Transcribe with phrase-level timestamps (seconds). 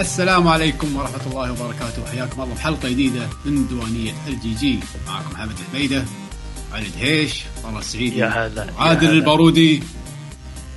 [0.00, 2.06] السلام عليكم ورحمة الله وبركاته.
[2.10, 6.04] حياكم الله بحلقة جديدة من ديوانية الجي جي معكم محمد الحميدة
[6.72, 9.10] علي الدهيش طلال السعيدي يا هلا عادل.
[9.10, 9.82] البارودي.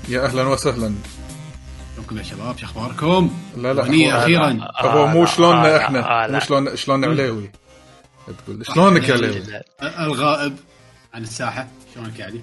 [0.09, 0.93] يا أهلا وسهلا.
[1.95, 4.67] شلونكم يا شباب؟ شو أخباركم؟ لا لا ديوانية هو- أخيرا.
[4.81, 6.39] هو مو آه، شلوننا آه، إحنا؟ آه، مو.
[6.39, 7.51] شلون شلون عليوي؟
[8.45, 9.43] تقول شلونك يا عليوي؟
[9.83, 10.55] الغائب
[11.13, 11.67] عن الساحة.
[11.95, 12.41] شلونك يا علي؟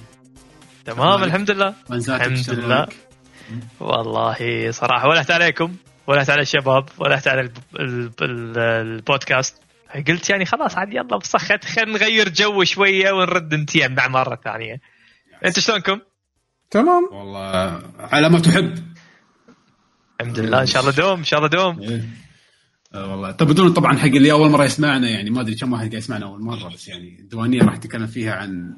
[0.86, 1.74] تمام الحمد لله.
[1.90, 2.86] الحمد؟ لله.
[3.80, 5.74] والله صراحة ولهت عليكم.
[6.10, 9.56] ولهت على الشباب ولهت على الب- الب- ال- البودكاست.
[10.08, 14.80] قلت يعني خلاص عاد يلا بصخت خلينا نغير جو شوية ونرد نتيم مع مرة ثانية.
[15.44, 16.00] انت شلونكم؟
[16.70, 17.08] تمام.
[17.12, 18.74] والله على ما تحب.
[20.20, 21.80] الحمد لله إن شاء الله دوم إن شاء الله دوم.
[21.82, 22.02] إيه.
[22.94, 23.30] آه والله.
[23.30, 26.26] طب بدون طبعا حق اللي أول مرة يسمعنا يعني ما أدري كم واحد قاعد يسمعنا
[26.26, 28.76] أول مرة بس يعني الديوانية راح نتكلم فيها عن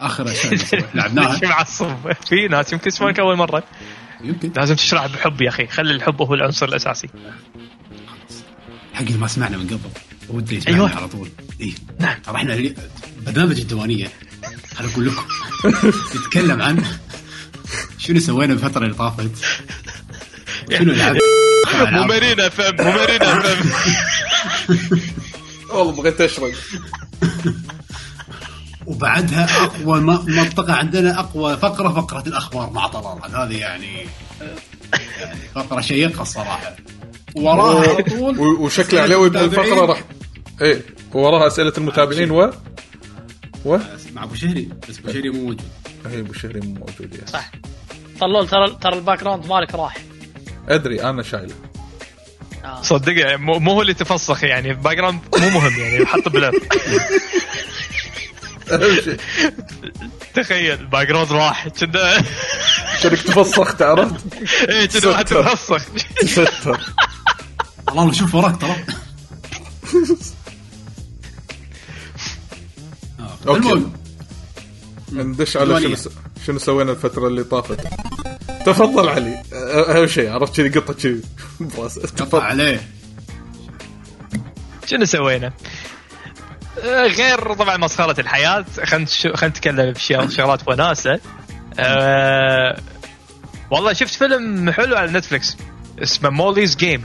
[0.00, 1.32] آخر اشياء لعبناها.
[1.32, 2.12] ليش معصب.
[2.12, 3.62] في ناس يمكن يسمعونك أول مرة.
[4.24, 4.52] يمكن.
[4.56, 5.66] لازم تشرح بحب يا أخي.
[5.66, 7.08] خلي الحب هو العنصر الأساسي.
[8.94, 9.78] حق اللي ما سمعنا من قبل.
[10.28, 10.96] ودي يسمعنا أيوة.
[10.96, 11.28] على طول.
[11.60, 12.74] اي ترى إحنا
[13.26, 14.08] برنامج الديوانية.
[14.74, 15.22] خليني أقول لكم
[16.16, 16.84] نتكلم عن
[17.98, 19.30] شنو سوينا بالفترة اللي طافت.
[20.78, 21.20] شنو لعبنا.
[21.92, 23.70] مو مارينا فم مو مارينا فم
[25.74, 26.52] والله بغيت اشرب
[28.88, 33.36] وبعدها أقوى م- منطقة عندنا أقوى فقرة فقرة الأخبار مع طلال.
[33.36, 34.06] هذه يعني
[35.20, 36.76] يعني فقرة شيقة الصراحة.
[37.34, 40.02] وراها على طول و- وشكله عليوي بهالفقره راح
[40.62, 40.82] إيه
[41.14, 42.52] وراها أسئلة المتابعين و؟
[43.64, 43.78] و؟
[44.14, 44.68] مع أبو شهري.
[44.88, 45.60] بس أبو شهري مو موجود.
[46.06, 47.50] اي أبو شهري مو موجود يا صح.
[48.20, 49.96] طلول ترى ترى ال background مالك راح.
[50.68, 51.54] أدري أنا شايله.
[52.64, 52.82] آه.
[52.82, 54.72] صدق يعني مو مو هو اللي تفسخ يعني.
[54.74, 56.54] background مو مهم يعني حط بلف.
[56.54, 56.98] اهم
[57.54, 57.57] شيء
[60.34, 62.22] تخيل background راح كنا
[63.02, 64.14] شكلك تفسخت عرفت
[64.68, 65.24] إيه كنا واحد.
[65.24, 65.82] تفسخ
[66.24, 66.80] ستر
[67.88, 68.76] الله شوف وراك ترى.
[73.46, 73.92] المهم
[75.12, 75.80] ندش على.
[75.80, 75.96] شنو
[76.46, 77.80] شنو سوينا الفترة اللي طافت
[78.66, 81.20] تفضل علي أهم شيء عرفت كذي قطة كذي
[81.60, 81.98] براس.
[81.98, 82.80] قطع تفضل عليه
[84.86, 85.52] شنو سوينا؟
[86.84, 88.64] آه، غير طبعا مسخرة الحياة.
[88.84, 91.20] خلينا خلينا نتكلم بشغلات وناسة.
[91.78, 92.80] أه
[93.70, 95.56] والله شفت فيلم حلو على نتفلكس
[96.02, 97.04] اسمه Molly's Game.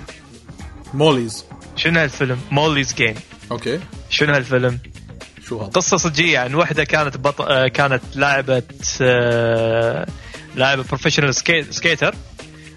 [0.94, 1.46] Molly's.
[1.76, 3.16] شنو هالفيلم؟ Molly's Game.
[3.52, 3.80] okay.
[4.10, 4.80] شنو هالفيلم؟
[5.48, 7.42] شو هذا؟ قصه صجيه عن وحدة كانت بط...
[7.42, 8.64] آه، كانت لاعبة
[9.02, 10.08] آه،
[10.56, 11.64] لاعبة professional ski...
[11.72, 12.16] skater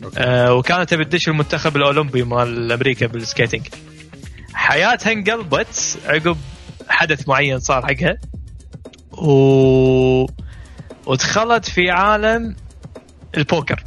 [0.05, 0.21] okay.
[0.21, 3.67] آه، وكانت تبي تدش المنتخب الأولمبي مال أمريكا بال skating
[4.55, 6.37] حياتها انقلبت عقب
[6.89, 8.17] حدث معين صار حقها.
[9.13, 10.27] و...
[11.07, 12.57] ودخلت في عالم
[13.37, 13.85] البوكر.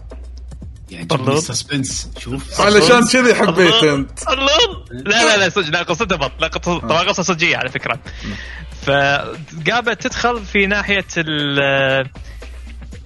[0.91, 1.07] يعني.
[1.27, 2.61] ال suspense شوف.
[2.61, 3.83] علشان كذي حبيت.
[3.83, 4.19] أنت.
[4.29, 4.57] الله
[4.91, 7.99] لا لا لا صدق لا قصتها بط لا قصة طبعا قصة صجية على فكرة.
[8.81, 11.59] فقامت تدخل في ناحية ال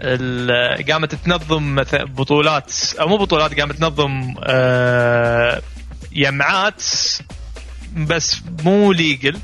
[0.01, 5.61] ال- قامت تنظم مث- بطولات أو مو بطولات قامت تنظم آه،
[6.11, 6.83] يمعات
[7.97, 9.37] بس مو legal.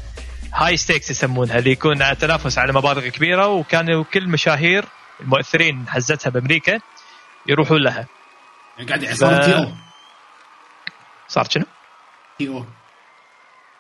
[0.53, 4.86] high stakes يسمونها اللي يكون تنافس على مبالغ كبيرة وكانوا كل مشاهير
[5.22, 6.80] المؤثرين حزتها بأمريكا
[7.48, 8.08] يروحون لها.
[8.78, 9.72] يعني قاعد صار تي أو
[11.28, 11.66] صار شنو؟
[12.40, 12.66] تي أو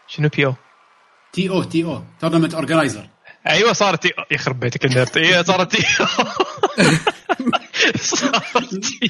[0.07, 0.55] شنو بي أو؟
[1.33, 3.07] تي أو تي أو تورنمنت اورجنايزر
[3.47, 5.87] أيوه صارت تي- يخرب بيتك ال nerd أيوه صارت تي
[7.97, 9.09] صارت تي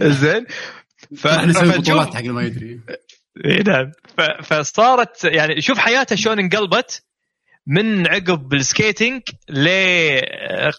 [0.20, 0.46] زين.
[1.18, 2.80] ف- إحنا نسوي بطولات حق اللي ما يدري.
[3.44, 3.92] نعم.
[4.18, 7.02] ف- فصارت يعني شوف حياتها شلون انقلبت
[7.66, 9.22] من عقب ال skating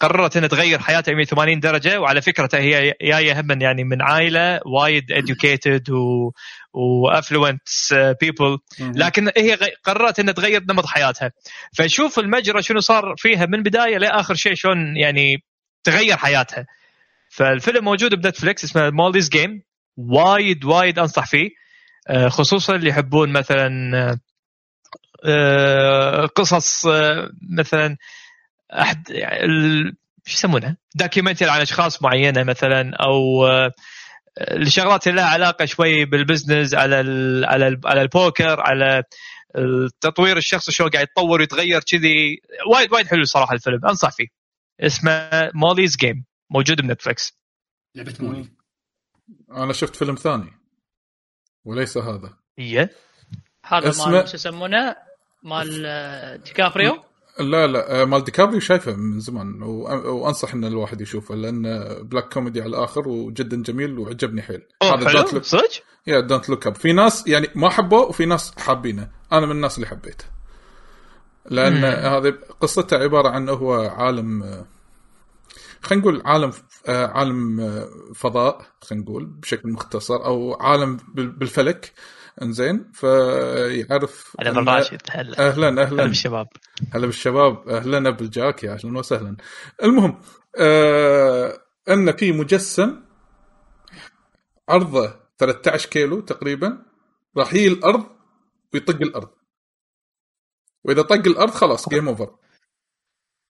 [0.01, 5.03] قررت إنها تغير حياتها 180 درجة وعلى فكرة هي جاية هم يعني من عائلة وايد
[5.13, 6.31] educated و
[6.73, 7.61] و affluent
[8.21, 11.31] people لكن هي قررت إنها تغير نمط حياتها.
[11.77, 15.43] فشوف المجرى شنو صار فيها من بداية لاخر شيء شلون يعني
[15.83, 16.65] تغير حياتها.
[17.29, 19.61] فالفيلم موجود بنتفلكس اسمه Molly's Game
[19.97, 21.49] وايد وايد أنصح فيه.
[22.29, 24.19] خصوصا اللي يحبون مثلا آه،
[25.25, 27.97] آه، قصص آه، مثلا
[28.73, 29.95] احد يعني ال-
[30.25, 33.71] شو يسمونها؟ documentary عن أشخاص معينة مثلا أو آه،
[34.41, 39.03] الشغلات اللي لها علاقة شوي بال business على ال على ال على البوكر على
[39.57, 42.41] التطوير الشخصي شلون قاعد يتطور ويتغير كذي.
[42.71, 44.27] وايد وايد حلو صراحة الفيلم أنصح فيه.
[44.81, 47.37] اسمه Molly's Game موجود بنتفلكس
[47.95, 48.49] لعبة مولي.
[49.51, 50.56] أنا شفت فيلم ثاني.
[51.67, 52.33] وليس هذا.
[52.59, 52.89] هي
[53.65, 54.95] هذا اسمه- مال شو يسمونه؟
[55.43, 56.97] مال آه، ديكابريو
[57.39, 61.63] لا لا آه، مال ديكابريو شايفه من زمان وأنصح إن الواحد يشوفه لأن
[62.03, 64.61] black comedy على الآخر وجدا جميل وعجبني حيل.
[64.83, 65.19] هذا حلو.
[65.21, 65.69] جات له صدق؟
[66.07, 69.11] يا Don't Look Up في ناس يعني ما حبوه وفي ناس حابينه.
[69.31, 70.25] أنا من الناس اللي حبيته.
[71.45, 74.65] لأن هذه قصته عبارة عن هو عالم آه،
[75.81, 76.53] خلينا نقول عالم آه،
[76.89, 81.93] عالم آه، فضاء خلينا نقول بشكل مختصر أو عالم بال- بالفلك.
[82.41, 85.47] إنزين فيعرف هلا بالراشد هلا.
[85.47, 86.47] أهلا هلا أهلا بالشباب.
[86.93, 87.69] هلا بالشباب.
[87.69, 89.37] أهلا بال Jack يا أهلا وسهلا.
[89.83, 90.21] المهم
[90.59, 91.57] آه
[91.89, 93.03] أن في مجسم
[94.69, 96.85] عرضه 13 كيلو تقريبا
[97.37, 98.05] راح يجي الأرض
[98.73, 99.29] ويطق الأرض.
[100.83, 102.35] وإذا طق الأرض خلاص game over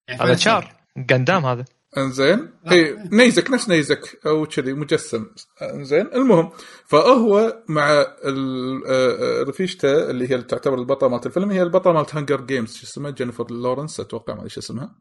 [0.07, 0.73] يعني هذا فعلاً شار
[1.09, 1.65] قندام هذا.
[1.97, 5.25] انزين؟ اي نيزك نفس نيزك أو كذي مجسم.
[5.61, 6.51] انزين المهم
[6.85, 12.41] فهو مع آه، رفيجته اللي هي اللي تعتبر البطلة مالت الفيلم هي البطلة مالت Hunger
[12.41, 14.95] Games شو اسمها؟ جينيفر لورنس أتوقع ما أدري شو اسمها.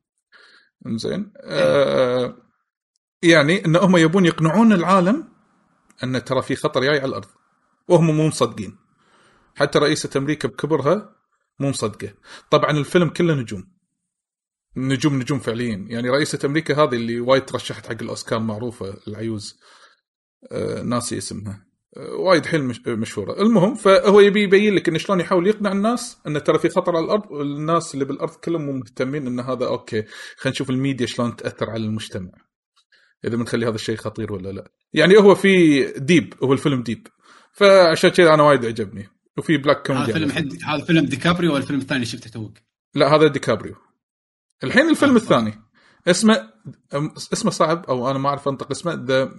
[0.86, 1.32] انزين.
[1.40, 2.36] آه
[3.22, 5.28] يعني إن هم يبون يقنعون العالم
[6.04, 7.28] إن ترى في خطر جاي على الأرض.
[7.88, 8.76] وهم مو مصدقين.
[9.54, 11.16] حتى رئيسة أمريكا بكبرها
[11.60, 12.14] مو مصدقة.
[12.50, 13.75] طبعا الفيلم كله نجوم.
[14.76, 19.58] نجوم نجوم فعليين يعني رئيسة أمريكا هذه اللي وايد ترشحت حق الأوسكار معروفة العيوز.
[20.52, 21.66] آه ناسي اسمها.
[21.96, 23.42] آه وايد حيل مش مشهورة.
[23.42, 27.04] المهم فهو يبي يبين لك انه شلون يحاول يقنع الناس إن ترى في خطر على
[27.04, 30.02] الأرض والناس اللي بالأرض كلهم مو مهتمين إن هذا أوكي.
[30.36, 32.30] خلينا نشوف الميديا شلون تأثر على المجتمع.
[33.24, 34.70] إذا بنخلي هذا الشيء خطير ولا لا.
[34.92, 37.08] يعني هو في deep هو الفيلم deep.
[37.52, 39.08] فعشان كذا أنا وايد عجبني.
[39.38, 42.58] وفي black هذا كوميدي فيلم حد هذا فيلم ديكابريو ولا الفيلم الثاني اللي شفته توك؟
[42.94, 43.74] لا هذا ديكابريو.
[44.64, 45.62] الحين الفيلم الثاني.
[46.08, 46.52] اسمه
[47.32, 49.32] اسمه صعب أو أنا ما أعرف أنطق اسمه The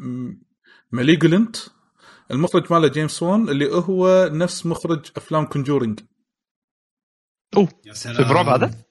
[0.92, 1.56] Malignant
[2.32, 6.00] المخرج ماله جيمس وون اللي هو نفس مخرج أفلام Conjuring
[7.58, 7.70] أوه.
[7.86, 8.16] يا سلام.
[8.16, 8.86] في برعب هذا؟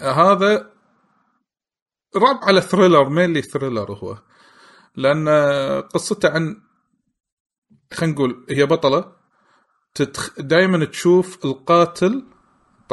[0.00, 0.72] هذا
[2.16, 4.18] رعب على thriller mainly thriller هو.
[4.96, 5.28] لأن
[5.80, 6.62] قصته عن
[7.92, 9.12] خلينا نقول هي بطلة
[9.94, 10.40] تتخ...
[10.40, 12.31] دائما تشوف القاتل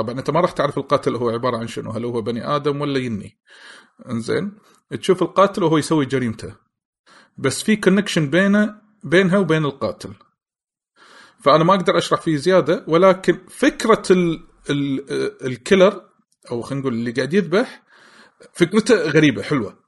[0.01, 3.00] طبعا أنت ما راح تعرف القاتل هو عبارة عن شنو هل هو بني آدم ولا
[3.00, 3.40] يني.
[4.10, 4.57] إنزين؟
[5.00, 6.56] تشوف القاتل وهو يسوي جريمته.
[7.38, 10.13] بس في connection بينه بينها وبين القاتل.
[11.44, 14.44] فأنا ما أقدر أشرح فيه زيادة ولكن فكرة ال...
[14.69, 15.06] ال...
[15.46, 16.01] ال killer
[16.51, 17.84] أو خلينا نقول اللي قاعد يذبح
[18.54, 19.80] فكرته غريبة حلوة.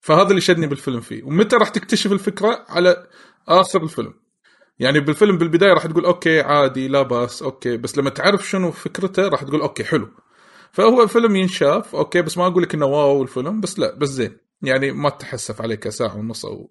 [0.00, 1.22] فهذا اللي شدني بالفيلم فيه.
[1.24, 3.06] ومتى راح تكتشف الفكرة؟ على
[3.48, 4.14] آخر الفيلم.
[4.78, 7.76] يعني بالفيلم بالبداية راح تقول okay عادي لا بأس okay.
[7.76, 10.08] بس لما تعرف شنو فكرته راح تقول okay حلو.
[10.72, 14.36] فهو فيلم ينشاف okay بس ما أقول لك إنه wow الفيلم بس لا بس زين.
[14.62, 16.70] يعني ما تحسف عليه كساعه ونص أو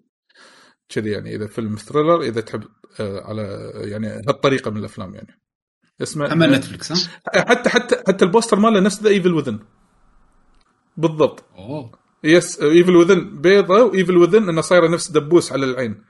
[0.90, 1.36] كذي يعني.
[1.36, 2.64] إذا فيلم thriller إذا تحب
[3.00, 5.42] آه، على يعني هالطريقة من الأفلام يعني.
[6.02, 6.98] اسمه محمد نتفلكس ها؟
[7.42, 9.60] حتى حتى حتى ال poster ماله نفس The Evil Within
[10.98, 11.44] بالضبط.
[11.56, 11.92] أوه.
[12.24, 16.04] yes Evil Within بيضة و Evil Within انها صايرة نفس دبوس على العين.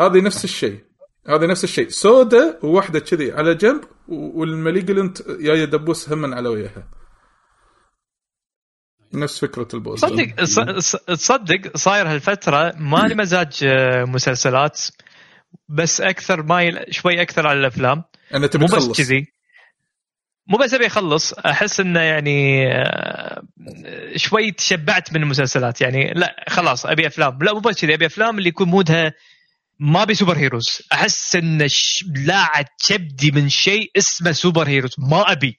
[0.00, 0.89] هذه نفس الشيء.
[1.28, 1.88] هذا نفس الشيء.
[1.88, 6.88] سودا وواحده كذي على جنب وال Malignant جاية دبوس هم على وجهها.
[9.14, 10.34] نفس فكرة ال poster صدق
[11.14, 14.80] تصدق صاير هالفترة ما لي مزاج آه، مسلسلات
[15.68, 18.04] بس أكثر مايل شوي أكثر على الأفلام.
[18.34, 19.26] أنا تبي مو بس كذي.
[20.46, 23.42] مو بس أبي أخلص أحس إنه يعني آه،
[24.16, 25.80] شوي تشبعت من المسلسلات.
[25.80, 27.38] يعني لا خلاص أبي أفلام.
[27.42, 29.12] لا مو بس كذي أبي أفلام اللي يكون mood ها
[29.80, 30.82] ما ابي superheroes.
[30.92, 32.04] أحس إن ش...
[32.26, 34.90] لاعت كبدي من شيء اسمه superheroes.
[34.98, 35.58] ما أبي.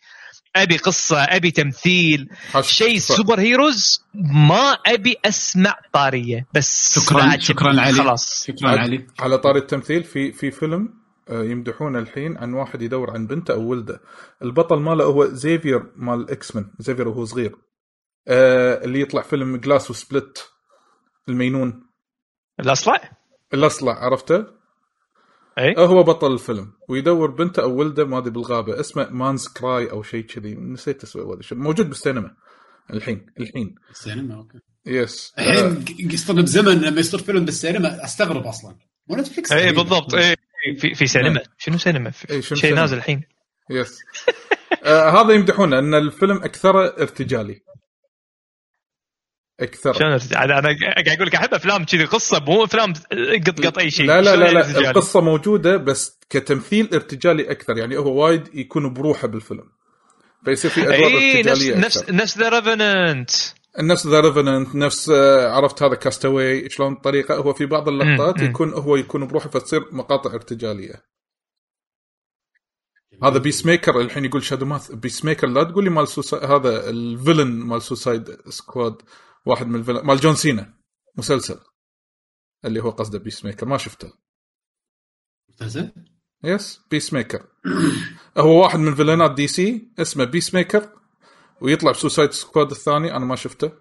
[0.55, 2.29] أبي قصة أبي تمثيل.
[2.61, 2.99] شيء.
[2.99, 6.47] superheroes ما أبي أسمع طارية.
[6.53, 7.81] بس شكرا شكرا.
[7.81, 7.93] علي.
[7.93, 8.43] خلاص.
[8.47, 9.07] شكرا علي.
[9.19, 13.61] على طاري التمثيل في في فيلم آه، يمدحونه الحين عن واحد يدور عن بنته أو
[13.61, 14.01] ولده.
[14.43, 17.55] البطل ماله هو زيفير مال X-Men زيفير وهو صغير.
[18.27, 20.51] آه اللي يطلع فيلم Glass و Split
[21.29, 21.83] المينون.
[22.59, 23.20] الاصلع
[23.53, 24.45] الأصلع عرفته؟
[25.59, 25.75] إي.
[25.77, 30.25] هو بطل الفيلم ويدور بنته أو ولده ما أدري بالغابة اسمه مانز كراي أو شيء
[30.25, 31.39] كذي نسيت اسمه.
[31.51, 32.35] موجود بالسينما
[32.93, 33.75] الحين الحين.
[33.91, 34.59] السينما أوكي.
[34.85, 38.75] yes الحين يصير بزمن لما يصير فيلم بالسينما أستغرب أصلا.
[39.07, 39.71] مو نتفلكس إي.
[39.71, 40.13] بالضبط.
[40.15, 40.35] إي
[40.77, 41.41] في في سينما.
[41.57, 43.23] شنو سينما؟ في إي، شنو شيء سينما؟ نازل الحين.
[43.69, 43.99] yes
[44.83, 47.61] آه هذا يمدحونه إن الفيلم أكثر ارتجالي.
[49.61, 52.93] أكثر شلون ارتجال؟ أنا أنا قاعد أقول لك أحب أفلام كذي قصة مو أفلام
[53.47, 57.77] قط قط أي شيء لا لا لا, لا ارتجال؟ القصة موجودة بس كتمثيل ارتجالي أكثر
[57.77, 59.63] يعني هو وايد يكون بروحه بالفيلم
[60.45, 62.15] فيصير في أدوار نفس ارتجالية نفس أكثر.
[62.15, 63.31] نفس The Revenant
[63.79, 68.41] نفس The Revenant نفس آه، عرفت هذا Cast Away شلون الطريقة هو في بعض اللقطات.
[68.41, 71.11] يكون هو يكون بروحه فتصير مقاطع ارتجالية
[73.23, 76.37] هذا Peacemaker الحين يقول شادو ماث Peacemaker لا تقول لي مال سوسا...
[76.55, 78.95] هذا ال villain مال Suicide Squad
[79.45, 80.73] واحد من ال villain مال جون سينا
[81.17, 81.59] مسلسل.
[82.65, 84.13] اللي هو قصده Peacemaker ما شفته.
[85.49, 85.91] مسلسل؟
[86.43, 87.47] yes Peacemaker
[88.37, 90.89] هو واحد من villain ات DC اسمه Peacemaker
[91.61, 93.71] ويطلع ب Suicide Squad الثاني أنا ما شفته.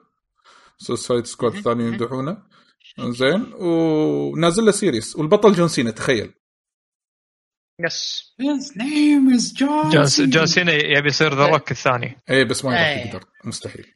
[0.79, 2.51] Suicide Squad الثاني يمدحونه.
[3.01, 6.35] زين ونازل له series والبطل جون سينا تخيل.
[7.81, 12.21] yes His name is John جون سينا يبي يصير The Rock الثاني.
[12.31, 13.07] اي بس ما راح إيه.
[13.07, 13.25] يقدر.
[13.45, 13.95] مستحيل.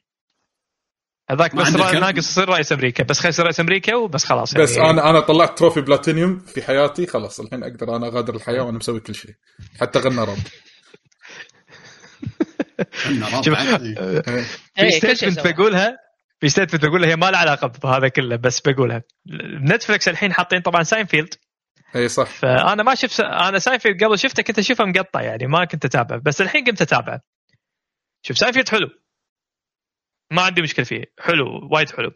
[1.35, 3.05] هذاك بس؟ ناقص يصير رئيس أمريكا.
[3.05, 4.65] بس خلي يصير رئيس أمريكا وبس خلاص يعني.
[4.65, 8.79] بس أنا أنا طلعت trophy platinum في حياتي خلاص الحين أقدر أنا أغادر الحياة وأنا
[8.79, 9.35] مسوي كل شيء.
[9.81, 10.27] حتى غنى
[13.45, 13.83] شوف، بعد.
[13.83, 14.43] إيه.
[14.77, 15.47] في statement.
[15.47, 15.97] بقولها
[16.41, 19.03] في statement بقولها هي ما لها علاقة بهذا كله بس بقولها
[19.71, 21.35] نتفلكس الحين حاطين طبعا ساينفيلد
[21.97, 22.27] اي صح.
[22.27, 26.41] فأنا ما شفت أنا ساينفيلد قبل شفته كنت أشوفه مقطع يعني ما كنت اتابعه بس
[26.41, 27.21] الحين قمت أتابعه.
[28.23, 28.89] شوف ساينفيلد حلو.
[30.31, 31.05] ما عندي مشكلة فيه.
[31.21, 32.13] حلو وايد حلو.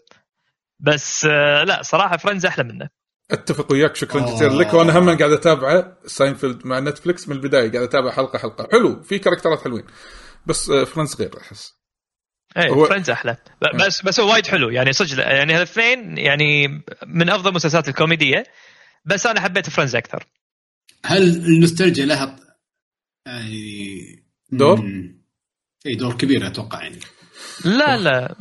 [0.81, 2.89] بس آه، لا صراحة فريندز أحلى منه.
[3.31, 4.35] أتفق وياك شكرا آه.
[4.35, 4.75] جزيلا لك.
[4.75, 8.69] وأنا هم قاعد أتابعه ساينفيلد مع نتفلكس من البداية قاعد أتابع حلقة حلقة.
[8.73, 9.85] حلو في character ات حلوين.
[10.47, 11.75] بس آه، فريندز غير أحس.
[12.57, 13.37] إيه هو- فريندز أحلى.
[13.63, 14.71] ب- بس بس هو وايد حلو.
[14.71, 16.69] يعني صدق يعني هالاثنين يعني
[17.07, 18.45] من أفضل المسلسلات الكوميدية.
[19.05, 20.27] بس أنا حبيت فريندز أكثر.
[21.05, 22.37] هل النوستالجيا لها
[23.27, 24.85] يعني دور؟
[25.87, 26.99] اي دور كبير أتوقع يعني.
[27.65, 28.35] لا لا.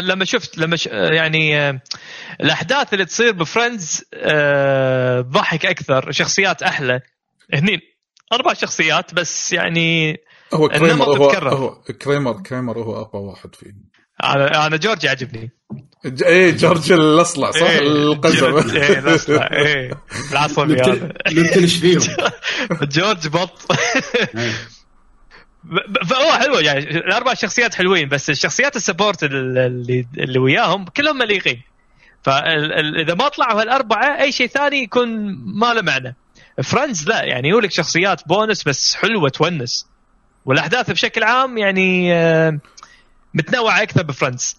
[0.00, 0.86] لما شفت لما ش...
[0.86, 1.80] يعني أه،
[2.40, 7.00] الأحداث اللي تصير بفريندز أه، ضحك أكثر شخصيات أحلى.
[7.54, 7.80] هني
[8.32, 10.16] أربع شخصيات بس يعني
[10.54, 11.30] هو كريمر هو.
[11.30, 13.72] هو كريمر كريمر هو أقوى واحد فيه
[14.24, 15.50] أنا أنا جورج يعجبني
[16.04, 18.56] ج- إيه جورج الأصلع صح؟ إيه، القزم.
[18.76, 19.90] إيه الأصلع، إيه.
[20.32, 21.12] العصبي هذا.
[21.66, 22.00] فيهم؟
[22.96, 23.72] جورج بط.
[24.36, 24.52] إيه.
[26.08, 31.62] فهو حلو يعني الأربع شخصيات حلوين بس الشخصيات ال support اللي اللي وياهم كلهم مليقين.
[32.22, 35.08] فإذا ما طلعوا هالأربعة أي شيء ثاني يكون
[35.60, 36.16] ما له معنى.
[36.62, 39.86] فريندز لا يعني يقول لك شخصيات بونس بس حلوة تونس.
[40.44, 42.58] والأحداث بشكل عام يعني آه،
[43.34, 44.56] متنوعة أكثر بفريندز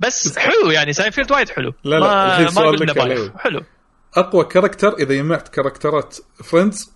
[0.00, 1.72] بس حلو يعني ساينفيلد وايد حلو.
[1.84, 2.98] لا، لا، ما ما لك.
[2.98, 3.32] عليه.
[3.38, 3.62] حلو.
[4.16, 6.92] أقوى character إذا جمعت character ات فريندز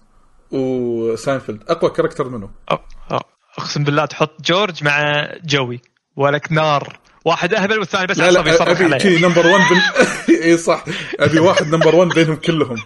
[0.50, 5.80] وساينفيلد أقوى character منه أو- أو- أقسم بالله تحط جورج مع جوي.
[6.16, 6.98] ولك نار.
[7.24, 9.82] واحد أهبل والثاني بس عصبي يصرخ أبي عليه كذي number 1 بال...
[10.42, 10.84] إي صح.
[11.20, 12.76] أبي واحد number 1 بينهم كلهم.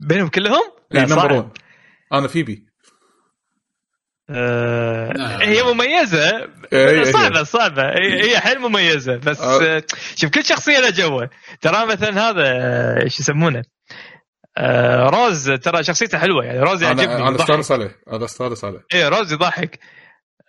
[0.00, 0.62] بينهم كلهم؟
[0.94, 1.32] إي لا number صعب.
[1.32, 1.48] 1
[2.12, 2.66] أنا فيبي.
[4.30, 5.38] آه.
[5.42, 6.48] هي مميزة.
[6.72, 7.12] إيه.
[7.12, 7.82] صعبة صعبة.
[7.82, 9.16] هي هي حيل مميزة.
[9.16, 9.62] بس آه.
[9.62, 9.82] آه.
[10.16, 13.62] شوف كل شخصية لها جوه ترى مثلا هذا آه، إيش يسمونه؟
[14.60, 17.36] آه روز ترى شخصيته حلوة يعني روز يعجبني أنا.
[17.36, 19.78] استانس عليه أنا استانس عليه إيه روز يضحك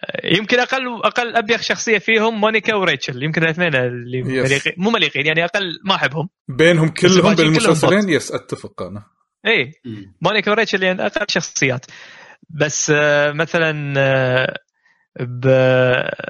[0.04, 4.24] آه، يمكن أقل أقل أبيخ شخصية فيهم مونيكا وريتشل يمكن الاثنين اللي.
[4.24, 8.10] مليقين مو مليقين يعني أقل ما أحبهم بينهم كلهم بالمسلسلين.
[8.10, 9.04] yes أتفق أنا
[9.46, 10.16] إيه مم.
[10.22, 11.86] مونيكا وريتشل يعني أقل شخصيات
[12.50, 14.58] بس آه، مثلا آه،
[15.20, 15.48] ب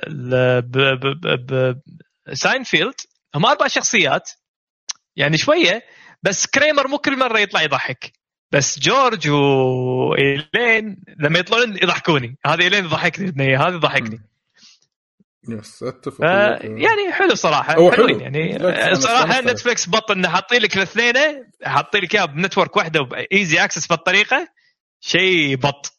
[0.07, 0.35] ب
[0.71, 1.81] ب ب
[2.33, 2.95] ساينفيلد
[3.35, 4.29] هم أربع شخصيات
[5.15, 5.83] يعني شوية
[6.23, 8.13] بس كريمر مو كل مرة يطلع يضحك.
[8.53, 12.37] بس جورج وايلين لما يطلعون يضحكوني.
[12.45, 14.21] هذه إيلين البنيه هذه تضحكني
[15.49, 18.07] yes أتفق يعني حلو صراحة هو حلو.
[18.07, 19.41] حلوين يعني أنا صراحة.
[19.41, 21.13] نتفلكس بط إنه حاطين لك الاثنين
[21.63, 24.47] حاطين لك اياه ب network واحدة ب easy access بالطريقة
[24.99, 25.93] شيء بط.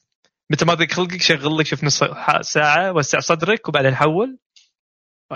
[0.50, 2.04] متى ما ضيق خلقك شغل لك شوف نص
[2.40, 4.38] ساعة وسع صدرك وبعدين حول.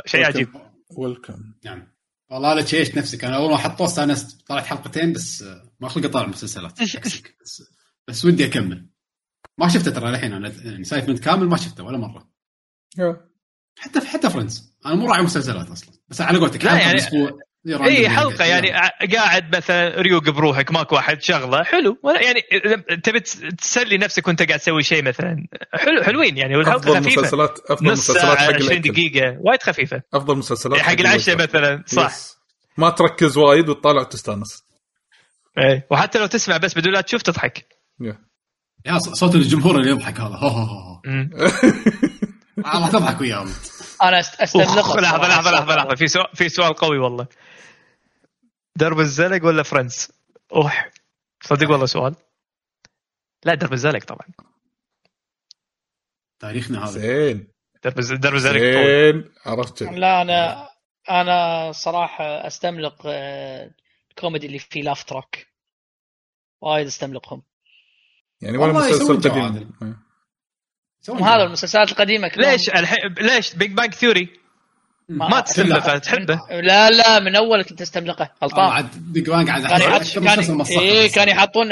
[0.06, 0.48] شيء عجيب.
[0.96, 1.95] welcome نعم.
[2.30, 3.24] والله لا تشيشت نفسك.
[3.24, 6.80] أنا أول ما حطوه استانست طلعت حلقتين بس آه، ما خلق اطالع مسلسلات.
[7.42, 7.62] بس,
[8.08, 8.86] بس ودي أكمل.
[9.58, 10.32] ما شفته ترى الحين.
[10.32, 12.30] أنا يعني ساينفيلد كامل ما شفته ولا مرة.
[13.78, 15.94] حتى حتى فريندز أنا مو راعي مسلسلات أصلا.
[16.08, 17.40] بس على قولتك لا حلقة يعني- بالأسبوع.
[17.66, 18.70] اي حلقة يعني
[19.16, 21.98] قاعد مثلا ريوق بروحك ماكو واحد شغلة حلو.
[22.02, 22.40] ولا يعني
[23.04, 25.36] تبي تس- تسلي نفسك وأنت قاعد تسوي شيء مثلا.
[25.74, 27.20] حلو حلوين يعني والحلقة افضل خفيفة.
[27.20, 28.90] مسلسلات أفضل نص مسلسات ساعه حق 20 الأكل.
[28.92, 30.02] دقيقة وايد خفيفة.
[30.14, 31.36] أفضل مسلسلات حق العشاء.
[31.36, 32.06] مثلا صح.
[32.06, 32.36] يس.
[32.78, 34.62] ما تركز وايد وتطالع وتستأنس.
[35.58, 37.66] إيه وحتى لو تسمع بس بدون لا تشوف تضحك.
[38.00, 38.98] يا.
[38.98, 40.38] صوت الجمهور اللي يضحك هذا.
[42.64, 43.48] والله تضحك وياهم.
[44.02, 45.00] أنا أخ، لحظة.
[45.00, 45.94] لحظة لحظة لحظة.
[45.94, 47.26] في سؤال في سؤال قوي والله.
[48.76, 50.12] درب الزلق ولا فريندز؟
[50.52, 50.90] أوح
[51.42, 52.14] صدق والله سؤال.
[53.44, 54.28] لا درب الزلق طبعا.
[56.38, 56.90] تاريخنا هذا.
[56.90, 57.48] زين.
[57.84, 59.82] درب درب الزلق زين عرفت.
[59.82, 60.68] لا أنا
[61.10, 63.74] أنا صراحة أستملق آه،
[64.10, 65.46] الكوميدي اللي فيه laugh track
[66.60, 67.42] وايد أستملقهم.
[68.40, 69.72] يعني ولا مسلسل قديم.
[71.02, 71.42] يسوون هذا.
[71.42, 72.50] المسلسلات القديمة كلهم.
[72.50, 74.45] ليش الحين ليش Big Bang Theory
[75.08, 76.40] ما تستملقه تحبه.
[76.50, 78.70] لا لا من أول كنت استملقه غلطان.
[78.70, 79.78] عاد Big Bang قاعد كان
[80.24, 81.10] كان إيه.
[81.12, 81.68] كان يحطون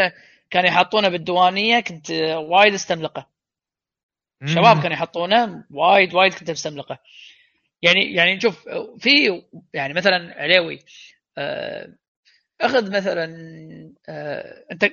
[0.51, 2.11] كانوا يحطونه بالديوانية كنت
[2.51, 3.27] وايد استملقه.
[4.47, 6.99] شباب كانوا يحطونه وايد وايد كنت مستملقه.
[7.83, 9.43] يعني يعني شوف في
[9.75, 10.79] يعني مثلا عليوي
[11.39, 11.89] آه،
[12.61, 13.25] أخذ مثلا
[14.09, 14.91] آه، أنت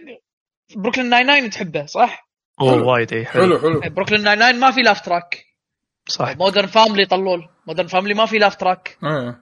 [0.75, 2.27] Brooklyn Nine-Nine تحبه صح؟
[2.61, 3.43] أوه وايد اي حلو.
[3.43, 3.79] حلو حلو.
[3.79, 5.45] Brooklyn Nine-Nine ما في laugh track
[6.07, 6.35] صح.
[6.37, 7.49] Modern Family طلول.
[7.67, 8.97] Modern Family ما في laugh track.
[9.03, 9.41] إيه.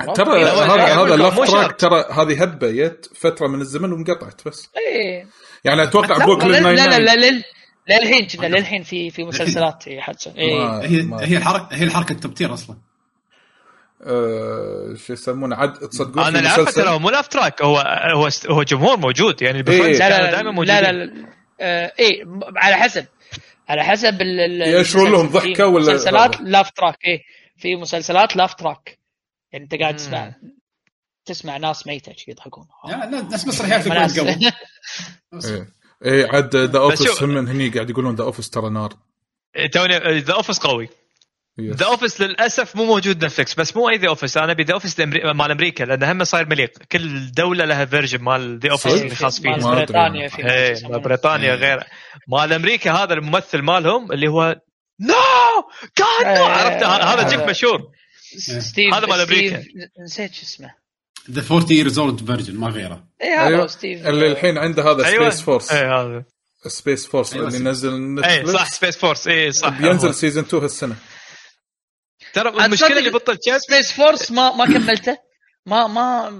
[0.00, 1.80] عرفت؟ ترى لا، هذا لا، هذا لا، laugh track.
[1.80, 4.68] ترى هذه هبة جت فترة من الزمن وانقطعت بس.
[4.76, 5.26] إيه.
[5.64, 7.42] يعني أتوقع لا بروكلين لا لا لا لا
[7.88, 10.58] للحين كنا للحين في في مسلسلات إيه، حدث إيه.
[10.58, 12.76] ما- هي هي الحركه هي الحركة ال top tier أصلا.
[14.06, 17.78] آه، شو يسمونه؟ عاد تصدقون أنا اللي مسلسل ترى هو مو laugh track هو
[18.14, 19.92] هو هو جمهور موجود يعني إيه.
[19.98, 20.74] لا لا دائما لا موجودين.
[20.74, 21.26] لا لا, لا.
[21.60, 22.24] آه، إيه
[22.56, 23.06] على حسب.
[23.70, 27.20] على حسب ال- ال- يشرون لهم ضحكة ولا- مسلسلات laugh track إيه.
[27.56, 28.98] في مسلسلات laugh track
[29.52, 29.98] يعني أنت قاعد مم.
[29.98, 30.32] تسمع
[31.24, 32.66] تسمع ناس ميتة يضحكون.
[32.88, 33.90] لا، لا، ناس مسرحيات في.
[34.20, 34.28] قبل.
[35.44, 35.68] إيه.
[36.04, 38.92] إيه عاد The Office هم هني قاعد يقولون The Office ترى نار.
[39.72, 40.88] توني The Office قوي.
[41.60, 45.00] The Office للأسف مو موجود Netflix بس مو أي The Office أنا أبي The Office
[45.00, 46.78] مال أمريكا لأنه هم صاير مليق.
[46.92, 49.02] كل دولة لها version مال The Office.
[49.02, 49.86] اللي خاص مال فيها ما أدري.
[49.86, 50.88] بريطانيا في إيه.
[50.88, 51.58] مال بريطانيا إيه.
[51.58, 51.84] غير
[52.28, 54.60] مال أمريكا هذا الممثل مالهم اللي هو
[55.00, 55.14] نو
[55.94, 56.42] كان إيه.
[56.42, 57.80] عرفت؟ هذا جيف مشهور.
[58.38, 59.64] ستيف هذا مال أمريكا.
[60.04, 60.74] نسيت شو اسمه.
[61.30, 63.04] The 40 years old Virgin ما غيره.
[63.22, 64.06] اي هذا هو ستيف.
[64.06, 66.24] اللي الحين عنده هذا Space Force اي هذا.
[66.66, 67.58] Space Force أيوة، اللي.
[67.58, 69.68] نزل اي صح Space Force اي صح.
[69.68, 70.14] بينزل.
[70.14, 70.96] season 2 هالسنة.
[72.32, 75.18] ترى المشكلة اللي بطل شيف Space Force ما ما كملته.
[75.66, 75.86] ما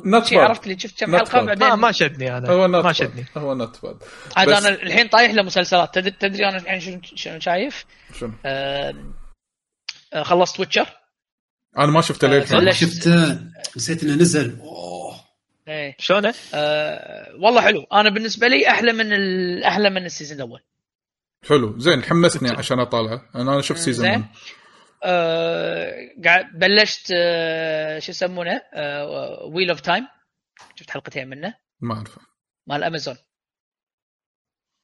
[0.05, 0.37] ما شي.
[0.37, 1.43] عرفت اللي شفت كم حلقة.
[1.45, 2.49] بعدين؟ ما ما شدني أنا.
[2.51, 2.93] هو ما.
[2.93, 3.27] شدني.
[3.37, 3.97] هو not bad
[4.37, 7.85] عاد أنا الحين طايح له مسلسلات تدري تدري أنا الحين شنو شنو شايف؟
[8.21, 8.95] شنو؟ آه،
[10.23, 10.87] خلصت Witcher
[11.79, 13.09] أنا ما شفته للحين بلش- شفت
[13.77, 14.59] نسيت إنه نزل.
[14.61, 15.21] أوه.
[15.69, 15.97] إيه.
[15.99, 17.87] شلونه؟ آه، والله حلو.
[17.93, 19.13] أنا بالنسبة لي أحلى من
[19.65, 20.61] أحلى من ال season الأول.
[21.49, 21.79] حلو.
[21.79, 23.23] زين حمسني عشان أطالعه.
[23.35, 24.15] أنا شفت season زين.
[24.15, 24.29] 1 آه،
[26.25, 28.63] قاعد بلشت آه، شو يسمونه؟
[29.55, 30.09] Wheel of Time
[30.75, 31.55] شفت حلقتين منه.
[31.81, 32.21] ما أعرفه.
[32.67, 33.17] مال Amazon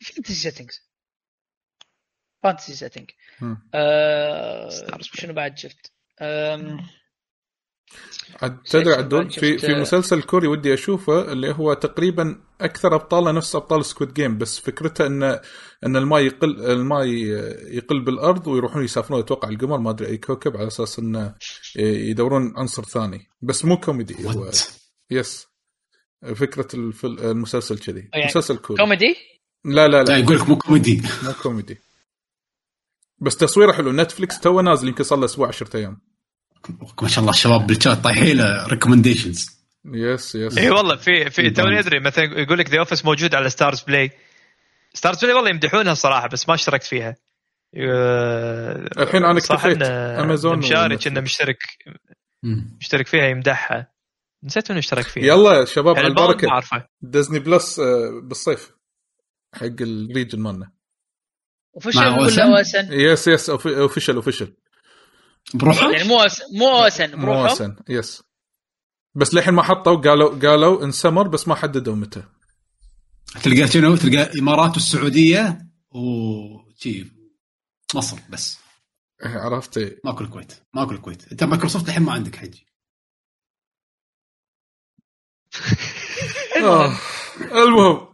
[0.04, 0.80] fantasy settings
[2.42, 3.10] fantasy setting.
[3.74, 4.68] آه،
[5.02, 5.92] شنو بعد شفت؟
[8.64, 13.84] تدري عدول؟ في في مسلسل كوري ودي أشوفه اللي هو تقريبا أكثر ابطاله نفس أبطال
[13.84, 15.22] Squid Game بس فكرته إن
[15.86, 17.06] إن الماء يقل الماء
[17.76, 21.34] يقل بالأرض ويروحون يسافرون أتوقع القمر ما أدري أي كوكب على أساس انه
[21.76, 23.28] يدورون عنصر ثاني.
[23.42, 24.50] بس مو كوميدي هو.
[25.10, 25.46] بس
[26.34, 26.68] فكرة.
[27.04, 28.08] المسلسل كذي.
[28.14, 28.82] يعني مسلسل كوري.
[28.82, 29.16] كوميدي؟
[29.64, 30.04] لا لا لا.
[30.04, 31.02] لا يقول لك مو كوميدي.
[31.22, 31.78] مو كوميدي.
[33.18, 33.92] بس تصويره حلو.
[33.92, 36.00] Netflix توه نازل يمكن صار له أسبوع 10 أيام.
[37.02, 39.55] ما شاء الله الشباب بالشات طايحين له recommendations
[39.94, 41.78] yes yes اي والله في في في توني.
[41.78, 44.10] أدري مثلا يقول لك The Office موجود على Starz Play
[44.94, 47.16] Starz Play والله يمدحونها الصراحه بس ما اشتركت فيها.
[48.98, 49.82] الحين أنا صح اكتفيت.
[49.82, 51.06] أمازون إن مشارك ونتفلكس.
[51.06, 51.58] انه مشترك
[52.80, 53.92] مشترك فيها يمدحها.
[54.44, 55.24] نسيت إنه اشترك فيها.
[55.24, 58.70] يلا يا شباب على يعني الباوند البركه ديزني بلس آه، بالصيف.
[59.54, 60.72] حق الريجن مالنا.
[61.72, 64.54] وفشل مع ولا؟ أوسن؟ يس يس اوفيشال اوفيشال
[65.54, 68.22] بروحه يعني مو أوسن مو أوسن بروحهم مواسن يس
[69.16, 72.22] بس للحين ما حطوا قالوا قالوا ان سمر بس ما حددوا متى
[73.42, 75.58] تلقى شنو تلقى الإمارات والسعودية
[75.90, 77.06] وشي
[77.94, 78.58] مصر بس
[79.24, 80.00] إيه، عرفت إيه.
[80.04, 82.66] ماكو الكويت ماكو الكويت أنت مايكروسوفت الحين ما عندك حجي
[86.64, 86.92] آه.
[87.40, 88.06] المهم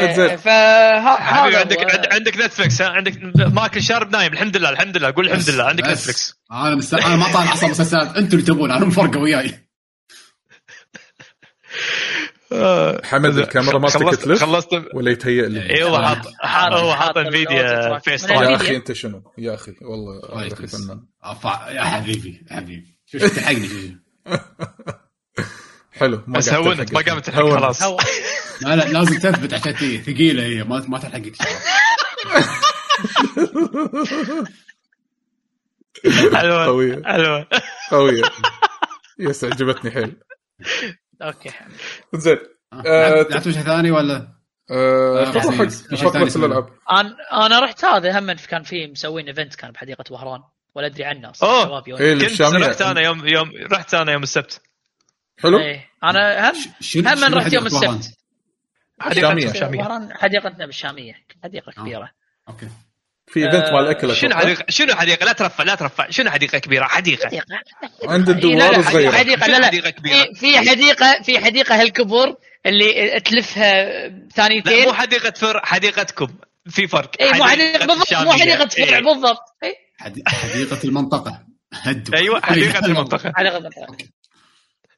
[0.00, 4.96] إيه، زين حبيبي فهذا عندك عند- عندك نتفلكس؟ عندك ماكل شارب نايم الحمد لله الحمد
[4.96, 5.84] لله قول الحمد لله عندك.
[5.84, 6.94] نتفلكس أنا مست...
[6.94, 9.67] أنا ما طالع أصلا مسلسلات أنتم اللي تبون أنا مفرقة وياي
[13.04, 17.98] حمد الكاميرا مالتك خلصت تلف خلصت ولا يتهيأ لي؟ اي هو حاط هو حاط Nvidia
[17.98, 20.76] face يا track أخي أنت شنو؟ يا أخي والله يا أخي بس.
[20.76, 21.06] فنان.
[21.22, 21.70] أفا...
[21.70, 22.96] يا حبيبي يا حبيبي.
[23.06, 23.38] شوف شوف.
[25.92, 27.00] حلو ما بس هونت ما.
[27.00, 27.40] قامت تلحق.
[27.48, 27.82] خلاص.
[28.62, 31.32] لا لا لازم تثبت عشان ثقيلة هي ما ما تلحقك
[36.34, 37.02] حلوة.
[37.04, 37.46] حلوة.
[37.90, 38.22] قوية.
[39.18, 40.16] yes عجبتني حيل.
[41.22, 41.50] okay
[42.14, 42.38] زين
[42.72, 44.28] آه، لعبت لعبت شيء ثاني ولا
[44.70, 46.36] آه، آه، تروح حق.
[46.36, 50.42] الألعاب أنا أنا رحت هذا هم كان في مسوين event كان بحديقة وهران
[50.74, 51.64] ولا أدري عنه أصلا أوه.
[51.64, 52.66] شباب يوم إيه، كنت الشامية.
[52.66, 54.60] رحت أنا يوم يوم رحت أنا يوم السبت
[55.38, 58.18] حلو إيه أنا هم هم رحت يوم؟ السبت.
[59.56, 59.78] شامية.
[59.78, 61.80] وهران حديقتنا بالشامية حديقة آه.
[61.82, 62.10] كبيرة
[62.48, 62.68] okay
[63.30, 64.34] في event مال اكل شنو.
[64.34, 66.10] حديقه شنو حديقه لا ترفع لا ترفع.
[66.10, 67.26] شنو حديقه كبيرة؟ حديقة.
[67.26, 67.44] حديقة.
[68.04, 69.66] عند إيه، لا، الدوار لا، الصغيرة حديقة لا لا.
[69.66, 72.36] حديقه كبيرة؟ في حديقة في حديقة هالكبر
[72.66, 74.84] اللي تلفها لا ثانيتين.
[74.86, 76.28] مو حديقة فرع حديقتكم.
[76.70, 77.10] في فرق.
[77.20, 78.32] اي مو حديقة بالضبط مو.
[78.32, 79.04] حديقة فرع إيه.
[79.04, 79.42] بالضبط.
[79.98, 81.42] حديقة المنطقة.
[81.72, 83.32] هدوا أيوه حديقة المنطقة.
[83.36, 83.70] حديقة.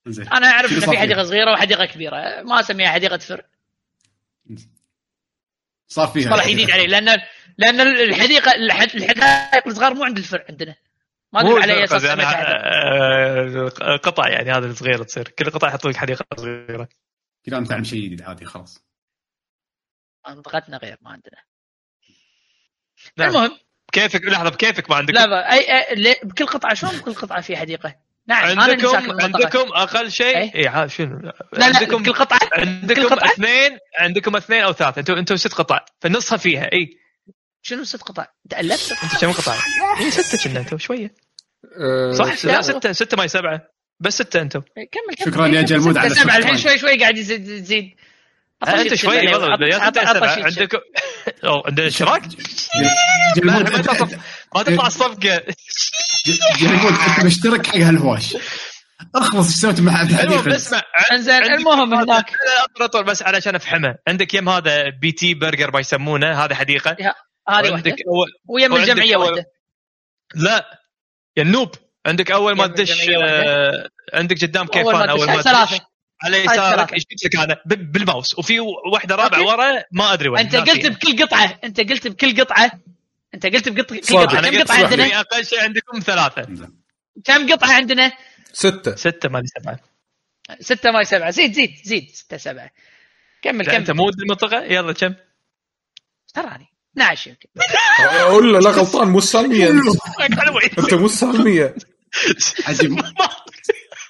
[0.06, 2.42] زين أنا أعرف ان في؟ حديقة صغيرة وحديقة كبيرة.
[2.42, 3.44] ما أسميها حديقة فرع.
[5.92, 6.86] صار فيها مصطلح جديد عليه.
[6.86, 7.20] لأن
[7.58, 10.74] لأن الحديقه الحد- الحدائق الصغار مو عند الفرع عندنا.
[11.32, 12.28] ما أدري على أي أساس حديقة.
[12.32, 15.28] آه، قطع يعني هذا الصغير تصير.
[15.28, 16.88] كل قطع يحط لك حديقة صغيرة.
[17.46, 18.84] كذا انت تعلم شيء جديد عادي خلاص.
[20.28, 21.38] منطقتنا غير ما عندنا.
[23.16, 23.28] نعم.
[23.28, 23.58] المهم.
[23.92, 27.56] كيفك؟ لحظة بكيفك ما عندكم لا لا أي أي بكل قطعة شلون بكل قطعة في
[27.56, 27.94] حديقة؟
[28.30, 29.20] نعم عندكم.
[29.20, 33.32] عندكم أقل شيء؟ إيه؟ اي عاد شنو؟ لا لا عندكم كل قطعة؟ عندكم كل قطعة؟
[33.32, 34.98] اثنين عندكم اثنين أو ثلاثة.
[34.98, 36.90] أنتم أنتم ست قطع فنصها فيها اي
[37.62, 39.54] شنو ست قطع؟ تالفت أنتم كم قطع؟
[40.00, 41.14] اي ستة كنا أنتم شوية.
[41.80, 42.92] آه، صح؟ لا، ستة.
[42.92, 43.60] ستة ما هي سبعة.
[44.00, 44.60] بس ستة أنتم.
[44.60, 45.32] كمل كمل.
[45.32, 46.36] شكراً يا جلمود على سبعة.
[46.36, 46.58] الحين.
[46.58, 47.94] شوي شوي قاعد يزيد يزيد.
[48.68, 49.82] أنت شوي والله
[50.44, 50.78] عندكم
[51.44, 52.22] أو عندنا إشتراك؟
[54.54, 55.42] ما تطلع الصفقة.
[57.24, 58.36] مشترك حق هالهواش
[59.14, 62.30] أخلص إيش سويت مع المهم الحديقه اسمع انزين المهم هذا- هناك.
[62.80, 63.94] اطر بس علشان أفهمه.
[64.08, 66.96] عندك يم هذا؟ بي تي برجر ما يسمونه هذه حديقه
[67.48, 67.96] هذه واحدة.
[68.48, 69.44] ويم الجمعيه أول- واحدة.
[70.34, 70.80] لا
[71.36, 71.74] يا النوب.
[72.06, 73.08] عندك أول ما تدش.
[73.22, 75.26] آه، عندك قدام كيفان أول.
[75.26, 75.42] ما.
[75.42, 75.80] تدش.
[76.24, 76.92] على يسارك.
[76.92, 78.38] إيش لك أنا؟ بالماوس.
[78.38, 78.60] وفي
[78.92, 79.42] واحدة رابعة.
[79.46, 80.40] ورا ما أدري وين.
[80.40, 80.86] أنت قلت.
[80.86, 81.58] بكل قطعة.
[81.64, 82.70] أنت قلت بكل قطعة.
[83.34, 84.30] انت قلت صادق.
[84.30, 84.76] قطعه كم قطعة.
[84.84, 86.68] عندنا؟ في أقل شيء عندكم ثلاثة.
[87.24, 88.12] كم قطعة عندنا؟
[88.52, 88.96] ستة.
[88.96, 89.80] ستة ما أدري سبعة.
[90.60, 91.30] ستة ما سبعة.
[91.30, 92.10] زيد زيد زيد.
[92.10, 92.70] ستة سبعة.
[93.42, 93.96] كمل لا، أنت كمل.
[93.96, 95.14] مو المنطقة يلا كم؟
[96.34, 96.66] تراني.
[96.92, 97.48] 12 يمكن
[98.20, 99.70] أقول له لا غلطان مو السالمية.
[100.78, 101.74] أنت مو السالمية.
[102.66, 103.00] عجيب.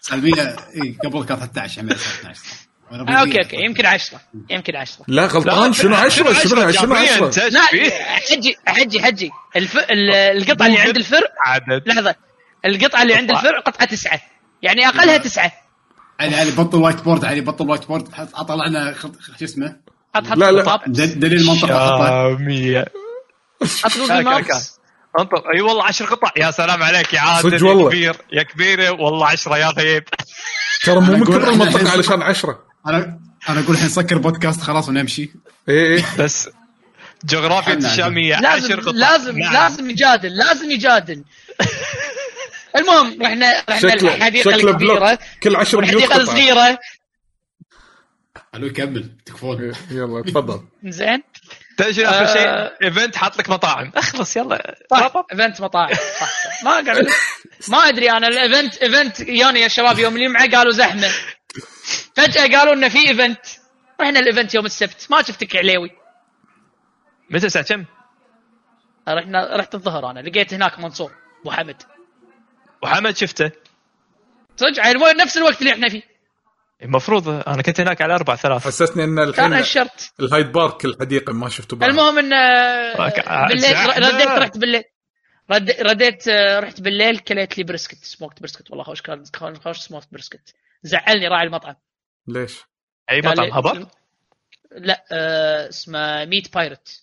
[0.00, 2.96] سلبيه إي قبل كانت 11 عملت 12 ولا آه،.
[3.20, 7.38] okay okay يمكن 10 يمكن 10 لا غلطان شنو عشرة؟ شنو شنو جابرية عشرة؟ انت
[7.38, 7.90] إيش لا فيه؟
[8.31, 9.31] حجي حجي حجي.
[9.57, 9.76] الف...
[9.79, 11.83] ال- القطعة اللي عند الفرع عدد.
[11.88, 12.14] لحظة.
[12.64, 13.31] القطعة اللي عند.
[13.31, 14.20] الفرع قطعة تسعة.
[14.62, 15.53] يعني أقلها تسعة.
[16.20, 18.14] علي علي بطل whiteboard علي بطل whiteboard.
[18.14, 19.76] حط- اطلع لنا خط- شو اسمه؟
[20.14, 20.81] حط حط لا، لا.
[20.87, 22.85] دليل المنطقة شامية
[23.83, 24.80] حط Google Maps
[25.20, 26.31] انطر أي والله 10 قطع.
[26.37, 27.88] يا سلام عليك يا عادل يا.
[27.88, 30.05] كبير يا كبير والله 10 يا طيب
[30.85, 32.69] ترى مو من كبر الحين- علشان عشرة.
[32.86, 35.30] أنا أنا أقول الحين سكر بودكاست خلاص ونمشي.
[35.68, 36.04] إيه إيه.
[36.24, 36.48] بس
[37.24, 38.90] جغرافيا حنا الشامية لازم 10 قطع.
[38.90, 39.52] لازم نعم.
[39.52, 41.24] لازم يجادل لازم يجادل.
[42.76, 45.02] المهم رحنا رحنا شكله الحديقة شكله block.
[45.02, 45.18] الكبيرة.
[45.42, 46.22] كل عشر بيوت والحديقة قطعة.
[46.22, 46.78] الصغيرة.
[48.54, 49.60] ألو يكمل تكفون.
[49.62, 50.64] إيه، يلا تفضل.
[50.84, 51.22] زين.
[51.76, 52.72] تدري آخر شيء آه.
[52.82, 53.92] event حاط لك مطاعم.
[53.96, 54.76] اخلص يلا.
[54.90, 55.94] صح event مطاعم.
[55.94, 56.30] صح.
[56.64, 57.08] ما قاعد
[57.68, 61.10] ما أدري أنا ال event event يوني يا شباب يوم الجمعة قالوا زحمة.
[62.20, 63.46] فجأة قالوا انه في event
[64.00, 65.06] رحنا ال event يوم السبت.
[65.11, 65.90] ما شفتك عليوي.
[67.30, 67.85] متى الساعة كم؟
[69.09, 70.20] رحنا رحت الظهر أنا.
[70.20, 71.12] لقيت هناك منصور.
[71.40, 71.83] أبو حمد.
[72.83, 73.50] وحمد شفته؟
[74.56, 76.02] صدق على نفس الوقت اللي إحنا فيه.
[76.83, 80.84] المفروض أنا كنت هناك على أربع ثلاث حسسني إن كان الحين هالشرط ال Hyde Park
[80.85, 81.90] الحديقة ما شفته بعد.
[81.90, 83.22] المهم إن okay.
[83.48, 84.09] بالليل زحمة.
[84.09, 84.83] رديت رحت بالليل.
[85.50, 88.04] رد رديت آه، رحت بالليل كليت لي brisket.
[88.04, 88.70] smoked brisket.
[88.70, 90.54] والله خوش كان كان خوش smoked brisket.
[90.83, 91.74] زعلني راعي المطعم.
[92.26, 92.61] ليش؟
[93.11, 93.88] أي مطعم؟ لي- هبط
[94.72, 97.02] لا آه اسمه Meat Pirate.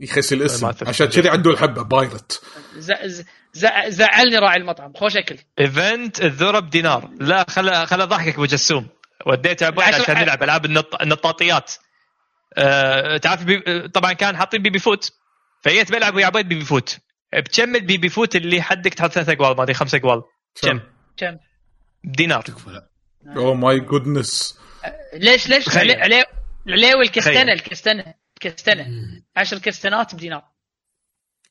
[0.00, 0.66] يخس الاسم.
[0.86, 2.42] عشان كذي عدوا الحبة pirate.
[2.76, 5.38] ز- ز- ز- زعلني راعي المطعم خوش أكل.
[5.60, 8.88] event الذره بدينار لا خل خل اضحكك أبو جسوم.
[9.26, 11.02] وديت عباد عشان- نلعب ألعاب النط...
[11.02, 11.72] النطاطيات.
[12.56, 13.16] أه...
[13.16, 13.88] تعرف بي...
[13.88, 15.12] طبعا كان حاطين baby foot.
[15.62, 16.98] فجيت بلعب ويا عبيد baby foot.
[17.32, 20.22] بكم ال baby foot اللي حدك تحط ثلاث أقوال ما أدري خمس أقوال.
[20.62, 20.80] كم؟
[21.16, 21.38] كم؟
[22.40, 22.88] تكفى لا.
[23.36, 24.58] oh my goodness
[25.14, 25.90] ليش ليش تخيل.
[25.90, 26.24] علي- علي-
[26.66, 27.52] العليوي الكستنه.
[27.52, 28.86] الكستنه الكستنة.
[29.36, 30.44] عشر كستنات بدينار.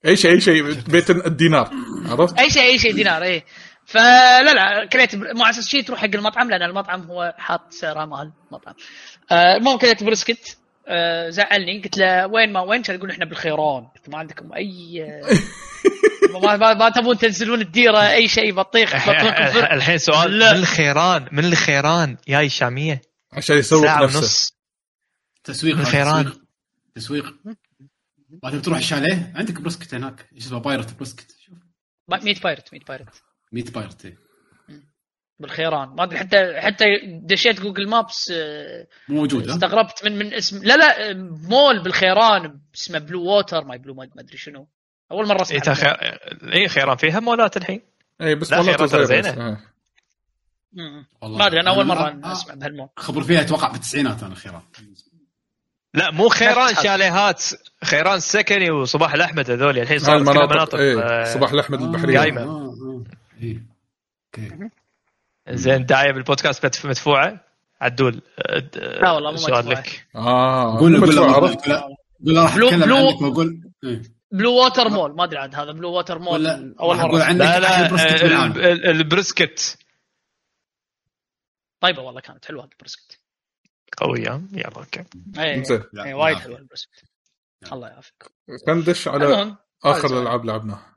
[0.05, 1.71] اي شيء اي شيء بيت الدينار.
[2.05, 3.43] عرفت؟ اي شيء اي شيء دينار اي
[3.85, 8.05] فلا لا كليت مو على أساس شيء تروح حق المطعم لأن المطعم هو حاط سعره
[8.05, 8.73] مال المطعم.
[9.31, 10.57] آه، المهم كليت brisket.
[11.29, 11.81] زعلني.
[11.81, 15.01] قلت له وين ما وين كان يقول إحنا بالخيران؟ قلت ما عندكم اي
[16.33, 18.95] ما, ما, ما تبون تنزلون الديرة أي شيء بطيخ.
[19.73, 20.39] الحين سؤال.
[20.39, 20.53] لا.
[20.53, 23.01] من الخيران من الخيران جاي الشاميه
[23.33, 24.19] عشان يسوق نفسه.
[24.19, 24.53] ونص.
[25.43, 26.23] تسويق من هذا، خيران.
[26.25, 26.43] تسويق.
[26.95, 27.35] تسويق.
[28.43, 30.29] ما تبي تروح الشاليه عندك brisket هناك.
[30.35, 31.35] إيش اسمه Pirate brisket.
[31.45, 31.57] شوف.
[32.23, 33.23] Meat Pirate Meat Pirate.
[33.51, 34.30] Meat Pirate إيه.
[35.41, 35.89] بالخيران.
[35.89, 36.85] ما أدري حتى حتى
[37.23, 41.13] دشيت Google Maps آه، مو موجود ها استغربت من من اسم لا لا آه،
[41.49, 44.67] مول بالخيران اسمه Blue Water ما Blue ما أدري شنو.
[45.11, 45.95] أول مرة اي اسمع خير...
[46.53, 47.81] اي خيران فيها مولات الحين.
[48.21, 48.71] اي بس زينة.
[48.85, 49.25] بس.
[49.25, 49.57] آه.
[51.23, 54.63] ما أدري أنا أول مرة آه، أسمع بهالمود خبر فيها أتوقع بالتسعينات أنا خيرات
[55.93, 57.43] لا مو خيران شاليهات
[57.83, 60.51] خيران سكني وصباح الأحمد هذول الحين صارت المناطق.
[60.55, 62.19] مناطق إيه آه، صباح الأحمد البحرية.
[62.19, 62.41] قايمة.
[62.41, 63.03] آه، آه.
[63.41, 63.63] إيه.
[64.39, 64.69] أوكي.
[65.55, 67.45] زين داعية بالبودكاست مدف- مدفوعة.
[67.81, 68.21] عدول
[68.75, 69.79] لا والله مو سؤال مدفوعة.
[69.81, 70.07] لك.
[70.15, 70.79] آه.
[70.79, 74.01] قول قول عرفت؟ قول راح بلو- اتكلم بلو- عنك واقول إيه.
[74.31, 77.39] Blue Water Mall ما أدري عاد هذا Blue Water Mall أول راح أقول مره عنك
[77.39, 79.77] لا لا ال brisket.
[81.81, 83.19] طيبة والله كانت حلوة هذا ال brisket
[83.97, 84.41] قوية.
[84.51, 85.03] يلا okay.
[85.37, 85.63] اي
[86.05, 86.37] اي وايد.
[86.37, 87.03] حلوة ال brisket
[87.71, 88.23] الله يعافيك.
[88.69, 90.95] ندش على آخر الألعاب لعبناها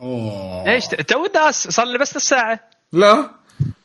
[0.00, 0.64] أوه.
[0.64, 2.70] ليش تو الناس صار لي بس نص ساعة.
[2.92, 3.30] لا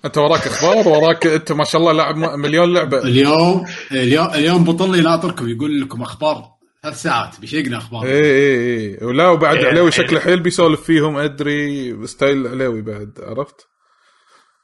[0.05, 5.01] أنت وراك أخبار وراك أنت ما شاء الله لاعب مليون لعبة اليوم اليوم اليوم بطلي
[5.01, 6.45] ناطركم يقول لكم أخبار
[6.83, 9.91] ثلاث ساعات بيشيقنا أخبار اي اي اي ولا وبعد إيه، عليوي إيه.
[9.91, 13.55] شكله حيل بيسولف فيهم أدري style عليوي بعد عرفت؟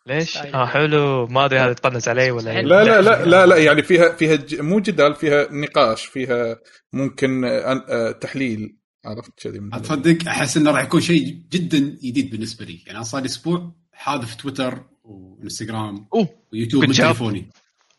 [0.08, 2.62] ليش؟ آه حلو ما أدري هذا يطنز علي ولا إيه.
[2.62, 6.58] لا لا لا لا لا يعني فيها فيها ج- مو جدال فيها نقاش فيها
[6.93, 8.75] ممكن آه، أن- آه، تحليل
[9.06, 9.62] عرفت كذي.
[9.84, 13.71] تصدق أحس إنه راح يكون شيء جدا جديد بالنسبة لي يعني أنا صار لي أسبوع
[13.99, 16.07] حاذف تويتر وإنستغرام
[16.53, 16.93] ويوتيوب من.
[16.93, 17.49] تليفوني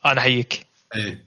[0.05, 0.67] أنا أحييك.
[0.97, 1.27] إيه.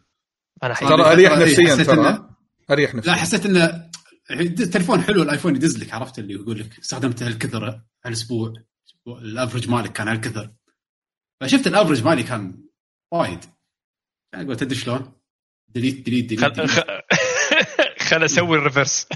[0.63, 0.91] أنا أحييك.
[0.91, 2.29] ترى أريح نفسيا ترى.
[2.71, 3.13] أريح لا نفسيا.
[3.13, 3.89] حسيت انه
[4.31, 8.53] التليفون حلو ال iPhone يدز لك عرفت اللي يقول لك استخدمته هالكثر هالأسبوع.
[9.08, 10.51] ال average مالك كان هالكثر.
[11.41, 12.63] فشفت ال average مالي كان
[13.12, 13.39] وايد.
[14.33, 15.12] يعني قلت تدري شلون؟
[15.67, 16.86] delete delete delete, خل delete.
[18.07, 19.08] خل أسوي ال reverse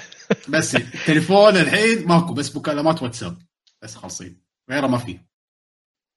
[0.49, 3.37] بس التليفون الحين ماكو بس مكالمات واتساب
[3.81, 5.26] بس خالصين غيره ما في.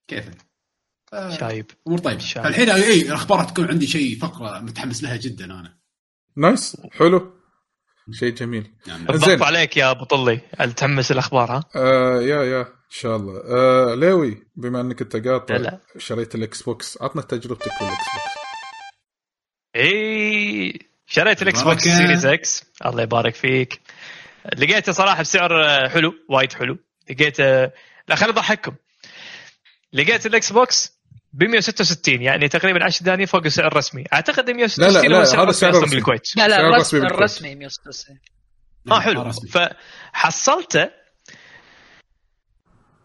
[0.07, 0.37] كيفك
[1.13, 1.65] آه، شايب.
[1.87, 2.19] امور طيبة.
[2.19, 2.45] شايف.
[2.45, 5.77] فالحين اي الأخبار تكون عندي شيء فقرة متحمس لها جدا أنا.
[6.37, 6.77] nice.
[6.91, 7.33] حلو.
[8.11, 8.71] شيء جميل.
[8.87, 9.09] يعني زين.
[9.09, 10.41] الضغط عليك يا أبو طلي
[10.77, 13.41] تحمس الأخبار ها؟ آه يا يا إن شاء الله.
[13.45, 15.77] آه ليوي بما إنك أنت قاطع.
[15.97, 18.41] شريت ال Xbox عطنا تجربتك بال Xbox
[19.75, 21.83] إي شريت ال Xbox.
[21.83, 23.81] Series X الله يبارك فيك.
[24.57, 26.77] لقيته صراحة بسعر حلو وايد حلو.
[27.09, 27.63] لقيته
[28.07, 28.75] لا خليني أضحككم.
[29.93, 31.01] لقيت ال Xbox
[31.33, 34.03] ب 166 يعني تقريبا 10 دنانير فوق السعر الرسمي.
[34.13, 35.95] أعتقد 166 لا، لا، هو هذا الرسمي سعر أصلاً رسمي.
[35.95, 36.37] بالكويت.
[36.37, 36.99] لا لا سعر الرسمي.
[36.99, 38.19] الرسمي 196
[38.91, 39.21] آه حلو.
[39.21, 39.49] رسمي.
[39.49, 40.89] فحصلته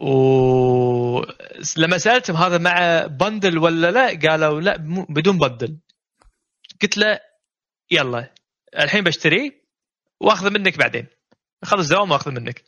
[0.00, 4.76] ولما سألتهم هذا مع bundle ولا لا قالوا لا
[5.08, 5.78] بدون bundle.
[6.82, 7.20] قلت له
[7.90, 8.34] يلا
[8.78, 9.66] الحين بشتريه
[10.20, 11.06] واخذه منك بعدين.
[11.62, 12.64] اخلص دوام واخذه منك.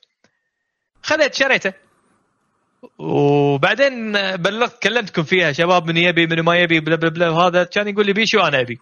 [1.02, 1.87] خذيت شريته.
[2.98, 7.88] وبعدين بلغت كلمتكم فيها شباب من يبي من ما يبي bla bla bla وهذا كان
[7.88, 8.78] يقول لي بيشو أنا أبي.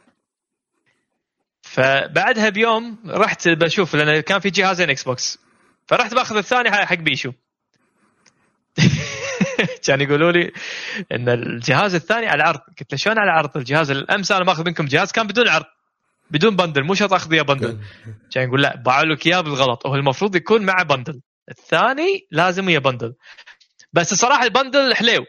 [1.63, 5.39] فبعدها بيوم رحت بشوف لأن كان في جهازين Xbox
[5.87, 7.33] فرحت بأخذ الثاني حق بيشو.
[9.87, 10.53] كان يقولوا لي
[11.13, 14.87] إن الجهاز الثاني على عرض قلت له شلون على عرض الجهاز الأمس أنا ماخذ منكم
[14.87, 15.65] جهاز كان بدون عرض
[16.31, 17.79] بدون بندل مو شرط أخذ بندل.
[18.33, 19.87] كان يقول لا باعوا لك إياه بالغلط.
[19.87, 21.21] هو المفروض يكون مع بندل.
[21.51, 23.15] الثاني لازم ويا بندل.
[23.97, 25.25] بس الصراحه البندل حليو.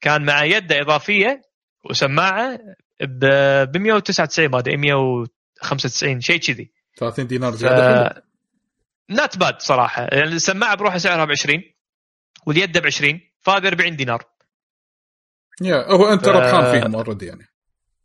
[0.00, 1.42] كان مع يده إضافية
[1.90, 2.58] وسماعة
[3.00, 6.70] ب 199 ما أدري 195 شيء كذي.
[6.96, 8.22] 30 دينار زيادة.
[9.08, 10.02] نات باد صراحة.
[10.02, 11.62] يعني السماعة بروحها سعرها ب 20
[12.46, 14.24] واليد ب 20 فهذا 40 دينار.
[15.62, 17.48] يا هو أنت ربحان فيهم already يعني.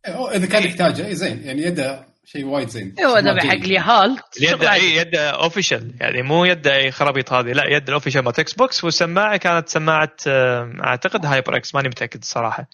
[0.07, 2.95] أو إذا كان يحتاجه اي زين يعني يده شيء وايد زين.
[2.99, 3.63] ما اذا حق جيد.
[3.63, 4.63] اليهال اليد.
[4.63, 8.83] اي يد official يعني مو يد أي خرابيط هذه لا يد ال official مال Xbox
[8.83, 12.69] والسماعة كانت سماعة آه، أعتقد HyperX ماني متأكد الصراحه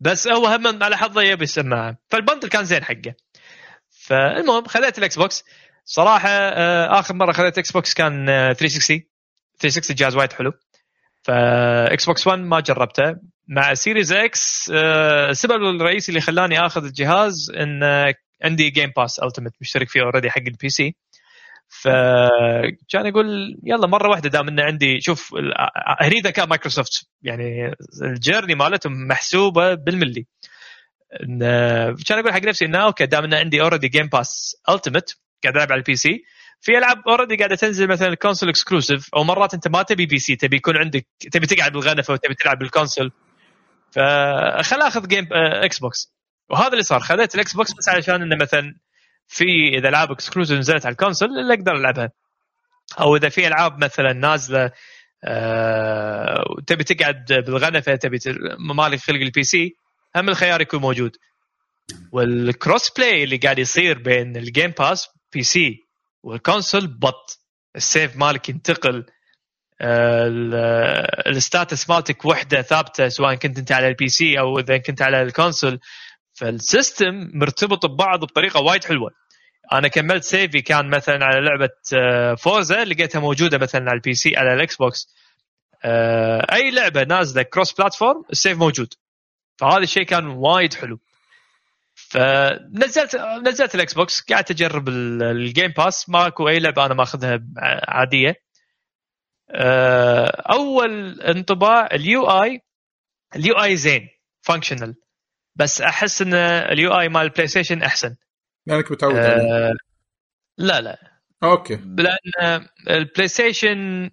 [0.00, 1.96] بس هو هم على حظه يبي السماعة.
[2.08, 3.14] فال bundle كان زين حقه.
[3.90, 5.44] فالمهم خذيت ال Xbox
[5.84, 9.02] صراحة آه، آخر مرة خذيت Xbox كان آه، 360
[9.58, 10.52] 360 جهاز وايد حلو.
[11.22, 13.16] ف Xbox 1 ما جربته.
[13.48, 14.70] مع Series X
[15.30, 20.30] السبب الرئيسي اللي خلاني آخذ الجهاز إن آه، عندي Game Pass Ultimate مشترك فيه already
[20.30, 20.94] حق ال PC
[21.68, 25.34] فكان يقول يلا مرة واحدة دام انه عندي شوف
[26.00, 30.26] هني ذكاء مايكروسوفت يعني ال journey مالتهم محسوبة بالملي.
[32.06, 35.72] كان أقول حق نفسي انه okay دام انه عندي already Game Pass Ultimate قاعد ألعب
[35.72, 36.24] على ال PC
[36.60, 40.56] في ألعاب already قاعدة تنزل مثلا console exclusive أو مرات أنت ما تبي PC تبي
[40.56, 43.12] يكون عندك تبي تقعد بالغنفه وتبي تلعب بال console
[43.90, 46.14] فخل آخذ جيم Xbox
[46.50, 47.00] وهذا اللي صار.
[47.00, 48.74] خذيت ال Xbox بس علشان إنه مثلا
[49.28, 52.10] في إذا ألعاب exclusive نزلت على ال console اللي أقدر ألعبها.
[53.00, 54.70] أو إذا في ألعاب مثلا نازلة
[55.24, 58.18] آه تبي تقعد بالغنفة تبي
[58.58, 59.74] مالك خلق ال PC
[60.16, 61.16] هم الخيار يكون موجود.
[62.12, 65.86] وال cross-play اللي قاعد يصير بين ال Game Pass PC
[66.22, 67.40] وال console بط.
[67.76, 69.06] ال save مالك ينتقل.
[71.26, 75.22] ال stats مالتك وحدة ثابتة سواء كنت أنت على ال PC أو إذا كنت على
[75.22, 75.78] ال console.
[76.40, 79.10] فال system مرتبط ببعض بطريقة وايد حلوة.
[79.72, 81.70] أنا كملت save ي كان مثلا على لعبة
[82.34, 85.14] فورزا لقيتها موجودة مثلا على ال PC على ال Xbox.
[86.52, 88.94] أي لعبة نازلة cross-platform ال save موجود.
[89.58, 91.00] فهذا الشيء كان وايد حلو.
[91.94, 97.40] فنزلت نزلت ال Xbox قعدت أجرب ال Game Pass ماكو أي لعبة أنا ماخذها
[97.88, 98.34] عادية.
[100.50, 102.60] أول انطباع ال UI
[103.36, 104.08] ال UI زين
[104.42, 104.94] functional
[105.56, 108.16] بس أحس إن ال UI مال ال PlayStation أحسن.
[108.66, 109.72] لأنك متعود عليه.
[110.58, 110.98] لا لا.
[111.42, 111.76] okay.
[111.76, 114.10] لأن ال PlayStation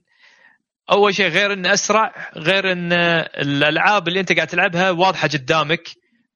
[0.91, 5.89] أول شيء غير إنه أسرع غير إن الألعاب اللي أنت قاعد تلعبها واضحة قدامك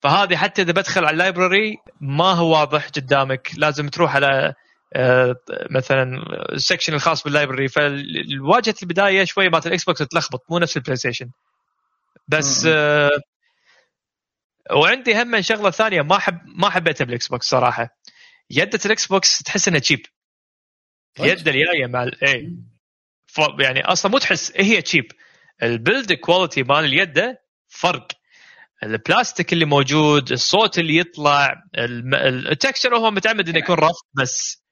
[0.03, 4.53] فهذه حتى إذا بدخل على ال library ما هو واضح قدامك لازم تروح على
[5.71, 6.03] مثلا
[6.51, 7.67] ال section الخاص بال library.
[7.67, 11.29] فالواجهة البداية شوي مالت ال Xbox تلخبط مو نفس ال PlayStation
[12.27, 13.09] بس آه
[14.71, 17.97] وعندي هم شغلة ثانية ما حب ما حبيتها بال Xbox صراحة.
[18.49, 20.05] يده ال Xbox تحس انها cheap
[21.19, 22.57] يد الجايه مع اي
[23.59, 25.11] يعني أصلا مو تحس هي cheap
[25.63, 28.07] ال build quality مال اليد فرق.
[28.83, 31.63] البلاستيك اللي موجود الصوت اللي يطلع
[32.51, 34.63] ال texture هو متعمد إنه يكون rough بس.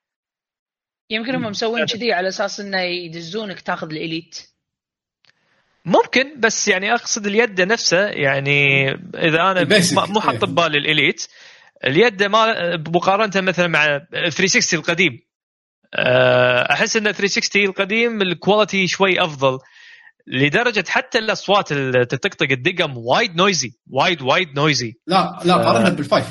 [1.09, 4.49] يمكن هم مسوين كذي على أساس إنه يدزونك تاخذ ال Elite.
[5.89, 11.27] ممكن بس يعني أقصد اليد نفسه يعني إذا أنا مو حاط ببالي ال Elite
[11.85, 15.19] اليد ما مقارنة مثلا مع 360 القديم.
[16.71, 19.59] أحس إن 360 القديم ال quality شوي أفضل
[20.27, 26.25] لدرجة حتى الأصوات اللي تطقطق الدقم وايد noisy وايد وايد noisy لا لا قارنها بالفايف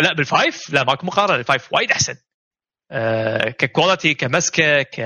[0.00, 2.14] لا بالفايف لا ماكو مقارنة الفايف وايد أحسن.
[2.90, 5.00] أه ك quality كمسكة ك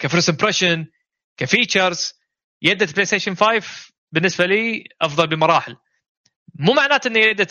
[0.00, 0.86] ك first impression
[1.40, 2.14] ك features
[2.62, 3.62] يده PlayStation 5
[4.12, 5.76] بالنسبة لي أفضل بمراحل.
[6.54, 7.48] مو معناته ان يده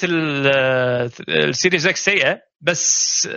[1.29, 3.29] ال Series X سيئة بس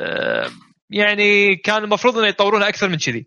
[0.91, 3.27] يعني كان المفروض إنه يطورونها أكثر من كذي.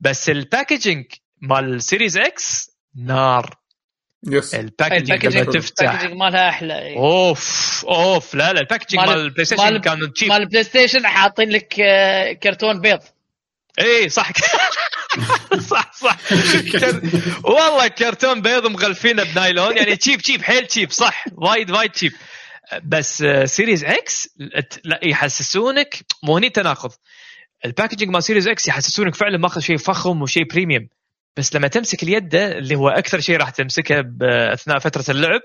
[0.00, 1.04] بس ال packaging
[1.42, 3.56] مال ال Series X نار.
[4.26, 5.90] yes ال packaging لما تفتح.
[5.90, 10.28] ال packaging مالها أحلى أوف أوف لا لا ال packaging مال ال PlayStation كان cheap
[10.28, 11.74] مال ال PlayStation حاطين لك
[12.42, 13.00] كرتون بيض.
[13.80, 14.32] اي صح.
[15.70, 16.18] صح صح.
[17.44, 19.76] والله كرتون بيض مغلفينه بنايلون.
[19.76, 21.24] يعني cheap cheap حيل cheap صح.
[21.32, 22.12] وايد وايد cheap
[22.84, 24.28] بس Series X
[24.84, 26.92] لا يحسسونك مو هني تناقض.
[27.64, 30.88] ال packaging مال Series X يحسسونك فعلا ماخذ شيء فخم وشيء premium
[31.36, 34.04] بس لما تمسك اليد اللي هو أكثر شيء راح تمسكه
[34.52, 35.40] أثناء فترة اللعب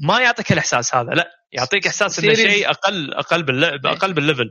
[0.00, 1.30] ما يعطيك الإحساس هذا لا.
[1.52, 4.50] يعطيك إحساس إنه شيء أقل أقل باللعب أقل بال level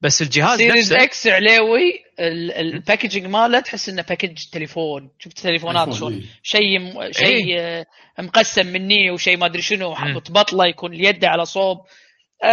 [0.00, 5.10] بس الجهاز Series نفسه X علاوي ال packaging ماله تحس إنه package تليفون.
[5.18, 7.12] شفت تليفونات شلون شيء م...
[7.12, 7.86] شيء إيه.
[8.18, 11.78] مقسم مني وشيء ما أدري شنو حاط بطله يكون اليد على صوب.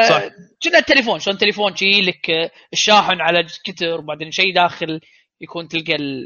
[0.10, 0.24] صح.
[0.64, 5.02] كنا التليفون؟ شلون تليفون؟ شي لك الشاحن على كتر وبعدين شيء داخل
[5.42, 6.24] يكون تلقى ال...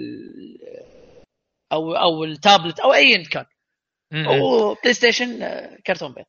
[1.71, 3.45] أو أو التابلت أو ايا كان.
[4.13, 5.39] أو PlayStation
[5.88, 6.25] كرتون بيض.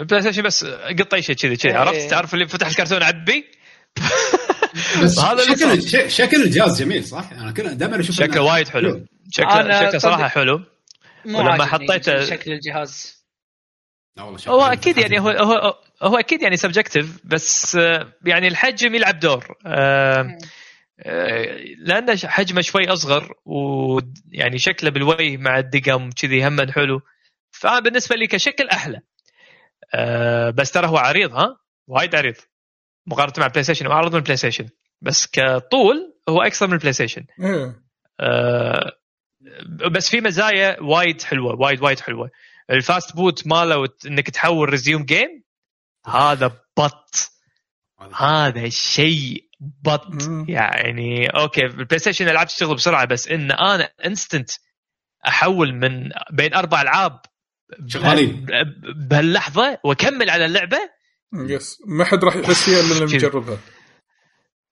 [0.00, 0.64] ال PlayStation بس
[0.98, 3.44] قط اي شيء كذي كذي عرفت؟ تعرف اللي فتح الكرتون عبي؟
[5.02, 9.06] بس هذا شكل شكل الجهاز جميل صح؟ أنا كنت دائما أشوف شكله وايد حلو.
[9.30, 10.60] شكله شكله صراحة حلو.
[11.24, 13.24] ولما حطيته شكل الجهاز.
[14.48, 17.78] هو أكيد يعني هو هو هو أكيد يعني subjective بس
[18.24, 19.56] يعني الحجم يلعب دور.
[21.78, 27.00] لأن حجمه شوي أصغر ويعني شكله بالوجه مع الدقم كذي هم حلو.
[27.50, 29.00] فبالنسبه لي كشكل أحلى.
[30.52, 32.34] بس ترى هو عريض ها؟ وايد عريض.
[33.06, 34.68] مقارنة مع ال PlayStation أعرض من ال PlayStation
[35.00, 37.24] بس كطول هو أكثر من ال PlayStation
[38.20, 38.92] آه
[39.90, 42.30] بس في مزايا وايد حلوة وايد وايد حلوة.
[42.70, 45.44] ال fast boot ماله إنك تحول resume game
[46.06, 47.30] هذا بط.
[48.16, 50.08] هذا شيء بط.
[50.48, 54.50] يعني okay ال PlayStation ألعاب تشتغل بسرعة بس إن أنا instant
[55.28, 57.20] أحول من بين أربع ألعاب
[57.86, 58.46] شغالين.
[58.96, 60.78] بهاللحظة وأكمل على اللعبة
[61.34, 63.58] yes ما حد راح يحس فيها إلا اللي مجربها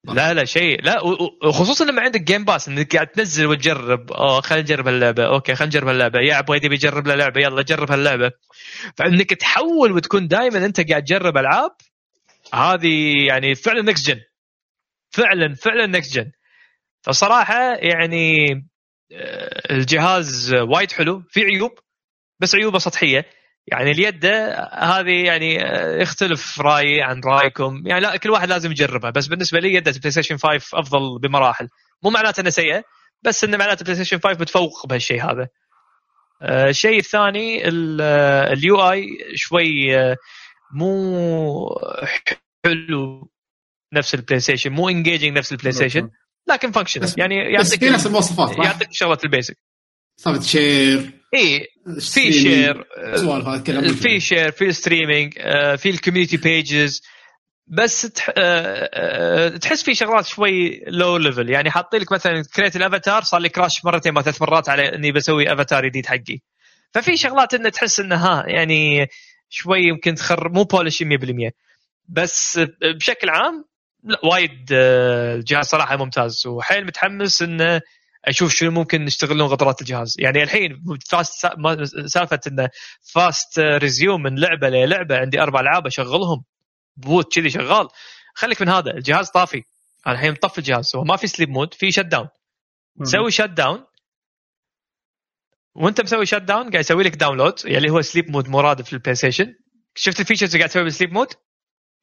[0.05, 0.83] لا لا شيء.
[0.83, 1.01] لا
[1.45, 4.13] وخصوصا لما عندك Game Pass إنك قاعد تنزل وتجرب.
[4.13, 7.41] أوه خلينا نجرب اللعبه okay خلينا نجرب اللعبه يا أبغى يبي يجرب له لعبة.
[7.41, 8.31] يلا جرب هاللعبة.
[8.97, 11.71] فإنك تحول وتكون دائما أنت قاعد تجرب ألعاب
[12.55, 14.21] هذه يعني فعلا next gen
[15.11, 16.31] فعلا فعلا next gen
[17.03, 18.47] فصراحة يعني
[19.71, 21.23] الجهاز وايد حلو.
[21.31, 21.79] في عيوب
[22.41, 23.27] بس عيوبه سطحية.
[23.67, 24.27] يعني اليد
[24.73, 25.55] هذه يعني
[26.03, 27.83] يختلف رأيي عن رأيكم.
[27.87, 29.11] يعني لا كل واحد لازم يجربها.
[29.11, 31.69] بس بالنسبة لي يد PlayStation 5 أفضل بمراحل.
[32.03, 32.85] مو معناته إنها سيئة
[33.23, 35.49] بس انه معناته PlayStation 5 متفوق بهالشيء هذا.
[36.43, 37.69] آه، الشيء الثاني
[38.53, 40.17] ال UI شوي آه،
[40.75, 41.79] مو
[42.65, 43.31] حلو
[43.93, 46.11] نفس ال PlayStation مو engaging نفس ال PlayStation
[46.49, 49.59] لكن function يعني يعطيك في نفس المواصفات يعطيك شغلات ال basic.
[50.25, 51.67] صارت شير اي
[52.01, 52.85] في شير
[53.95, 55.33] في شير في ستريمينج
[55.77, 57.03] في الكوميونتي بيجز
[57.67, 58.03] بس
[59.61, 63.49] تحس في شغلات شوي low level يعني حاطين لك مثلا create ال avatar صار لي
[63.49, 66.39] crash مرتين ما ثلاث مرات على إني بسوي افاتار جديد حقي.
[66.91, 69.07] ففي شغلات إنه تحس انها يعني
[69.49, 71.07] شوي يمكن تخر مو polished 100%
[72.09, 73.65] بس بشكل عام
[74.05, 76.47] لا وايد الجهاز صراحة ممتاز.
[76.47, 77.81] وحيل متحمس إنه
[78.25, 80.17] أشوف شنو ممكن يستغلون قدرات الجهاز.
[80.19, 81.47] يعني الحين fast
[82.07, 82.69] سالفة إنه
[83.15, 86.45] fast resume من لعبة للعبة عندي أربع ألعاب أشغلهم
[86.97, 87.89] boot كذي شغال.
[88.35, 89.63] خليك من هذا الجهاز طافي.
[90.07, 92.29] أنا الحين مطفي الجهاز هو ما في sleep mode في shut down
[93.05, 93.85] تسوي shut down
[95.75, 99.55] وأنت مسوي shut down قاعد يسوي لك download يعني هو sleep mode مرادف لل PlayStation
[99.95, 101.29] شفت ال features اللي قاعد تسوي بال sleep mode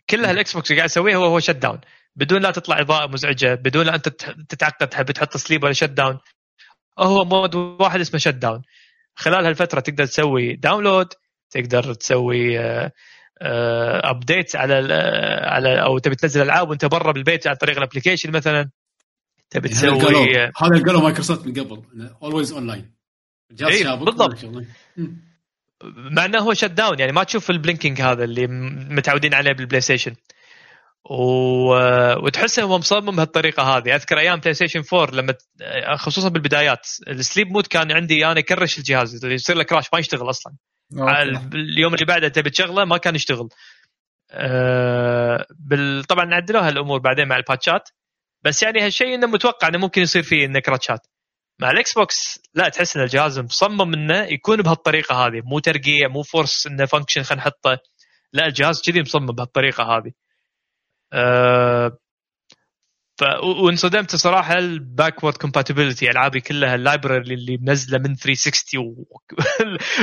[0.10, 1.80] كلها ال Xbox قاعد يسويها هو هو shut down
[2.16, 4.10] بدون لا تطلع إضاءة مزعجة بدون لا أنت
[4.50, 6.20] تتعقد تحب تحط sleep ولا shut down
[7.00, 8.62] هو mode واحد اسمه shut down
[9.16, 11.14] خلال هالفترة تقدر تسوي download
[11.50, 12.60] تقدر تسوي
[13.42, 14.74] update على
[15.44, 18.70] على أو تبي تنزل ألعاب وأنت برا بالبيت عن طريق ال application مثلا.
[19.50, 19.92] تبي تسوي
[20.38, 22.92] هذا قالوا مايكروسوفت من قبل always online
[23.96, 24.46] بالضبط.
[25.82, 28.48] مع إنه هو shut down يعني ما تشوف ال blinking هذا اللي
[28.90, 30.16] متعودين عليه بال PlayStation
[31.06, 31.74] و...
[32.26, 33.96] وتحسه هو مصمم بهالطريقة هذه.
[33.96, 35.34] أذكر أيام PlayStation 4 لما
[35.98, 40.30] خصوصا بالبدايات ال sleep mode كان عندي أنا يكرش الجهاز يصير له crash ما يشتغل
[40.30, 40.54] أصلا.
[41.54, 43.50] اليوم اللي بعده تبي تشغله ما كان يشتغل.
[44.32, 46.04] أه بال...
[46.04, 47.90] طبعا عدلوها الأمور بعدين مع ال patchات
[48.42, 51.08] بس يعني هالشيء إنه متوقع إنه ممكن يصير فيه إنه crashات
[51.60, 55.42] مع ال Xbox لا تحس إن الجهاز مصمم إنه يكون بهالطريقة هذه.
[55.46, 57.78] مو ترقيع مو force إنه function خلينا نحطه.
[58.34, 60.12] لا الجهاز كذي مصمم بهالطريقة هذه.
[63.20, 69.06] ف وانصدمت صراحة ال backward compatibility ألعابي كلها ال library اللي منزلة من 360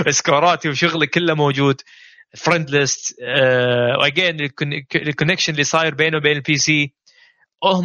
[0.06, 1.80] و scoreاتي وشغلي كله موجود.
[2.36, 3.16] friend list
[4.00, 4.50] و again
[4.94, 6.94] ال connection اللي صاير بينه وبين ال PC
[7.64, 7.84] هم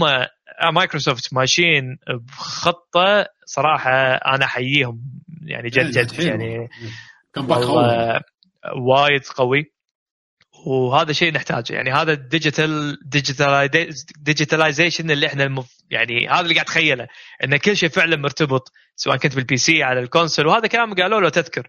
[0.74, 5.02] مايكروسوفت ماشيين بخطة صراحة أنا أحييهم
[5.46, 6.70] يعني جد جد يعني
[8.76, 9.74] وايد قوي.
[10.66, 11.74] وهذا شيء نحتاجه.
[11.74, 12.98] يعني هذا ال digital
[14.18, 15.78] digitalization اللي إحنا المف...
[15.90, 17.08] يعني هذا اللي قاعد اتخيله
[17.44, 20.48] إن كل شيء فعلا مرتبط سواء كنت بال PC على ال console.
[20.48, 21.68] وهذا كلام قالوا له تذكر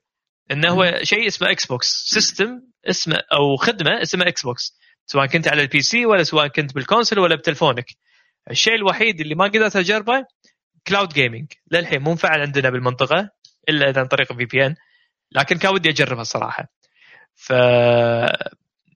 [0.51, 2.49] إنه هو شيء اسمه Xbox system
[2.89, 7.19] اسمه أو خدمة اسمها Xbox سواء كنت على ال PC ولا سواء كنت بال console
[7.19, 7.87] ولا بتلفونك.
[8.51, 10.25] الشيء الوحيد اللي ما قدرت أجربه
[10.87, 13.29] cloud gaming للحين مو مفعل عندنا بالمنطقة
[13.69, 14.75] إلا إذا عن طريق VPN
[15.33, 16.69] لكن كان ودي أجربها صراحة.
[17.35, 17.53] ف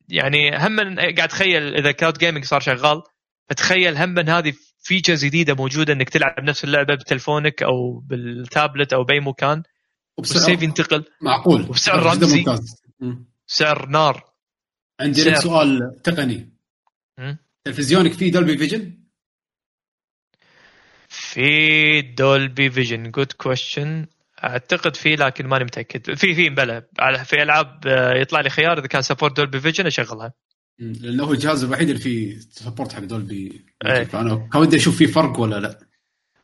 [0.09, 3.03] يعني هم قاعد اتخيل إذا cloud gaming صار شغال
[3.49, 9.21] فتخيل هم هذه features جديدة موجودة إنك تلعب نفس اللعبة بتلفونك أو بالتابلت أو بأي
[9.21, 9.63] مكان
[10.19, 11.05] والسيف ينتقل.
[11.21, 11.63] معقول.
[11.63, 12.45] وبسعر رمزي.
[13.47, 14.25] سعر نار.
[15.01, 16.53] عندي لك سؤال تقني.
[17.65, 18.99] تلفزيونك فيه Dolby Vision؟
[21.09, 24.07] في Dolby Vision good question
[24.45, 26.15] أعتقد في لكن ماني متأكد.
[26.15, 26.83] في في بلى.
[27.25, 30.33] في ألعاب آه، يطلع لي خيار إذا كان support Dolby Vision أشغلها.
[30.79, 34.05] لأنه هو الجهاز الوحيد اللي فيه support حق Dolby إيه.
[34.05, 35.79] فأنا كان ودي أشوف فيه فرق ولا لا.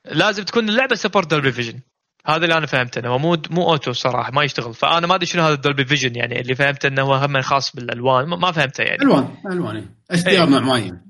[0.05, 1.81] لازم تكون اللعبة support Dolby Vision
[2.27, 4.75] هذا اللي أنا فهمته إنه مو مو auto صراحة ما يشتغل.
[4.75, 7.77] فأنا ما أدري شنو هذا ال Dolby Vision يعني اللي فهمته إنه هو هم خاص
[7.77, 8.29] بالألوان.
[8.29, 9.03] ما فهمته يعني.
[9.03, 11.01] ألوان ألوان HD نوع معين.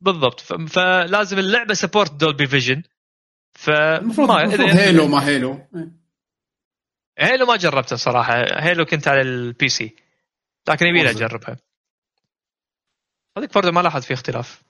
[0.00, 0.40] بالضبط.
[0.68, 2.82] فلازم اللعبة support Dolby Vision
[3.52, 5.58] ف المفروض Halo ما Halo
[7.18, 8.34] Halo ما جربتها صراحة.
[8.62, 9.96] Halo كنت على ال PC
[10.68, 11.56] لكن يبي أجربها.
[13.38, 14.62] هذيك برضه ما لاحظ في اختلاف.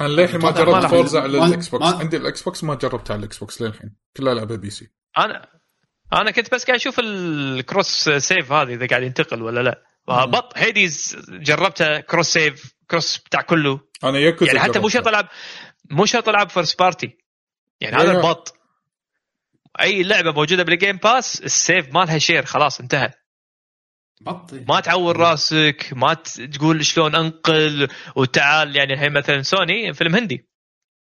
[0.00, 3.38] أنا للحين ما جربت Forza على ال Xbox عندي ال Xbox ما جربتها على ال
[3.38, 3.96] Xbox للحين.
[4.16, 4.90] كلها العبها PC.
[5.18, 5.48] أنا
[6.12, 9.84] أنا كنت بس قاعد أشوف ال cross save هذه إذا قاعد ينتقل ولا لا.
[10.26, 13.80] but Hades جربتها cross save cross بتاع كله.
[14.04, 15.28] أنا ياكوزا يعني حتى مو شرط العب
[15.90, 17.18] مو شرط ألعب first party
[17.80, 18.59] يعني هذا ال but
[19.80, 23.10] أي لعبة موجودة بال Game Pass ال save مالها share خلاص انتهى.
[24.20, 24.64] بطي.
[24.68, 26.14] ما تعور راسك ما
[26.52, 30.50] تقول شلون انقل وتعال يعني الحين مثلا سوني فيلم هندي.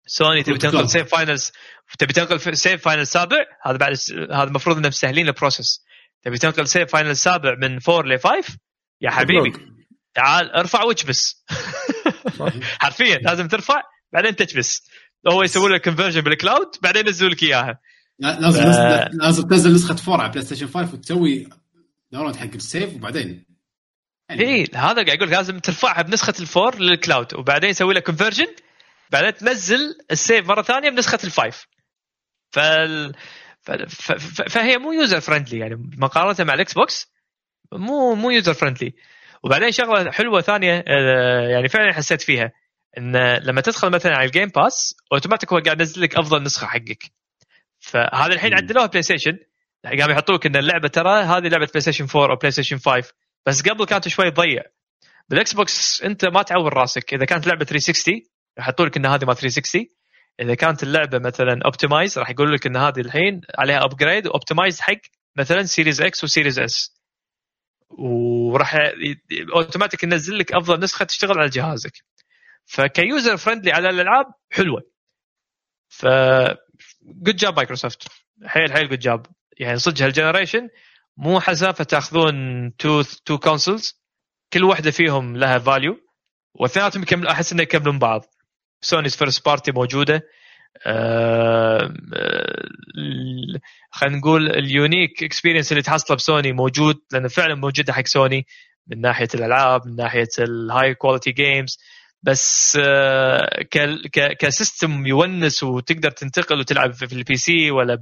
[0.08, 1.52] سوني تبي تنقل save Finals
[2.00, 3.98] تبي تنقل save Final سابع هذا بعد
[4.32, 5.86] هذا المفروض انه مسهلين ال process
[6.24, 8.58] تبي تنقل save Final سابع من 4 ل 5
[9.02, 9.54] يا حبيبي
[10.16, 11.44] تعال ارفع واكبس
[12.82, 13.82] حرفيا لازم ترفع
[14.14, 14.90] بعدين تكبس
[15.32, 17.80] هو يسوي لك conversion بال cloud بعدين ينزلوا لك إياها.
[18.20, 18.64] لازم
[19.14, 21.50] لازم تنزل نسخة 4 على PlayStation 5 وتسوي
[22.12, 23.46] download حق ال save وبعدين.
[24.30, 28.04] يعني اي هذا قاعد أقول لازم ترفعها بنسخة ال four لل cloud وبعدين يسوي لك
[28.04, 28.48] conversion
[29.10, 31.68] بعدين تنزل ال save مرة ثانية بنسخة ال five
[32.52, 33.16] فال...
[33.62, 33.72] ف...
[33.72, 34.12] ف...
[34.42, 37.12] فهي مو user friendly يعني مقارنة مع ال Xbox
[37.72, 38.94] مو مو user friendly
[39.44, 42.52] وبعدين شغلة حلوة ثانية آه، يعني فعلا حسيت فيها
[42.98, 46.68] إن لما تدخل مثلا على ال Game Pass اوتوماتيك هو قاعد ينزل لك أفضل نسخة
[46.68, 47.12] حقك.
[47.88, 49.38] فهذا الحين عدلوها PlayStation
[49.86, 53.14] قام يحطوك إن اللعبة ترى هذه لعبة PlayStation 4 أو PlayStation 5
[53.46, 54.64] بس قبل كانت شوي تضيع
[55.30, 57.14] بال Xbox أنت ما تعور راسك.
[57.14, 58.22] إذا كانت لعبة 360
[58.60, 59.86] يحطوا لك إن هذه ما 360
[60.40, 64.82] إذا كانت اللعبة مثلا optimized راح يقول لك إن هذه الحين عليها upgrade و optimized
[64.82, 65.02] حق
[65.36, 66.98] مثلا Series X و Series S
[67.90, 68.76] وراح
[69.56, 71.94] اوتوماتيك ينزل لك أفضل نسخة تشتغل على جهازك.
[72.66, 74.82] فك user friendly على الألعاب حلوة.
[75.90, 76.06] ف
[77.08, 78.08] good job مايكروسوفت
[78.46, 79.26] حيل حيل good job
[79.60, 80.70] يعني صدق هال generation
[81.18, 82.36] مو حسافة تأخذون
[82.78, 84.02] two two consoles
[84.54, 85.98] كل واحدة فيهم لها value
[86.54, 88.26] واثنيناتهم يكمل أحس إنه يكملون بعض.
[88.82, 90.22] Sony's first party موجودة.
[90.86, 91.94] آه
[93.92, 98.46] خلينا نقول ال unique experience اللي تحصله بسوني موجود لأنه فعلا موجودة حق سوني
[98.88, 101.78] من ناحية الألعاب من ناحية ال high quality games
[102.24, 103.66] بس آه
[104.40, 108.00] ك system يونس وتقدر تنتقل وتلعب في ال PC ولا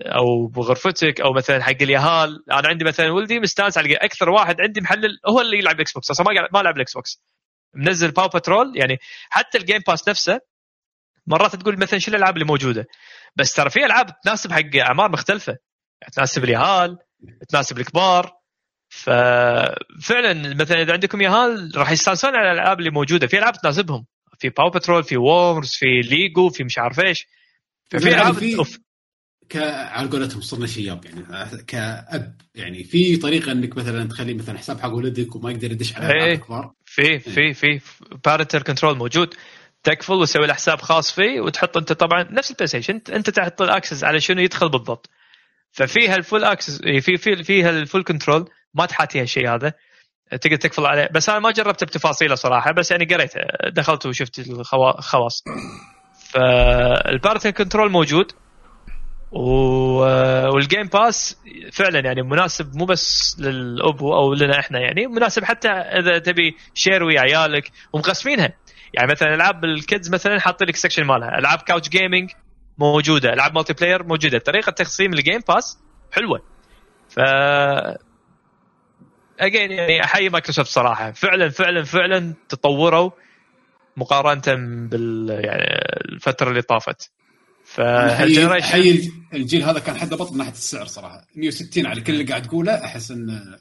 [0.00, 2.44] أو بغرفتك أو مثلا حق اليهال.
[2.52, 6.26] أنا عندي مثلا ولدي مستانس على أكثر واحد عندي محلل هو اللي يلعب Xbox أصلا
[6.26, 7.22] ما ما لعب ال Xbox
[7.74, 8.98] منزل PAW Patrol يعني
[9.30, 10.40] حتى ال Game Pass نفسه
[11.26, 12.86] مرات تقول مثلا شو الألعاب اللي موجودة؟
[13.36, 15.56] بس ترى في ألعاب تناسب حق أعمار مختلفة.
[16.12, 16.98] تناسب اليهال
[17.48, 18.41] تناسب الكبار.
[18.92, 23.26] ففعلا مثلا إذا عندكم يهال راح يستانسون على الألعاب اللي موجودة.
[23.26, 24.06] في ألعاب تناسبهم.
[24.38, 27.26] في PAW Patrol في Worms في ليجو في مش عارف إيش.
[27.90, 28.64] ففي ألعاب
[29.48, 31.62] ك على قولتهم صرنا شياب يعني.
[31.66, 32.84] كأب يعني.
[32.84, 36.72] في طريقة إنك مثلا تخلي مثلا حساب حق ولدك وما يقدر يدش على ألعاب كبار.
[36.84, 37.80] في في في
[38.24, 39.34] parental control موجود.
[39.82, 43.68] تكفل وتسوي له حساب خاص فيه وتحط أنت طبعا نفس ال PlayStation أنت تحط ال
[43.68, 45.10] access على شنو يدخل بالضبط.
[45.72, 49.72] ففيها ال full access في في فيها ال full control ما تحاتيها الشيء هذا.
[50.40, 51.08] تقدر تكفل عليه.
[51.14, 55.44] بس أنا ما جربته بتفاصيله صراحة بس يعني قريته دخلت وشفت الخواص
[56.30, 58.32] فال parental control موجود.
[59.32, 61.38] وال Game Pass
[61.72, 67.04] فعلا يعني مناسب مو بس للأبو أو لنا إحنا يعني مناسب حتى إذا تبي share
[67.04, 68.52] ويا عيالك ومقسمينها.
[68.94, 71.38] يعني مثلا ألعاب ال kids مثلا حاطين لك section مالها.
[71.38, 72.30] ألعاب couch gaming
[72.78, 73.32] موجودة.
[73.32, 74.38] ألعاب multiplayer موجودة.
[74.38, 75.78] طريقة تقسيم ال Game Pass
[76.12, 76.42] حلوة.
[77.08, 77.20] ف
[79.42, 81.12] again يعني أحيي مايكروسوفت صراحة.
[81.12, 83.10] فعلا فعلا فعلا تطوروا
[83.96, 84.42] مقارنة
[84.88, 85.64] بال يعني
[86.12, 87.10] الفترة اللي طافت.
[87.64, 91.26] فال generation حي الجيل هذا كان حده بطل من ناحية السعر صراحة.
[91.36, 93.58] 160 على كل اللي قاعد تقوله أحس انه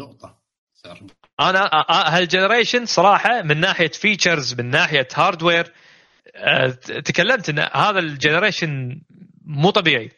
[0.00, 0.38] نقطة
[0.74, 1.00] سعر.
[1.40, 5.72] أنا هال generation صراحة من ناحية features من ناحية hardware
[7.04, 9.00] تكلمت إن هذا generation
[9.44, 10.10] مو طبيعي.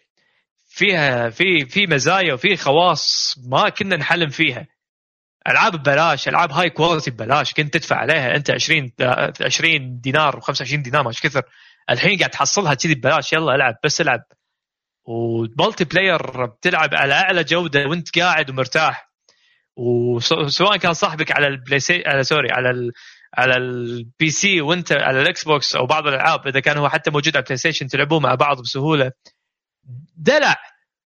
[0.74, 4.66] فيها في في مزايا وفي خواص ما كنا نحلم فيها.
[5.48, 8.92] ألعاب ببلاش ألعاب high quality ببلاش كنت تدفع عليها أنت 20
[9.40, 11.42] 20 دينار و25 دينار مش كثر.
[11.90, 14.20] الحين قاعد تحصلها كذي ببلاش يلا ألعب بس ألعب.
[15.05, 19.10] و multiplayer بتلعب على أعلى جودة وأنت قاعد ومرتاح.
[19.76, 22.92] وسواء كان صاحبك على ال PlayC على sorry على ال...
[23.38, 27.36] على ال PC وأنت على ال Xbox أو بعض الألعاب إذا كان هو حتى موجود
[27.36, 29.12] على ال PlayStation تلعبوه مع بعض بسهولة.
[30.16, 30.56] دلع.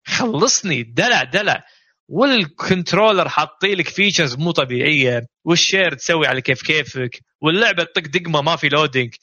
[0.05, 1.63] خلصني دلع دلع.
[2.07, 5.25] وال controller حاطين لك features مو طبيعية.
[5.43, 7.19] وال share تسوي على كيف كيفك.
[7.41, 9.15] واللعبة تطق دقمة ما في loading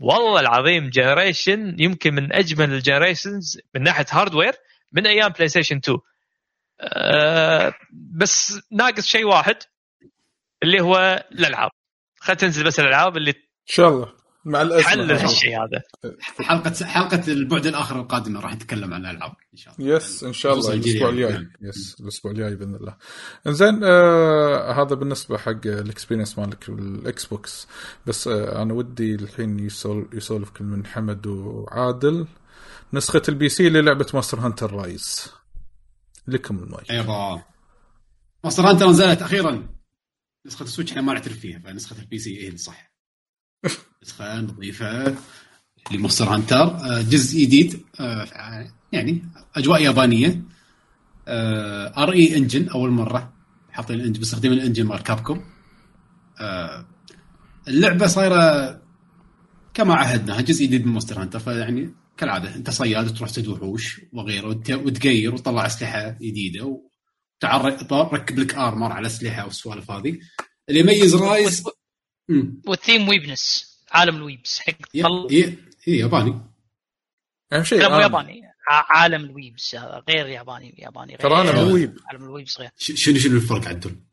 [0.00, 4.52] والله العظيم generation يمكن من أجمل ال generations من ناحية hardware
[4.92, 5.98] من أيام PlayStation 2
[6.80, 9.56] أه بس ناقص شيء واحد
[10.62, 11.70] اللي هو الألعاب.
[12.20, 13.36] خلينا تنزل بس الألعاب اللي إن
[13.66, 14.12] شاء الله.
[14.46, 15.82] مع الاسم حل الشيء هذا.
[16.20, 19.96] حلقة حلقة البعد الآخر القادمة راح نتكلم عن الالعاب إن شاء الله.
[19.96, 21.30] yes إن شاء الله الأسبوع الجاي.
[21.30, 21.52] يعني.
[21.62, 22.96] yes الأسبوع الجاي بإذن الله.
[23.46, 27.66] إنزين آه هذا بالنسبة حق ال experience مالك بال Xbox
[28.06, 32.26] بس آه أنا ودي الحين يسولف, يسولف كل من حمد وعادل.
[32.92, 35.32] نسخة ال PC للعبة Monster Hunter Rise
[36.26, 36.90] لكم المايك.
[36.90, 37.44] أيوه.
[38.44, 39.68] Monster Hunter نزلت أخيرا.
[40.46, 42.95] نسخة ال Switch إحنا ما نعترف فيها فنسخة ال PC هي الصح
[44.02, 45.16] نسخه نظيفة
[45.92, 49.22] ل Monster Hunter آه، جزء جديد آه، يعني
[49.56, 50.42] أجواء يابانية.
[51.98, 53.32] RE Engine أول مرة
[53.70, 55.44] حاطين ال engine باستخدام ال engine مال Capcom
[56.40, 56.86] آه،
[57.68, 58.82] اللعبة صايرة
[59.74, 64.48] كما عهدنا جزء جديد من Monster Hunter فيعني كالعادة أنت صياد تروح تصيد وحوش وغيره
[64.48, 66.80] وت- وتغير وتطلع أسلحة جديدة
[67.40, 70.18] وتعرف ركب لك ارمر على أسلحة والسوالف هذه.
[70.68, 71.64] اللي يميز رايز
[72.28, 72.62] مم.
[72.66, 76.40] والثيم ويبنس عالم الويبس حق ي- طل- ي- هي ياباني
[77.52, 78.02] أهم شيء لا مو آه.
[78.02, 81.64] ياباني عالم الويبس هذا غير ياباني ياباني غير ترى أنا غير.
[81.64, 84.04] مو ويب عالم الويبس غير شنو شنو الفرق عندهم؟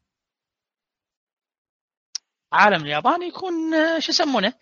[2.52, 4.54] عالم الياباني يكون آه، شو يسمونه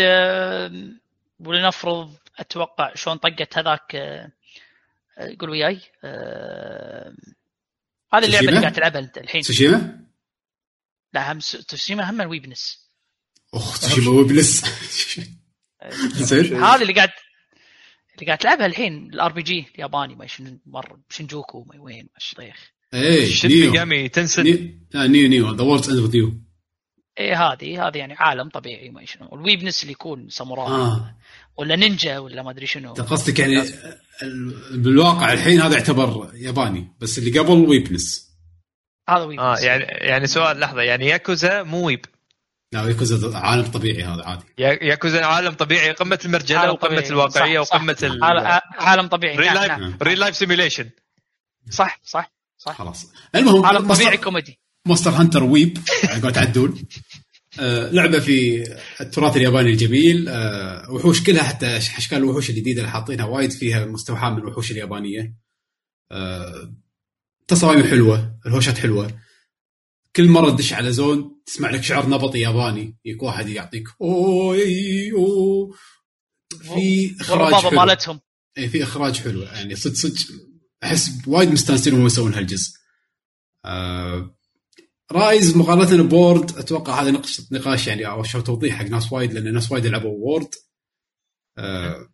[0.00, 0.90] آه،
[1.40, 4.32] ولنفرض أتوقع شلون طقة هذاك آه،
[5.18, 7.14] آه، قول وياي آه،
[8.14, 10.05] هذه اللعبة؟ اللي قاعد تلعبها انت الحين تسوشيما؟
[11.16, 12.86] لا هم تسوشيما هم الويبنس.
[13.54, 14.62] اخ تسوشيما ويبلس
[16.30, 16.54] زين.
[16.64, 17.10] هذه اللي قاعد
[18.14, 22.18] اللي قاعد تلعبها الحين الار بي جي الياباني ما شنو مر شنجوكو ما وين ما
[22.18, 23.70] شيخ إيه شن نيو.
[23.70, 24.58] ميجامي تنسن نيو
[24.94, 25.54] آه، نيو نيو.
[25.54, 26.40] ذا ووردز اند وذ يو
[27.18, 29.28] إيه هذه هذه يعني عالم طبيعي ما شنو.
[29.34, 30.66] الويبنس اللي يكون ساموراي.
[30.72, 31.16] آه.
[31.58, 32.90] ولا نينجا ولا ما أدري شنو.
[32.90, 33.60] أنت قصدك يعني
[34.22, 38.25] ال- بالواقع الحين هذا يعتبر ياباني بس اللي قبل weebness.
[39.08, 42.04] هذا weebness آه يعني يعني سؤال لحظة يعني ياكوزا مو weeb.
[42.72, 44.44] لا ياكوزا عالم طبيعي هذا عادي.
[44.58, 47.08] يا- ياكوزا عالم طبيعي قمة المرجله وقمه طبيعي.
[47.08, 47.74] الواقعية صح، صح.
[47.76, 49.36] وقمه ال عال- عالم طبيعي.
[49.36, 49.96] real life نعم.
[50.02, 50.90] real life simulation
[51.70, 53.12] صح صح خلاص.
[53.34, 54.58] المهم عالم طبيعي monster, كوميدي.
[54.86, 56.78] Monster Hunter weeb على قولة عدول.
[57.60, 58.64] آه لعبة في
[59.00, 60.28] التراث الياباني الجميل.
[60.28, 65.34] آه وحوش كلها حتى أشكال الوحوش الجديده اللي حاطينها وايد فيها مستوحاه من الوحوش اليابانية.
[66.12, 66.72] آه
[67.48, 69.20] تصاميم حلوة الهوشات حلوة
[70.16, 75.74] كل مرة تدش على زون تسمع لك شعر نبطي ياباني يك واحد يعطيك أوي أو
[76.62, 77.78] في إخراج حلو.
[77.78, 78.20] مالتهم
[78.58, 80.16] اي في إخراج حلو يعني صدق صدق
[80.84, 82.72] أحس وايد مستانسين وهم يسوون هالجزء.
[83.64, 84.36] آه
[85.12, 87.22] Rise مقارنة ب World أتوقع هذا
[87.52, 90.54] نقاش يعني أو شو توضيح حق ناس وايد لأن ناس وايد لعبوا World.
[91.58, 92.08] آه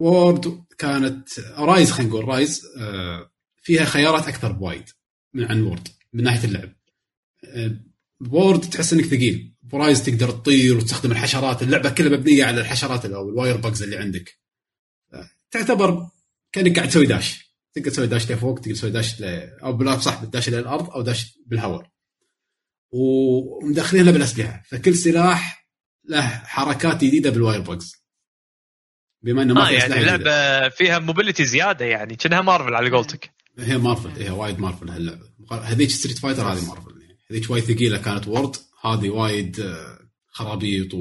[0.00, 3.30] World كانت Rise خلينا نقول Rise آه
[3.62, 4.84] فيها خيارات أكثر بوايد
[5.34, 6.72] من عن World من ناحية اللعب.
[7.44, 7.76] آه
[8.30, 13.04] World تحس إنك ثقيل ب Rise تقدر تطير وتستخدم الحشرات اللعبة كلها مبنية على الحشرات
[13.04, 14.40] أو ال wirebugs اللي عندك.
[15.50, 16.08] تعتبر
[16.52, 19.24] كأنك قاعد تسوي dash تقدر تسوي dash لفوق تقدر تسوي dash ل...
[19.62, 21.90] أو بلا صح dash للأرض أو dash بالهواء
[22.92, 25.68] ومدخلينها بالأسلحة فكل سلاح
[26.04, 28.04] له حركات جديدة بال wirebugs
[29.22, 29.94] بما إنه ما آه في يعني.
[29.94, 33.30] اللعبه فيها mobility زيادة يعني كأنها مارفل على قولتك
[33.60, 36.90] هي مارفل هي وايد مارفل هاللعبه هذيك Street Fighter هذه مارفل.
[37.30, 40.94] هذيك وايد ثقيلة كانت World هذه وايد آه، خرابيط.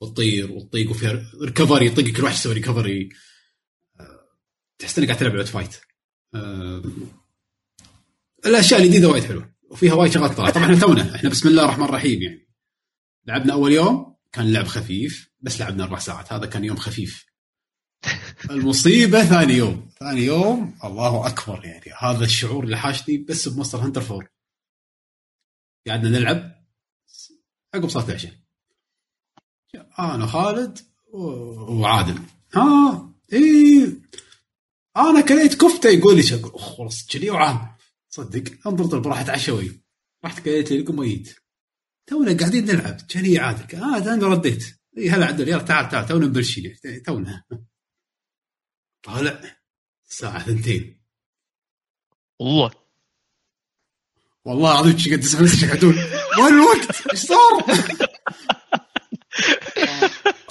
[0.00, 3.08] وتطير وتطيق وفيها recovery يطق كل واحد يسوي recovery
[4.78, 5.76] تحس إنك قاعد تلعب لعبه fight
[6.34, 6.82] آه،
[8.46, 9.54] الأشياء الجديدة وايد حلوة.
[9.70, 10.54] وفيها وايد شغلات طلعت.
[10.54, 12.48] طبعا إحنا تونا إحنا بسم الله الرحمن الرحيم يعني.
[13.26, 16.32] لعبنا أول يوم كان اللعب خفيف بس لعبنا أربع ساعات.
[16.32, 17.25] هذا كان يوم خفيف.
[18.50, 19.90] المصيبة ثاني يوم.
[20.00, 21.92] ثاني يوم الله أكبر يعني.
[21.98, 24.28] هذا الشعور اللي حاشني بس ب Monster Hunter 4
[25.88, 26.66] قعدنا نلعب.
[27.74, 28.32] عقب صلاه العشاء
[29.98, 30.78] أنا خالد
[31.12, 32.18] وعادل.
[32.54, 33.86] ها إيه.
[34.96, 37.58] أنا كليت كفته يقول لي أقول كذي وعاد
[38.08, 39.80] صدق انظر طلب راحت عشوي
[40.24, 41.36] رحت كليت لي لكم ميت
[42.06, 42.96] تونا قاعدين نلعب.
[43.08, 43.76] كذي عادل.
[43.76, 44.64] آه أنا رديت.
[44.98, 45.48] اي هلا عدل.
[45.48, 46.06] يلا تعال تعال.
[46.06, 46.76] تونا مبلشين.
[47.06, 47.44] تونا.
[49.06, 49.40] طالع
[50.10, 51.00] الساعة ثنتين.
[52.38, 52.70] والله.
[54.44, 55.94] والله العظيم قد تسمع نفسك عدول
[56.38, 57.64] وين الوقت؟ إيش صار؟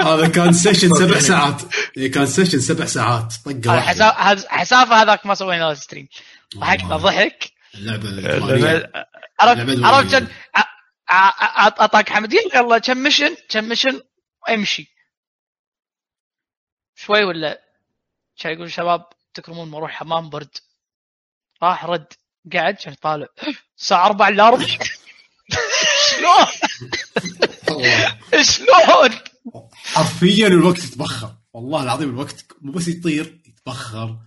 [0.01, 1.61] هذا كان session سبع ساعات.
[1.97, 3.33] إيه، كان session سبع ساعات.
[3.45, 6.07] طقه واحدة هذا- حسافة هذاك ما سوينا له stream
[6.57, 7.51] ضحكنا ضحك.
[7.75, 8.89] اللعبة.
[9.39, 10.29] عرفت
[11.09, 12.33] عرفت اعطاك حمد.
[12.33, 14.01] يلا يلا كم mission كم mission
[14.49, 14.95] امشي.
[16.95, 17.64] شوي ولا
[18.39, 20.57] كان يقول شباب تكرمون بروح حمام برد
[21.63, 22.13] راح رد
[22.53, 23.27] قعد كان طالع.
[23.77, 24.65] الساعة 4 إلا ربع
[26.09, 26.45] شلون.
[28.43, 29.11] شلون؟
[29.73, 31.35] حرفيا الوقت يتبخر.
[31.53, 34.19] والله العظيم الوقت مو بس يطير يتبخر.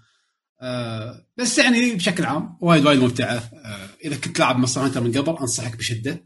[0.61, 3.37] آه بس يعني بشكل عام وايد وايد ممتعة.
[3.37, 6.25] آه إذا كنت لاعب مونستر هانتر من قبل أنصحك بشدة.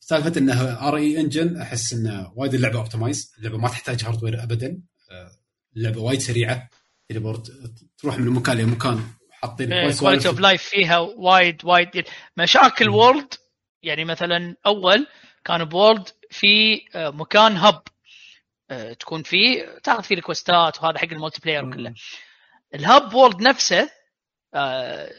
[0.00, 4.82] سالفة إنها RE Engine أحس انه وايد اللعبة optimized اللعبة ما تحتاج hardware ابدا.
[5.10, 5.35] آه
[5.76, 6.70] اللعبة وايد سريعة.
[7.08, 7.52] teleport
[7.98, 12.04] تروح من مكان لمكان حاطين كواليتي اوف لايف فيها وايد وايد
[12.36, 13.34] مشاكل World
[13.82, 15.06] يعني مثلا أول
[15.44, 17.82] كان ب World في آه، مكان hub
[18.70, 21.94] آه، تكون فيه تاخذ فيه ال quest ات وهذا حق ال multiplayer وكله
[22.74, 23.90] ال hub World نفسه
[24.54, 25.10] آه،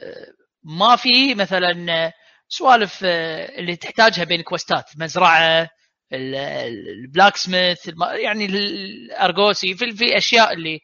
[0.64, 2.14] ما في مثلا
[2.50, 5.70] سوالف اللي تحتاجها بين quest ات مزرعة
[6.14, 7.90] البلاك سميث
[8.24, 10.80] يعني الارجوسي في في أشياء اللي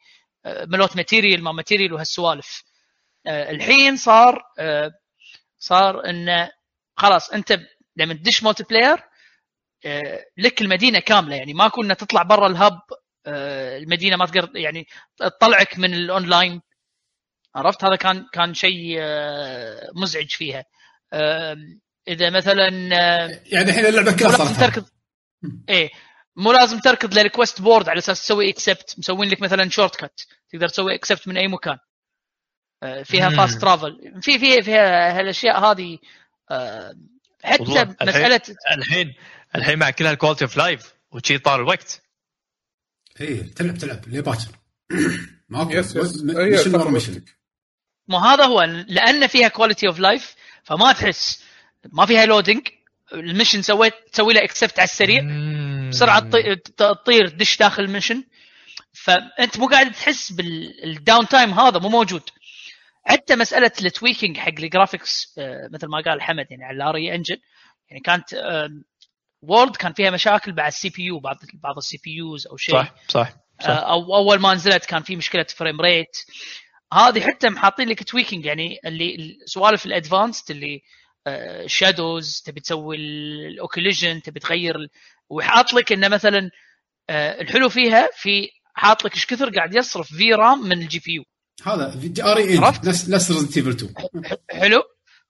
[0.46, 2.64] آه، ملوت ماتيريال ما ماتيريال وهالسوالف.
[3.26, 4.90] آه، الحين صار آه،
[5.58, 6.50] صار انه
[6.96, 7.60] خلاص أنت
[7.96, 8.98] لما تدش مولتي بلاير
[10.38, 11.36] لك المدينة كاملة.
[11.36, 12.80] يعني ما كنا تطلع برا الهب
[13.26, 16.60] المدينة ما تقدر يعني تطلعك من الأونلاين.
[17.54, 18.98] عرفت؟ هذا كان كان شيء
[19.94, 20.64] مزعج فيها.
[22.08, 22.68] إذا مثلا
[23.46, 24.93] يعني الحين اللعبة كلها صارت تركض
[25.68, 25.90] إيه.
[26.36, 30.68] مو لازم تركض لل request board على أساس تسوي accept مسوين لك مثلا shortcut تقدر
[30.68, 31.78] تسوي accept من أي مكان.
[32.82, 33.30] آه، فيها.
[33.30, 35.98] fast travel في في فيها هالأشياء هذه
[36.50, 36.94] آه،
[37.44, 38.40] حتى مساله
[38.76, 39.14] الحين
[39.54, 42.02] الحين مع كل هال quality of life وشي طار الوقت.
[43.20, 44.48] إيه تلعب تلعب ليه باكر؟
[45.48, 47.24] ماكو يس mission ورا mission.
[48.08, 51.44] مو هذا هو لأن فيها quality of life فما تحس.
[51.92, 52.68] ما فيها loading
[53.14, 55.22] ال mission سويت تسوي له accept على السريع.
[55.88, 56.20] بسرعة
[56.76, 58.24] تطير تدش داخل ال mission.
[58.92, 62.22] فأنت مو قاعد تحس بال downtime هذا مو موجود.
[63.04, 66.89] حتى مسألة ال tweaking حق ال graphics آه، مثل ما قال حمد يعني على ال
[66.89, 67.36] RE Engine
[67.90, 68.34] يعني كانت
[69.42, 72.74] World كان فيها مشاكل بعد ال CPU بعض بعض ال CPUs أو شيء.
[72.74, 73.68] صح صح صح.
[73.68, 76.16] آه، أو أول ما نزلت كان في مشكلة frame rate
[76.92, 80.82] هذه حتى حاطين لك tweaking يعني اللي سوالف ال advanced اللي
[81.66, 84.88] shadows تبي تسوي ال occlusion تبي تغير
[85.28, 86.50] وحاط لك إنه مثلا
[87.10, 91.12] آه، الحلو فيها في حاط لك إيش كثر قاعد يصرف في رام من الجي بي
[91.12, 91.24] يو
[91.66, 93.94] هذا RE عرفت؟ نفس نفس Resident Evil 2
[94.50, 94.82] حلو.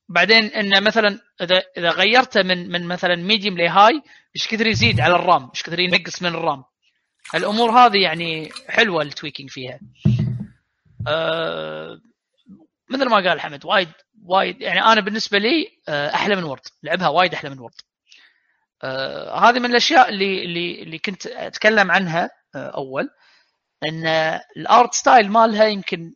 [0.08, 4.02] بعدين إنه مثلا اذا إذا غيرته من من مثلا medium ل high
[4.36, 6.64] إيش كثر يزيد على ال RAM إيش كثر ينقص من ال RAM
[7.34, 9.80] الأمور هذه يعني حلوة ال tweaking فيها.
[11.08, 12.00] أه
[12.88, 13.92] مثل ما قال حمد وايد
[14.24, 17.74] وايد يعني أنا بالنسبة لي آه، أحلى من World لعبها وايد أحلى من World
[18.82, 23.10] أه هذه من الأشياء اللي اللي اللي كنت أتكلم عنها آه، أول
[23.88, 24.06] إن
[24.56, 26.14] ال art style مالها يمكن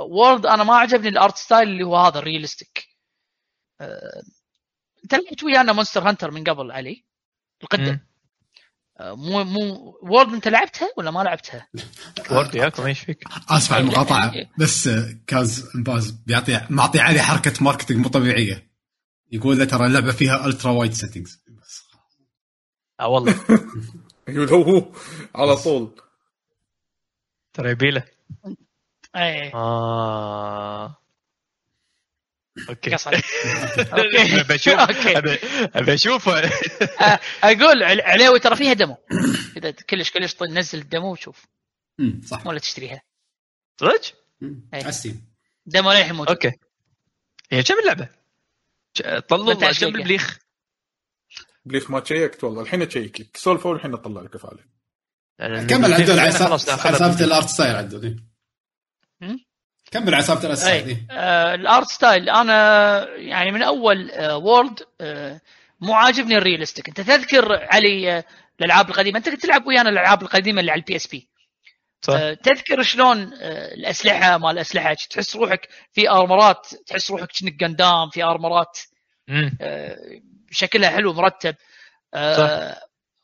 [0.00, 2.88] World أنا ما عجبني ال art style اللي هو هذا ال realistic
[5.04, 7.04] انت لعبت ويانا مونستر هانتر من قبل علي
[7.62, 7.98] القدم
[9.00, 11.68] مو مو وورد أنت لعبتها ولا ما لعبتها؟
[12.30, 14.46] وورد ياكم إيش فيك؟ آسف على المقاطعة لا.
[14.58, 18.70] بس آه، كاز باز بيعطي معطي علي حركة ماركتنج مو طبيعية.
[19.32, 21.82] يقول له ترى اللعبة فيها الترا وايد سيتنجز بس.
[23.00, 23.34] آه والله.
[24.28, 24.92] يقول هو هو
[25.34, 26.00] على طول.
[27.52, 28.04] ترى يبيله.
[29.16, 29.54] إيه.
[29.54, 31.03] آه.
[32.68, 32.94] Okay.
[35.74, 36.46] ابي أشوف ابي
[37.00, 38.96] أه، أقول عل- علاوي ترى فيها demo.
[39.56, 41.46] إذا كلش كلش نزل ال demo وشوف.
[42.00, 42.46] امم صح.
[42.46, 43.02] ولا تشتريها.
[43.80, 44.00] صدق؟
[44.40, 44.68] مم.
[44.74, 44.90] إيه.
[45.66, 46.52] demo للحين موجود okay.
[47.52, 48.08] هي كم اللعبة؟
[49.28, 49.86] 18 كم جيجا.
[49.86, 50.38] بالبليخ؟
[51.64, 51.90] بليخ.
[51.90, 52.62] ما check ت والله.
[52.62, 53.36] الحين أ check لك.
[53.36, 54.58] سولفوا والحين أطلع لك افعال
[55.66, 58.24] كمل عدول على خلاص سالفه ال art style عدول.
[59.22, 59.36] إيه.
[59.94, 61.06] كمل ستايل أي إيه.
[61.10, 62.30] آه الأرت ستايل.
[62.30, 65.40] أنا يعني من أول آه وورد آه
[65.80, 68.24] مو عاجبني الريالستيك أنت تذكر علي آه
[68.60, 71.28] الألعاب القديمة؟ أنت كنت تلعب ويانا الألعاب القديمة اللي على البي اس بي
[72.02, 72.14] صح.
[72.14, 78.10] آه تذكر شلون آه الأسلحة مال الاسلحه تحس روحك في ارمرات تحس روحك كأنك قندام
[78.10, 78.78] في ارمرات
[79.28, 79.58] مم.
[79.60, 79.96] آه
[80.50, 81.54] شكلها حلو مرتب.
[82.14, 82.76] آه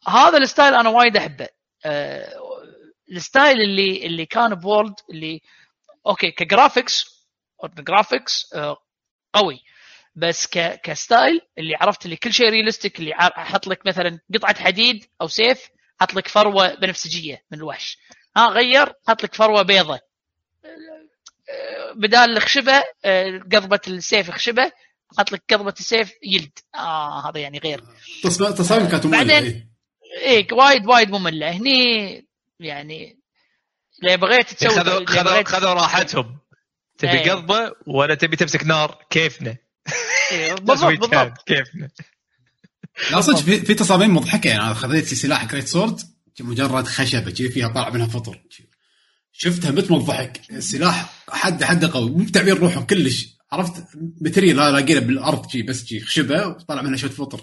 [0.09, 1.49] هذا ال style أنا وايد أحبه.
[1.85, 2.33] آه
[3.11, 5.41] ال style اللي اللي كان ب World اللي
[6.07, 7.21] okay ك graphics
[7.79, 8.77] graphics آه
[9.35, 9.61] قوي.
[10.15, 14.63] بس ك ك style اللي عرفت اللي كل شيء realistic اللي أحط لك مثلا قطعة
[14.63, 15.69] حديد أو سيف
[16.01, 17.99] حط لك فروة بنفسجية من الوحش.
[18.37, 20.01] ها غير حط لك فروة بيضة.
[20.65, 24.73] آه، بدال الخشبة آه، قضبة السيف خشبة
[25.19, 26.59] حط لك قضبة السيف يلد.
[26.75, 27.85] آه هذا يعني غير.
[28.23, 29.69] تصميم تصاميم كانت مملة بعدين- إيه.
[30.23, 31.51] إيه وايد وايد مملة.
[31.51, 32.27] هني
[32.61, 33.20] يعني
[34.03, 36.39] لو بغيت تسوي خذوا خذوا بغيت- خذوا راحتهم.
[36.99, 37.31] تبي إيه.
[37.33, 39.57] قضبة ولا تبي تمسك نار؟ كيفنا؟
[40.33, 40.99] إيه، بالضبط.
[41.01, 41.43] بالضبط.
[41.47, 41.89] كيفنا؟
[43.11, 44.49] لا صدق في, في تصاميم مضحكة.
[44.49, 46.01] يعني أنا خذيت سلاح جريت سورد
[46.41, 48.43] مجرد خشبة شي فيها طالع منها فطر.
[49.33, 50.41] شفتها مثل الضحك.
[50.51, 52.11] السلاح حد حد قوي.
[52.11, 53.27] مو بتعبير روحه كلش.
[53.53, 53.85] عرفت؟
[54.21, 57.41] ماتريال لا لاقينا بالأرض جي بس جي خشبة وطلع منها شوية فطر.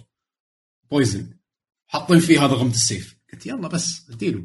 [0.91, 1.38] بويزن
[1.88, 3.18] حاطين فيه هذا غمد السيف.
[3.34, 4.43] قلت يلا بس اديله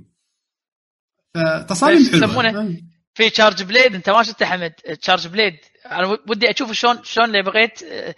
[1.35, 2.25] فتصاميم إيش حلوة.
[2.31, 2.81] يسمونه؟
[3.15, 5.57] في تشارج بليد أنت ما شفته حمد تشارج بليد
[5.87, 8.15] أنا ودي أشوف شلون شلون لو بغيت آه،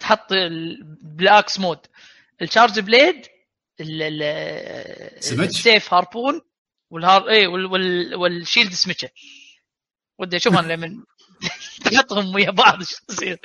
[0.00, 0.26] تحط
[1.02, 1.78] بالاكس مود
[2.42, 3.26] التشارج بليد
[3.80, 6.40] ال- ال- سمج؟ السيف هاربون
[6.90, 7.66] والهار اي وال...
[7.66, 8.14] وال...
[8.14, 9.08] والشيلد سمكه
[10.18, 11.04] ودي أشوف أنا لما
[11.84, 13.38] تحطهم ويا بعض شو يصير.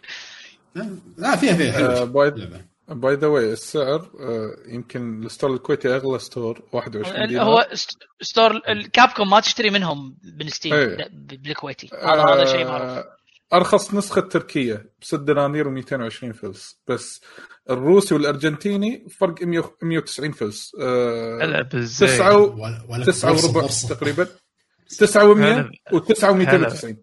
[1.18, 2.02] لا فيها فيها حلوة.
[2.02, 2.66] آه،.
[2.88, 7.46] by the way السعر آه، يمكن ال store الكويتي أغلى store 21 دينار.
[7.46, 10.74] هو st- store ال Capcom ما تشتري منهم بال Steam.
[10.74, 11.90] لا، بالكويتي.
[12.04, 12.88] هذا هذا شيء معروف.
[12.90, 13.18] آه،
[13.54, 16.80] أرخص نسخة تركية ب 6 دنانير و220 فلس.
[16.88, 17.22] بس
[17.70, 20.72] الروسي والأرجنتيني فرق 100 190 فلس.
[20.82, 20.86] آه،
[21.36, 23.96] ولا ولا تسعة فرصة- وربع فرصة.
[23.96, 24.28] تقريبا.
[25.00, 25.72] 9 و100 هلا.
[25.94, 26.96] و9 و290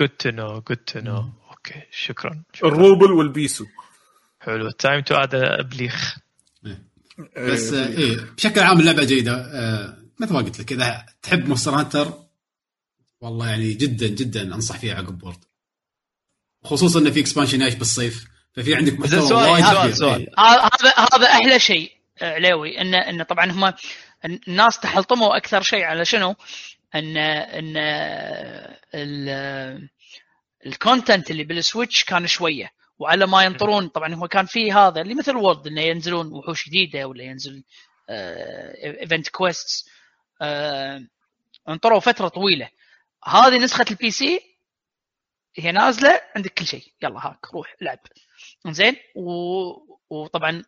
[0.00, 1.16] good to know good to know
[1.50, 2.42] okay شكراً.
[2.64, 3.64] الروبل والبيسو.
[4.44, 4.70] حلو.
[4.70, 6.16] time to add ابليخ
[7.36, 8.16] بس إيه، آه، إيه.
[8.36, 9.32] بشكل عام اللعبة جيدة.
[9.34, 12.12] آه، مثل ما قلت لك إذا تحب Monster Hunter
[13.20, 15.44] والله يعني جدا جدا أنصح فيها عقب World
[16.64, 18.24] خصوصا انه في expansion جاية بالصيف.
[18.52, 19.64] ففي عندك محتوى سؤال- وايد.
[20.02, 20.26] إيه.
[20.38, 21.92] هذا هذا أحلى شيء
[22.22, 23.72] آه، عليوي انه انه طبعا هم
[24.48, 26.34] الناس تحلطموا أكثر شيء على شنو؟
[26.94, 27.74] إن إن
[28.94, 29.88] ال-
[30.66, 32.70] ال content اللي بال Switch كان شوية.
[32.98, 33.88] وعلى ما ينطرون.
[33.88, 37.64] طبعا هو كان في هذا اللي مثل World إنه ينزلون وحوش جديدة ولا ينزل
[39.00, 39.88] event quest
[41.68, 42.68] انطروا فترة طويلة.
[43.24, 44.40] هذه نسخة ال PC
[45.56, 46.92] هي نازلة عندك كل شيء.
[47.02, 47.98] يلا هاك روح العب
[48.70, 49.30] زين و...
[50.10, 50.64] وطبعا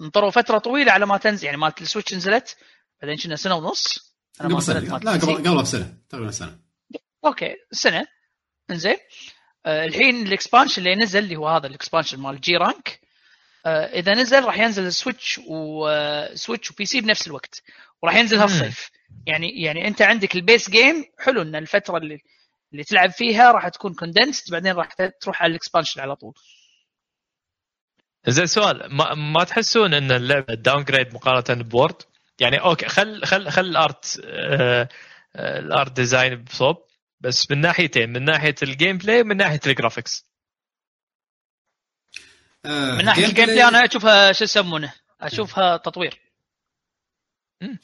[0.00, 2.56] انطروا فترة طويلة على ما تنزل يعني مالت ال Switch نزلت
[3.02, 4.14] بعدين كنا سنة ونص.
[4.40, 4.98] قبل سنة.
[4.98, 5.12] لا.
[5.12, 6.58] قبل قبل بسنة تقريبا سنة.
[7.24, 8.06] okay سنة.
[8.70, 9.37] إنزين؟ آه
[9.68, 13.00] الحين ال expansion اللي نزل اللي هو هذا ال expansion مال G rank
[13.66, 17.62] آه إذا نزل راح ينزل Switch و Switch و PC بنفس الوقت
[18.02, 18.90] وراح ينزل هالصيف
[19.26, 22.18] يعني يعني أنت عندك ال base game حلو إن الفترة اللي
[22.72, 24.88] اللي تلعب فيها راح تكون condensed بعدين راح
[25.20, 26.34] تروح على ال expansion على طول.
[28.26, 32.02] زين سؤال ما, ما تحسون إن اللعبة downgrade مقارنة ب World؟
[32.40, 34.88] يعني okay خل خل خل ال art آه
[35.36, 36.87] آه ال art design بصوب.
[37.20, 40.26] بس من ناحيتين من ناحية ال gameplay ومن ناحية ال graphics
[42.64, 46.20] آه، من ناحية ال gameplay أنا أشوفها شو يسمونه؟ أشوفها تطوير.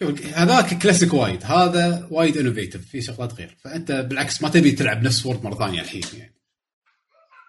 [0.00, 1.44] شوف هذاك كلاسيك وايد.
[1.44, 3.56] هذا وايد innovative في شغلات غير.
[3.64, 6.34] فأنت بالعكس ما تبي تلعب نفس World مرة ثانية الحين يعني.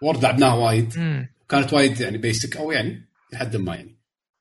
[0.01, 0.93] World لعبناه وايد.
[1.49, 3.99] كانت وايد يعني basic أو يعني لحد ما يعني.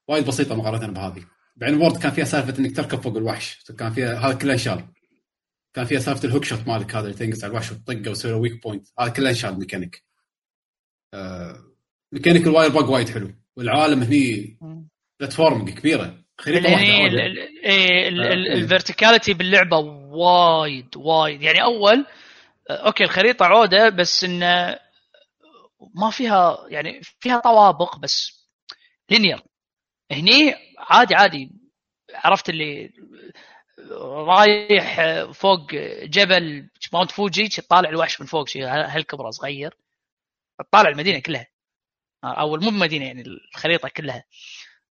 [0.08, 1.24] وايد بسيطة مقارنة بهذه.
[1.56, 4.93] بعدين World كان فيها سالفة إنك تركب فوق الوحش كان فيها هذا كله إنشال.
[5.74, 8.38] كان فيها سالفه ال hook shot مالك هذا اللي تنقز على الوحش وتطقه وتسوي له
[8.38, 10.04] weak point هذا كله انشال ميكانيك
[11.14, 11.74] آه
[12.12, 13.30] mechanic ال wirebug وايد حلو.
[13.56, 14.58] والعالم هني
[15.20, 16.24] platform كبيرة.
[16.40, 17.42] خريطه واحدة يعني واحدة.
[17.64, 18.08] إيه.
[18.54, 21.42] ال verticality باللعبة وايد وايد.
[21.42, 22.06] يعني أول
[22.70, 24.78] آه، okay الخريطة عودة بس انه
[25.94, 28.46] ما فيها يعني فيها طوابق بس
[29.10, 29.42] linear
[30.12, 31.50] هني عادي عادي.
[32.14, 32.90] عرفت اللي
[33.92, 39.76] رايح فوق جبل Mount Fuji تطالع الوحش من فوق هالكبرة صغير.
[40.58, 41.46] تطالع المدينة كلها.
[42.24, 44.24] أو مو المدينة يعني الخريطة كلها.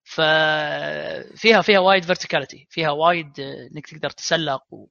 [0.04, 4.88] ففيها فيها وايد verticality فيها وايد آه، إنك تقدر تسلق و...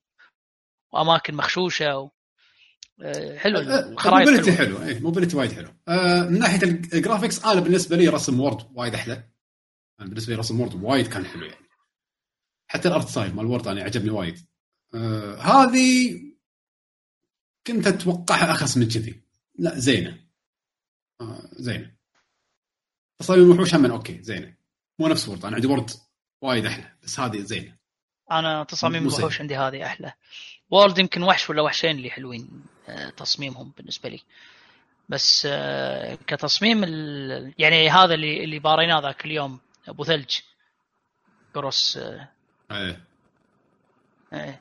[0.93, 2.11] وأماكن مخشوشة و...
[3.03, 4.53] آه، حلو الخرائط mobility.
[4.53, 5.69] حلو اي mobility وايد حلو.
[5.89, 9.23] آه من ناحية ال graphics أنا بالنسبة لي رسم World وايد أحلى.
[9.99, 11.62] بالنسبة لي رسم World وايد كان حلو يعني.
[12.73, 14.47] حتى ال art style مال World أنا عجبني وايد.
[14.95, 16.21] آه هذه
[17.67, 19.23] كنت أتوقعها اخس من كذي.
[19.59, 20.19] لا زينة.
[21.21, 21.93] آه زينة.
[23.19, 24.55] تصاميم الوحوش هم okay زينة.
[24.99, 25.91] مو نفس World أنا عندي World
[26.41, 27.77] وايد أحلى بس هذه زينة.
[28.31, 29.09] أنا تصاميم.
[29.09, 30.13] الوحوش عندي هذه أحلى.
[30.71, 34.21] وورد يمكن وحش ولا وحشين اللي حلوين آه، تصميمهم بالنسبة لي.
[35.09, 37.55] بس آه، كتصميم ال...
[37.59, 40.39] يعني هذا اللي اللي باريناه ذاك اليوم أبو ثلج.
[41.55, 41.99] قرص
[42.77, 43.05] إيه.
[44.33, 44.61] إيه،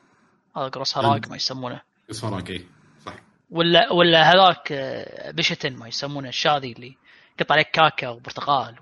[0.56, 1.80] هذا قرص هراق ما يسمونه.
[2.10, 2.64] بس وراك إيه.
[3.06, 3.14] صح.
[3.50, 6.96] ولا ولا هذاك آه، بشتن ما يسمونه الشاذي اللي
[7.40, 8.74] قط عليك كاكا وبرتقال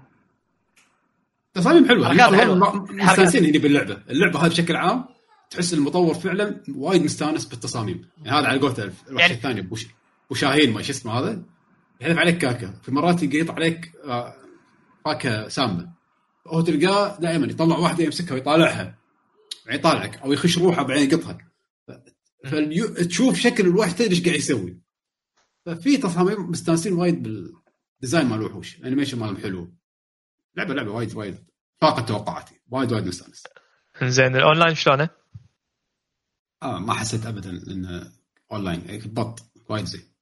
[1.55, 2.09] تصاميم حلوة.
[2.09, 2.49] حركات.
[2.49, 4.03] والله مستانسين هني باللعبة.
[4.11, 5.05] اللعبة هذه بشكل عام
[5.51, 8.09] تحس المطور فعلا وايد مستانس بالتصاميم.
[8.25, 9.87] يعني هذا على قولته الوحش يعني- الثاني ابو ش-
[10.27, 11.43] ابو شاهين ما شو اسمه هذا؟
[12.01, 12.75] يحذف عليك كاكا.
[12.83, 14.35] في مرات يقيط عليك آه،
[15.05, 15.89] فاكهه سامة.
[16.47, 18.95] هو تلقاه دائما يطلع واحدة يمسكها ويطالعها.
[19.69, 21.39] يطالعك أو يخش روحه بعدين يقطها.
[22.45, 24.81] فتشوف شكل الوحش تدري إيش قاعد يسوي.
[25.67, 29.73] ففي تصاميم مستانسين وايد بال design مال الوحوش ال animation مالهم حلو.
[30.57, 31.45] لعبه لعبة وايد وايد.
[31.81, 32.61] فاقت توقعاتي.
[32.69, 33.45] وايد وايد مستانس.
[34.03, 35.09] زين الأونلاين شلونه؟
[36.63, 38.13] آه ما حسيت ابدا انه
[38.53, 38.81] أونلاين.
[38.81, 39.53] إيه، بط.
[39.69, 40.15] وايد زين.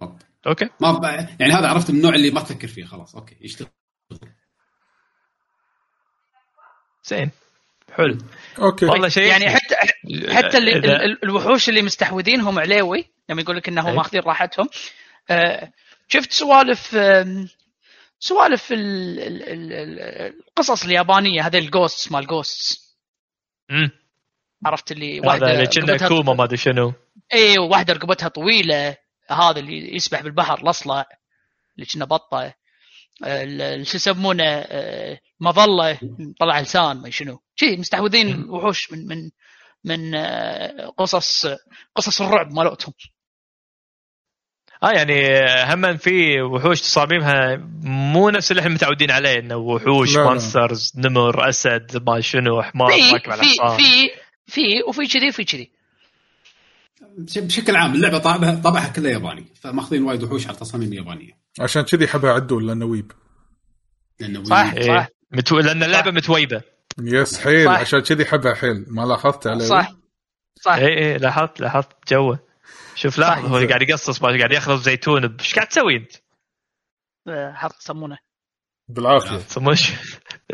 [0.00, 0.16] بط.
[0.46, 0.68] okay.
[0.80, 1.04] ما ب...
[1.40, 3.14] يعني هذا عرفت من النوع اللي ما تفكر فيه خلاص.
[3.14, 3.68] okay يشتغل.
[7.04, 7.30] زين.
[7.92, 8.18] حلو.
[8.58, 8.86] أوكي.
[8.86, 9.74] والله شيء يعني حتى
[10.34, 13.96] حتى اللي إذا- ال- ال- الوحوش اللي مستحوذينهم عليوي لما يقول لك إنهم أي.
[13.96, 14.68] ماخذين راحتهم.
[15.30, 15.72] آه،
[16.08, 16.96] شفت سوالف
[18.18, 22.90] سوالف ال- ال- ال- ال- القصص اليابانية هذه الجوستس مال جوستس.
[24.66, 26.92] عرفت اللي واحدة اللي كنا كوما ما أدري شنو.
[27.34, 28.96] اي واحدة رقبتها طويلة
[29.30, 31.06] هذا اللي يسبح بالبحر الأصلع
[31.76, 32.54] اللي كنا بطة.
[33.24, 35.98] ال- ال- شو يسمونه آه، مظلة
[36.40, 37.40] طلع لسان ما شنو.
[37.56, 39.30] شي مستحوذين الوحوش من من
[39.84, 41.46] من آه، قصص
[41.96, 42.92] قصص الرعب مالتهم.
[44.82, 45.14] آه يعني
[45.74, 50.16] هم في وحوش تصاميمها مو نفس اللي إحنا متعودين عليه إنه وحوش.
[50.16, 53.76] monsters نمر أسد ما شنو حمار في راكب على في حصان.
[53.78, 54.10] في
[54.46, 55.70] في وفي كذي وفي كذي.
[57.18, 61.32] بشكل عام اللعبة طابعها طابعها كله ياباني فماخذين وايد وحوش على تصاميم يابانية.
[61.60, 63.12] عشان كذي حبها عدول لأنه weeb.
[64.20, 64.74] لأنه صح.
[64.74, 65.08] وي- إيه.
[65.32, 65.58] متو...
[65.58, 66.62] لأن اللعبة متويبة.
[67.02, 67.64] yes حيل.
[67.66, 67.80] صح.
[67.80, 68.84] عشان كذي حبها حيل.
[68.88, 69.64] ما لاحظت عليه.
[69.64, 69.92] صح.
[70.62, 70.72] صح.
[70.72, 72.38] اي اي لاحظت لاحظت جوه.
[72.94, 73.50] شوف لاحظ صح.
[73.50, 75.36] هو قاعد يقصص ما قاعد يخلط زيتون.
[75.40, 76.12] إيش قاعد تسوي أنت؟
[77.28, 78.18] آه، حط يسمونه
[78.88, 79.38] بالعافية.
[79.54, 79.90] سموش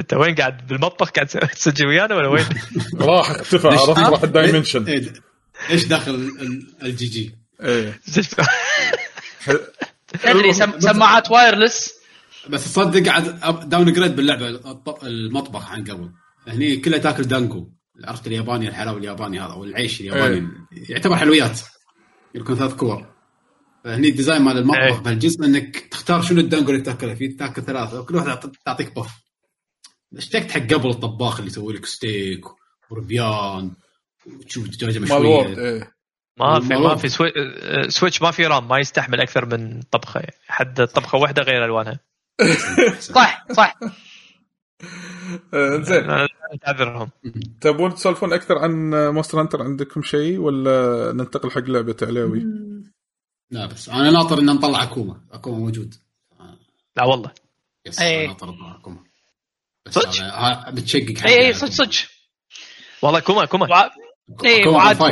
[0.00, 2.46] أنت وين قاعد؟ بالمطبخ قاعد تسجل ويانا ولا وين؟
[3.00, 3.68] راح اختفى.
[3.68, 5.12] عرفت راح ال dimension إيه،
[5.70, 8.00] ليش داخل ال- ال GG إيه.
[10.22, 11.94] تدري سم- سماعات wireless
[12.50, 16.10] بس تصدق قاعد downgrade باللعبة الط- المطبخ عن قبل.
[16.48, 17.68] هني كلها تاكل dango
[18.04, 21.60] عرفت الياباني الحلاوة الياباني هذا أو العيش الياباني يعتبر حلويات.
[22.34, 23.06] يكون ثلاث كور.
[23.84, 24.62] فهني ال design مال إيه.
[24.62, 27.14] المطبخ بهالجسم إنك تختار شنو ال dango اللي تاكله.
[27.14, 29.10] في تاكل ثلاثة وكل واحدة تعط- تعطيك buff
[30.16, 32.44] اشتقت حق قبل الطباخ اللي يسوي لك ستيك
[32.90, 33.72] وربيان
[34.26, 35.58] وتشوف دجاجه مشوية.
[35.58, 35.92] إيه.
[36.40, 36.96] ما في ما.
[36.96, 37.32] في.
[37.36, 40.22] آه، Switch ما في RAM ما يستحمل أكثر من طبخة.
[40.48, 42.00] حد طبخة واحدة غير ألوانها.
[43.00, 43.74] صح صح.
[45.54, 46.10] آه، زين.
[46.10, 46.28] أنا
[46.62, 47.10] تعذرهم
[47.60, 52.46] تبون تسولفون أكثر عن Monster Hunter؟ عندكم شيء ولا ننتقل حق لعبة علاوي؟
[53.50, 55.20] لا بس أنا ناطر إن نطلع أكوما.
[55.32, 55.94] أكوما موجود.
[56.96, 57.30] لا والله.
[57.86, 58.18] yes إيه.
[58.24, 59.04] أنا ناطر نطلع أكوما.
[59.88, 61.52] صدق؟ بتشقق حق اي اي.
[61.52, 62.08] صدق صدق.
[63.02, 63.90] والله كوما كوما.
[64.44, 65.02] اي وعاد.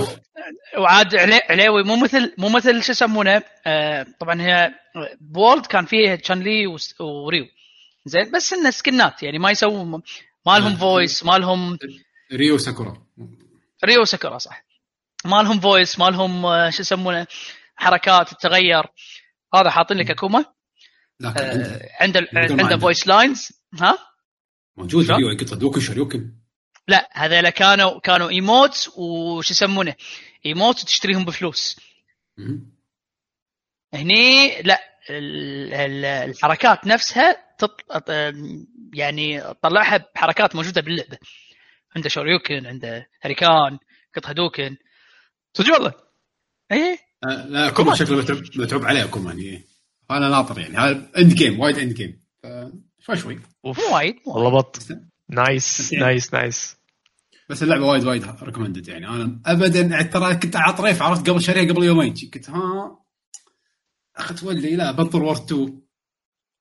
[0.78, 4.74] وعاد علي- عليوي مو مثل مو مثل شو يسمونه؟ آه طبعا هي
[5.20, 6.66] بولد كان فيه تشان لي
[7.00, 7.46] وريو.
[8.06, 10.02] زين بس إنه سكنات يعني ما يسوون
[10.46, 10.76] ما لهم آه.
[10.76, 11.78] فويس ما لهم
[12.32, 13.02] ريو ساكورا.
[13.84, 14.64] ريو سكرة صح.
[15.24, 17.26] ما لهم فويس ما لهم آه، شو يسمونه؟
[17.76, 18.84] حركات تتغير
[19.54, 20.44] هذا حاطين لك اكوما
[22.00, 22.76] عنده آه عنده.
[22.76, 23.48] voice lines
[23.80, 23.98] ها؟
[24.76, 26.32] موجود؟ ريو يقط هدوكن شريوكن
[26.88, 29.94] لا هذول كانوا كانوا emotes وش يسمونه؟
[30.46, 31.80] emotes تشتريهم بفلوس.
[33.94, 34.80] هني لا
[35.10, 37.80] ال- ال- الحركات نفسها تط...
[38.94, 41.18] يعني طلعها بحركات موجودة باللعبة.
[41.96, 43.78] عنده شوريوكن عنده هريكان
[44.16, 44.76] قط هدوكن
[45.56, 45.92] صدق والله؟
[46.72, 46.98] إيه.
[47.24, 49.64] آه، لا اكوما شكله متعوب عليه اكوما يعني
[50.10, 52.24] أنا ناطر يعني هذا end game وايد end game
[53.00, 53.40] شوي شوي.
[53.64, 54.50] oof وايد والله.
[54.50, 54.78] but.
[55.34, 56.76] nice nice nice
[57.48, 59.08] بس اللعبة وايد وايد recommended يعني.
[59.08, 62.14] أنا ابدا يعني ترى كنت على طريف عرفت قبل شهرين قبل يومين.
[62.34, 62.98] كنت ها
[64.16, 65.80] أخذت ولي لا بنطر World 2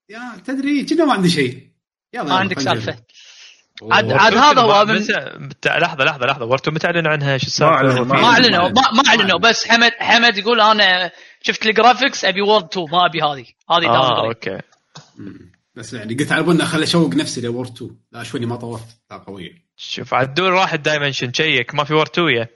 [0.09, 1.71] يا تدري كنا ما عندي شيء.
[2.13, 2.97] يلا ما عندك سالفة.
[3.91, 4.11] عاد.
[4.11, 4.95] عاد هذا هو من
[5.65, 6.45] لحظة لحظة لحظة.
[6.45, 9.39] ورتو متى أعلنوا عنها؟ شو السالفة؟ ما أعلنوا ما أعلنوا.
[9.39, 11.11] بس حمد حمد يقول أنا
[11.41, 13.45] شفت الجرافكس أبي وورد 2 ما أبي هذه.
[13.71, 14.57] هذه آه داون أوكي.
[15.75, 19.17] بس يعني قلت على بالنا خلي اشوق نفسي لوور 2 لا شوي ما طورت لا
[19.17, 19.51] قوية.
[19.75, 21.75] شوف عدول راح الدايمنشن شيك.
[21.75, 22.47] ما في ورتو يا.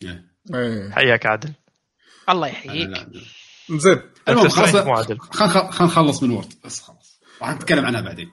[0.00, 0.28] يعني.
[0.54, 0.90] إيه.
[0.90, 1.52] حياك عادل.
[2.28, 3.06] الله يحييك.
[3.70, 4.00] زين.
[4.28, 4.70] المهم خلاص.
[4.70, 7.20] خلينا نخلص من وورد بس خلاص.
[7.42, 8.30] راح نتكلم عنها بعدين.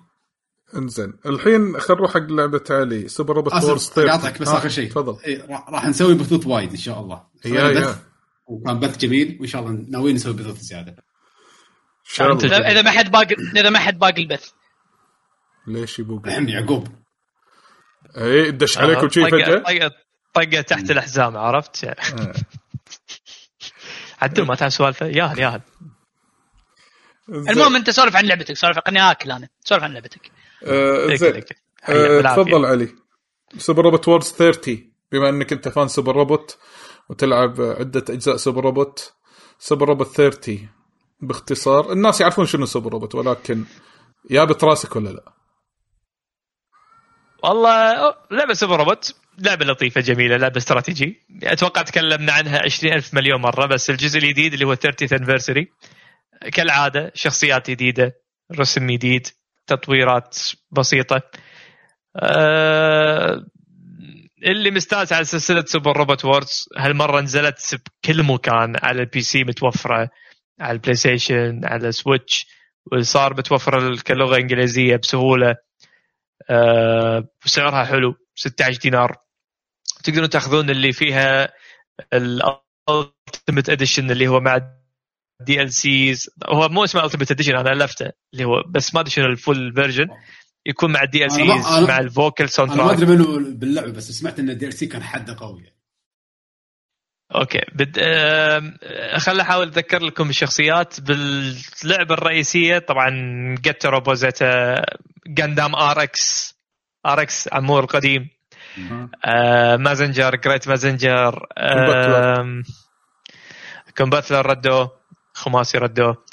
[0.76, 1.14] إنزين.
[1.26, 4.90] الحين خل نروح حق لعبة علي سوبر روبوت وورز اسف اقاطعك بس آه، اخر شيء.
[4.90, 5.18] تفضل.
[5.26, 7.24] إيه، راح نسوي بثوث وايد إن شاء الله.
[7.46, 8.00] يا يا بث.
[8.48, 11.02] وكان بث جميل وإن شاء الله ناويين نسوي بثوث زيادة إن شاء الله.
[11.02, 14.50] أنت- إذا ما حد باقي إذا ما حد باق البث.
[15.68, 16.88] ليش يبوق؟ الحين يعقوب.
[18.18, 19.92] اي دش عليكم شي طقة- فجأة؟ طقة
[20.34, 21.96] طقة تحت الحزام عرفت؟ آه.
[24.22, 25.62] عدل ما تعرف سوالفه ياهل ياهل.
[27.30, 28.54] المهم أنت سولف عن لعبتك.
[28.54, 29.50] سولف خليني آكل أنا.
[29.64, 30.32] سولف عن لعبتك.
[30.64, 31.34] آه، زين.
[31.34, 31.56] like.
[31.90, 32.22] آه،.
[32.22, 32.90] تفضل علي.
[33.58, 36.58] Super Robot Wars 30 بما إنك أنت fan Super Robot
[37.10, 39.14] وتلعب عدة أجزاء Super Robot
[39.60, 40.70] Super Robot 30
[41.22, 43.66] باختصار الناس يعرفون شنو Super Robot ولكن
[44.30, 45.34] يا بتراسك ولا لا؟
[47.44, 51.28] والله لعبة Super Robot لعبة لطيفة جميلة لعبة استراتيجي.
[51.44, 55.66] أتوقع تكلمنا عنها 20 ألف مليون مرة بس الجزء الجديد اللي هو 30th anniversary
[56.54, 58.16] كالعادة شخصيات جديدة
[58.60, 59.28] رسم جديد
[59.68, 60.38] تطويرات
[60.72, 61.22] بسيطة.
[62.16, 63.46] أه
[64.46, 70.10] اللي مستانس على سلسلة Super Robot Wars هالمرة نزلت بكل مكان على ال PC متوفرة.
[70.60, 72.48] على ال PlayStation على Switch
[72.92, 75.56] وصار متوفر كلغة إنجليزية بسهولة.
[76.50, 79.18] آه، وسعرها حلو 16 دينار.
[80.04, 81.54] تقدرون تأخذون اللي فيها
[82.14, 84.60] ال ultimate edition اللي هو مع
[85.42, 89.35] DLCs هو مو اسمه ultimate edition أنا الفته اللي هو بس ما أدري شنو ال
[89.35, 90.08] full version
[90.66, 91.48] يكون مع ال DLCs
[91.88, 95.04] مع ال vocal sound أنا ما أدري منو باللعبة بس سمعت إن ال DLC كان
[95.04, 95.64] حده قوي.
[95.64, 95.79] يعني.
[97.36, 97.62] okay.
[97.76, 98.00] بد...
[99.18, 101.02] خليني أحاول أتذكر لكم الشخصيات.
[101.02, 103.10] باللعبة الرئيسية طبعا
[103.62, 104.76] Getter Robo Zeta
[105.28, 106.56] Gundam RX
[107.06, 108.30] RX Amuro القديم.
[109.26, 112.64] آه مازنجر جريت مازنجر آم،
[113.98, 114.92] كومباتلر ردوه
[115.34, 116.24] خماسي ردوه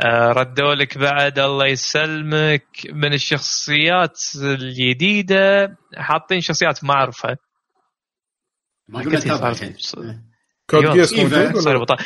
[0.00, 2.66] آه ردوا لك بعد الله يسلمك.
[2.92, 7.36] من الشخصيات الجديدة حاطين شخصيات ما أعرفها.
[8.92, 10.16] ما تابع صار-.
[10.70, 10.84] كود.
[10.84, 11.96] موجود صار بطل.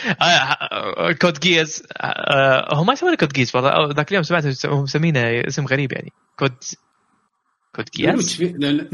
[1.22, 1.82] كود جيز
[2.72, 6.12] هو ما يسمونه كود جيز والله ذاك اليوم سمعت هم مسمينه اسم غريب يعني.
[6.38, 6.54] Code
[7.76, 8.92] Code Geass في لأن-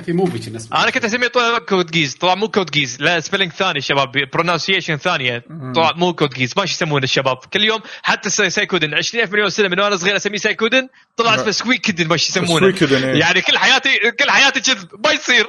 [0.00, 2.14] كنا اسمه أنا كنت أسميه طلع Code Geass.
[2.14, 3.00] طلع مو كود جيز.
[3.00, 4.12] لا spelling ثاني شباب.
[4.32, 5.44] pronunciation ثانية.
[5.74, 6.52] طلع مو Code Geass.
[6.56, 7.36] ما إيش يسمونه الشباب.
[7.36, 11.40] كل يوم حتى ساي- Suikoden 20000 مليون سنة من وأنا صغير أسميه Suikoden طلع لا.
[11.40, 12.66] اسمه سكويكدن ما إيش يسمونه.
[12.66, 13.20] إيه.
[13.20, 15.06] يعني كل حياتي كل حياتي كذب.
[15.06, 15.46] ما يصير.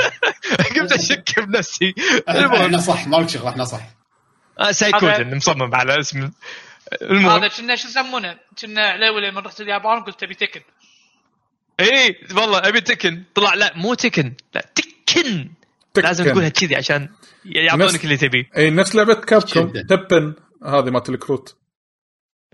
[0.76, 1.94] قمت أشك بنفسي
[2.28, 3.80] إحنا صح مالك شغلة إحنا صح
[4.60, 6.30] آه، Suikoden مصمم على اسم
[7.02, 7.30] المهم.
[7.30, 10.60] هذا كنا شو يسمونه؟ كنا عليوي لما رحت اليابان قلت تبي Tekken.
[11.80, 13.22] اي والله أبي Tekken.
[13.34, 14.34] طلع لا مو Tekken.
[14.54, 14.92] لا Tekken.
[15.06, 15.50] Tekken.
[15.96, 17.08] لازم تقولها كذي عشان
[17.44, 18.50] يعطونك نفس- اللي تبيه.
[18.56, 19.72] اي نفس لعبة Capcom.
[19.72, 20.34] تبن.
[20.66, 21.56] هذه مالت الكروت.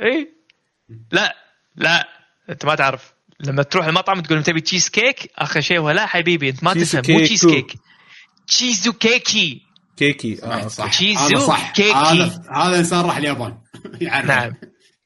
[0.00, 0.32] اي
[1.12, 1.36] لا
[1.76, 2.08] لا
[2.50, 3.12] أنت ما تعرف.
[3.40, 7.02] لما تروح المطعم تقول تبي تشيز كيك آخر شيء هو لا حبيبي أنت ما تفهم.
[7.08, 7.46] مو cheese.
[7.46, 7.72] cake
[8.46, 9.62] チーズ ケー
[9.96, 11.70] キ ケーキ آه صح チーズ صح.
[11.72, 11.92] ケーキ.
[11.92, 13.58] هذا هذا انسان راح اليابان.
[14.00, 14.26] يعرف.
[14.26, 14.54] نعم.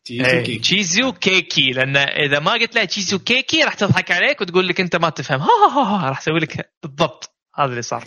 [0.04, 0.76] チーズ إيه، ケーキ.
[0.76, 4.96] チーズ ケーキ لأن إذا ما قلت لها チーズ ケーキ راح تضحك عليك وتقول لك أنت
[4.96, 8.04] ما تفهم ها ها ها, ها راح أسوي لك بالضبط هذا اللي صار.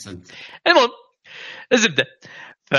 [0.67, 0.89] المهم
[1.73, 2.05] الزبدة
[2.65, 2.75] ف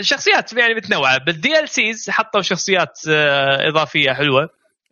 [0.00, 4.50] شخصيات يعني متنوعة بال DLCs حطوا شخصيات آه، إضافية حلوة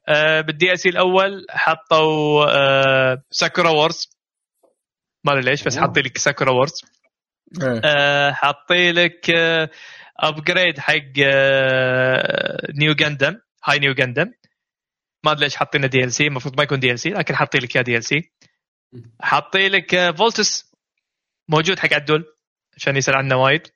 [0.08, 4.10] آه، بال DLC الأول حطوا آه، Sakura Wars
[5.24, 5.78] ما أدري ليش بس.
[5.78, 6.82] حاطين لك Sakura Wars
[7.62, 7.80] إيه.
[7.84, 9.30] آه، حاطين لك
[10.20, 10.94] upgrade حق
[11.24, 14.32] آه، Nu Gundam Hi-Nu Gundam
[15.24, 18.32] ما أدري ليش حاطينه DLC المفروض ما يكون DLC لكن حاطين لك يا DLC
[19.20, 20.72] حاطين لك آه، Voltes
[21.48, 22.24] موجود حق عدول
[22.76, 23.66] عشان يسأل عنه وايد.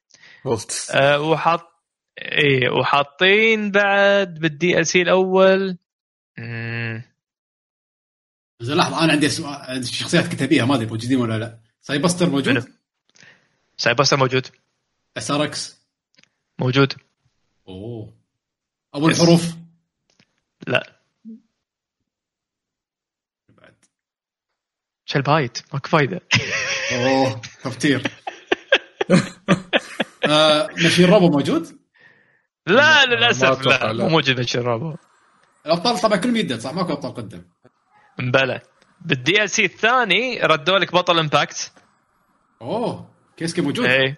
[0.44, 1.60] فولت أه وحاط
[2.18, 5.78] إي وحاطين بعد بال DLC الأول.
[8.60, 11.58] زين لحظة أنا عندي سؤال شخصيات كتابيه ما أدري موجودين ولا لا.
[11.80, 12.64] سايبستر؟ موجود؟
[13.76, 14.46] سايبرسا موجود.
[15.16, 15.73] اس ار إكس
[16.58, 16.92] موجود.
[17.68, 18.14] أوه.
[18.94, 19.54] أول الحروف
[20.66, 21.00] لا.
[23.48, 23.74] بعد.
[25.06, 26.20] شو البايت ماكو فايده
[26.92, 28.02] أوه تفكير
[30.28, 31.78] آه مشين روبو موجود؟
[32.66, 33.92] لا للأسف لا.
[33.92, 34.04] لا.
[34.04, 34.96] مو موجود بشر رابو.
[35.66, 37.44] الأبطال طبعا كلهم يدد صح؟ ماكو أبطال قدم.
[38.18, 38.60] مبلى
[39.00, 41.72] بال DLC الثاني ردوا لك بطل Impact
[42.62, 43.86] أوه Kyosuke موجود.
[43.86, 44.16] اي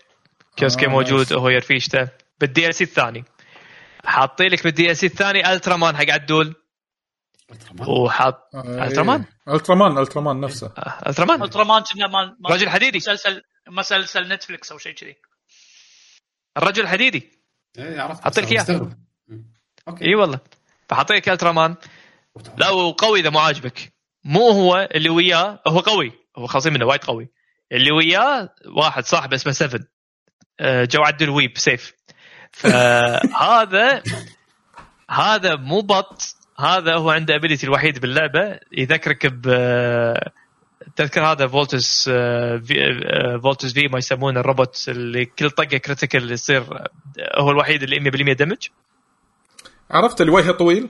[0.56, 1.32] Kyosuke آه، موجود.
[1.32, 2.08] وهو ورفيجته.
[2.40, 3.24] بال DLC الثاني.
[4.04, 6.54] حاطين لك بال DLC الثاني Ultraman حق عدول.
[7.78, 9.54] وحاط آه، Ultraman؟ إيه.
[9.54, 10.66] Ultraman Ultraman نفسه.
[10.66, 12.98] آه، الترامان الترامان كنا مال رجل حديدي.
[12.98, 15.14] مسلسل مسلسل Netflix أو شيء كذي.
[16.56, 17.30] الرجل الحديدي
[17.78, 18.24] إيه عرفت.
[18.24, 18.96] حط لك.
[19.88, 20.04] أوكي.
[20.04, 20.40] إي والله.
[20.88, 21.74] فحاطين لك الترامان
[22.56, 23.92] لا وقوي إذا مو عاجبك.
[24.24, 25.62] مو هو اللي وياه.
[25.68, 26.12] هو قوي.
[26.38, 27.28] هو خاصين منه وايد قوي.
[27.72, 29.80] اللي وياه واحد صاحب اسمه 7
[30.60, 31.92] آه، جو عدل ويب سيف.
[32.52, 34.02] فهذا
[35.10, 36.36] هذا مو بط.
[36.58, 38.58] هذا هو عنده ابيلتي الوحيد باللعبة.
[38.72, 39.46] يذكرك ب
[40.96, 46.90] تذكر هذا فولتس في فولتس في ما يسمونه الروبوت اللي كل طقة كريتيكال يصير آه،
[47.40, 48.68] هو الوحيد اللي 100% damage
[49.90, 50.88] عرفت اللي وجهه طويل؟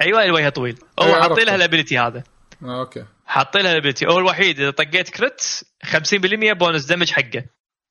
[0.00, 0.78] أيوه اللي وجهه طويل.
[1.00, 1.44] هو أيوة، حاطين.
[1.44, 2.22] لها ال ability هذا.
[2.62, 3.04] آه، أوكي.
[3.26, 5.40] حاطين لها ال ability هو الوحيد إذا طقيت crit
[5.84, 7.44] 50% bonus damage حقه.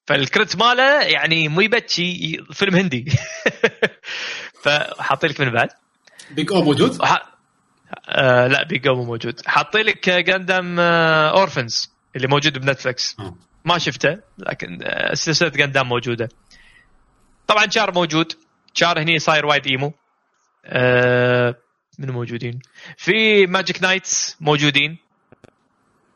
[0.07, 3.05] فال crit ماله يعني مو يبكي فيلم هندي.
[4.63, 5.69] فحاطين لك من بعد.
[6.31, 7.37] Big O موجود؟ وح...
[8.09, 9.41] آه لا Big O مو موجود.
[9.47, 13.35] حاطين لك Gundam آه Orphans اللي موجود ب Netflix آه.
[13.65, 16.29] ما شفته لكن آه سلسلة Gundam موجودة.
[17.47, 18.33] طبعا شار موجود.
[18.73, 19.93] شار هني صاير وايد emo.
[20.65, 21.55] آه
[21.99, 22.59] من موجودين؟
[22.97, 24.97] في Magic Knights موجودين.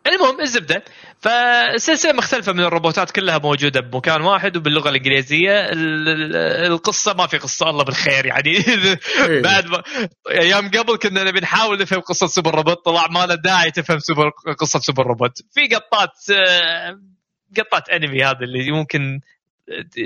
[0.07, 0.84] المهم الزبدة.
[1.19, 5.52] فالسلسله مختلفة من الروبوتات كلها موجودة بمكان واحد وباللغة الإنجليزية.
[5.69, 6.36] ال- ال-
[6.72, 8.53] القصة ما في قصة الله بالخير يعني.
[9.44, 9.84] بعد ما
[10.30, 14.30] أيام قبل كنا نبي نحاول نفهم قصة Super Robot طلع ما له داعي تفهم سوبر
[14.60, 15.38] قصة Super Robot.
[15.53, 16.99] في قطات آه،
[17.57, 19.19] قطات انمي هذا اللي ممكن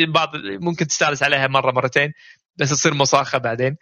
[0.07, 2.13] بعض ممكن تستانس عليها مرة مرتين
[2.57, 3.67] بس تصير مصاخه بعدين.
[3.67, 3.77] آه،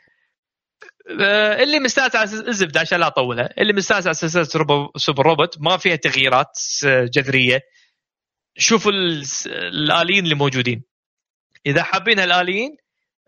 [1.64, 4.43] اللي مستانس على الزبده عشان لا اطولها اللي مستانس على سلسله
[4.98, 7.61] Super Robot ما فيها تغييرات آه، جذرية.
[8.57, 10.84] شوفوا ال- الآليين اللي موجودين.
[11.65, 12.77] إذا حابين الاليين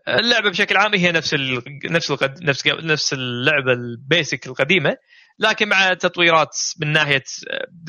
[0.08, 1.62] اللعبة بشكل عام هي نفس ال...
[1.84, 2.42] نفس القد...
[2.42, 4.96] نفس نفس اللعبة ال basic القديمة
[5.38, 7.24] لكن مع تطويرات من ناحية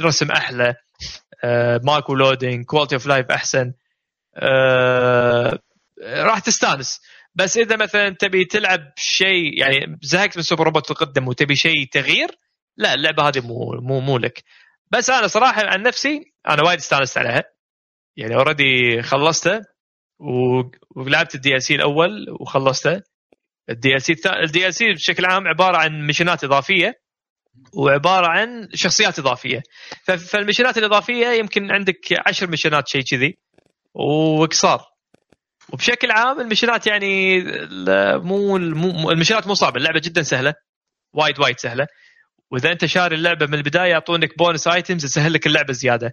[0.02, 0.76] رسم أحلى
[1.44, 3.74] آه، ماكو loading quality of life أحسن
[4.36, 5.60] آه،
[6.08, 7.02] راح تستانس.
[7.38, 12.38] بس إذا مثلا تبي تلعب شيء يعني زهقت من Super Robot تقدم وتبي شيء تغيير
[12.78, 14.44] لا اللعبة هذه مو مو مو لك.
[14.92, 17.44] بس أنا صراحة عن نفسي أنا وايد استانست عليها.
[18.18, 19.62] يعني already خلصتها
[20.20, 20.64] و-
[20.96, 23.02] ولعبت ال DLC الأول وخلصته
[23.70, 27.00] ال DLC ال DLC بشكل عام عبارة عن مشينات إضافية
[27.74, 29.64] وعبارة عن شخصيات إضافية.
[30.32, 33.38] فالمشينات الإضافية يمكن عندك عشر مشينات شيء كذي
[33.94, 34.86] وقصار
[35.74, 37.40] وبشكل عام المشينات يعني
[38.18, 38.58] مو
[39.12, 40.54] المشينات مو صعبة اللعبة جدا سهلة
[41.14, 41.88] وايد وايد سهلة.
[42.52, 46.12] وإذا أنت شاري اللعبة من البداية يعطونك bonus items تسهل لك اللعبة زيادة.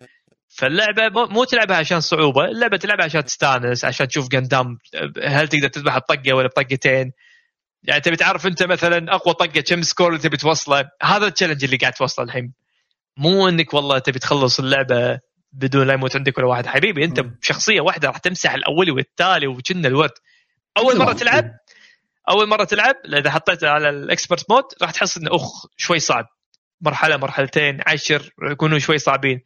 [0.48, 4.78] فاللعبة مو- تلعبها عشان صعوبة اللعبة تلعبها عشان تستانس عشان تشوف Gundam
[5.24, 7.12] هل تقدر تذبح بطقه ولا بطقتين
[7.82, 10.89] يعني تبي تعرف أنت مثلا أقوى طقة كم score اللي تبي توصله.
[11.02, 12.52] هذا ال challenge اللي قاعد توصله الحين.
[13.16, 15.20] مو إنك والله تبي تخلص اللعبة
[15.55, 16.66] بدون لا يموت عندك ولا واحد.
[16.66, 17.20] حبيبي أنت.
[17.20, 20.10] بشخصية واحدة راح تمسح الأولي والتالي وكنا الورد.
[20.76, 21.44] أول مرة تلعب
[22.31, 26.26] أول مرة تلعب إذا حطيتها على ال expert mode راح تحس إنه أخ شوي صعب.
[26.81, 29.40] مرحلة مرحلتين عشر يكونوا شوي صعبين.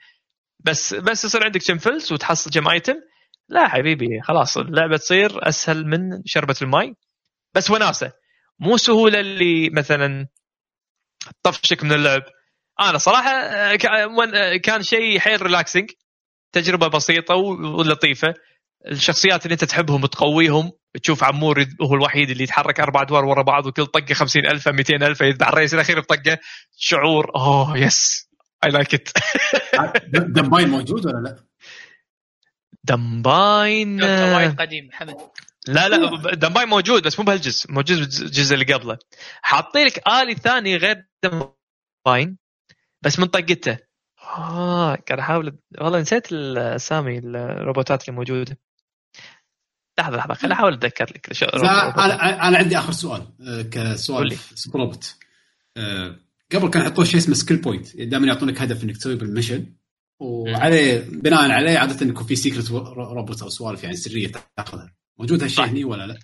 [0.60, 2.94] بس بس يصير عندك كم فلس وتحصل كم item
[3.48, 6.94] لا حبيبي خلاص اللعبة تصير أسهل من شربة الماي.
[7.54, 8.12] بس وناسة
[8.58, 10.26] مو سهولة اللي مثلا
[11.42, 12.22] طفشك من اللعب.
[12.80, 15.90] أنا صراحة آه، ون- آه، كان شيء حيل relaxing
[16.52, 18.34] تجربة بسيطة ولطيفة.
[18.90, 20.72] الشخصيات اللي أنت تحبهم تقويهم.
[21.02, 25.48] تشوف Amuro هو الوحيد اللي يتحرك أربع أدوار ورا بعض وكل طقة 50000 200000 يذبح
[25.48, 26.38] الرئيس الأخير بطقة.
[26.76, 28.28] شعور oh yes
[28.64, 29.08] I like it
[30.12, 31.44] Dunbine موجود ولا لا؟
[32.84, 35.16] Dunbine وايد قديم حمد
[35.68, 38.98] لا لا Dunbine موجود بس مو بهالجزء موجود بالجزء اللي قبله.
[39.42, 42.38] حاطين لك آلي ثاني غير Dunbine
[43.02, 43.78] بس من طقته.
[44.38, 48.58] آه قاعد أحاول والله نسيت الأسامي الروبوتات اللي موجودة.
[49.98, 51.42] لحظة لحظة خليني أحاول أتذكر لك.
[51.42, 54.36] أنا أنا عندي آخر سؤال آه، كسؤال
[54.74, 55.14] روبوت
[55.76, 56.16] آه،
[56.52, 59.66] قبل كانوا يحطون شيء اسمه skill point دائما يعطونك هدف إنك تسويه بال mission
[60.20, 64.94] وعليه بناء عليه عادة يكون في secret robot أو سوالف يعني سرية تأخذها.
[65.18, 65.64] موجود هالشيء.
[65.64, 66.18] هني ولا لا؟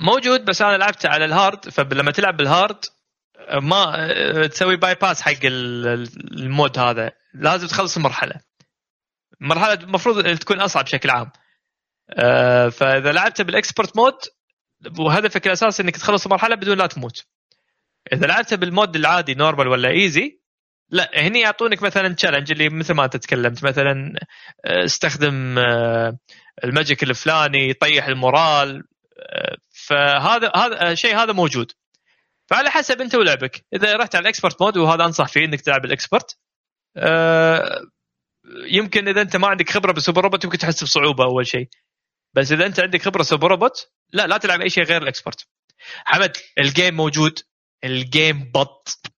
[0.00, 2.84] موجود بس أنا لعبته على ال hard فلما تلعب بال hard
[3.52, 6.08] ما تسوي bypass حق ال-
[6.40, 7.12] ال mode هذا.
[7.34, 8.34] لازم تخلص المرحلة.
[9.40, 11.30] المرحلة المفروض تكون أصعب بشكل عام.
[12.18, 14.14] آه، فإذا لعبته بال expert mode
[14.98, 17.24] وهدفك الأساسي إنك تخلص المرحلة بدون لا تموت.
[18.12, 20.40] إذا لعبته بال mode العادي normal ولا easy
[20.90, 23.64] لا هني يعطونك مثلا challenge اللي مثل ما أنت تكلمت.
[23.64, 24.12] مثلا
[24.64, 26.18] آه، استخدم آه،
[26.64, 28.82] ال magic الفلاني يطيح ال morale.
[29.88, 31.72] فهذا هذا الشيء هذا موجود.
[32.46, 33.64] فعلى حسب انت ولعبك.
[33.74, 36.38] إذا رحت على ال expert mode وهذا أنصح فيه إنك تلعب ال expert
[36.96, 37.80] آه،
[38.66, 41.68] يمكن إذا أنت ما عندك خبرة بال Super Robot يمكن تحس بصعوبة أول شيء.
[42.34, 45.46] بس إذا أنت عندك خبرة Super Robot لا لا تلعب أي شيء غير ال expert
[46.04, 47.38] حمد ال game موجود.
[47.84, 49.12] ال game بط.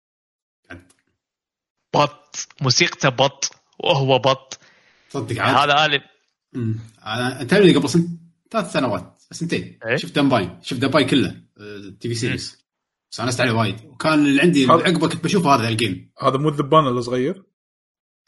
[1.94, 2.48] بط.
[2.60, 3.52] موسيقته بط.
[3.78, 4.60] وهو بط.
[5.08, 5.70] صدق عاد.
[5.70, 6.02] هذا الي.
[7.06, 8.08] أنا تعرفني قبل سنت
[8.50, 9.78] ثلاث سنوات سنتين.
[9.86, 11.42] إيه؟ شفت Dunbine شفت Dunbine كله.
[12.00, 12.67] TV series
[13.12, 13.76] استانست عليه وايد.
[13.84, 16.10] وكان اللي عندي هذا- عقبه كنت بشوف هذا ال game.
[16.22, 17.42] هذا مو الذبان الصغير؟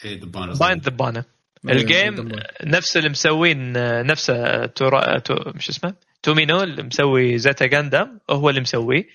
[0.04, 1.24] إيه دبان باين ذبانه
[1.68, 2.32] الجيم.
[2.64, 3.72] نفس اللي مسوين
[4.06, 9.06] نفسه تورا تو مش اسمه؟ تومينو اللي مسوي زيتا جاندام هو اللي مسويه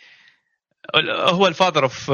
[1.30, 2.10] هو الفاذر اوف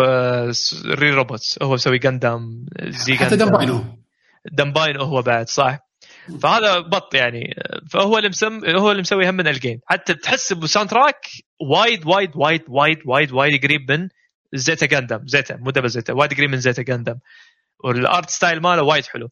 [0.85, 3.83] ري روبوتس هو مسوي جاندام زي حتى جاندام دمباين هو
[4.51, 5.79] دمباين هو بعد صح.
[6.41, 7.55] فهذا بط يعني.
[7.89, 9.79] فهو اللي مسم هو اللي مسوي هم من الجيم.
[9.85, 11.25] حتى تحس بالساوند تراك
[11.69, 14.09] وايد وايد وايد وايد وايد وايد قريب من
[14.53, 17.19] Zeta Gundam Zeta مو Double Zeta وايد قريب من Zeta Gundam
[17.83, 19.29] وال art style ماله وايد حلو.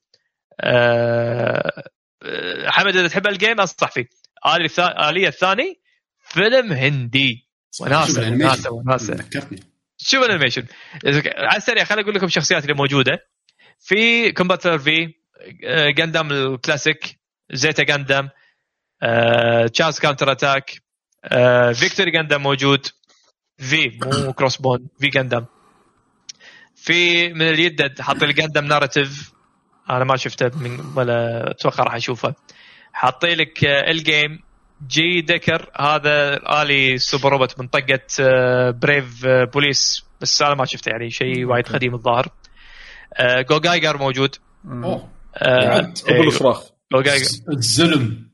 [0.61, 1.83] أه
[2.23, 4.05] آه، حمد إذا تحب ال game أنصح فيه.
[4.47, 5.81] الثا- آلية الثاني
[6.19, 7.47] فيلم هندي.
[7.81, 8.31] وناسة.
[8.31, 9.13] وناسة وناسة.
[9.13, 9.63] ذكرتني.
[9.97, 10.65] شوف ال animation.
[11.37, 13.19] على السريع خليني أقول لكم الشخصيات اللي موجودة.
[13.79, 15.13] في Combattler في
[15.97, 17.19] Gundam ال classic
[17.51, 18.29] Zeta Gundam
[19.73, 20.71] Char's Counterattack
[21.73, 22.87] Victory Gundam موجود.
[23.57, 25.45] في مو Crossbone في Gundam.
[26.75, 29.31] في من اليد حاط لي Gundam Narrative
[29.89, 32.35] أنا ما شفته من ولا أتوقع راح أشوفه.
[32.93, 34.39] حاطين لك ال
[34.87, 37.99] game J-Decker هذا آلي super robot من طقة
[38.71, 42.27] Brave Police بس أنا ما شفته يعني شيء وايد قديم الظاهر.
[43.21, 44.35] GaoGaiGar موجود.
[44.65, 45.09] أوه.
[45.35, 46.63] آه، الفراخ
[46.93, 48.28] جو جايجر الزلم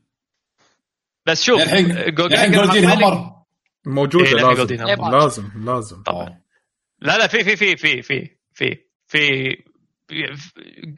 [1.26, 3.32] بس شوف الحين جايجر جولدين همر
[3.86, 5.18] موجودة إيه، لا، لازم جولدين هامر.
[5.18, 6.40] لازم لازم طبعا
[6.98, 8.76] لا لا في في في في في في
[9.06, 9.56] في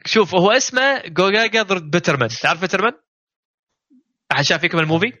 [0.05, 2.93] شوف هو اسمه جوجاجا ضد بيترمان تعرف بيترمان؟
[4.31, 5.13] أحد شاف فيكم الموفي؟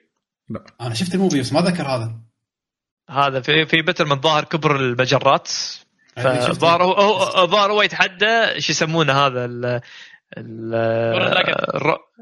[0.81, 2.15] أنا شفت الموفي بس ما ذكر هذا
[3.09, 5.47] هذا في في بيترمان ظاهر كبر المجرات.
[6.17, 9.81] فظهر هو ظهر هو يتحدى شو يسمونه هذا
[10.37, 11.55] جورن لاجن.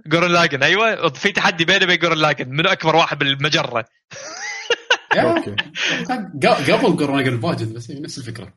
[0.07, 3.85] جورن لاجن أيوه في تحدي بينه وبين جورن لاجن منو أكبر واحد بالمجرة؟
[6.47, 8.53] قبل قرون باجد بس هي نفس الفكرة.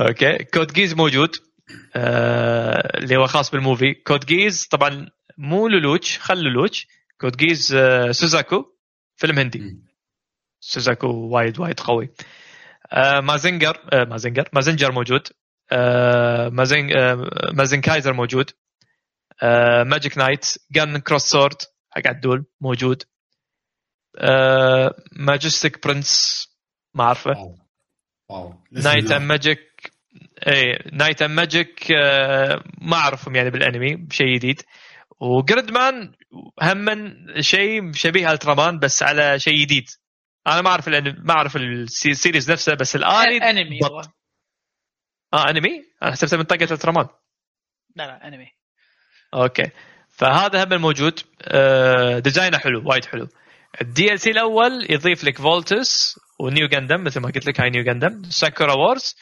[0.00, 0.44] أوكي.
[0.44, 1.36] كود جيز موجود.
[1.96, 3.94] آه اللي هو خاص بالموفي.
[3.94, 5.08] كود جيز طبعا
[5.38, 6.86] مو لولوتش خل لولوتش.
[7.20, 8.64] كود جيز آه سوزاكو
[9.16, 9.80] فيلم هندي.
[10.60, 12.10] سوزاكو وايد وايد قوي.
[12.92, 15.28] آه مازنجر مازنجر مازنجر موجود.
[15.72, 18.50] آه مازن آه مازن كايزر موجود.
[19.42, 21.56] آه ماجيك نايت جن كروس سورد
[21.90, 23.02] حق عدول موجود.
[25.12, 26.42] ماجستيك برنس
[26.94, 27.30] ما أعرفه.
[27.30, 27.56] واو.
[28.28, 28.54] واو.
[28.72, 29.92] نايت ام ماجيك
[30.48, 31.90] اي نايت ام ماجيك
[32.80, 34.62] ما أعرفهم يعني بالأنمي شيء جديد.
[35.20, 36.12] وجريد مان
[36.62, 36.86] هم
[37.40, 39.88] شيء شبيه الترامان بس على شيء جديد.
[40.46, 43.98] أنا ما أعرف ما أعرف السيريز نفسه بس الاني أنمي هو.
[44.00, 44.10] بط.
[45.34, 47.06] آه أنمي؟ أنا حسبته من طقه Ultraman
[47.96, 48.48] لا لا أنمي.
[49.34, 49.70] okay.
[50.08, 53.28] فهذا هم موجود آه، design ه حلو وايد حلو.
[53.80, 57.84] ال DLC الأول يضيف لك Voltes و Nu Gundam مثل ما قلت لك هاي Nu
[57.84, 59.16] Gundam Sakura Wars.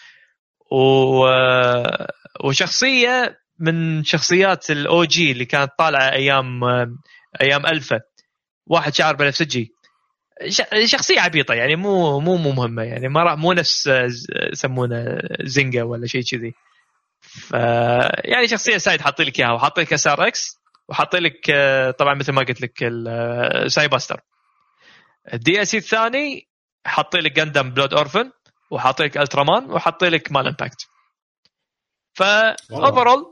[0.72, 1.26] و...
[1.26, 2.12] آه،
[2.44, 6.86] وشخصية من شخصيات ال OG اللي كانت طالعة أيام آه،
[7.40, 8.00] أيام الفا
[8.66, 9.72] واحد شعر بنفسجي
[10.84, 13.08] شخصية عبيطة يعني مو مو مو مهمة يعني.
[13.08, 14.08] ما مو نفس آه،
[14.52, 16.54] يسمونه زنجا ولا شيء كذي.
[17.20, 17.52] ف
[18.24, 22.42] يعني شخصية side حاطين لك إياها وحاطين لك SRX وحاطين لك آه، طبعا مثل ما
[22.42, 24.20] قلت لك ال Cybaster
[25.34, 26.48] ال DLC الثاني
[26.86, 28.30] حاطين لك Gundam Blood Orphan
[28.70, 30.86] وحاطين لك Ultraman وحاطين لك مال Impact
[32.14, 32.22] ف
[32.72, 33.24] overall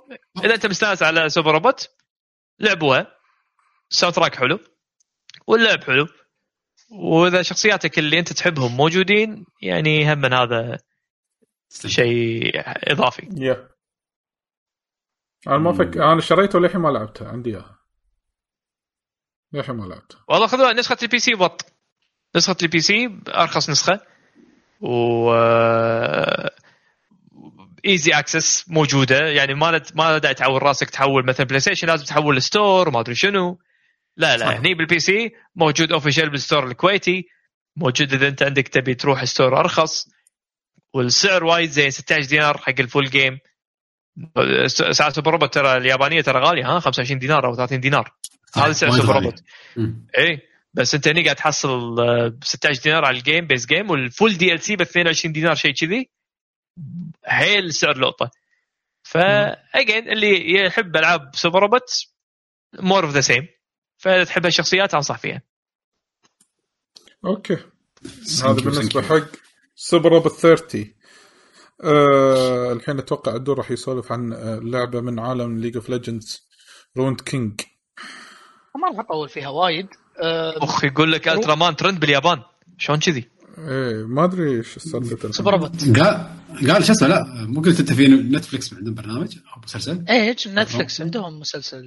[0.44, 1.88] إذا أنت مستانس على Super Robot
[2.60, 3.06] لعبوها.
[3.90, 4.58] ال soundtrack حلو.
[5.46, 6.06] واللعب حلو.
[6.90, 10.78] وإذا شخصياتك اللي أنت تحبهم موجودين يعني هم من هذا
[11.86, 12.52] شيء
[12.92, 13.28] إضافي.
[13.36, 13.68] يا
[15.46, 17.78] أنا ما فك أنا شريته للحين ما لعبته عندي إياها.
[19.52, 20.16] للحين ما لعبته.
[20.28, 21.72] والله خذوها نسخة ال PC بط.
[22.36, 24.00] نسخة ال PC أرخص نسخة.
[24.80, 25.30] و
[27.86, 29.18] easy access موجودة.
[29.18, 29.80] يعني ما.
[29.94, 33.58] ما داعي تعور راسك تحول مثلا PlayStation لازم تحول ال store وما أدري شنو.
[34.18, 34.46] لا لا.
[34.46, 34.56] صح.
[34.56, 37.28] هني بال PC موجود official بال store الكويتي.
[37.76, 40.08] موجود إذا أنت عندك تبي تروح store أرخص.
[40.94, 43.38] والسعر وايد زين 16 دينار حق ال full game
[44.66, 48.12] ساعة Super Robot ترى اليابانية ترى غالية ها؟ 25 دينار أو 30 دينار.
[48.56, 49.14] هذا سعر Super.
[49.14, 49.42] Robot.
[50.18, 50.48] إيه.
[50.74, 54.71] بس أنت هني قاعد تحصل آه، ب 16 دينار على ال game base game وال
[54.71, 56.10] full DLC ب 22 دينار شيء كذي.
[57.26, 58.30] حيل سعر لقطة.
[59.02, 62.06] ف again اللي يحب ألعاب Super Robot
[62.80, 63.48] more of the same
[63.98, 65.42] فإذا تحب الشخصيات أنصح فيها.
[67.24, 67.56] okay.
[68.44, 69.02] هذا بالنسبة.
[69.02, 69.28] حق
[69.74, 70.94] Super Robot 30
[71.84, 76.48] أه الحين أتوقع الدور راح يسولف عن آه، لعبة من عالم League of Legends
[76.96, 77.60] Ruined King
[78.76, 79.88] ما راح أطول فيها وايد.
[80.22, 82.42] أه، اخ يقول لك Ultraman trend باليابان.
[82.78, 86.30] شلون كذي؟ إيه ما أدري إيش سالفه Super Robot قال
[86.68, 91.00] قال شو اسمه لا مو قلت أنت في Netflix عندهم برنامج أو مسلسل؟ إيش؟ Netflix
[91.00, 91.82] عندهم مسلسل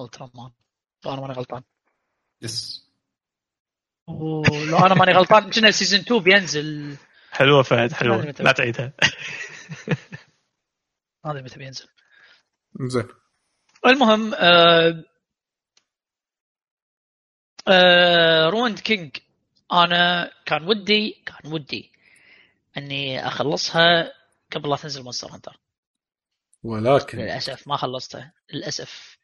[0.00, 0.50] Ultraman
[1.04, 1.62] لو أنا ماني غلطان.
[2.42, 2.86] yes
[4.06, 5.50] ولو أنا ماني غلطان.
[5.50, 6.96] كنا season 2 بينزل؟
[7.30, 8.16] حلوة فهد حلوة.
[8.16, 8.92] ما أدري لا تعيدها.
[11.24, 11.88] ما أدري متى بينزل.
[12.80, 13.08] زين.
[13.86, 15.04] المهم آه
[17.68, 19.16] آه Ruined King
[19.72, 21.92] أنا كان ودي كان ودي
[22.76, 24.12] إني أخلصها
[24.52, 25.60] قبل لا تنزل Monster Hunter
[26.62, 29.19] ولكن للأسف ما خلصتها للأسف.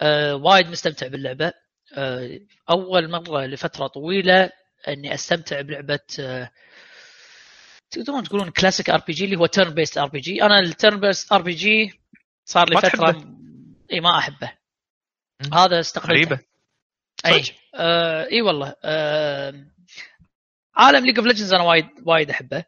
[0.00, 1.52] آه وايد مستمتع باللعبة.
[1.94, 2.40] آه
[2.70, 4.50] أول مرة لفترة طويلة
[4.88, 6.50] إني أستمتع بلعبة آه
[7.90, 12.00] تقدرون تقولون classic RPG اللي هو turn-based RPG أنا ال turn-based RPG
[12.44, 13.36] صار لي فترة؟
[13.92, 14.52] إي ما أحبه.
[15.52, 16.38] هذا استقبلته غريبة.
[17.26, 17.42] إي؟
[17.74, 18.74] آه إي والله.
[18.84, 19.66] آه
[20.74, 22.64] عالم League of Legends أنا وايد وايد أحبه.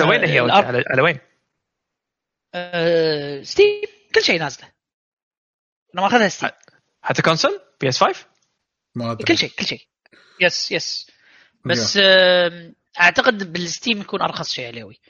[0.00, 0.38] وين هي؟
[0.90, 1.18] على وين؟
[2.54, 3.97] آه Steam.
[4.14, 4.72] كل شيء نازله.
[5.94, 6.50] أنا ماخذها Steam.
[7.02, 8.26] حتى console؟ PS 5
[8.94, 9.24] ما أدري.
[9.24, 9.86] كل شيء كل شيء.
[10.40, 11.10] yes yes
[11.66, 15.00] بس آه أعتقد بال Steam يكون أرخص شيء عليوي.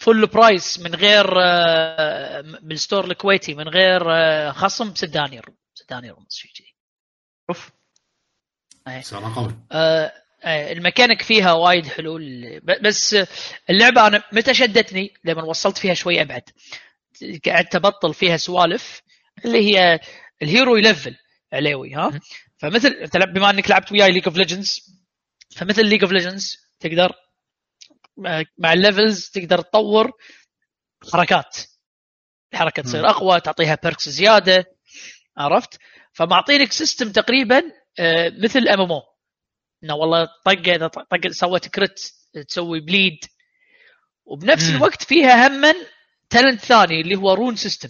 [0.00, 5.44] full price من غير آه، بال store الكويتي من غير آه، خصم 6 دنانير
[5.74, 6.74] 6 دنانير ونص شيء كذي.
[7.50, 7.70] أوف.
[9.00, 9.54] سعرها قوي.
[9.72, 10.12] آه،
[10.42, 12.16] آه، الميكانيك فيها وايد حلو.
[12.16, 13.16] ال- ب- بس
[13.70, 16.42] اللعبة أنا متى شدتني؟ لما وصلت فيها شوي أبعد.
[17.46, 19.02] قعدت ابطل فيها سوالف
[19.44, 20.00] اللي هي
[20.42, 21.16] ال hero ي level
[21.52, 22.20] عليوي ها.
[22.58, 24.80] فمثل انت لعب- بما انك لعبت وياي League of Legends
[25.56, 27.12] فمثل League of Legends تقدر
[28.16, 30.12] مع- مع ال levels تقدر تطور
[31.12, 31.56] حركات.
[32.52, 34.64] الحركة تصير أقوى تعطيها perks زيادة
[35.36, 35.78] عرفت؟
[36.12, 37.62] فمعطينك system تقريبا
[37.98, 39.02] آه، مثل MMO
[39.84, 42.00] إنه والله طقه إذا طق سوت crit
[42.48, 43.18] تسوي bleed
[44.24, 44.62] وبنفس.
[44.76, 45.74] الوقت فيها هما
[46.30, 47.88] talent ثاني اللي هو rune system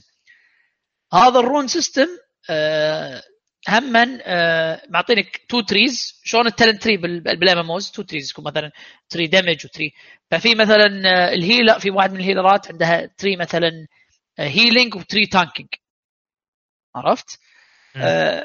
[1.12, 2.09] هذا ال rune system
[2.51, 3.23] آه
[3.69, 8.73] هما آه معطينك two trees شلون ال talent tree بال MMOs two trees يكون مثلا
[9.09, 9.93] tree damage و tree
[10.31, 13.86] ففي مثلا آه، ال healer في واحد من ال healer ات عندها tree مثلا
[14.39, 15.69] healing و tree tanking
[16.94, 17.39] عرفت؟
[17.97, 18.44] آه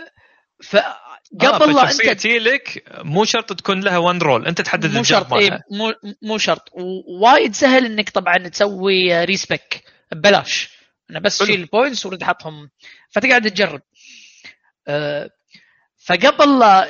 [1.39, 5.03] قبل فقبل لا الشخصيه أنت تجيلك مو شرط تكون لها one role أنت تحدد مو
[5.03, 5.63] شرط مالها.
[5.71, 6.69] مو مو شرط.
[6.73, 10.69] ووايد سهل إنك طبعا تسوي respec ببلاش.
[11.09, 11.37] أنا بس.
[11.37, 12.69] تشيل ال points ورد حطهم.
[13.11, 13.81] فتقعد تجرب.
[14.87, 15.29] آه،
[16.05, 16.89] فقبل لا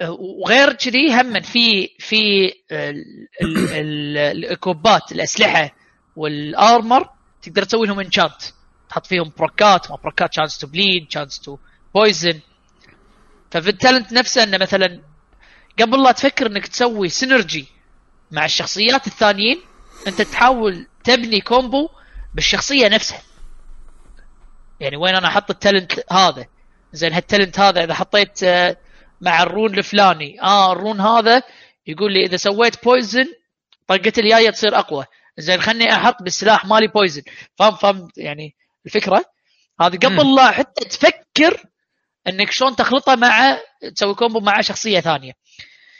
[0.00, 5.70] آه، وغير كذي هم في في ال- ال- ال- ال equip ات الأسلحة
[6.16, 7.08] وال armor
[7.42, 8.42] تقدر تسوي لهم enchant
[8.88, 11.58] تحط فيهم proc ات ما proc ات chance to bleed chance to
[11.94, 12.40] poison
[13.54, 15.02] ففي ال talent نفسه إنه مثلا
[15.80, 17.66] قبل لا تفكر إنك تسوي synergy
[18.30, 19.60] مع الشخصيات الثانيين
[20.06, 21.88] أنت تحاول تبني combo
[22.34, 23.22] بالشخصية نفسها.
[24.80, 26.46] يعني وين أنا أحط ال talent هذا؟
[26.92, 28.76] زين هال talent هذا إذا حطيت آه،
[29.20, 31.42] مع ال rune الفلاني آه ال rune هذا
[31.86, 33.26] يقول لي إذا سويت poison
[33.86, 35.04] طقت الجايه تصير أقوى.
[35.38, 37.22] زين خلني أحط بالسلاح مالي poison
[37.56, 38.54] فاهم فاهم يعني
[38.86, 39.24] الفكرة؟
[39.80, 41.73] هذه قبل لا حتى تفكر
[42.28, 43.58] إنك شلون تخلطه مع
[43.94, 45.32] تسوي combo مع شخصية ثانية.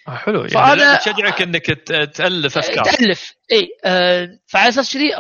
[0.09, 0.45] آه حلو.
[0.45, 1.67] يعني فأنا- تشجعك إنك
[2.15, 2.85] تألف أفكار.
[2.85, 3.35] تألف.
[3.53, 5.11] إي آه فعلى أساس كذي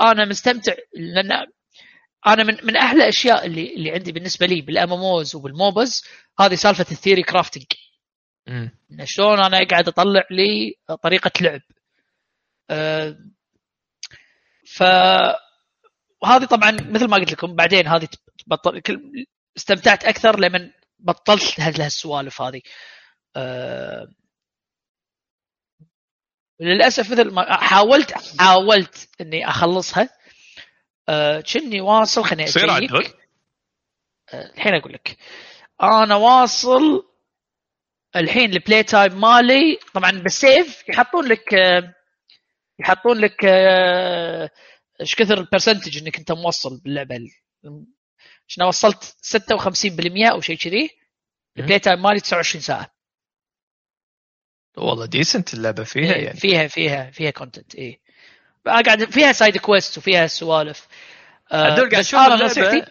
[0.00, 1.46] أنا مستمتع لأن
[2.26, 6.04] أنا من من أحلى الأشياء اللي اللي عندي بالنسبة لي بالأماموز وبالموبز
[6.40, 7.64] هذه سالفة الثيري كرافتنج.
[8.46, 8.70] مم.
[8.92, 11.60] إن شلون أنا أقعد أطلع لي طريقة لعب.
[12.70, 13.16] آه،
[14.66, 14.82] ف
[16.22, 18.08] وهذه طبعا مثل ما قلت لكم بعدين هذه
[18.46, 19.00] تبطل كل
[19.56, 22.62] استمتعت أكثر لما بطلت هذه السوالف هذه.
[23.36, 24.08] آه،
[26.60, 30.08] للأسف مثل ما حاولت حاولت إني أخلصها.
[31.08, 32.50] آه، كني واصل خليني.
[32.70, 33.12] عدل
[34.32, 35.16] آه، الحين أقول لك.
[35.82, 37.10] أنا واصل
[38.16, 39.78] الحين ال play time مالي.
[39.94, 41.52] طبعا بال save يحطون لك
[42.80, 43.44] يحطون لك
[45.00, 47.18] إيش كثر ال percentage إنك أنت موصل باللعبة.
[48.50, 50.90] شنو وصلت؟ 56% أو شيء كذي.
[51.58, 52.90] ال play time مالي 29 ساعة.
[54.76, 56.40] والله decent اللعبة فيها إيه، يعني.
[56.40, 58.00] فيها فيها فيها content اي
[58.66, 60.86] قاعد فيها side quest وفيها سوالف.
[61.52, 62.44] آه، عدول قاعد أشوف اللعبة.
[62.44, 62.84] نصيحتي؟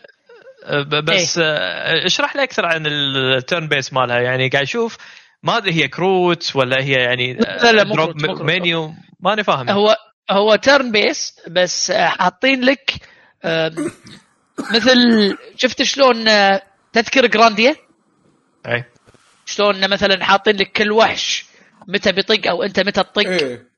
[0.64, 4.20] آه، بس آه، اشرح لي أكثر عن ال turn base مالها.
[4.20, 4.98] يعني قاعد أشوف
[5.44, 8.42] ما أدري هي كروت ولا هي يعني لا، لا، مو دروب.
[8.42, 9.70] منيو ماني فاهم.
[9.70, 9.98] هو
[10.32, 12.94] هو turn base بس آه، حاطين لك
[13.44, 13.72] آه،
[14.72, 16.62] مثل شفت شلون آه،
[16.94, 17.76] تذكر جرانديا؟
[18.68, 18.84] أي.
[19.46, 21.46] شلون مثلا حاطين لك كل وحش
[21.88, 23.70] متى بيطق أو أنت متى تطق؟ إيه.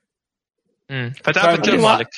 [1.24, 1.96] فتعرف ال turn أيوة.
[1.98, 2.10] مالك.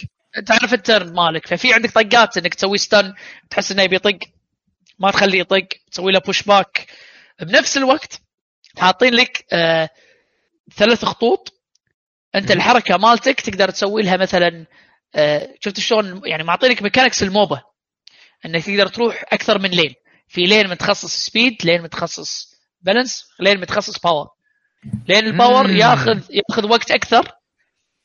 [0.46, 1.48] تعرف ال turn مالك.
[1.48, 3.14] ففي عندك طقات إنك تسوي stun
[3.50, 4.20] تحس إنه يبي يطق.
[5.00, 6.88] ما تخليه يطق تسوي له push back
[7.42, 8.22] بنفس الوقت
[8.78, 9.90] حاطين لك آه
[10.76, 11.54] ثلاث خطوط.
[12.36, 12.52] أنت.
[12.52, 14.66] الحركة مالتك تقدر تسوي لها مثلا
[15.16, 17.62] آه شفت شلون؟ يعني معطينك mechanics ال MOBA.
[18.46, 19.94] إنك تقدر تروح أكثر من lane
[20.28, 24.28] في lane متخصص speed lane متخصص balance lane متخصص power
[25.08, 25.70] lane ال power.
[25.70, 27.32] ياخذ ياخذ وقت أكثر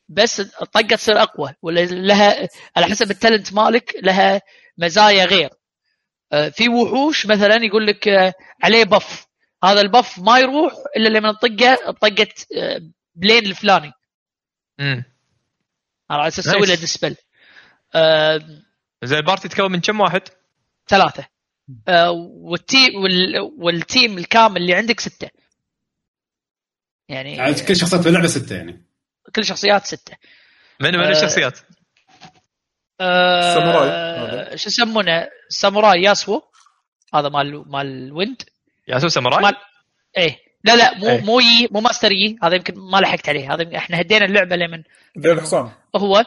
[0.08, 4.40] بس الطقه تصير أقوى ولا لها على حسب ال talent مالك لها
[4.78, 5.50] مزايا غير
[6.32, 9.26] آه، في وحوش مثلا يقول لك آه، عليه buff
[9.64, 12.80] هذا ال buff ما يروح إلا لما نطقه بطقه آه،
[13.14, 13.92] ب lane الفلاني
[14.78, 15.04] مم.
[16.10, 16.74] على أساس تسوي له.
[16.74, 17.16] dispel
[17.94, 18.40] آه
[19.04, 20.22] زين ال party تتكون من كم واحد؟
[20.88, 21.26] ثلاثة.
[21.88, 25.30] آه وال team وال وال team الكامل اللي عندك ستة.
[27.08, 28.84] يعني يعني كل شخصيات في اللعبة ستة يعني.
[29.36, 30.16] كل شخصيات ستة.
[30.80, 31.58] من من آه، الشخصيات؟
[33.00, 33.88] آه ساموراي.
[33.88, 34.56] هذا.
[34.56, 36.42] شو يسمونه؟ ساموراي ياسو.
[37.14, 38.42] هذا مال مال wind.
[38.88, 39.56] ياسو ساموراي؟ مال
[40.16, 40.38] إيه.
[40.64, 41.20] لا لا مو إيه.
[41.20, 42.38] مو يي مو ماستر يي.
[42.42, 43.54] هذا يمكن ما لحقت عليه.
[43.54, 44.82] هذا إحنا هدينا اللعبة لمن؟
[45.18, 46.24] ذي الحصان هو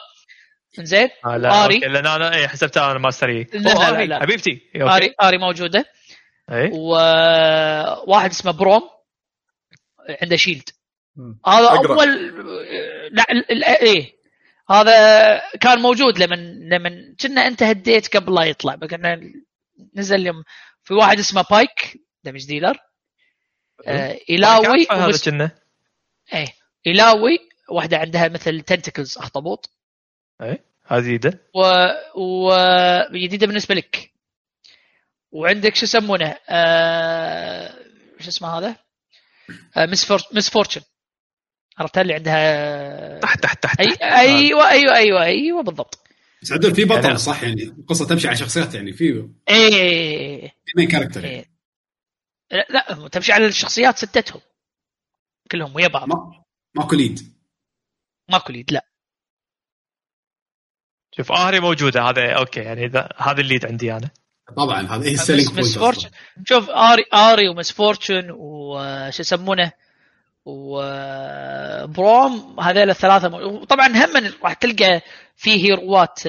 [0.78, 1.08] زين.
[1.24, 1.64] آه لا.
[1.64, 4.20] أوكي، لأن أنا إيه حسبتها أنا ماستر يي لا، لا، لا، لا.
[4.20, 4.70] حبيبتي.
[4.74, 5.84] إيه، آري آري موجودة.
[6.50, 6.70] إيه.
[6.72, 8.82] وواحد اسمه بروم.
[10.22, 10.68] عنده shield.
[11.46, 11.94] هذا أقرأ.
[11.94, 12.26] أول
[13.12, 14.12] لا ال- ال- إيه.
[14.70, 18.74] هذا كان موجود لمن لمن كنا أنت هديت قبل لا يطلع.
[18.76, 19.32] كنا
[19.94, 20.42] نزل يوم
[20.84, 22.76] في واحد اسمه بايك دمج ديلر.
[23.86, 25.28] آه يلاوي هذا ومس...
[25.28, 25.50] كنا.
[26.34, 26.54] إيه
[26.86, 27.38] يلاوي
[27.68, 29.70] واحدة عندها مثل تنتكلز أخطبوط.
[30.86, 31.60] هذه جديدة؟ و...
[32.20, 32.52] و...
[33.12, 34.12] جديدة بالنسبة لك.
[35.32, 37.74] وعندك شو يسمونه؟ آه...
[38.20, 38.76] شو اسمه هذا؟
[39.76, 39.86] آه...
[39.86, 40.20] مس فور...
[40.32, 40.80] مس فورتشن
[41.78, 43.86] عرفتها اللي عندها تحت تحت تحت أي...
[44.02, 45.98] أيوه أيوه أيوه أيوه بالضبط.
[46.42, 50.88] بس عدل في بطل صح يعني؟ القصة تمشي على شخصيات يعني في إيه في main
[50.88, 51.36] character يعني.
[51.36, 51.46] إيه.
[52.50, 54.40] لا, لا تمشي على الشخصيات ستتهم.
[55.50, 56.08] كلهم ويا بعض.
[56.08, 56.44] ما
[56.74, 57.20] ماكو lead
[58.28, 58.91] ماكو lead لا.
[61.16, 62.02] شوف اري موجودة.
[62.02, 64.10] هذا أوكي يعني ذا- هذا ال lead عندي أنا.
[64.56, 66.10] طبعا هذا هي ال selling فورتشن
[66.44, 69.72] شوف آري آري ومس فورتشن وش يسمونه؟
[70.44, 75.00] وبروم هذول الثلاثة مو- وطبعا هم راح تلقى
[75.36, 76.26] في هيروات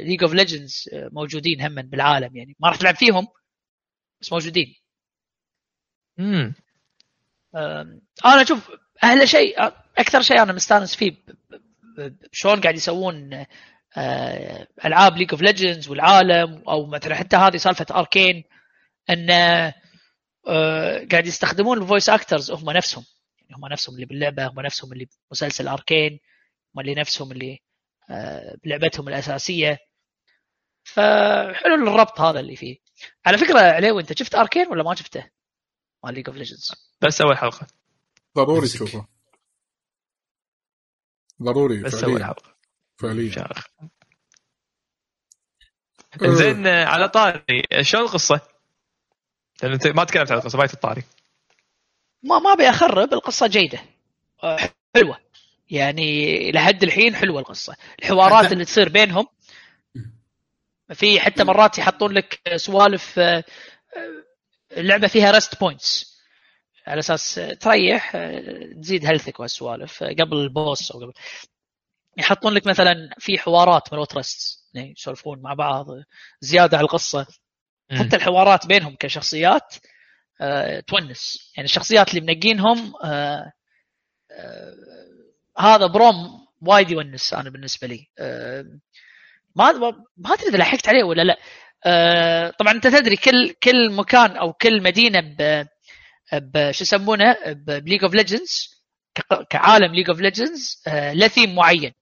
[0.00, 2.36] ليج اوف ليجندز موجودين هم بالعالم.
[2.36, 3.26] يعني ما راح تلعب فيهم
[4.20, 4.74] بس موجودين.
[6.18, 6.54] امم
[7.54, 8.70] أنا أشوف
[9.04, 9.54] أهل شيء
[9.98, 11.12] أكثر شيء أنا مستانس فيه
[12.32, 13.46] شلون قاعد يسوون آه،
[14.84, 18.44] ألعاب ليج اوف ليجندز والعالم أو مثلا حتى هذه سالفة اركين
[19.10, 19.30] أن
[20.48, 23.04] آه، قاعد يستخدمون ال voice actors هم نفسهم.
[23.40, 26.20] يعني هم نفسهم اللي باللعبة هم نفسهم اللي بمسلسل اركين
[26.74, 27.58] هم اللي نفسهم اللي
[28.10, 29.78] آه، بلعبتهم الأساسية.
[30.84, 32.76] فحلو الربط هذا اللي فيه.
[33.26, 35.30] على فكرة عليوي أنت شفت اركين ولا ما شفته؟
[36.04, 37.66] مال ليج اوف ليجندز بس أول حلقة.
[38.36, 38.68] ضروري.
[38.68, 39.06] تشوفه.
[41.42, 42.57] ضروري بس أول حلقة.
[42.98, 43.44] فعليا.
[46.22, 46.26] أه.
[46.26, 47.42] زين آه، على طاري
[47.80, 48.40] شلون القصة؟
[49.62, 51.02] لأن أنت ما تكلمت عن القصة ما الطاري
[52.22, 53.78] ما ما أبي أخرب القصة جيدة.
[54.42, 54.58] آه،
[54.96, 55.18] حلوة.
[55.70, 57.76] يعني لحد الحين حلوة القصة.
[57.98, 59.26] الحوارات اللي تصير بينهم.
[60.94, 63.44] في حتى مرات يحطون لك سوالف آه،
[63.96, 64.24] آه،
[64.76, 66.18] اللعبة فيها رست بوينتس
[66.86, 71.12] على أساس آه، تريح آه، تزيد health ك والسوالف آه، قبل ال boss أو قبل.
[72.18, 75.86] يحطون لك مثلا في حوارات مالت rest يعني يسولفون مع بعض
[76.40, 77.26] زيادة على القصة.
[77.92, 79.74] حتى الحوارات بينهم كشخصيات
[80.40, 81.52] آه، تونس.
[81.56, 83.52] يعني الشخصيات اللي منقينهم آه،
[84.32, 84.74] آه،
[85.58, 88.08] هذا بروم وايد يونس أنا بالنسبة لي.
[89.56, 89.72] ما
[90.16, 91.38] ما أدري إذا لحقت عليه ولا لا.
[92.58, 95.66] طبعا أنت تدري كل كل مكان أو كل مدينة ب
[96.32, 97.36] ب- شو يسمونه؟
[97.66, 98.68] بليج اوف ليجندز
[99.50, 100.82] كعالم ليج اوف ليجندز
[101.12, 101.92] له ثيم معين.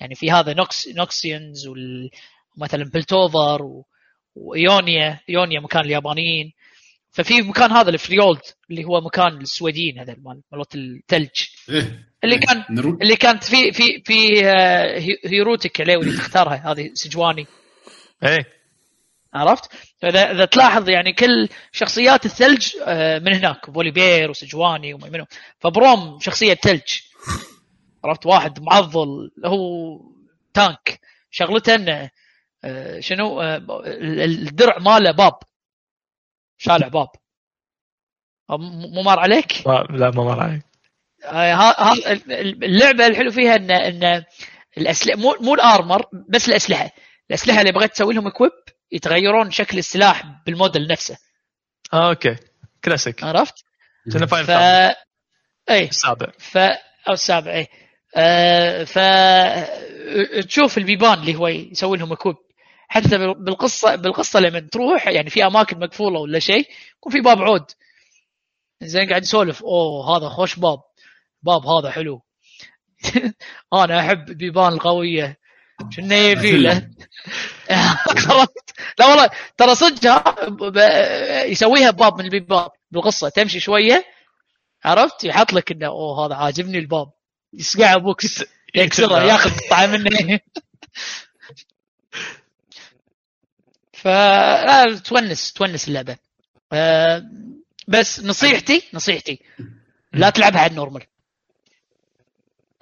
[0.00, 3.86] يعني في هذا نوكس نوكسيانز ومثلا بلتوفر و-
[4.34, 6.52] وإيونيا إيونيا مكان اليابانيين.
[7.12, 11.30] ففي مكان هذا الفريليورد اللي هو مكان السويديين هذا مال مالت الثلج
[11.70, 12.06] إيه.
[12.24, 12.98] اللي كان نرو...
[13.02, 17.46] اللي كانت في في في آه، هي- هيروتك عليه اللي تختارها هذه؟ سجواني.
[18.24, 18.46] إيه.
[19.34, 19.70] عرفت؟
[20.02, 23.70] فاذا إذا تلاحظ يعني كل شخصيات الثلج آه، من هناك.
[23.70, 25.26] بوليبير وسجواني وما منهم.
[25.60, 27.00] فبروم شخصية ثلج
[28.06, 29.98] عرفت؟ واحد معضل هو
[30.54, 31.00] تانك.
[31.30, 32.10] شغلته إنه
[32.64, 33.56] آه، شنو؟ آه،
[33.86, 35.38] ال- الدرع ماله باب.
[36.58, 37.08] شالع باب.
[38.94, 40.62] مو مار عليك؟ لا ما مر علي
[41.24, 41.92] آه،
[42.62, 44.24] اللعبة الحلو فيها إن إن
[44.78, 46.90] الاسلحه مو مو ال armor بس الأسلحة.
[47.30, 48.52] الأسلحة اللي بغيت تسوي لهم equip
[48.92, 51.16] يتغيرون شكل السلاح بالموديل نفسه.
[51.92, 52.36] آه أوكي.
[52.84, 53.24] كلاسيك.
[53.24, 53.64] عرفت؟
[54.12, 54.50] كنا ف ف...
[55.70, 56.26] اي السابع.
[56.38, 56.58] ف
[57.08, 57.66] أو السابع اي
[58.14, 58.98] آه ف
[60.48, 62.36] تشوف البيبان اللي هو يسوي لهم equip
[62.88, 67.42] حتى بال- بالقصة بالقصة لما تروح يعني في أماكن مقفولة ولا شيء يكون في باب
[67.42, 67.64] عود.
[68.82, 69.62] زين قاعد يسولف.
[69.62, 70.78] أوه هذا خوش باب.
[71.42, 72.22] باب هذا حلو.
[73.74, 75.38] أنا أحب البيبان القوية.
[75.90, 76.90] شنو يبي له؟
[78.98, 80.24] لا والله ترى صدق
[81.46, 82.68] يسويها بباب من البيبان.
[82.90, 84.04] بالقصة تمشي شوية
[84.84, 87.10] عرفت؟ يحط لك إنه أوه هذا عاجبني الباب.
[87.56, 90.40] يسقعه بوكس يكسره ياخذ قطعه منه.
[93.92, 94.08] ف
[95.04, 96.16] تونس تونس اللعبة.
[96.72, 97.22] آه،
[97.88, 99.40] بس نصيحتي نصيحتي.
[100.12, 101.02] لا تلعبها على النورمال.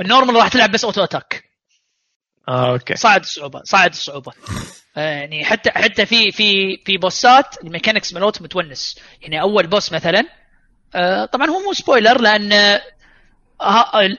[0.01, 1.45] النورمال راح تلعب بس اوتو اتاك
[2.49, 2.97] آه أوكي.
[2.97, 4.33] صعد الصعوبة صعد الصعوبة.
[4.97, 8.99] آه، يعني حتى حتى في في في boss ات ال mechanics مالته متونس.
[9.23, 10.25] يعني أول boss مثلا
[10.95, 12.81] آه، طبعا هو مو spoiler لأن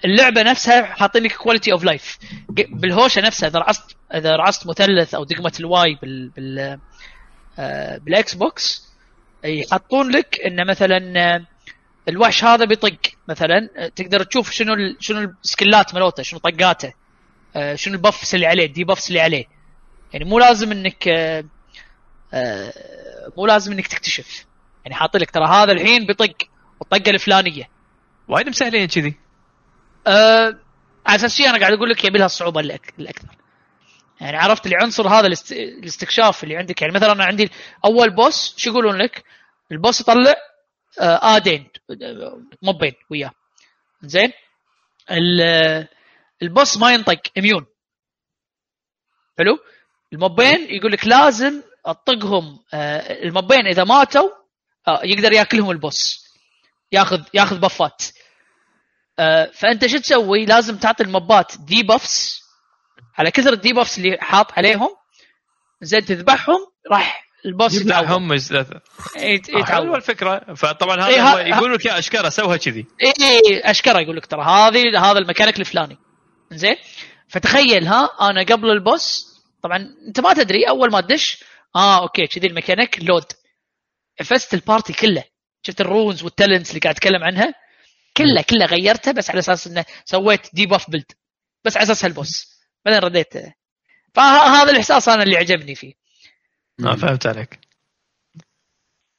[0.05, 2.17] اللعبة نفسها حاطين لك quality of life
[2.49, 6.79] بالهوشة نفسها إذا رعصت إذا رعصت مثلث أو دقمة ال Y بال بال
[7.59, 8.85] آه، بال Xbox
[9.43, 11.45] يحطون لك انه مثلا آه،
[12.09, 12.97] الوحش هذا بيطق.
[13.27, 16.93] مثلا آه، تقدر تشوف شنو ال- شنو ال skill ات مالته شنو طقاته
[17.75, 19.45] شنو ال buffs اللي عليه ال debuffs اللي عليه.
[20.13, 21.07] يعني مو لازم إنك
[23.37, 24.45] مو لازم إنك تكتشف.
[24.85, 26.33] يعني حاط لك ترى هذا الحين بيطق
[26.81, 27.69] الطقه الفلانية.
[28.27, 29.15] وايد مسهلين كذي.
[30.07, 30.59] أه
[31.05, 33.35] على أساس شيء أنا قاعد أقول لك يبي لها الصعوبة الاكثر
[34.21, 35.51] يعني عرفت اللي عنصر هذا الاست...
[35.51, 36.81] الاستكشاف اللي عندك.
[36.81, 37.51] يعني مثلا أنا عندي
[37.85, 39.23] أول boss شو يقولون لك؟
[39.71, 40.35] ال boss يطلع
[41.01, 41.67] آه add ين
[42.01, 43.31] آه، mob ين وياه.
[44.01, 44.31] زين؟
[45.11, 45.87] ال-
[46.41, 47.65] ال boss ما ينطق immune
[49.39, 49.57] حلو؟
[50.13, 54.29] ال mob ين يقول لك لازم أطقهم آه ال mob ين إذا ماتوا
[54.87, 56.25] آه يقدر يأكلهم ال boss.
[56.91, 58.03] ياخذ ياخذ buff ات
[59.53, 62.41] فأنت شو تسوي؟ لازم تعطي ال mob ات debuffs
[63.17, 64.89] على كثر ال debuffs اللي حاط عليهم.
[65.81, 66.59] زين تذبحهم
[66.91, 70.53] راح ال boss يتعود يبلعهم يز- يت- حلوة يتعود الفكرة.
[70.55, 72.85] فطبعا إيه، هذا هو ها- يقول لك يا أشكره سوها كذي.
[73.03, 75.97] اي أشكره يقول لك ترى هذه هذا الميكانيك الفلاني.
[76.51, 76.75] زين؟
[77.29, 79.25] فتخيل ها أنا قبل ال boss
[79.63, 79.77] طبعا
[80.07, 81.43] أنت ما تدري أول ما تدش
[81.75, 83.25] آه okay كذي ال mechanic load
[84.21, 85.23] عفست ال party كله.
[85.63, 87.53] شفت ال runes وال talents اللي قاعد أتكلم عنها؟
[88.17, 91.11] كله كله غيرته بس على أساس إنه سويت debuff build
[91.65, 92.55] بس على أساس هال boss.
[92.85, 93.33] بعدين رديت.
[94.13, 95.93] فهذا الإحساس أنا اللي عجبني فيه.
[96.79, 97.59] ما فهمت عليك.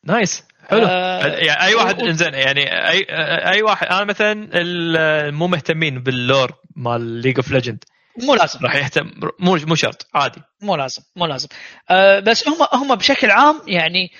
[0.05, 0.45] nice.
[0.69, 0.87] حلو.
[0.87, 3.07] آه، يعني أي واحد و- إنزين يعني اي
[3.53, 7.85] أي واحد أنا مثلا ال- مو مهتمين بال lore مال League of Legends
[8.23, 8.59] مو لازم.
[8.63, 10.41] راح يهتم مو مو شرط عادي.
[10.61, 11.49] مو لازم مو لازم.
[11.91, 14.13] آه بس هم هم بشكل عام يعني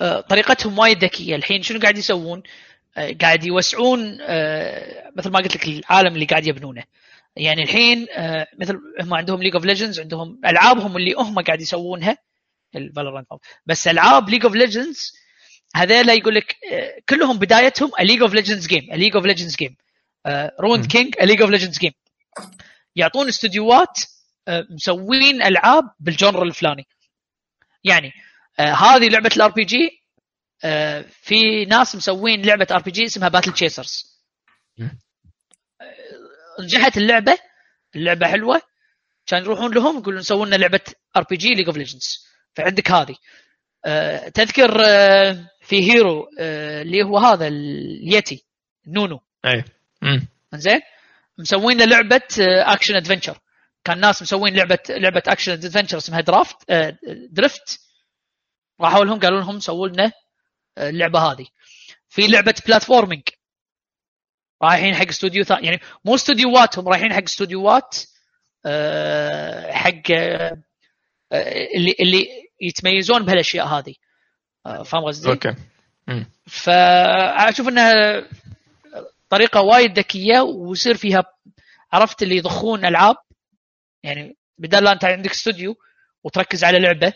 [0.00, 1.36] آه طريقتهم وايد ذكية.
[1.36, 2.42] الحين شنو قاعد يسوون؟ آه
[2.96, 6.84] قاعد يوسعون آه مثل ما قلت لك العالم اللي قاعد يبنونه.
[7.36, 12.18] يعني الحين آه مثل هم عندهم League of Legends عندهم ألعابهم اللي هم قاعد يسوونها
[12.76, 13.26] ال Valorant
[13.66, 15.12] بس ألعاب League of Legends
[15.76, 19.76] هذيلا يقول لك آه كلهم بدايتهم League of Legends game League of Legends game
[20.60, 20.86] Ruined.
[20.86, 21.92] King League of Legends game
[22.96, 23.98] يعطون استديوهات
[24.48, 26.86] آه، مسوين ألعاب بال genre الفلاني.
[27.84, 28.12] يعني
[28.58, 29.99] آه هذه لعبة ال RPG
[31.10, 34.20] في ناس مسوين لعبة RPG اسمها Battle Chasers
[34.78, 34.98] مم.
[36.60, 37.38] نجحت اللعبة؟
[37.96, 38.62] اللعبة حلوة.
[39.26, 40.80] كان يروحون لهم يقولون سووا لنا لعبة
[41.16, 43.16] RPG League of Legends فعندك هذه.
[43.84, 48.44] آه تذكر آه في hero آه اللي هو هذا ال yeti
[48.86, 49.20] Nunu.
[49.44, 49.64] أي.
[50.54, 50.80] زين
[51.38, 53.38] مسوين له لعبة action adventure
[53.84, 56.98] كان ناس مسوين لعبة لعبة action adventure اسمها درافت آه،
[57.30, 57.80] درفت
[58.80, 60.12] راحوا لهم قالوا لهم سووا لنا آه،
[60.88, 61.46] اللعبة هذه.
[62.08, 63.22] في لعبة platforming
[64.62, 67.96] رايحين حق استوديو ثاني يعني مو استوديواتهم رايحين حق استوديوات
[68.66, 70.62] آه، حق آه،
[71.76, 72.28] اللي اللي
[72.60, 73.94] يتميزون بهالأشياء هذه.
[74.84, 75.54] فاهم قصدي؟ okay.
[76.46, 78.24] فاشوف إنها
[79.28, 81.24] طريقة وايد ذكية ويصير فيها
[81.92, 83.16] عرفت اللي يضخون ألعاب؟
[84.02, 85.76] يعني بدل لا أنت عندك استوديو
[86.24, 87.12] وتركز على لعبة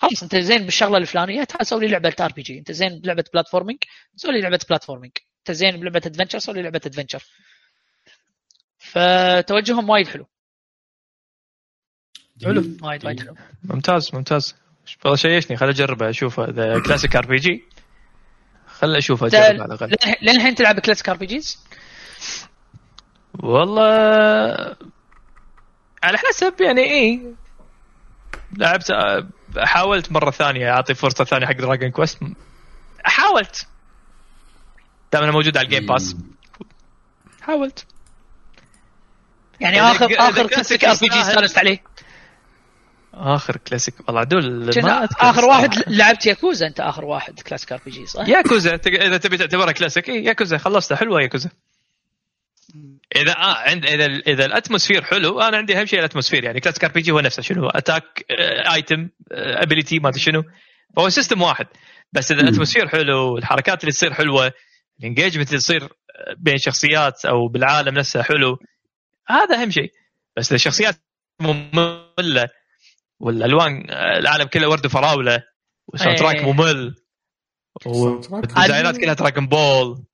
[0.00, 3.78] خلاص انت زين بالشغلة الفلانية تعال سوي لي لعبة RPG انت زين بلعبة platforming
[4.16, 7.24] سوي لي لعبة platforming انت زين بلعبة adventure سوي لي لعبة adventure
[8.78, 10.26] فتوجههم وايد حلو.
[12.44, 12.64] حلو.
[12.82, 13.34] وايد وايد حلو.
[13.64, 14.54] ممتاز ممتاز.
[15.04, 17.64] والله شيشني خل أجربه اشوفه إذا classic RPG
[18.66, 19.88] خل اشوفه أجربه على الأقل.
[19.88, 21.58] لين- لين الحين تلعب classic RPGs
[23.38, 24.76] والله
[26.02, 27.20] على حسب يعني إيه.
[28.58, 28.90] لعبت
[29.58, 32.18] حاولت مرة ثانية أعطي فرصة ثانية حق Dragon Quest
[33.04, 33.66] حاولت.
[35.12, 36.16] دام انه موجود على ال Game Pass
[37.42, 37.86] حاولت.
[39.60, 41.82] يعني اخر آخر classic RPG استانست عليه.
[43.14, 45.70] آخر كلاسيك والله عدول كنا ما أذكر آخر واحد.
[45.86, 50.58] لعبت ياكوزا أنت آخر واحد classic RPG صح؟ ياكوزا إذا تبي تعتبرها كلاسيك إيه ياكوزا
[50.58, 51.50] خلصتها حلوة ياكوزا
[53.16, 56.60] اذا آه عند إذا إذا ال atmosphere حلو أنا عندي أهم شيء ال atmosphere يعني
[56.60, 58.24] classic RPG هو نفسه شنو attack
[58.74, 60.44] item ability ما أدري شنو
[60.96, 61.66] فهو system واحد
[62.12, 62.40] بس إذا.
[62.40, 64.52] ال atmosphere حلو الحركات اللي تصير حلوة
[65.00, 65.88] ال engagement اللي تصير
[66.38, 68.58] بين شخصيات أو بالعالم نفسه حلو
[69.28, 69.92] هذا أهم شيء
[70.36, 70.96] بس إذا الشخصيات
[71.40, 72.48] مملة
[73.20, 75.42] والألوان آه، العالم كله ورد وفراولة
[75.88, 76.52] وال soundtrack إيه.
[76.52, 76.94] ممل
[77.80, 77.94] track.
[78.32, 80.04] وال design ات كلها Dragon Ball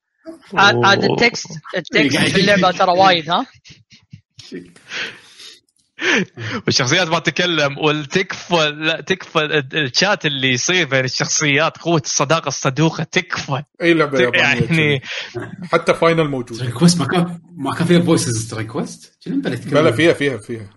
[0.55, 3.47] عاد ال text ال text في اللعبة ترى وايد ها؟
[6.67, 13.03] والشخصيات ما تتكلم والتكفى لا تكفى ال- الشات اللي يصير بين الشخصيات قوة الصداقة الصدوقة
[13.05, 13.63] تكفى.
[13.83, 15.03] أي لعبة يابانية يعني.
[15.73, 20.71] حتى فاينل موجود ريكوست ما كان ما كان فيها فويسز ريكوست بلا فيها فيها فيها.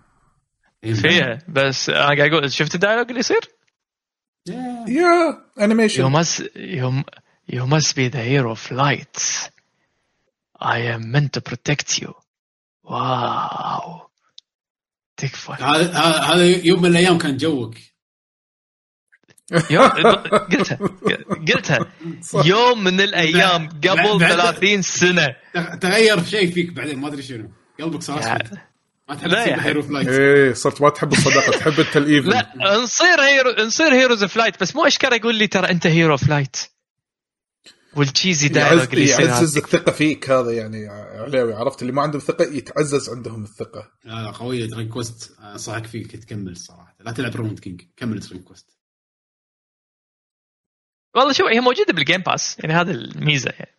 [0.84, 3.40] إيه، فيها بس أنا قاعد أقول شفت الدايلوج اللي يصير؟
[4.88, 5.38] يا.
[5.60, 7.02] انيميشن must you,
[7.52, 9.18] you must be the hero of light.
[10.60, 12.14] I am meant to protect you.
[12.84, 14.10] واو
[15.16, 17.74] تكفى هذا هذا- يوم من الأيام كان جوك.
[19.70, 19.88] يوم.
[20.52, 20.78] قلتها.
[21.54, 21.86] قلتها.
[22.44, 25.26] يوم من الأيام قبل بعد- 30 سنة.
[25.56, 27.50] تغ- تغير شيء فيك بعدين ما أدري شنو.
[27.80, 28.58] قلبك صار أسود.
[29.08, 32.52] ما تحب تصير هيرو فلايت إيه صرت ما تحب الصداقة تحب انت ال evil لا
[32.82, 36.28] نصير hero نصير heroes of light بس مو اشكر يقول لي ترى أنت hero of
[36.28, 36.56] light
[37.96, 39.56] وال cheesy dialogue اللي يصير يعزز.
[39.58, 43.92] الثقة فيك هذا يعني علاوي عرفت؟ اللي ما عندهم ثقة يتعزز عندهم الثقة.
[44.04, 46.96] لا لا قويه request انصحك فيك تكمل صراحة.
[47.00, 48.80] لا تلعب Ruined King كمل request
[51.14, 53.76] والله شوف هي موجودة بال Game Pass يعني هذا الميزة يعني.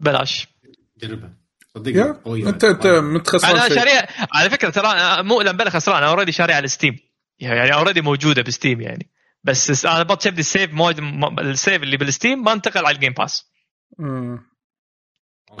[0.00, 0.48] بلاش.
[0.98, 1.36] جربها.
[1.74, 2.48] صدقني قوية.
[2.48, 5.96] انت أنت متخصص أنا شاريها على فكرة ترى أنا مو لا بلا خسران.
[5.96, 6.98] أنا already شاريها على Steam
[7.38, 9.10] يعني already موجودة ب Steam يعني.
[9.46, 12.86] بس أنا بط شفت ال save موجود م- ال save اللي بال Steam ما انتقل
[12.86, 13.50] على ال Game Pass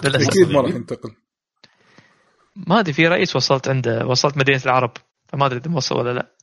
[0.04, 0.28] للأسف.
[0.28, 1.14] أكيد ما راح ينتقل.
[2.56, 4.92] ما أدري في رئيس وصلت عنده وصلت مدينة العرب
[5.28, 6.36] فما أدري إذا موصل ولا لا.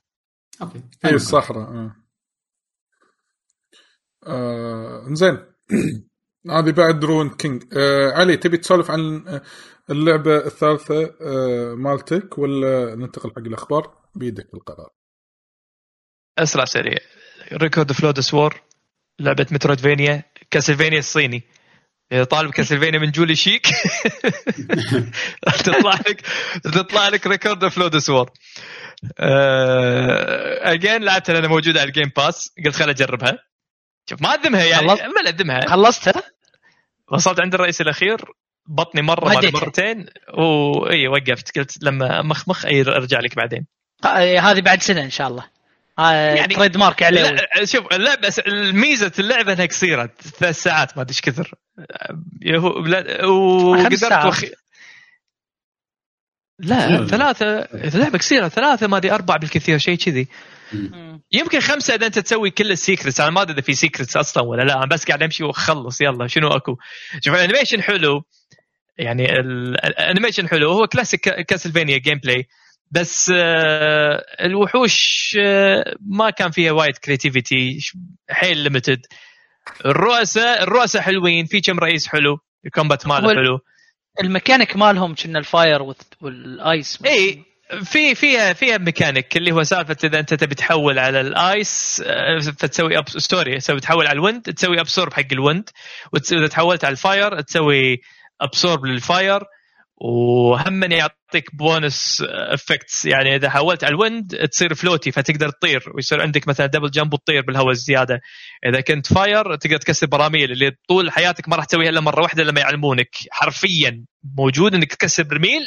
[0.61, 0.81] okay.
[1.05, 1.95] اي الصحراء آه.
[4.27, 5.05] آه.
[5.13, 5.37] زين
[6.51, 9.41] هذه بعد Ruined King آه علي تبي تسولف عن آه،
[9.89, 14.89] اللعبة الثالثة آه مالتك ولا ننتقل حق الأخبار؟ بيدك القرار.
[16.37, 16.99] أسرع سريع.
[17.53, 18.61] Record of Lodoss War
[19.19, 21.43] لعبة metroidvania Castlevania الصيني.
[22.11, 23.67] اذا طالب Castlevania من جولي شيك.
[25.41, 26.21] تطلع لك
[26.63, 28.31] تطلع لك Record of Lodoss War
[30.61, 33.39] again لعبتها لأنها موجودة على ال Game Pass قلت خل أجربها.
[34.09, 36.23] شوف ما اقدمها يعني؟ ما اقدمها خلصتها؟
[37.11, 38.17] وصلت عند الرئيس الأخير
[38.67, 39.53] بطني مرة بعد.
[39.53, 40.05] مرتين.
[40.37, 41.57] واي وقفت.
[41.57, 43.65] قلت لما مخمخ أي أرجع لك بعدين.
[44.05, 45.52] آه، هذه بعد سنة إن شاء الله.
[45.97, 47.21] يعني- يعني تريد مارك عليه.
[47.21, 48.33] لا شوف اللعبه
[48.71, 50.09] ميزه اللعبة إنها قصيرة
[50.39, 51.53] ثلاث ساعات ما أدري إيش كثر.
[52.41, 54.25] يهو- لا- وقدرت ساعات.
[54.25, 54.43] وخ...
[56.59, 57.45] لا ثلاثة
[57.95, 60.27] اللعبة قصيرة ثلاثة ما أدري أربعة بالكثير شيء كذي.
[61.31, 63.19] يمكن خمسة إذا أنت تسوي كل ال secrets.
[63.21, 64.77] أنا ما أدري إذا في secrets أصلا ولا لا.
[64.77, 66.01] أنا بس قاعد أمشي وأخلص.
[66.01, 66.77] يلا شنو أكو؟
[67.21, 68.23] شوف ال animation حلو.
[68.97, 70.71] يعني ال- ال animation حلو.
[70.71, 72.47] هو classic Castlevania gameplay
[72.93, 77.79] بس آه، الوحوش آه، ما كان فيها وايد creativity
[78.29, 79.05] حيل limited
[79.85, 83.59] الرؤساء الرؤساء حلوين في كم رئيس حلو ال combat ماله حلو.
[84.21, 87.43] الميكانيك مالهم كنا ال fire وال ice إي
[87.83, 92.39] في فيها فيها ميكانيك اللي هو سالفة إذا أنت تبي تحول على ال ice آه،
[92.39, 95.69] فتسوي absorb تسوي تحول على ال wind تسوي absorb حق ال wind
[96.13, 98.01] واذا تحولت على ال fire تسوي
[98.41, 99.43] absorb لل fire
[99.97, 106.21] وهم يعطيك bonus effects يعني إذا حولت على ال wind تصير floaty فتقدر تطير ويصير
[106.21, 108.19] عندك مثلا double jump وتطير بالهواء الزيادة.
[108.65, 112.43] إذا كنت fire تقدر تكسر براميل اللي طول حياتك ما راح تسويها إلا مرة واحدة
[112.43, 113.09] لما يعلمونك.
[113.31, 114.05] حرفيا
[114.37, 115.61] موجود إنك تكسر برميل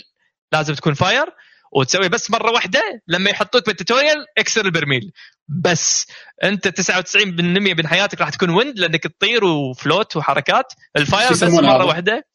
[0.52, 1.26] لازم تكون fire
[1.72, 5.12] وتسوي بس مرة واحدة لما يحطوك بال tutorial اكسر البرميل.
[5.48, 6.06] بس
[6.44, 10.72] أنت 99% من حياتك راح تكون wind لأنك تطير و float وحركات.
[10.96, 12.26] ال fire بس مرة؟ واحدة.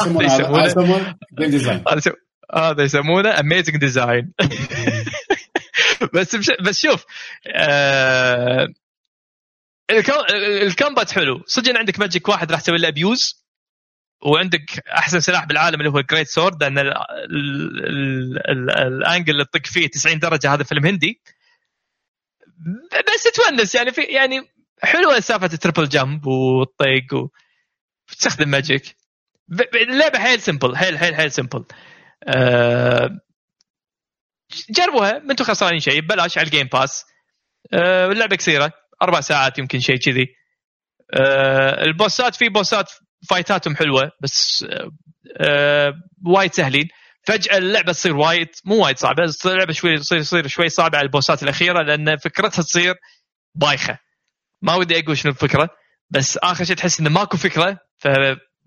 [0.00, 0.28] يسمونه
[0.62, 1.84] هذا يسمونه- game design
[2.54, 4.32] هذا amazing design
[6.14, 6.50] بس بش...
[6.60, 7.04] بس شوف
[7.46, 8.68] آه...
[9.90, 10.12] الكو...
[10.62, 11.42] ال combat حلو.
[11.46, 13.44] صدق عندك magic واحد راح تسوي له abuse
[14.22, 16.88] وعندك أحسن سلاح بالعالم اللي هو great sword لأن ال...
[16.88, 17.86] ال...
[17.86, 18.38] ال...
[18.50, 18.70] ال...
[18.70, 21.20] ال angle اللي تطق فيه 90 درجة هذا فيلم هندي.
[23.14, 24.40] بس تونس يعني في يعني
[24.82, 27.30] حلوة سالفه ال triple jump والطق
[28.08, 28.96] وتستخدم magic
[29.74, 31.64] اللعبة حيل simple حيل حيل حيل simple
[32.28, 33.10] أه
[34.70, 37.04] جربوها ما أنتم خسرانين شيء ببلاش على ال Game Pass
[37.72, 38.72] أه اللعبة قصيرة
[39.02, 40.26] أربع ساعات يمكن شيء كذي.
[41.14, 42.90] أه ال bossات في bossات
[43.30, 44.66] fightاتهم حلوة بس
[45.40, 45.92] أه
[46.26, 46.88] وايد سهلين.
[47.26, 51.12] فجأة اللعبة تصير وايد مو وايد صعبة اللعبة شوي تصير تصير شوي صعبة على ال
[51.12, 52.94] bossات الأخيرة لأن فكرتها تصير
[53.54, 53.98] بايخة.
[54.62, 55.68] ما ودي أقول شنو الفكرة
[56.10, 58.08] بس آخر شيء تحس إنه ماكو فكرة ف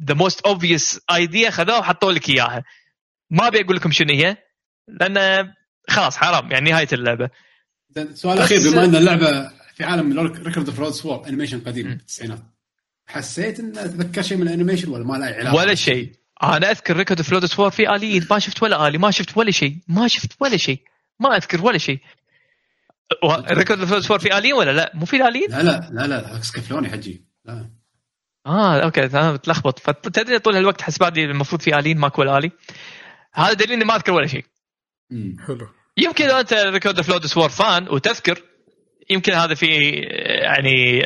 [0.03, 2.63] the most obvious idea خذوها وحطوا لك إياها.
[3.29, 4.37] ما أبي أقول لكم شنو هي
[4.87, 5.47] لأن
[5.89, 7.29] خلاص حرام يعني نهاية اللعبة.
[8.13, 11.93] سؤال أخير بما إن اللعبة في عالم Record of Lodoss War animation قديم مم.
[11.93, 12.39] بالتسعينات
[13.07, 16.11] حسيت إن أتذكر شيء من ال animation ولا ما له علاقة؟ ولا شيء.
[16.43, 19.51] أنا أذكر Record of Lodoss War في alien ما شفت ولا آلي ما شفت ولا
[19.51, 20.81] شيء ما شفت ولا شيء
[21.19, 21.99] ما أذكر ولا شيء.
[23.25, 26.35] Record of Lodoss War في alien ولا لا؟ مو في alien لا لا لا لا
[26.35, 27.25] هاكس كفلوني حجي.
[27.45, 27.69] لا.
[28.45, 29.79] آه okay أنا بتلخبط.
[29.79, 32.51] فتدري طول الوقت حسبت لي المفروض في alien ماكو ولا الي
[33.33, 34.45] هذا دليل إني ما أذكر ولا شيء.
[35.47, 35.67] حلو.
[35.97, 38.41] يمكن لو أنت Record of Lodoss War fan وتذكر
[39.09, 39.65] يمكن هذا في
[40.41, 41.05] يعني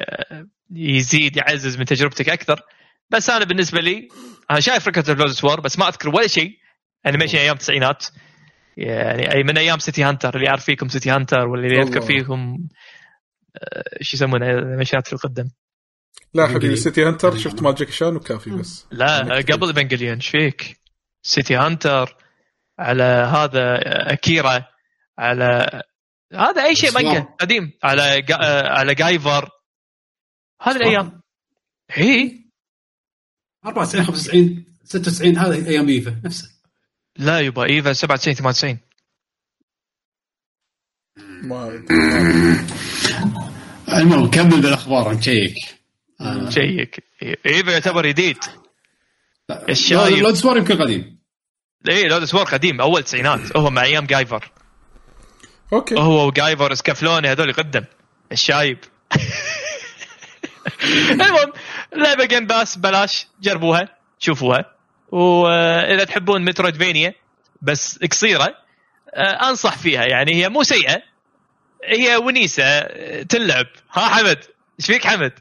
[0.72, 2.62] يزيد يعزز من تجربتك أكثر.
[3.10, 4.08] بس أنا بالنسبة لي
[4.52, 6.58] أنا شايف Record of Lodoss War بس ما أذكر ولا شيء.
[7.06, 8.06] animation أيام التسعينات.
[8.78, 12.02] يعني أي من أيام City Hunter اللي يعرف فيكم City Hunter واللي يذكر.
[12.02, 12.58] فيكم
[13.56, 15.50] آه، شو يسمونه animationات في القدم.
[16.34, 16.76] لا حبيبي.
[16.76, 17.38] City Hunter.
[17.38, 18.86] شفت مال جاكي شان وكافي بس.
[18.92, 20.82] لا أنا قبل Evangelion إيش فيك؟
[21.22, 22.16] City Hunter
[22.80, 23.80] على هذا
[24.14, 24.66] Akira
[25.18, 25.82] على
[26.34, 26.92] هذا أي شيء.
[26.92, 28.36] مانجا قديم على جا...
[28.70, 29.50] على Guyver
[30.62, 31.22] هذه الأيام.
[31.92, 32.32] هي
[33.66, 36.56] 94 95 96 هذه أيام إيفا نفسه.
[37.18, 38.80] لا يبا إيفا 97 98
[41.18, 41.86] ما
[43.98, 45.75] المهم كمل بالأخبار نشيك آه،
[46.50, 47.04] شيك
[47.46, 48.38] إيفا يعتبر جديد.
[49.50, 50.18] لا، الشايب.
[50.18, 51.20] Lodoss War يمكن قديم.
[51.90, 53.58] اي Lodoss War قديم أول تسعينات.
[53.58, 54.52] هو مع أيام Guyver.
[55.74, 55.96] okay.
[55.96, 57.84] هو و Guyver Escaflowne هذول قدم.
[58.32, 58.78] الشايب.
[61.12, 61.52] المهم
[61.96, 64.76] لعبة Game Pass بلاش جربوها شوفوها.
[65.12, 67.14] وإذا تحبون Metroidvania
[67.62, 68.56] بس قصيرة
[69.14, 70.06] آه، أنصح فيها.
[70.06, 71.02] يعني هي مو سيئة.
[71.84, 73.66] هي ونيسة آه، تلعب.
[73.92, 74.40] ها حمد؟
[74.80, 75.32] إيش فيك حمد؟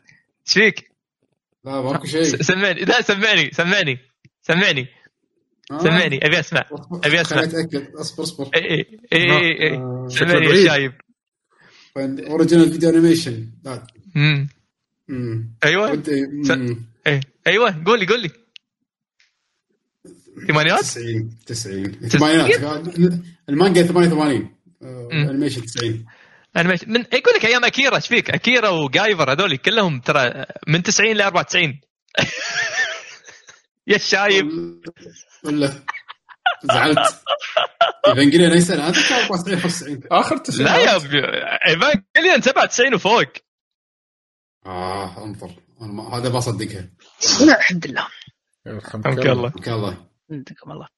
[0.46, 0.90] إيش فيك
[1.64, 2.80] لا ماكو شيء سمعني.
[2.80, 3.98] لا سمعني سمعني
[4.42, 4.86] سمعني.
[5.70, 5.78] آه.
[5.78, 6.64] سمعني أبي أسمع
[7.04, 7.40] أبي أسمع.
[7.42, 7.94] خليني أتأكد.
[7.96, 8.50] أصبر أصبر.
[8.54, 10.68] اي اي اي اي آه، سمعني يا.
[10.68, 10.92] شايب.
[11.97, 13.86] original video animation لا.
[14.14, 14.48] مم.
[15.08, 15.54] مم.
[15.64, 16.02] أيوه.
[17.06, 17.20] إيه.
[17.46, 17.84] أيوه.
[17.86, 18.30] قول لي قول لي.
[20.48, 23.20] ثمانينات؟ 90 90 ثمانينات.
[23.48, 24.50] المانجا 88
[24.82, 25.22] آه، مم.
[25.22, 26.06] ال animation 90
[26.56, 30.44] أنا مش من يقول لك أيام Akira إيش فيك؟ Akira و Guyver هذول كلهم ترى
[30.68, 31.81] من 90 ل 94
[33.86, 34.47] يا شايب.
[35.44, 35.72] ولا
[36.64, 36.98] زعلت.
[38.06, 40.94] Evangelion اي سنه هذا كان 94 95 آخر تسعينات لا يا
[41.68, 43.24] Evangelion 97 وفوق.
[44.66, 45.51] آه أنظر.
[45.81, 46.89] أنا ما- هذا بصدقها
[47.47, 48.06] لا الحمد لله.
[48.66, 49.51] يرحمك حمك الله.
[49.51, 50.06] حمك الله.
[50.31, 50.89] عندكم الله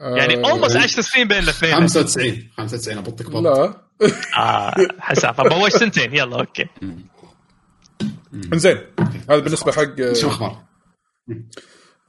[0.00, 1.74] يعني آه، اولموست 10 سنين بين الاثنين.
[1.74, 3.83] 95 95 ابطك بط لا.
[4.38, 6.14] آه حسافه بوش سنتين.
[6.14, 6.66] يلا أوكي.
[8.52, 8.78] انزين.
[9.30, 10.64] هذا بالنسبة حق شو أخبار؟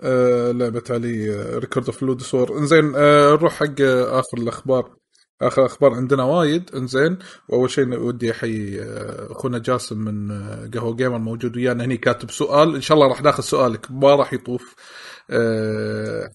[0.01, 4.95] آه، لعبة علي ريكورد اوف لود سور انزين آه، نروح حق آه، آخر الأخبار.
[5.41, 6.75] آخر أخبار عندنا وايد.
[6.75, 7.17] انزين
[7.49, 12.31] وأول شيء ودي أحيي آه، أخونا جاسم من آه، قهوة جيمر موجود ويانا هني كاتب
[12.31, 12.75] سؤال.
[12.75, 13.87] إن شاء الله راح ناخذ سؤالك.
[13.91, 14.75] ما راح يطوف.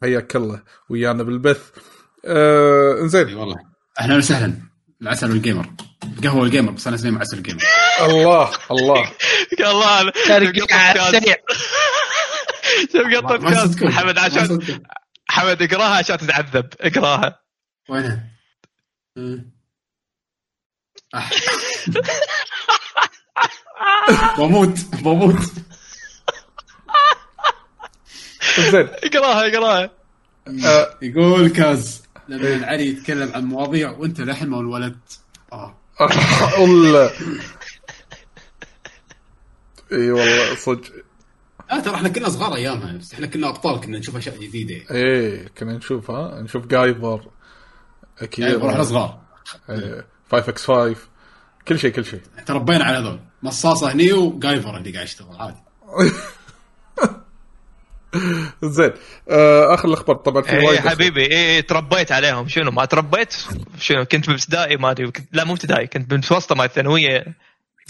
[0.02, 1.70] حياك الله ويانا بالبث.
[2.26, 3.34] اي انزين.
[3.36, 3.56] والله.
[4.00, 4.69] أهلا وسهلا.
[5.02, 5.66] العسل والجيمر
[6.24, 7.62] قهوه الجيمر بس أنا اسمي مع عسل الجيمر
[8.00, 9.12] الله الله.
[9.60, 11.36] يا الله شارك على السريع
[12.92, 13.92] شوف ما- قطة ما كاس صدقون.
[13.92, 14.80] حمد ما عشان.
[15.28, 16.68] حمد اقراها عشان تتعذب.
[16.80, 17.40] اقراها.
[17.88, 18.26] وينها؟
[21.14, 21.30] آه.
[24.38, 25.52] بموت بموت.
[28.58, 29.90] انزين اقراها اقراها.
[31.02, 32.02] يقول كاز.
[32.36, 34.98] لما علي يتكلم عن مواضيع وانت لحن ما الولد.
[35.52, 35.76] آه.
[39.92, 40.92] إي والله صدق.
[41.70, 44.74] لا ترى إحنا كنا صغار أيامها بس إحنا كنا أبطال كنا نشوف أشياء جديدة.
[44.90, 47.28] إيه كنا نشوف ها نشوف Guyver
[48.18, 48.44] أكيد.
[48.44, 49.20] يعني وإحنا صغار.
[50.30, 50.96] 5 إكس 5
[51.68, 52.20] كل شيء كل شيء.
[52.46, 53.20] تربينا على هذول.
[53.42, 55.56] مصاصة هني و Guyver اللي قاعد يشتغل عادي.
[58.62, 58.92] زين.
[59.28, 60.16] آه آخر الأخبار.
[60.16, 61.26] طبعا في إيه وايد حبيبي.
[61.26, 62.48] إيه تربيت عليهم.
[62.48, 63.34] شنو ما تربيت؟
[63.78, 65.12] شنو كنت بابتدائي ما أدري.
[65.32, 67.24] لا مو ابتدائي كنت بمتوسطه مع الثانوية.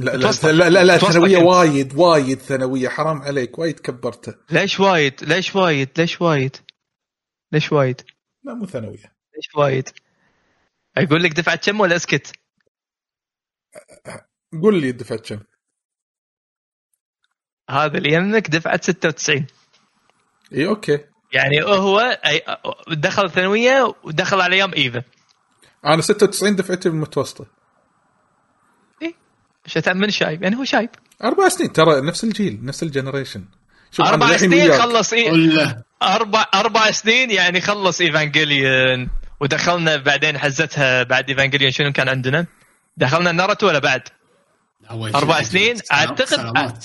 [0.01, 0.31] لا لا.
[0.43, 1.37] لا لا, لا ثانوية.
[1.37, 2.89] وايد وايد ثانوية.
[2.89, 4.35] حرام عليك وايد كبرته.
[4.51, 6.57] ليش وايد؟ ليش وايد؟ ليش وايد؟
[7.53, 8.01] ليش وايد؟
[8.45, 9.13] لا مو ثانوية.
[9.37, 9.89] ليش وايد؟
[10.99, 12.33] أقول لك دفعه كم ولا اسكت؟
[14.63, 15.41] قول لي دفعت كم.
[17.71, 19.47] هذا اللي يمك دفعه 96
[20.55, 20.99] اي okay
[21.33, 22.19] يعني هو
[22.89, 25.03] دخل الثانوية ودخل على أيام ايفا
[25.85, 27.47] أنا 96 دفعتي بالمتوسطه
[29.67, 30.91] مش من شايب يعني هو شايب
[31.25, 33.45] أربع سنين ترى نفس الجيل نفس ال generation
[33.91, 34.81] شوف أربع سنين وياك.
[34.81, 39.09] خلص إيه أربع أربع سنين يعني خلص Evangelion
[39.41, 42.47] ودخلنا بعدين حزتها بعد Evangelion شنو كان عندنا؟
[42.97, 44.03] دخلنا ناروتو ولا بعد؟
[45.37, 45.47] أكيد.
[45.47, 45.77] سنين؟
[46.25, 46.85] سلامات.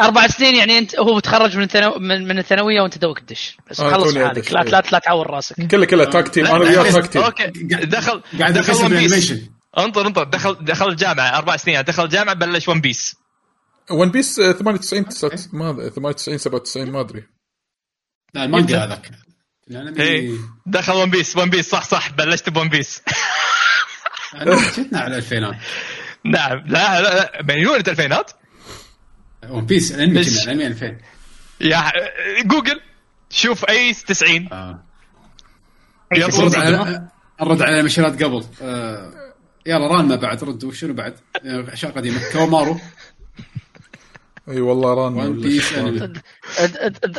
[0.00, 1.98] أربع سنين يعني انت هو متخرج من الثانو...
[1.98, 3.56] من, من الثانوية وأنت دوك تدش.
[3.70, 4.52] بس آه، خلص حالك.
[4.52, 4.68] لا إيه.
[4.68, 5.66] لا لا تعور راسك.
[5.66, 7.46] كله كله tag team أنا وياه tag team okay.
[7.66, 9.34] دخل قاعد دخل One Piece
[9.78, 11.38] انطر انطر دخل دخل الجامعة.
[11.38, 11.82] أربع سنين.
[11.82, 13.16] دخل الجامعة بلش One Piece
[13.90, 15.90] One Piece آه، 98 9 ما أدري.
[15.90, 17.24] 98 97 ما أدري.
[18.34, 19.10] لا المانجا هذاك.
[19.70, 20.30] الانمي إيه
[20.66, 22.10] دخل One Piece One Piece صح صح.
[22.10, 23.02] بلشت ب One Piece
[24.34, 25.54] أنا شفنا على الالفينات
[26.24, 26.58] نعم.
[26.66, 27.42] لا لا, لا.
[27.42, 28.30] مليون الفينات؟
[29.50, 30.96] One Piece الانمي بس- كنا الأنمي 2000
[31.60, 31.92] يا
[32.42, 32.80] جوجل
[33.30, 34.82] شوف ايس 90 آه.
[36.12, 36.26] يلا.
[36.26, 37.00] بس رد رد على-
[37.42, 38.44] رد المشيرات قبل.
[38.62, 39.12] آه.
[39.66, 40.72] يلا رانما بعد ردوا.
[40.72, 41.14] شنو بعد؟
[41.44, 42.20] أشياء قديمة.
[42.32, 42.78] كومارو
[44.48, 45.12] أي والله ران.
[45.14, 45.72] ون بيس.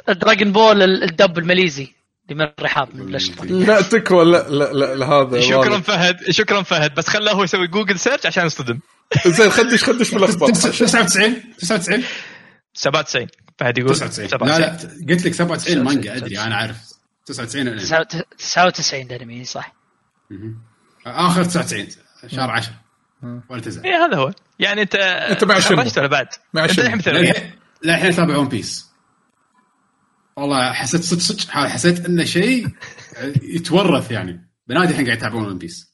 [0.10, 1.94] دراجون بول ال- الدب الماليزي.
[2.30, 3.12] اللي من الرحاب من
[3.66, 5.80] لا تكفى لا لا لا, لا هذا شكرا.
[5.80, 6.18] فهد.
[6.32, 6.96] شكرا فهد.
[6.96, 8.80] بس خلاه هو يسوي جوجل سيرش عشان يصطدم.
[9.28, 12.04] زين خدش خدش بالاخبار 99 99
[12.74, 13.28] 97
[13.58, 14.72] فهد يقول 99 لا لا
[15.10, 16.78] قلت لك 97 مانجا أدري أنا عارف
[17.26, 18.06] 99 الانمي
[18.38, 19.76] 99 الانمي صح.
[21.08, 21.88] آخر 99
[22.28, 22.74] شهر 10
[23.50, 24.34] ولا تزعل إيه هذا هو.
[24.60, 27.52] يعني أنت أنت مع شنو؟ ولا بعد؟ مع أنت شنو؟ الحين مثلا للحين
[27.84, 28.92] للحين أتابع One Piece.
[30.36, 32.68] والله حسيت صدق صدق حسيت انه شيء
[33.42, 34.50] يتورث يعني.
[34.68, 35.93] بنادي الحين قاعد يتابعون One Piece.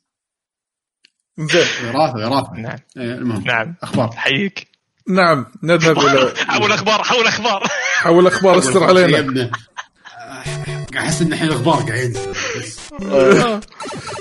[1.39, 1.67] زين.
[1.87, 2.77] وراثه وراثه نعم.
[2.97, 3.75] إيه، المهم نعم.
[3.83, 4.11] أخبار.
[4.15, 4.67] حييك.
[5.07, 7.63] نعم نذهب إلى حول أخبار حول أخبار.
[7.97, 9.17] حول أخبار استر علينا.
[9.17, 9.51] قاعد
[10.97, 12.31] أحس إن الحين الأخبار قاعد ينزل.
[12.31, 12.79] بس.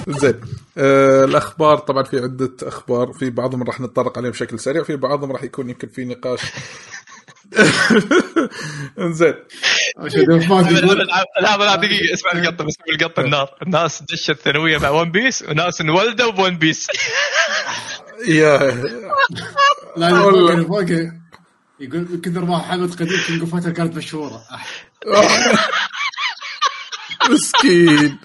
[0.08, 0.40] زين.
[0.78, 3.12] آه الأخبار طبعا في عدة أخبار.
[3.12, 6.40] في بعضهم راح نتطرق عليهم بشكل سريع في بعضهم راح يكون يمكن في نقاش
[8.98, 9.34] زين
[10.08, 10.60] شوف ما
[11.40, 15.80] لا لا دقيقة اسمع القطة بس القطة النار الناس دشت ثانويه مع One Piece وناس
[15.80, 16.86] انولدوا ب One Piece
[18.28, 18.58] يا.
[19.96, 20.64] لا.
[20.64, 20.82] فوق
[21.80, 24.42] يقول من كثر ما حمد قديم King of Fighter كانت مشهورة.
[27.30, 28.18] مسكين.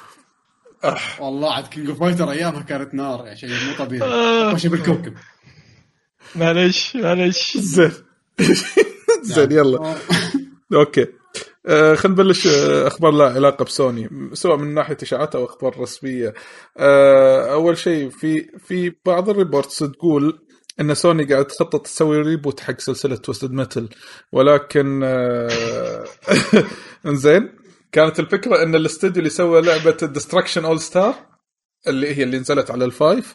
[1.20, 4.10] والله عاد King of Fighter أيامها كانت نار يا شيء مو طبيعي.
[4.52, 5.14] ماشي بالكوكب.
[6.34, 7.92] معلش معلش زين.
[9.22, 9.96] زين يلا.
[10.74, 11.06] okay.
[11.66, 14.08] آه خلينا نبلش آه، أخبار لها علاقة بسوني.
[14.32, 16.34] سواء من ناحية إشاعات أو أخبار رسمية.
[16.78, 20.38] آه أول شيء في في بعض ال reports تقول
[20.80, 23.88] إن سوني قاعد تخطط تسوي reboot حق سلسلة Twisted Metal
[24.32, 26.04] ولكن آه
[27.06, 27.52] زين
[27.92, 31.14] كانت الفكرة إن الاستوديو اللي سوى لعبة Destruction AllStars
[31.88, 33.34] اللي هي اللي نزلت على ال five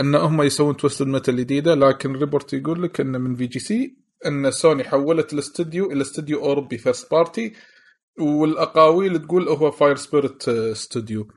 [0.00, 1.74] إن هم يسوون Twisted Metal جديدة.
[1.74, 6.78] لكن ال report يقول لك انه من VGC أن سوني حولت الاستوديو إلى استوديو أوروبي
[6.78, 7.52] first party
[8.18, 11.28] والأقاويل تقول هو فاير سبيريت استوديو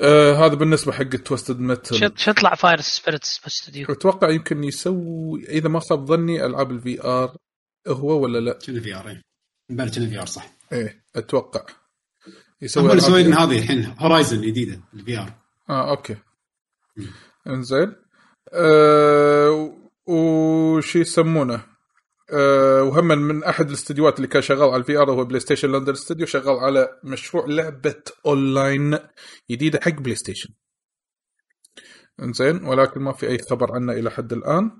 [0.00, 5.68] آه هذا بالنسبة حق التوستد ميتل شو يطلع فاير سبيريتس باستوديو أتوقع يمكن يسوي إذا
[5.68, 7.36] ما خاب ظني ألعاب الفي ار
[7.88, 9.20] هو ولا لا؟ كنا في آر
[9.70, 10.52] بلش كنا في آر صح.
[10.72, 11.66] إيه أتوقع.
[12.62, 13.38] يسوي هم VR.
[13.38, 15.32] هذه الحين هورايزن جديدة الفي آر.
[15.70, 16.16] آه أوكي.
[17.46, 17.92] إنزين.
[18.52, 19.76] أه
[20.06, 21.69] وش يسمونه؟
[22.32, 26.26] أه وهم من أحد الاستديوهات اللي كان شغال على ال VR هو PlayStation London Studio
[26.26, 28.98] شغال على مشروع لعبة اونلاين
[29.50, 30.50] جديدة حق PlayStation
[32.22, 34.70] إنزين ولكن ما في أي خبر عنه إلى حد الآن.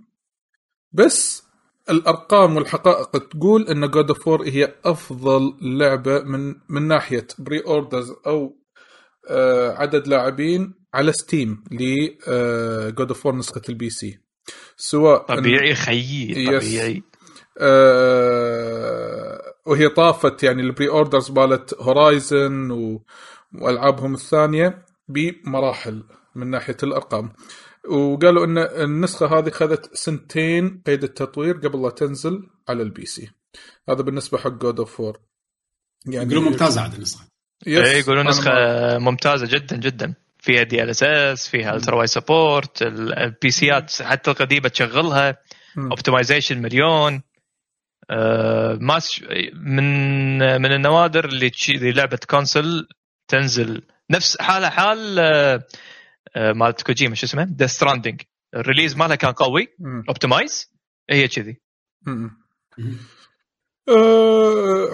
[0.93, 1.43] بس
[1.91, 8.57] الأرقام والحقائق تقول إن God of هي أفضل لعبة من من ناحية pre-orders أو
[9.29, 12.09] آه، عدد لاعبين على Steam ل
[12.95, 14.19] God of نسخة ال PC
[14.77, 16.47] سواء طبيعي خيي.
[16.59, 17.03] طبيعي.
[17.61, 22.71] آه، وهي طافت يعني ال pre-orders مالت Horizon.
[23.61, 26.05] وألعابهم الثانية بمراحل
[26.35, 27.33] من ناحية الأرقام.
[27.89, 33.31] وقالوا إن النسخة هذه خذت سنتين قيد التطوير قبل لا تنزل على ال PC
[33.89, 35.21] هذا بالنسبة حق God of War
[36.07, 37.25] يعني يقولون ممتازة عاد النسخة.
[37.67, 38.51] yes، إيه يقولون نسخة
[38.99, 40.15] ممتازة جدا جدا.
[40.39, 45.39] فيها DLSS فيها ultra-wide support ال PC ات حتى القديمة تشغلها.
[45.79, 47.23] optimization مليون.
[48.11, 49.23] آه، ما س-
[49.55, 52.89] من من النوادر اللي تشي لعبه console
[53.29, 53.83] تنزل.
[54.11, 55.63] نفس حالها حال آه،
[56.37, 58.21] آه، مالت كوجيما شو اسمه؟ Death Stranding
[58.57, 59.69] ال release مالها كان قوي.
[60.09, 60.71] optimized
[61.11, 61.61] هي كذي.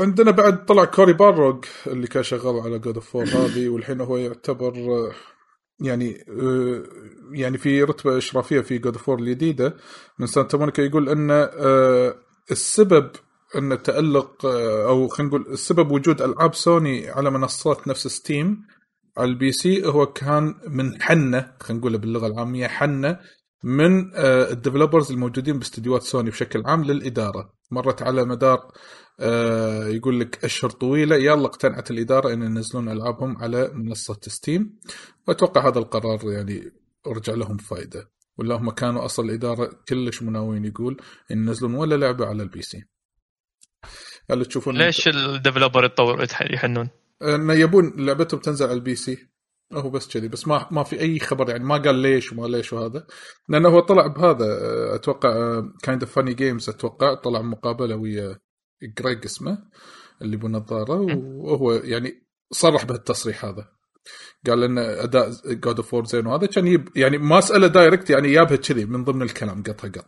[0.01, 4.75] عندنا بعد طلع Cory Barlog اللي كان شغال على God of هذه والحين هو يعتبر
[5.81, 6.25] يعني
[7.33, 9.77] يعني في رتبة إشرافية في God of الجديدة.
[10.19, 12.15] من سانتا مونيكا يقول إن آه
[12.51, 13.11] السبب
[13.57, 18.67] أن تألق آه أو خلينا نقول السبب وجود ألعاب سوني على منصات نفس Steam
[19.17, 23.19] على ال PC هو كان من حنة خلينا نقولها باللغة العامية حنة
[23.65, 27.53] من آه، ال developers الموجودين باستديوهات سوني بشكل عام للإدارة.
[27.71, 28.73] مرت على مدار
[29.21, 34.79] آه، يقول لك أشهر طويلة يلا اقتنعت الإدارة إن ينزلون ألعابهم على منصة Steam.
[35.29, 36.73] وأتوقع هذا القرار يعني
[37.07, 40.97] رجع لهم فائده ولا هم كانوا أصل الإدارة كلش مناوين يقول
[41.31, 42.85] إن ينزلون ولا لعبة على ال PC.
[44.31, 46.89] هل تشوفون ليش ال developer يتطور يتح- يحنون؟
[47.23, 49.29] إنه يبون لعبتهم تنزل على ال PC.
[49.73, 52.73] هو بس كذي بس ما ما في أي خبر يعني ما قال ليش وما ليش
[52.73, 53.07] وهذا.
[53.49, 54.47] لأنه هو طلع بهذا
[54.95, 58.39] أتوقع Kinda Funny Games أتوقع طلع مقابلة ويا
[58.83, 59.59] جريج اسمه
[60.23, 63.69] اللي بنظاره وهو يعني صرح بهالتصريح هذا.
[64.47, 68.33] قال إن أداء God of War زين وهذا كان يب يعني ما اساله direct يعني
[68.33, 70.07] جابها كذي من ضمن الكلام قطها قط.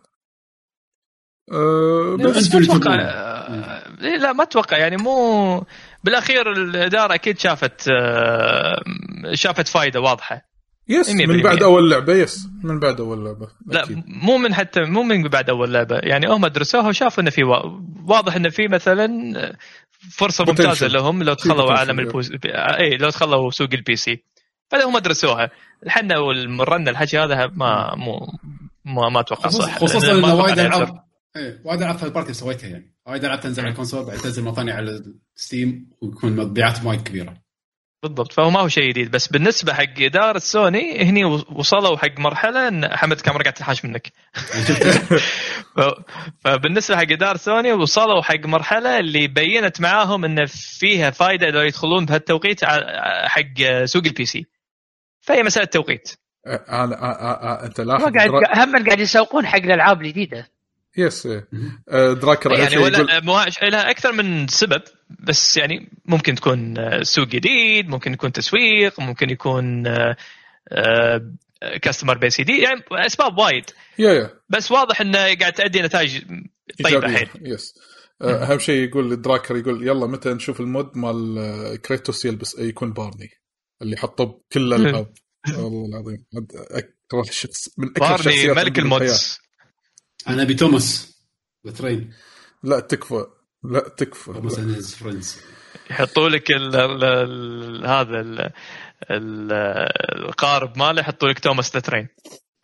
[1.53, 2.95] أه لا، بس اللي أتوقع
[4.03, 4.77] إيه، لا ما أتوقع.
[4.79, 5.65] يعني مو
[6.05, 8.83] بالأخير الإدارة أكيد شافت آه،
[9.35, 10.43] شافت فائده واضحة.
[10.89, 11.43] yes من.
[11.43, 14.05] بعد أول لعبة yes من بعد أول لعبة لا أكيد.
[14.07, 15.97] مو من حتى مو من بعد أول لعبة.
[16.03, 19.09] يعني هم درسوها وشافوا انه في وا- واضح انه في مثلا
[20.13, 20.45] فرصة.
[20.45, 22.01] ممتازة لهم لو potential, عالم.
[22.01, 24.23] البوز اي لو دخلوا سوق ال PC
[24.69, 25.51] فهذا هم درسوها.
[25.87, 28.27] الحنه والمرنه الحكي هذا ما مو
[28.85, 29.79] ما, ما أتوقع خصوصا صح.
[29.79, 30.59] خصوصا إنه أتوقع وايد.
[30.59, 31.05] العاب
[31.65, 32.95] وايد ألعاب third party سويتها يعني.
[33.07, 35.03] وايد ألعاب تنزل على ال console بعد تنزل مرة ثانية على
[35.35, 37.48] Steam ويكون مبيعاتهم وايد كبيرة.
[38.03, 39.11] بالضبط فهو ما هو شيء جديد.
[39.11, 44.13] بس بالنسبة حق إدارة سوني هني وصلوا حق مرحلة إن حمد كاميرا قاعد تنحاش منك.
[46.45, 52.07] فبالنسبة حق إدارة سوني وصلوا حق مرحلة اللي بينت معاهم إن فيها فائده لو يدخلون
[52.07, 54.47] بهالتوقيت ع- حق سوق ال PC
[55.21, 56.13] فهي مسألة توقيت.
[56.47, 58.31] أنا أنت هم لاحظ قاعد.
[58.69, 60.49] هم قاعد يسوقون حق الألعاب الجديدة.
[60.97, 61.49] يس إيه.
[62.13, 64.83] دراكر أهم يعني يقول ولا مو- لها أكثر من سبب.
[65.11, 69.85] بس يعني ممكن تكون آه، سوق جديد ممكن يكون تسويق ممكن يكون
[71.83, 72.63] customer base جديد.
[72.63, 73.65] يعني أسباب وايد.
[73.99, 74.31] يا يا.
[74.49, 76.23] بس واضح إنه قاعد تؤدي نتائج
[76.85, 77.09] طيبة.
[77.09, 77.75] حيل yes
[78.23, 82.59] آه، أهم شيء يقول دراكر يقول يلا متى نشوف ال mod مال آه، Kratos يلبس
[82.59, 83.31] يكون Barney
[83.83, 85.13] اللي حطوه بكل الألعاب.
[85.49, 88.79] والله العظيم عاد أكره شخص من أكره Barney ملك.
[88.79, 89.39] ال mods.
[90.29, 91.19] أنا ابي Thomas
[91.67, 92.15] the Train
[92.63, 93.27] لا تكفى.
[93.65, 94.31] لا تكفى.
[95.91, 98.41] يحطوا لك ال ال ال هذا ال
[99.11, 99.53] ال
[100.25, 102.09] القارب ماله يحطوا لك توماس ذا ترين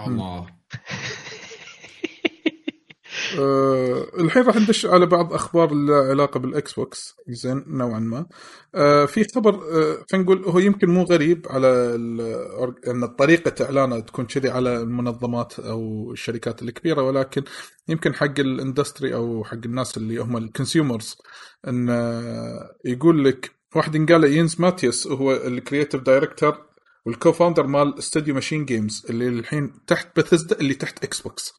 [0.01, 0.47] الله.
[3.39, 8.27] آه، الحين راح ندش على بعض أخبار لها علاقة بال Xbox زين نوعا ما.
[8.75, 11.95] آه، في خبر آه، خلينا نقول هو يمكن مو غريب على
[12.89, 17.43] إن طريقة إعلانه تكون كذي على المنظمات أو الشركات الكبيرة ولكن
[17.89, 21.17] يمكن حق ال industry أو حق الناس اللي هم ال consumers
[21.69, 26.57] إن آه، يقول لك واحد قال Jens Matthies هو ال creative director وال
[27.07, 31.53] co-founder مال استوديو MachineGames اللي الحين تحت بثزدا اللي تحت Xbox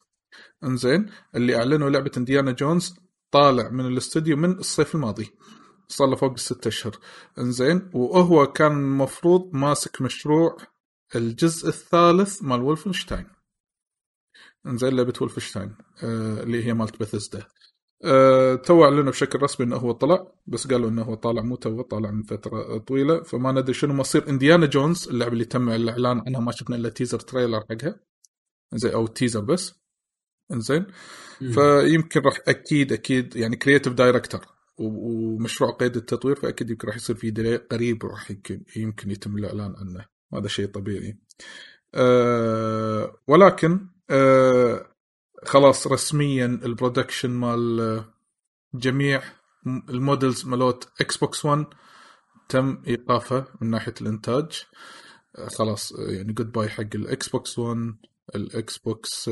[0.64, 2.96] انزين اللي أعلنوا لعبة Indiana Jones
[3.32, 5.30] طالع من الاستوديو من الصيف الماضي.
[5.88, 6.98] صار له فوق الست أشهر.
[7.40, 10.58] انزين وهو كان المفروض ماسك مشروع
[11.16, 13.26] الجزء الثالث مال Wolfenstein
[14.68, 17.44] انزين لعبة Wolfenstein آه اللي هي مالت بثزدا
[18.06, 21.82] آه تو أعلنوا بشكل رسمي إنه هو طلع بس قالوا إنه هو طالع مو تو
[21.82, 23.24] طالع من فترة طويلة.
[23.24, 24.30] فما ندري شنو مصير.
[24.30, 28.00] Indiana Jones اللعبة اللي تم الاعلان عنها ما شفنا إلا teaser trailer حقها.
[28.74, 29.85] زين أو teaser بس.
[30.52, 30.86] إنزين؟
[31.40, 34.42] فيمكن راح أكيد أكيد يعني creative director
[34.78, 39.76] ومشروع قيد التطوير فأكيد يمكن راح يصير في delay قريب راح يمكن يمكن يتم الإعلان
[39.78, 40.06] عنه.
[40.34, 41.18] هذا شيء طبيعي.
[41.94, 44.96] أه ولكن أه
[45.46, 48.14] خلاص رسميا ال production مال آه،
[48.74, 49.22] جميع
[49.90, 51.66] ال models مالوت Xbox 1
[52.50, 54.64] تم إيقافه من ناحية الإنتاج.
[55.38, 57.96] آه، خلاص آه، يعني goodbye حق ال Xbox 1
[58.36, 59.30] ال Xbox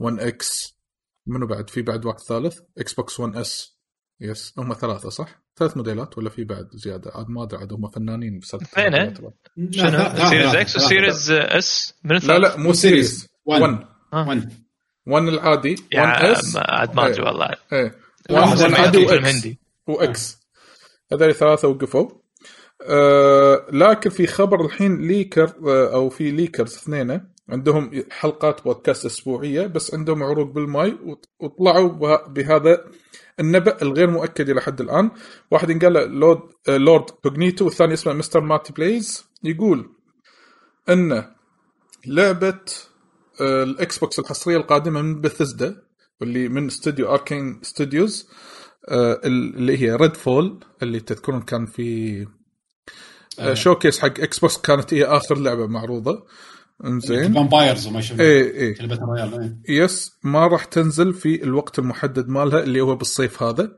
[0.00, 0.78] 1 إكس
[1.26, 2.58] منو بعد؟ في بعد واحد ثالث.
[2.78, 3.78] إكس بوكس 1 اس
[4.20, 7.90] يس هم ثلاثة صح؟ ثلاث موديلات ولا في بعد زيادة؟ عاد ما أدري عاد هم
[7.90, 9.14] فنانين بس اثنين، إيه؟
[9.70, 13.06] شنو؟ سيريز إكس وسيريز اس من لا؟ لا مو سيريز.
[13.08, 13.62] سيريز One.
[13.62, 14.52] 1 1
[15.06, 15.76] 1 العادي.
[15.94, 17.50] 1 يا اس عاد ما أدري والله.
[17.72, 17.98] إيه.
[18.30, 20.36] واحد 1 العادي واكس
[21.12, 22.10] هذول ثلاثة وقفوا.
[22.82, 27.20] آه لكن في خبر الحين ليكر آه أو في ليكرز اثنين
[27.52, 32.84] عندهم حلقات بودكاست أسبوعية بس عندهم عروض بالماي وط- وطلعوا به- بهذا
[33.40, 35.10] النبأ الغير مؤكد إلى حد الآن.
[35.50, 39.88] واحد قال له لورد آه Lord Cognito والثاني اسمه Mr MattyPlays يقول
[40.88, 41.24] إن
[42.06, 42.58] لعبة
[43.40, 45.82] آه ال Xbox الحصرية القادمة من بثزدا
[46.20, 48.28] واللي من استوديو Arkane Studios
[48.88, 52.26] اللي هي Redfall اللي تذكرون كان في
[53.38, 56.26] آه، showcase حق Xbox كانت هي آخر لعبة معروضة.
[56.84, 57.34] انزين.
[57.34, 58.74] Vampires وما إيه إيه.
[58.74, 59.58] كلبة رويال.
[59.68, 63.72] Yes ما راح تنزل في الوقت المحدد مالها اللي هو بالصيف هذا.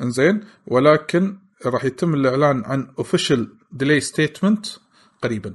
[0.00, 0.40] انزين.
[0.66, 4.66] ولكن راح يتم الإعلان عن official delay statement
[5.22, 5.54] قريبا.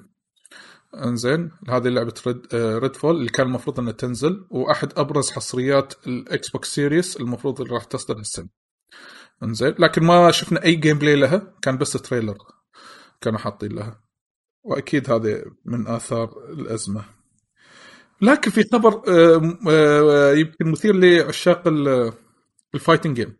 [1.05, 1.51] انزين.
[1.69, 7.17] هذه لعبة Red, Redfall اللي كان المفروض إنها تنزل وأحد أبرز حصريات ال Xbox Series
[7.17, 8.49] المفروض اللي راح تصدر هالسنة.
[9.43, 9.75] انزين.
[9.79, 12.37] لكن ما شفنا أي gameplay لها كان بس trailer
[13.21, 14.08] كانوا حاطين لها.
[14.63, 17.03] وأكيد هذا من آثار الأزمة.
[18.21, 22.13] لكن في خبر آه، آه، يمكن مثير لعشاق ال-
[22.75, 23.37] ال fighting game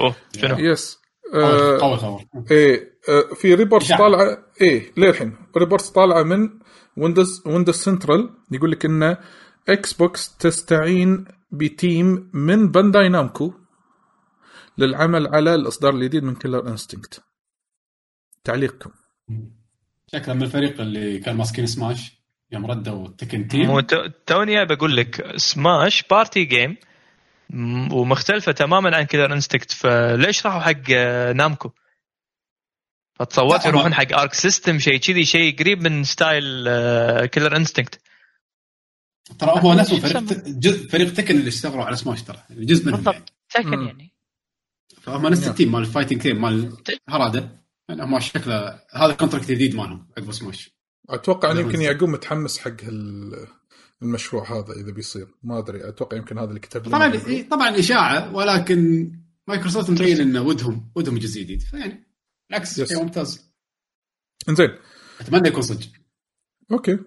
[0.00, 0.98] أوه شنو؟ yes
[1.32, 2.24] قوي آه، قوي خبر.
[2.50, 3.84] إيه آه، في report.
[3.98, 5.36] طالعة إيه للحين.
[5.56, 6.50] report طالعة من
[6.96, 9.16] Windows Windows Central يقول لك إن
[9.68, 13.52] إكس بوكس تستعين بتيم من بانداي نامكو
[14.78, 17.22] للعمل على الإصدار الجديد من كيلر انستنكت
[18.44, 18.90] تعليقكم.
[20.12, 22.12] شكله من الفريق اللي كان ماسكين سماش
[22.52, 26.76] يوم ردوا تكن تيم مو تو- توني بقول لك سماش بارتي جيم
[27.92, 31.70] ومختلفة تماما عن كذا انستكت فليش راحوا حق آه، نامكو؟
[33.14, 36.44] فتصورت لا، يروحون حق ارك سيستم شيء كذي شيء قريب من ستايل
[37.26, 38.00] كيلر انستنكت
[39.38, 43.04] ترى هو نفسه فريق جزء فريق Tekken اللي اشتغلوا على سماش ترى جزء منهم يعني.
[43.12, 43.86] بالضبط Tekken مم.
[43.86, 44.12] يعني
[45.02, 45.48] فهم نفس.
[45.48, 46.76] ال team مال ال fighting team مال
[47.08, 47.60] هراده
[47.90, 52.08] يعني هم شكله هذا ال contract الجديد مالهم عقب سماش أتوقع إن لا، يمكن يعقوب
[52.08, 53.46] متحمس حق هال-
[54.02, 55.28] المشروع هذا إذا بيصير.
[55.42, 57.12] ما أدري أتوقع يمكن هذا اللي كتب طبعا.
[57.14, 59.10] إيه، طبعا إشاعة ولكن
[59.48, 61.62] مايكروسوفت مبين إنه ودهم ودهم جزء جديد.
[61.62, 62.06] فيعني
[62.50, 62.80] بالعكس.
[62.82, 63.52] شيء ممتاز.
[64.48, 64.70] إنزين.
[65.20, 65.86] أتمنى يكون صدق.
[66.72, 66.98] Okay.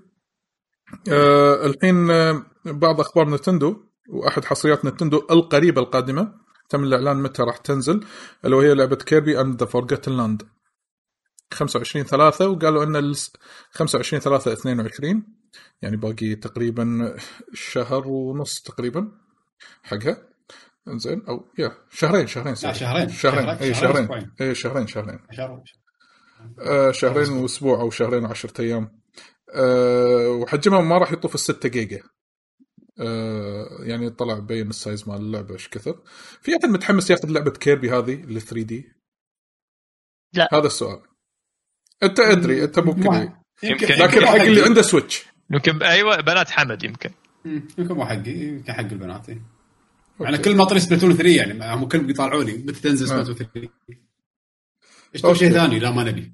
[1.11, 6.33] آه الحين آه بعض أخبار Nintendo وأحد حصريات Nintendo القريبة القادمة
[6.69, 8.05] تم الإعلان متى راح تنزل
[8.45, 10.43] اللي وهي لعبة Kirby and the Forgotten Land
[11.51, 13.15] 25 3 وقالوا إن ال
[13.71, 15.23] 25 3 22
[15.81, 17.15] يعني باقي تقريبا
[17.53, 19.11] شهر ونص تقريبا
[19.83, 20.27] حقها.
[20.87, 23.09] إنزين أو يا شهرين شهرين لا شهرين.
[23.09, 23.49] شهرين.
[23.49, 24.31] اي شهرين.
[24.41, 25.19] اي شهرين شهرين.
[25.31, 25.63] شهر
[26.59, 29.03] آه، شهرين وأسبوع أو شهرين وعشرة أيام.
[29.55, 32.03] أه وحجمها ما راح يطوف الستة جيجا
[32.99, 36.01] أه يعني طلع بين ال size مال اللعبة إيش كثر؟
[36.41, 38.91] في أحد متحمس ياخذ لعبة Kirby هذه ال 3D
[40.33, 40.49] لا.
[40.53, 41.01] هذا السؤال.
[42.03, 43.33] أنت أدري أنت ممكن ما-.
[43.63, 47.09] يمكن- لكن حق اللي عنده Switch يمكن أيوه بنات حمد يمكن
[47.45, 49.41] يمكن مو حقي يمكن حق البنات إيه.
[50.19, 53.07] يعني كل ما طري Splatoon 3 يعني هم كلهم يطالعوني متى تنزل.
[53.07, 53.69] Splatoon 3
[55.15, 55.51] اشتروا شيء.
[55.51, 56.33] ثاني لا ما نبي.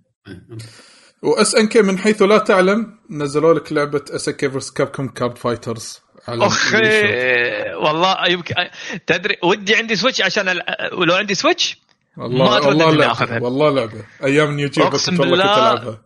[1.21, 6.45] و SNK من حيث لا تعلم نزلوا لك لعبة SNK vs Capcom Card Fighters على
[6.45, 7.09] اخ ال eShop.
[7.09, 8.55] إيه، والله يمكن
[9.07, 10.61] تدري ودي عندي Switch عشان
[10.93, 11.77] ولو عندي Switch
[12.19, 13.39] والله أتردد والله إني لعبه آخذها.
[13.39, 15.73] والله لعبه أيام والله كنت بالله.
[15.73, 16.01] ألعبها.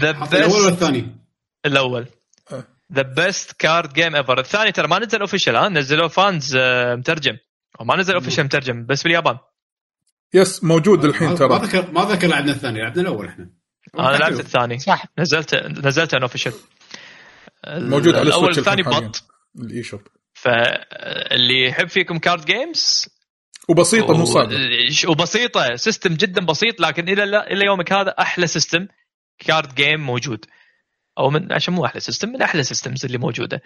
[0.00, 1.16] ذا حط الأول ولا best الثاني؟
[1.66, 2.06] الأول.
[2.92, 7.36] the best card game ever الثاني ترى ما نزل official ها؟ نزلوه fans آه، مترجم.
[7.80, 9.38] هو ما نزل official مترجم بس باليابان.
[10.34, 11.58] بس موجود الحين ما ترى.
[11.58, 13.50] ذكر ما ذكر لعبنا الثاني لعبنا الأول إحنا.
[13.98, 14.78] أنا لعبت الثاني.
[14.78, 15.04] صح.
[15.18, 16.52] نزلت نزلت unofficial
[17.68, 18.82] موجود على الأول الثاني.
[18.82, 19.24] بط
[19.58, 20.00] ال eShop
[20.32, 23.08] فاللي يحب فيكم card games
[23.70, 24.56] وبسيطة مو صعبه
[25.08, 28.86] وبسيطة system جدا بسيط لكن إلى إلى يومك هذا أحلى system
[29.38, 30.44] card game موجود.
[31.18, 33.60] أو من عشان مو أحلى system من أحلى systems اللي موجودة.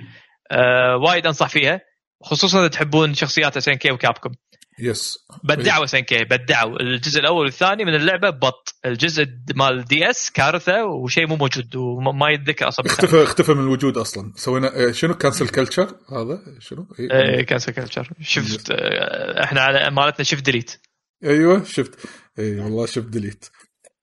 [0.51, 1.81] آه وايد أنصح فيها
[2.23, 4.31] خصوصا إذا تحبون شخصيات SNK و Capcom.
[4.79, 6.81] بس بدعوا SNK بدعوا.
[6.81, 8.75] الجزء الأول والثاني من اللعبة بط.
[8.85, 12.87] الجزء مال DS كارثة وشيء مو موجود وما يتذكر أصلا.
[12.87, 14.33] اختفى اختفى من الوجود أصلا.
[14.37, 16.87] سوينا إيه، شنو؟ cancel culture هذا شنو.
[16.99, 17.43] إيه.
[17.43, 20.81] cancel culture شفت آه، إحنا على مالتنا shift delete
[21.25, 21.95] أيوه shift.
[22.39, 23.49] اي والله shift delete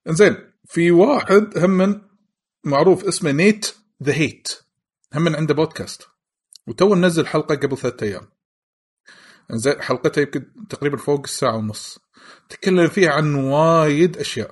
[0.09, 0.37] إنزين
[0.69, 2.01] في واحد هم من
[2.63, 4.47] معروف اسمه Nate the Hate
[5.15, 6.07] هم من عنده بودكاست
[6.67, 8.38] وتو نزل حلقة قبل ثلاثة أيام.
[9.53, 11.99] انزين حلقته يمكن تقريبا فوق الساعة ونص.
[12.49, 14.51] تكلم فيها عن وايد أشياء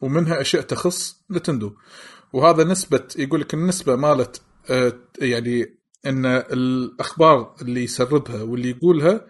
[0.00, 1.72] ومنها أشياء تخص Nintendo.
[2.32, 9.26] وهذا نسبة يقول لك النسبة مالت آه، يعني إن الأخبار اللي يسربها واللي يقولها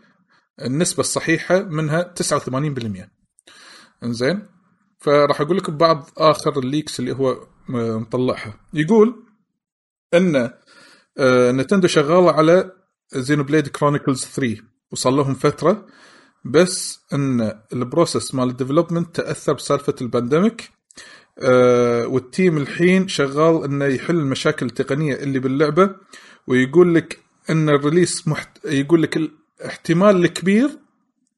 [0.65, 3.11] النسبة الصحيحة منها 89%
[4.05, 4.47] إنزين؟
[5.01, 8.61] فراح أقول لكم بعض آخر ال leaks اللي هو م- مطلعها.
[8.75, 9.25] يقول
[10.15, 10.37] إن
[11.19, 12.71] آه، Nintendo شغالة على
[13.15, 14.62] Xenoblade Chronicles 3
[14.95, 15.87] وصار لهم فترة
[16.45, 20.71] بس إن ال process مال ال development تأثر بسالفة ال pandemic
[21.39, 25.95] آه، وال team الحين شغال إنه يحل المشاكل التقنية اللي باللعبة
[26.47, 27.19] ويقول لك
[27.51, 28.65] إن ال release محت...
[28.65, 30.71] يقول لك الاحتمال الكبير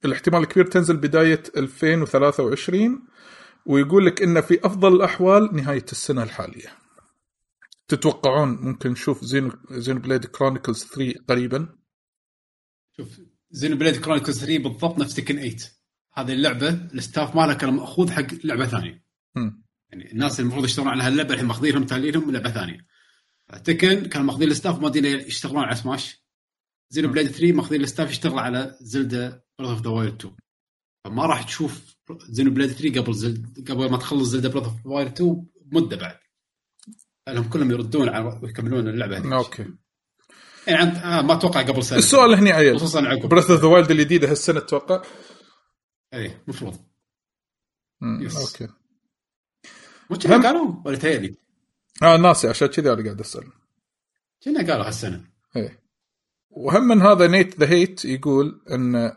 [0.05, 3.03] الاحتمال الكبير تنزل بداية 2023
[3.67, 6.69] ويقول لك انه في أفضل الأحوال نهاية السنة الحالية.
[7.89, 11.69] تتوقعون ممكن نشوف Xeno Xenoblade Chronicles 3 قريبا؟
[12.97, 13.09] شوف
[13.51, 15.57] Xenoblade Chronicles 3 بالضبط نفس Tekken 8
[16.15, 19.05] هذه اللعبة ال staff مالها كان مأخوذ حق لعبة ثانية.
[19.91, 22.87] يعني الناس اللي المفروض يشتغلون على هاللعبة الحين ماخذينهم تالينهم لعبة ثانية.
[23.65, 26.27] Tekken كانوا ماخذين ال staff مودين يشتغلون على Smash
[26.91, 30.35] Xenoblade 3 ماخذين ال staff يشتغل على Zelda Breath of the Wild 2
[31.05, 31.97] فما راح تشوف
[32.29, 36.19] Xenoblade 3 قبل Zelda قبل ما تخلص Zelda Breath of the Wild 2 بمده بعد.
[37.29, 39.67] لهم كلهم يردون على ويكملون اللعبة هذه أوكي.
[40.67, 41.99] يعني عند- آه ما أتوقع قبل سنة.
[41.99, 42.77] السؤال هنا عيل.
[42.77, 43.29] خصوصا عقب.
[43.29, 45.03] Breath of the Wild الجديده هالسنة تتوقع؟
[46.15, 46.77] إيه المفروض.
[48.03, 48.69] أوكي.
[50.11, 51.35] مو هم- قالوا ولا تهيألي؟
[52.03, 53.45] آه ناسي عشان كذا أنا قاعد أسأل.
[54.45, 55.25] كنا قالوا هالسنة.
[55.57, 55.81] إيه.
[56.51, 59.13] وهم من هذا Nate the Hate يقول إن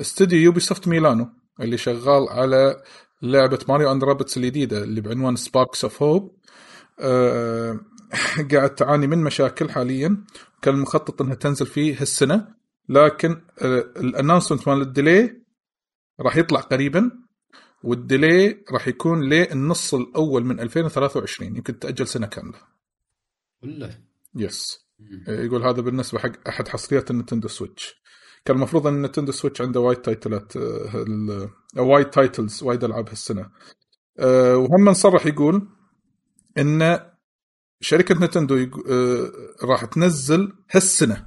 [0.00, 1.28] استوديو Ubisoft ميلانو
[1.60, 2.82] اللي شغال على
[3.22, 6.36] لعبة Mario and Rabbids الجديدة اللي بعنوان Sparks of Hope
[8.52, 10.24] قاعد تعاني من مشاكل حاليا.
[10.64, 12.54] كان المخطط إنها تنزل فيه هالسنة
[12.88, 13.30] لكن
[13.62, 15.42] آه ال announcement مال ال delay
[16.20, 17.10] راح يطلع قريبا
[17.82, 22.58] وال delay راح يكون للنص الأول من 2023 يمكن تأجل سنة كاملة.
[23.62, 23.90] ولا
[24.34, 24.86] يس
[25.28, 28.02] يقول هذا بالنسبة حق أحد حصريات ال Nintendo Switch.
[28.44, 31.04] كان المفروض إن ال Nintendo Switch عنده وايد title ات آه،
[31.76, 33.50] آه، وايد titles وايد ألعاب هالسنة.
[34.18, 35.68] آه، وهم صرح يقول
[36.58, 37.00] إن
[37.80, 39.32] شركة Nintendo يقو- آه،
[39.62, 41.26] راح تنزل هالسنة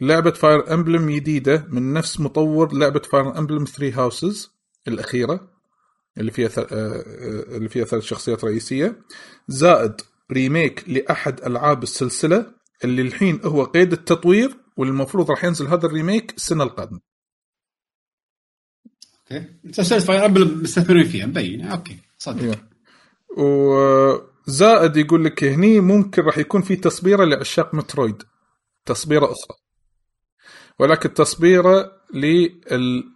[0.00, 4.50] لعبة Fire Emblem جديدة من نفس مطور لعبة Fire Emblem 3 Houses
[4.88, 5.50] الأخيرة
[6.18, 9.02] اللي فيها ث- آه، آه، اللي فيها ثلاث شخصيات رئيسية.
[9.48, 10.00] زائد
[10.32, 12.54] remake لأحد ألعاب السلسلة
[12.84, 17.00] اللي الحين هو قيد التطوير والمفروض راح ينزل هذا ال remake السنة القادمة.
[19.32, 19.46] أوكي.
[19.72, 21.64] سلسله Fire Emblem مستثمرين فيها مبين.
[21.66, 22.42] أوكي صدق.
[23.38, 24.29] إيه.
[24.48, 28.22] وزائد يقول لك هني ممكن راح يكون في تصبيرة لعشاق Metroid.
[28.84, 29.58] تصبيرة أخرى.
[30.78, 33.12] ولكن تصبيرة للذكرى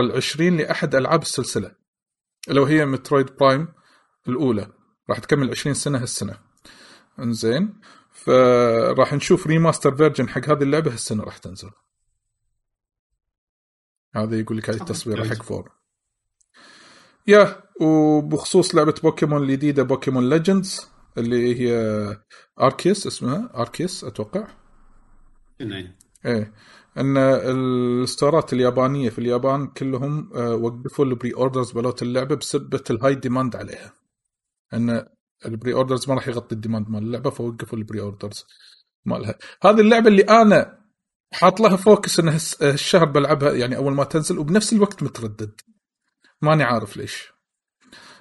[0.00, 1.74] العشرين لأحد ألعاب السلسلة.
[2.48, 3.68] لو هي Metroid Prime
[4.28, 4.72] الأولى.
[5.10, 6.38] راح تكمل 20 سنة هالسنة.
[7.18, 7.80] إنزين.
[8.12, 11.70] فراح نشوف remaster version حق هذه اللعبة هالسنة راح تنزل.
[14.16, 15.72] هذا يقول لك هذه التصبيرة حق فور
[17.26, 20.86] يا وبخصوص لعبة بوكيمون الجديدة Pokémon Legends
[21.18, 21.72] اللي هي
[22.60, 24.48] Arceus اسمها Arceus أتوقع.
[25.58, 25.94] كنا
[26.26, 26.54] إيه.
[26.98, 32.84] إن ال store ات اليابانية في اليابان كلهم آه، وقفوا ال pre-orders مالت اللعبة بسبة
[32.90, 33.92] ال high demand عليها.
[34.74, 35.06] إن
[35.46, 38.44] ال pre-orders ما راح يغطي ال demand مال اللعبة فوقفوا ال pre-orders
[39.04, 39.34] مالها.
[39.62, 40.78] هذه اللعبة اللي أنا
[41.32, 45.60] حاط لها focus إن هالس- هالشهر بلعبها يعني أول ما تنزل وبنفس الوقت متردد.
[46.42, 47.32] ماني عارف ليش.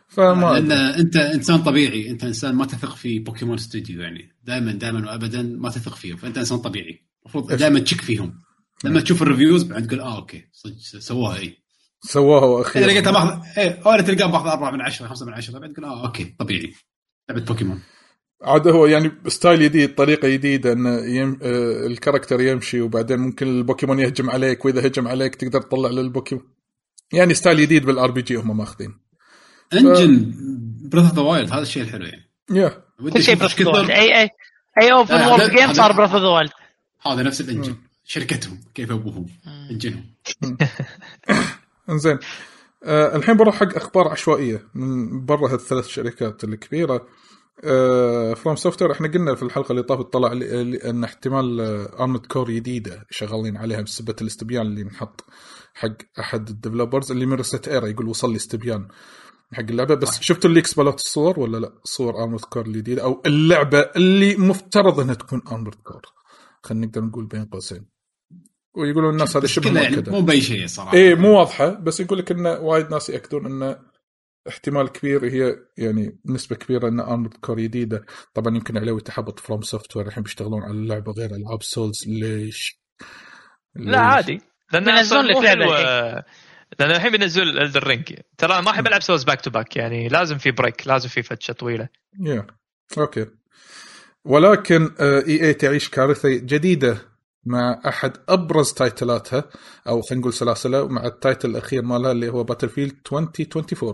[0.07, 0.71] فما لأن.
[0.71, 2.09] أنت إنسان طبيعي.
[2.09, 4.35] أنت إنسان ما تثق في بوكيمون استوديو يعني.
[4.43, 6.17] دائما دائما وابدا ما تثق فيهم.
[6.17, 7.07] فأنت إنسان طبيعي.
[7.25, 8.39] المفروض؟ دائما تشك فيهم.
[8.83, 10.49] لما تشوف ال reviews بعد تقول آه okay.
[10.51, 11.57] صدق سووها إي.
[12.01, 15.59] سووها إذا أخيرا لقيتها ماخذ A أو تلقاه ماخذ 4 من 10 5 من 10
[15.59, 16.73] بعد تقول آه okay طبيعي.
[17.29, 17.81] لعبة بوكيمون.
[18.41, 21.39] عاد هو يعني ستايل جديد طريقة جديدة إن يم...
[21.41, 26.45] آه، الكاركتر يمشي وبعدين ممكن البوكيمون يهجم عليك وإذا هجم عليك تقدر تطلع للبوكيمون.
[27.13, 29.06] يعني ستايل جديد بالار بي جي هم ماخذين.
[29.73, 30.33] انجن
[30.89, 32.29] بريث اوف ذا وايلد هذا الشيء الحلو يعني.
[32.51, 32.83] يا
[33.13, 34.29] كل شيء بريث اوف كثر اي اي
[34.81, 36.51] أي اوبن هذا- جيم صار بريث اوف ذا وايلد
[37.07, 37.75] هذا نفس الانجن
[38.05, 38.61] شركتهم.
[38.75, 39.25] كيف أبوهم؟
[39.71, 40.05] انجنهم
[41.89, 42.19] إنزين.
[42.83, 47.07] آه الحين بروح حق أخبار عشوائية من برا هالثلاث شركات الكبيرة.
[47.63, 50.31] آه FromSoft إحنا قلنا في الحلقة اللي طافت طلع
[50.85, 51.61] إن احتمال
[51.99, 55.25] Armored Core جديدة شغالين عليها بسبة الاستبيان اللي انحط
[55.73, 58.87] حق أحد ال developers اللي من ResetEra يقول وصل لي استبيان.
[59.53, 63.21] حق اللعبة بس شفتوا ال leaks مالت الصور ولا لا؟ صور Armored Core الجديده أو
[63.25, 66.01] اللعبة اللي مفترض إنها تكون Armored Core
[66.63, 67.85] خلينا نقدر نقول بين قوسين.
[68.75, 70.11] ويقولون الناس هذا شبه يعني مؤكدة.
[70.11, 70.93] مو بأي شيء صراحة.
[70.93, 73.79] إيه مو واضحة بس يقول لك انه وايد ناس يأكدون انه
[74.47, 78.05] احتمال كبير هي يعني نسبة كبيرة إن Armored Core جديدة.
[78.33, 82.81] طبعا يمكن عليوي تحبط FromSoftware الحين بيشتغلون على اللعبة غير العاب Souls ليش؟
[83.75, 84.41] لا عادي.
[84.73, 86.23] لأن بينزلون أصلاً لك حلوة-
[86.79, 90.37] لأن الحين بينزل Elden Ring ترى ما أحب ألعب Souls back to back يعني لازم
[90.37, 91.89] في break لازم في فتشة طويلة.
[92.19, 92.47] يا
[92.97, 93.25] okay
[94.25, 96.97] ولكن EA تعيش كارثة جديدة
[97.45, 99.49] مع أحد أبرز title اتها
[99.87, 103.93] أو خلينا نقول سلاسلة مع ال title الأخير مالها اللي هو Battlefield 2024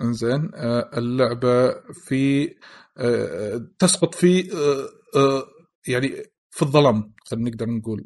[0.00, 2.54] إنزين آه، اللعبة في
[2.98, 4.88] آه، تسقط في آه،
[5.18, 5.42] آه،
[5.88, 6.08] يعني
[6.50, 8.04] في الظلام خلينا نقدر نقول.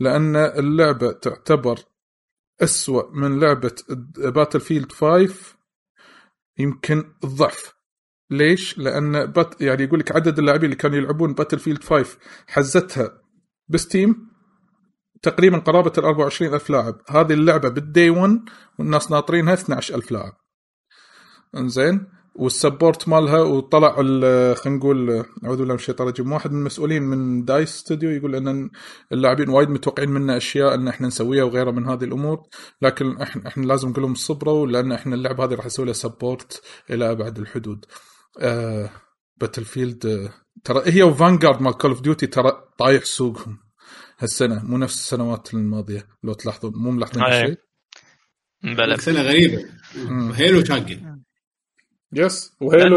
[0.00, 1.78] لأن اللعبة تعتبر
[2.62, 3.74] أسوأ من لعبة
[4.18, 5.34] Battlefield 5
[6.58, 7.74] يمكن الضعف
[8.30, 13.22] ليش؟ لأن بات يعني يقول لك عدد اللاعبين اللي كانوا يلعبون Battlefield 5 حزتها
[13.68, 14.34] ب Steam
[15.22, 18.40] تقريبا قرابة ال 24000 لاعب، هذه اللعبة بال day 1
[18.78, 20.32] والناس ناطرينها 12000 لاعب.
[21.56, 25.10] إنزين وال support مالها وطلع ال- خلينا نقول
[25.44, 28.70] اعوذ بالله من الشيطان الرجيم واحد من المسؤولين من DICE studio يقول إن
[29.12, 32.42] اللاعبين وايد متوقعين منا أشياء إن إحنا نسويها وغيرها من هذه الأمور
[32.82, 36.62] لكن إحنا إحنا لازم نقول لهم صبروا لأن إحنا اللعبه هذه راح نسوي لها support
[36.90, 37.84] إلى أبعد الحدود.
[38.40, 38.90] آه
[39.36, 40.30] Battlefield آه
[40.64, 43.58] ترى هي و Vanguard مال Call of Duty ترى طايح سوقهم
[44.18, 47.46] هالسنة مو نفس السنوات الماضية لو تلاحظون مو ملاحظين أي.
[47.46, 47.56] شيء
[48.62, 49.64] بلى سنة غريبة.
[50.34, 51.13] هيلو شاقه
[52.16, 52.96] يس وهيلو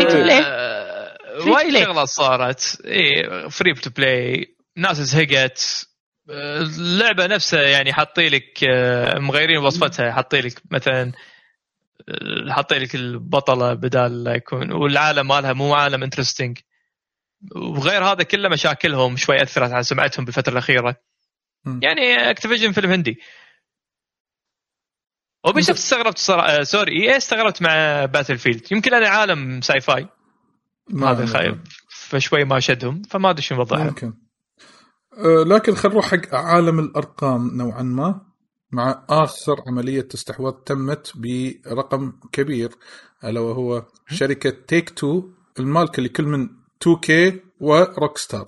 [1.46, 1.84] وايد.
[1.84, 5.88] شغلات صارت اي free to play ناس زهقت
[6.30, 10.12] اللعبه نفسها يعني حاطين لك آه، مغيرين وصفتها.
[10.12, 11.12] حاطين لك مثلا
[12.10, 16.58] آه، حاطين لك البطلة بدال لا يكون والعالم مالها مو عالم interesting
[17.56, 20.96] وغير هذا كله مشاكلهم شوي أثرت على سمعتهم بالفترة الأخيرة.
[21.82, 23.20] يعني Activision فيلم هندي.
[25.50, 30.08] وبيشوف استغربت صراحة آه، sorry إي استغربت مع Battlefield يمكن أنا عالم sci-fi
[30.90, 31.60] ما هذا خايب
[31.90, 34.14] فشوي ما شدهم فما أدري شو نوضحها ممكن.
[35.18, 38.22] آه، لكن خل نروح حق عالم الأرقام نوعا ما.
[38.72, 42.70] مع آخر عملية استحواذ تمت برقم كبير
[43.24, 45.30] ألا وهو شركة Take-Two
[45.60, 46.48] المالكه لكل من
[46.86, 47.12] 2K
[47.60, 48.46] و Rockstar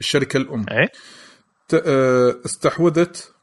[0.00, 0.64] الشركة الأم.
[1.68, 3.33] ت- آه، استحوذت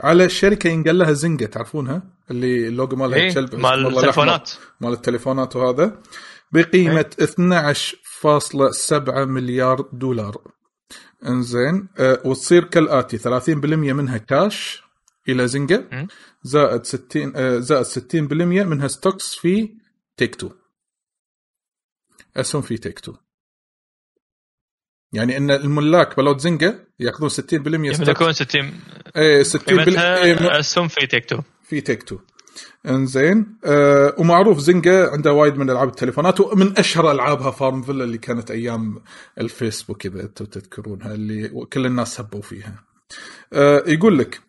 [0.00, 3.86] على شركة ينقال لها Zynga تعرفونها؟ اللي اللوجو مالها إيه كلب مال.
[3.86, 4.50] التلفونات
[4.80, 6.02] مال التليفونات وهذا.
[6.52, 10.52] بقيمة 12.7 مليار دولار.
[11.26, 11.88] إنزين.
[11.98, 13.48] أه وتصير كالآتي 30%
[13.92, 14.82] منها كاش
[15.28, 15.84] إلى Zynga.
[15.92, 16.08] مم.
[16.42, 19.74] زائد 60 أه زائد 60% منها stocks في
[20.16, 20.50] Take-Two.
[22.36, 23.14] أسهم في Take-Two.
[25.12, 28.72] يعني إن الملاك بلوت Zynga ياخذون 60% stocks يملكون 60
[29.16, 31.40] إيه 60% إيه، قيمتها أسهم في Take-Two.
[31.62, 32.18] في Take-Two.
[32.86, 33.58] إنزين.
[33.64, 39.02] أه ومعروف Zynga عنده وايد من ألعاب التليفونات ومن أشهر ألعابها FarmVille اللي كانت أيام
[39.40, 42.84] الفيسبوك إذا أنتم تذكرونها اللي كل الناس هبوا فيها.
[43.52, 44.40] أه يقول لك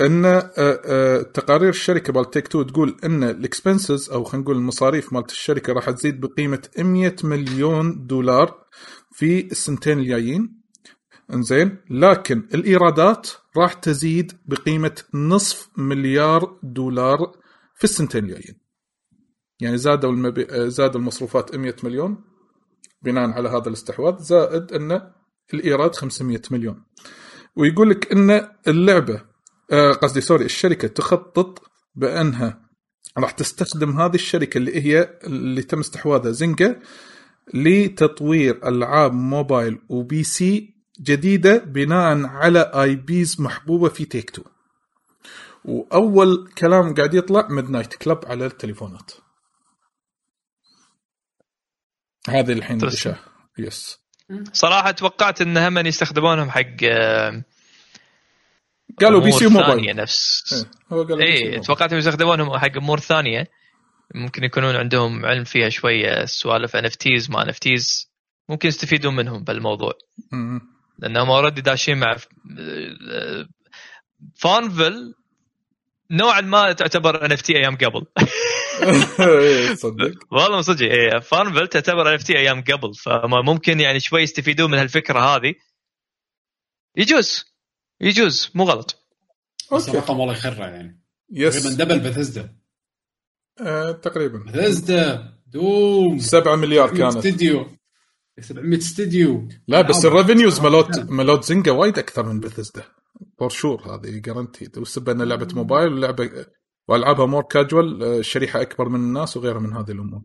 [0.00, 5.12] إن أه أه تقارير الشركة مال Take-Two تقول إن ال expenses أو خلينا نقول المصاريف
[5.12, 8.66] مالت الشركة راح تزيد بقيمة 100 مليون دولار
[9.16, 10.62] في السنتين الجايين
[11.32, 17.32] إنزين لكن الإيرادات راح تزيد بقيمة نصف مليار دولار
[17.74, 18.60] في السنتين الجايين.
[19.60, 20.70] يعني زادوا المبي...
[20.70, 22.24] زاد المصروفات 100 مليون
[23.02, 25.12] بناء على هذا الاستحواذ زائد أن
[25.54, 26.84] الإيراد 500 مليون.
[27.56, 29.22] ويقول لك أن اللعبة
[29.72, 31.62] آه، قصدي sorry الشركة تخطط
[31.94, 32.62] بأنها
[33.18, 36.76] راح تستخدم هذه الشركة اللي هي اللي تم استحواذها Zynga
[37.54, 44.42] لتطوير ألعاب mobile و PC جديدة بناء على IPs محبوبة في Take-Two.
[45.64, 49.10] وأول كلام قاعد يطلع Midnight Club على التليفونات.
[52.28, 52.78] هذه الحين
[53.58, 53.98] yes
[54.52, 57.42] صراحة توقعت إن هم يستخدمونهم حق آه،
[59.00, 60.52] قالوا PC mobile نفس
[60.90, 61.60] إيه، اي موبايل.
[61.60, 63.48] توقعت يستخدمونهم حق امور ثانية
[64.16, 68.10] ممكن يكونون عندهم علم فيها شوية سوالف ان اف تيز ما ان اف تيز
[68.48, 69.92] ممكن يستفيدون منهم بالموضوع.
[70.98, 72.16] لأنهم already داشين مع
[74.34, 75.14] FarmVille
[76.10, 78.06] نوعا ما تعتبر NFT أيام قبل.
[79.20, 80.14] إيه، صدق.
[80.34, 80.86] والله صدق.
[80.86, 82.94] إيه FarmVille تعتبر NFT أيام قبل.
[82.94, 85.54] فما ممكن يعني شوي يستفيدون من هالفكرة هذه.
[86.96, 87.44] يجوز.
[88.00, 88.50] يجوز.
[88.54, 89.06] مو غلط.
[89.72, 89.98] بس okay.
[89.98, 91.00] الرقم والله يخرع يعني.
[91.32, 92.56] yes تقريبا double Bethesda
[93.60, 94.38] آه، تقريبا.
[94.38, 96.18] بثزدا دوم.
[96.18, 97.66] 7 مليار 700 كانت استديو
[98.40, 100.20] 700 استديو لا بس ألعاب.
[100.20, 101.16] الريفنيوز مالوت نعم.
[101.16, 102.82] مالوت زنقه وايد أكثر من بثزدا
[103.38, 106.46] فور شور هذه جارنتيد والسبب ان لعبة موبايل ولعبه
[106.88, 110.22] وألعابها مور كاجوال آه، شريحة أكبر من الناس وغيرها من هذه الأمور.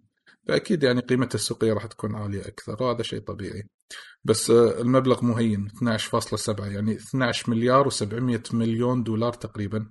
[0.48, 3.64] فأكيد يعني قيمتها السوقية راح تكون عالية أكثر وهذا شيء طبيعي.
[4.24, 9.86] بس آه، المبلغ مهين 12.7 يعني 12 مليار و700 مليون دولار تقريبا.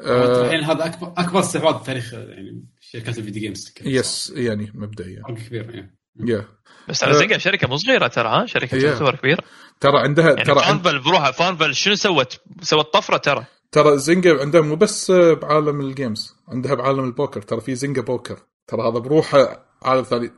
[0.00, 4.72] آه، الحين هذا اكبر أكبر استحواذ في تاريخ يعني شركات ال video games yes يعني
[4.74, 5.22] مبدئيا.
[5.28, 6.48] فرق كبير يعني يا
[6.88, 8.82] بس ترى Zynga شركة مو صغيره ترى ها؟ شركة Yeah.
[8.82, 9.42] تعتبر كبيرة.
[9.80, 13.44] ترى عندها يعني ترى عند FarmVille بروحها فانفل شنو سوت؟ سوت طفرة ترى.
[13.72, 17.42] ترى Zynga عندها مو بس بعالم ال games عندها بعالم البوكر.
[17.42, 18.38] ترى في Zynga Poker.
[18.66, 20.30] ترى هذا بروحه عالم ثاني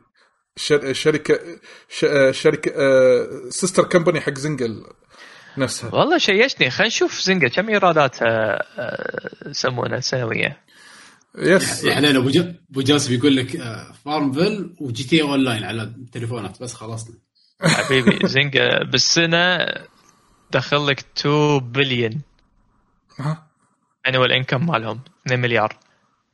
[0.60, 1.38] شر- شركة
[1.88, 2.70] ش- شركة
[3.50, 4.94] sister company حق Zynga
[5.58, 5.94] نفسها.
[5.94, 10.62] والله شيشني خلينا نشوف Zynga كم ايراداتها آه، يسمونها سنويه
[11.38, 12.28] yes يا حلال أبو
[12.70, 17.14] أبو جاسم يقول لك آه، FarmVille و GTA Online على التليفونات بس خلصنا.
[17.62, 19.58] حبيبي Zynga بالسنة
[20.50, 22.20] دخل لك 2 بليون
[23.18, 23.46] ها
[24.08, 25.76] annual income مالهم 2 مليار.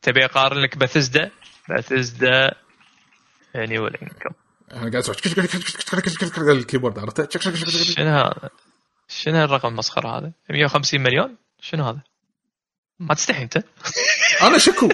[0.03, 1.31] تبي أقارن لك Bethesda
[3.57, 4.31] Bethesda annual income
[4.73, 5.15] أنا قاعد أسوي
[6.53, 8.51] ال keyboard عرفت شنو هذا؟
[9.09, 12.01] شنو الرقم المسخره هذا؟ 150 مليون؟ شنو هذا؟
[12.99, 13.65] ما تستحي انت؟
[14.43, 14.89] أنا شكو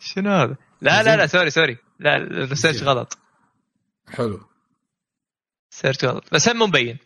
[0.00, 3.18] شنو هذا؟ لا لا لا sorry sorry لا ال research غلط
[4.08, 4.40] حلو
[5.70, 6.98] search غلط بس هم مبين.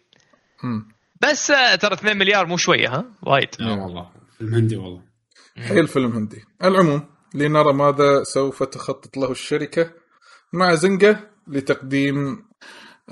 [1.23, 5.10] بس آه، ترى 2 مليار مو شوية ها وايد لا والله فيلم هندي والله
[5.59, 6.45] حيل فيلم هندي.
[6.65, 9.91] العموم لنرى ماذا سوف تخطط له الشركة
[10.53, 12.45] مع زنقة لتقديم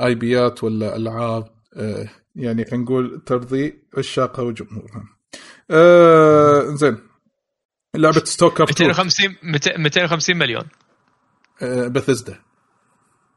[0.01, 5.05] اي بيات ولا ألعاب آه، يعني خلينا نقول ترضي عشاقها وجمهورها.
[5.71, 6.99] آه زين
[7.97, 10.65] لعبة ستوكر 2 250 200 250 مليون.
[11.63, 12.41] آه بثزدا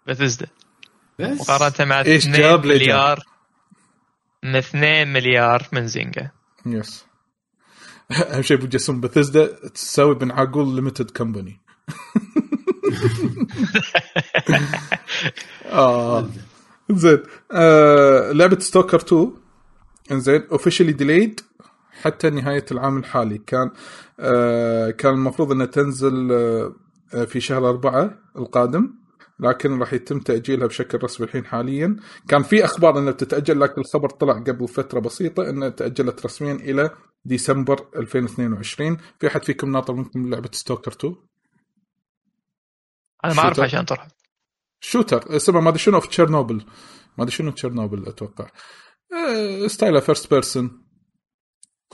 [0.07, 0.47] بثزدا
[1.19, 3.19] بس؟ مقارنة مع إيش 2 جاب لي جاب؟ مليار
[4.43, 6.31] من 2 مليار من Zynga
[6.65, 7.05] yes
[8.33, 11.59] اهم شيء ابو جاسم بثزدا تساوي بن عقول limited company
[15.71, 16.29] آه.
[16.91, 17.19] زين.
[17.51, 19.31] آه لعبة Stalker 2
[20.11, 20.43] إنزين.
[20.51, 21.41] officially delayed
[22.01, 23.37] حتى نهاية العام الحالي.
[23.37, 23.71] كان
[24.19, 26.73] آه كان المفروض إنها تنزل آه
[27.13, 28.93] آه، في شهر أربعة القادم.
[29.39, 31.95] لكن راح يتم تأجيلها بشكل رسمي الحين حاليا.
[32.27, 36.89] كان في أخبار إنها بتتأجل لكن الخبر طلع قبل فترة بسيطة إنها تأجلت رسميا إلى
[37.25, 41.15] ديسمبر 2022 في أحد فيكم ناطر منكم لعبة Stalker 2
[43.25, 44.07] أنا ما أعرف عشان طرح
[44.79, 46.55] shooter اسمها ما أدري شنو في تشيرنوبل
[47.17, 48.49] ما أدري شنو تشيرنوبل أتوقع.
[49.13, 50.83] آه، ستايلها first person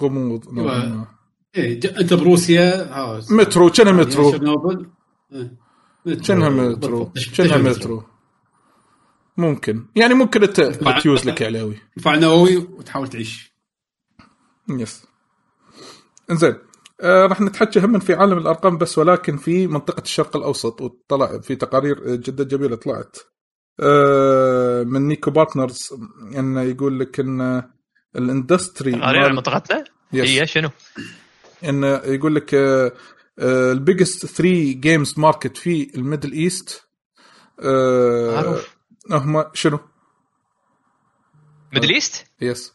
[0.02, 0.48] غموض.
[1.56, 4.32] إيه ج- أنت بروسيا ها مترو كانها مترو.
[4.32, 4.90] شيرنوبل.
[6.08, 6.26] مترو.
[6.26, 8.04] كانها مترو كانها مترو.
[9.38, 9.86] ممكن.
[9.96, 10.62] يعني ممكن انت
[11.02, 11.78] تيوز لك يا علاوي.
[11.98, 13.54] دفاع نووي وتحاول تعيش.
[14.70, 15.04] yes.
[16.32, 16.56] إنزين.
[17.02, 21.56] آه راح نتحكى هم في عالم الأرقام بس ولكن في منطقة الشرق الأوسط وطلع في
[21.56, 23.18] تقارير جدا جميلة طلعت.
[23.80, 25.90] آه من Niko Partners
[26.38, 27.64] انه يقول لك إن
[28.16, 29.84] ال industry غالبا على منطقتنا.
[30.12, 30.70] هي شنو؟
[31.64, 32.56] انه يقول لك
[33.40, 36.84] ال biggest 3 games market في ال Middle East.
[38.34, 38.78] معروف.
[39.12, 39.80] هم شنو؟
[41.74, 42.74] Middle East؟ yes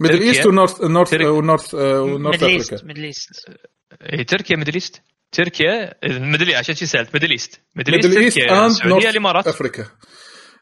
[0.00, 0.22] Middle.
[0.22, 1.14] East و North North.
[1.14, 3.30] و North آه، و North Middle East Africa Middle East.
[4.12, 5.02] اي تركيا Middle East.
[5.32, 7.14] تركيا Middle عشان شي سألت.
[7.14, 7.60] Middle East.
[7.76, 9.46] Middle Middle East تركيا and السعوديه الإمارات.
[9.46, 9.86] افريكا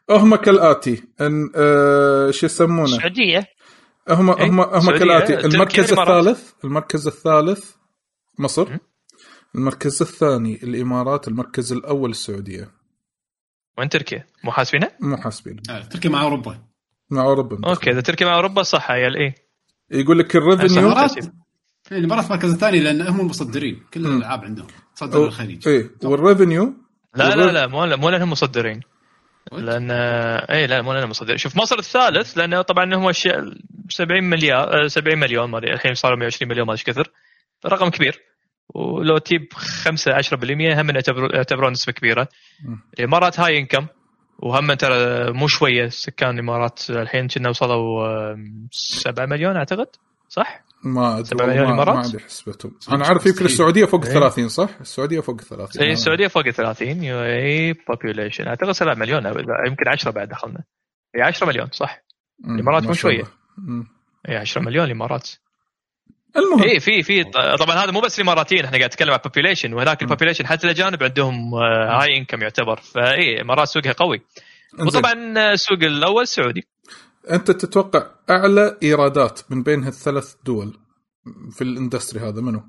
[0.09, 1.03] هم كالآتي.
[1.21, 3.47] أن آه، شو يسمونه؟ السعوديه
[4.09, 5.37] هم إيه، هم هم كالآتي.
[5.37, 5.91] المركز.
[5.93, 7.71] الثالث المركز الثالث
[8.39, 8.73] مصر.
[8.73, 8.79] م.
[9.55, 12.71] المركز الثاني الإمارات المركز الأول السعودية.
[13.77, 15.61] وين تركيا؟ مو حاسبينها؟ مو حاسبين.
[15.69, 16.59] آه، تركيا مع أوروبا.
[17.09, 17.69] مع أوروبا.
[17.69, 19.35] okay إذا تركيا مع أوروبا صح عيال إيه.
[19.91, 23.83] يقول لك ال revenue الامارات إيه، الإمارات مركز الثاني لأن هم المصدرين.
[23.93, 24.05] كل.
[24.05, 25.91] الألعاب عندهم تصدر الخليج إيه.
[26.03, 26.73] وال revenue
[27.15, 28.81] لا لا لا مو مو لأنهم مصدرين.
[29.51, 31.37] لأن اي لا مو لأنهم مصدرين.
[31.37, 33.53] شوف مصر الثالث لأنه طبعا هم الشيء
[33.89, 37.11] 70 مليار آه، 70 مليون ما الحين صاروا 120 مليون ما أدري كثر.
[37.65, 38.32] رقم كبير.
[38.73, 40.33] ولو تجيب 5 10%
[40.79, 40.89] هم
[41.33, 42.27] يعتبرون نسبة كبيرة.
[42.99, 43.87] الإمارات هاي انكم
[44.39, 48.37] وهم ترى مو شوية سكان الإمارات الحين كنا وصلوا آه،
[48.71, 49.87] 7 مليون أعتقد
[50.29, 54.13] صح؟ ما أدري ما؟ عندي حسبتهم أنا عارف يمكن السعودية فوق إيه.
[54.13, 59.25] 30 صح؟ السعودية فوق 30 اي السعودية فوق 30 UAE population أعتقد 7 مليون
[59.67, 60.63] يمكن 10 بعد دخلنا
[61.15, 62.03] اي 10 مليون صح
[62.39, 62.93] ما مو.
[63.57, 63.87] مم.
[64.29, 65.29] اي 10 مليون الإمارات
[66.37, 67.23] المهم اي في في
[67.59, 71.03] طبعا هذا مو بس الإماراتيين إحنا قاعد نتكلم عن population وهناك ال population حتى الاجانب
[71.03, 74.21] عندهم high income يعتبر فاي الامارات سوقها قوي.
[74.79, 76.67] وطبعا آه، السوق الأول سعودي
[77.31, 80.79] أنت تتوقع أعلى إيرادات من بين هالثلاث دول
[81.51, 82.63] في ال industry هذا منو؟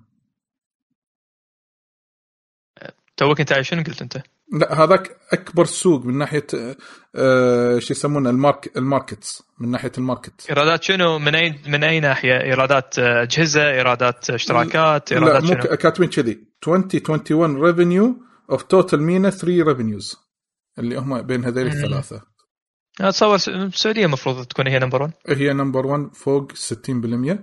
[3.16, 4.22] talk أنت شنو قلت أنت؟
[4.54, 6.46] لا هذاك أكبر سوق من ناحية
[7.14, 10.46] آه شو يسمونه ال mark ال markets من ناحية ال market.
[10.50, 15.48] إيرادات شنو؟ من اي من اي ناحيه؟ إيرادات آه، اجهزه، إيرادات اشتراكات، لا إيرادات مو
[15.48, 16.38] شنو؟ ك- كاتبين كذي.
[16.68, 18.16] 2021 revenue
[18.50, 20.16] of total MENA 3 revenues
[20.78, 21.72] اللي هم بين هذيل مم.
[21.72, 22.22] الثلاثة.
[23.00, 27.38] اتصور السعوديه المفروض تكون هي number 1 هي number 1 فوق 60%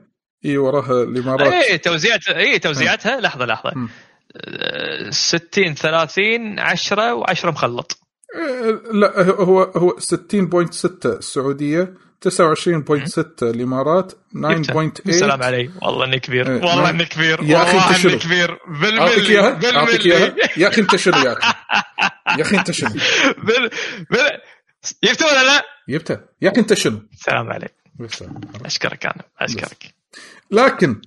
[0.46, 1.54] إي وراها الإمارات.
[1.54, 3.20] اي توزيعت اي توزيعتها.
[3.20, 3.72] لحظة لحظة.
[3.76, 3.90] مم.
[4.36, 7.99] آه، 60 30 10 و10 مخلط.
[8.36, 16.48] آه، لا هو هو 60.6 السعوديه 29.6 الإمارات 9.8 سلام علي والله إني كبير.
[16.48, 16.90] إيه، والله.
[16.90, 17.44] إني كبير.
[17.44, 18.58] يا والله أنت شنو؟ اني كبير.
[18.68, 20.49] بالملي بالملي.
[20.58, 21.53] يا أخي انت شنو يا أخي.
[22.38, 22.90] يا أخي انت شنو
[23.48, 23.70] بال
[24.12, 24.41] بال
[25.03, 26.26] جبته ولا لا؟ جبتها.
[26.41, 27.74] يا أخي انت شنو سلام عليك.
[28.66, 29.24] أشكرك أنا.
[29.40, 29.94] أشكرك.
[30.52, 31.02] لكن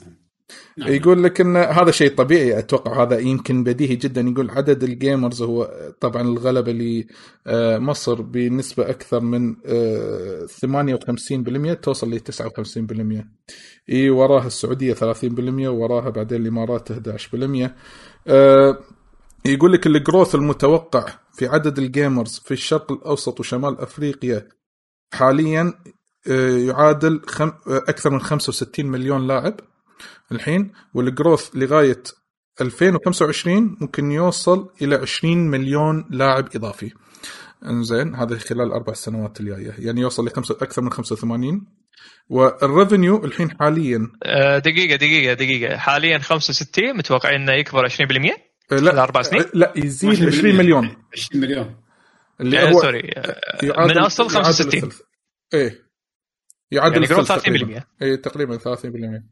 [0.79, 0.93] نعم.
[0.93, 5.71] يقول لك إن هذا شيء طبيعي أتوقع هذا يمكن بديهي جدا يقول عدد الجيمرز هو
[6.01, 6.73] طبعا الغلبة
[7.47, 13.25] لمصر بنسبة أكثر من آه، 58% توصل ل 59%
[13.91, 17.71] إي وراها السعودية 30% وراها بعدين الإمارات 11%
[18.27, 18.79] آه،
[19.47, 24.49] يقول لك الجروث المتوقع في عدد ال gamers في الشرق الأوسط وشمال أفريقيا
[25.13, 25.75] حاليا
[26.29, 27.21] آه، يعادل.
[27.41, 29.61] آه، أكثر من 65 مليون لاعب
[30.33, 32.03] الحين وال growth لغاية
[32.61, 36.93] 2025 ممكن يوصل إلى 20 مليون لاعب إضافي.
[37.65, 39.75] إنزين هذا خلال الاربع سنوات الجاية.
[39.79, 41.67] يعني يوصل لخمسة أكثر من 85
[42.29, 45.77] وال revenue الحين حاليا آه، دقيقة دقيقة دقيقة.
[45.77, 48.31] حاليا 65 متوقعين إنه يكبر 20%
[48.73, 50.97] آه، خلال أربع سنين؟ آه، لا يزيد 20 مليون.
[51.13, 51.77] 20 مليون.
[52.41, 53.11] اللي آه، هو sorry.
[53.63, 55.01] من أصل يعادل 65 الثلث.
[55.55, 55.85] إيه.
[56.71, 57.85] يعادل يعني growth الثلث 30% تقريباً.
[58.03, 59.23] إيه تقريبا 30%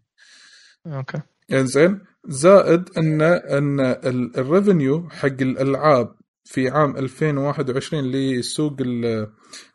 [0.86, 1.20] okay.
[1.52, 6.14] إنزين زائد إن إن ال- ال revenue حق الألعاب
[6.44, 9.30] في عام 2021 لسوق ال-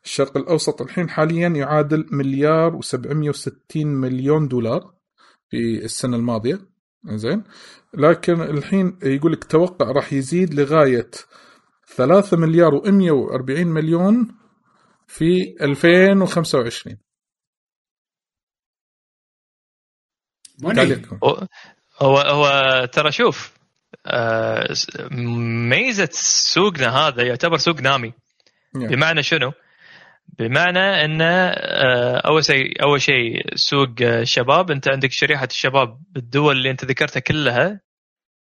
[0.06, 4.94] الشرق الأوسط الحين حاليا يعادل مليار و760 مليون دولار
[5.50, 6.60] في السنة الماضية.
[7.06, 7.44] زين
[7.94, 11.10] لكن الحين يقول لك توقع راح يزيد لغاية
[11.96, 14.28] 3 مليار و140 مليون
[15.08, 16.98] في 2025
[22.02, 23.54] هو هو, ترى شوف
[24.06, 24.74] آه،
[25.70, 28.14] ميزة سوقنا هذا يعتبر سوق نامي.
[28.90, 29.52] بمعنى شنو؟
[30.40, 34.72] بمعنى انه آه، أول شيء أول شيء سوق آه، شباب.
[34.72, 37.82] أنت عندك شريحة الشباب بالدول اللي أنت ذكرتها كلها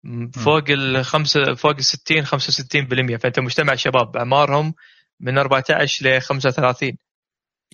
[0.03, 4.73] م- فوق الخمسه فوق ال 60 65% فأنت مجتمع شباب أعمارهم
[5.19, 6.97] من 14 ل 35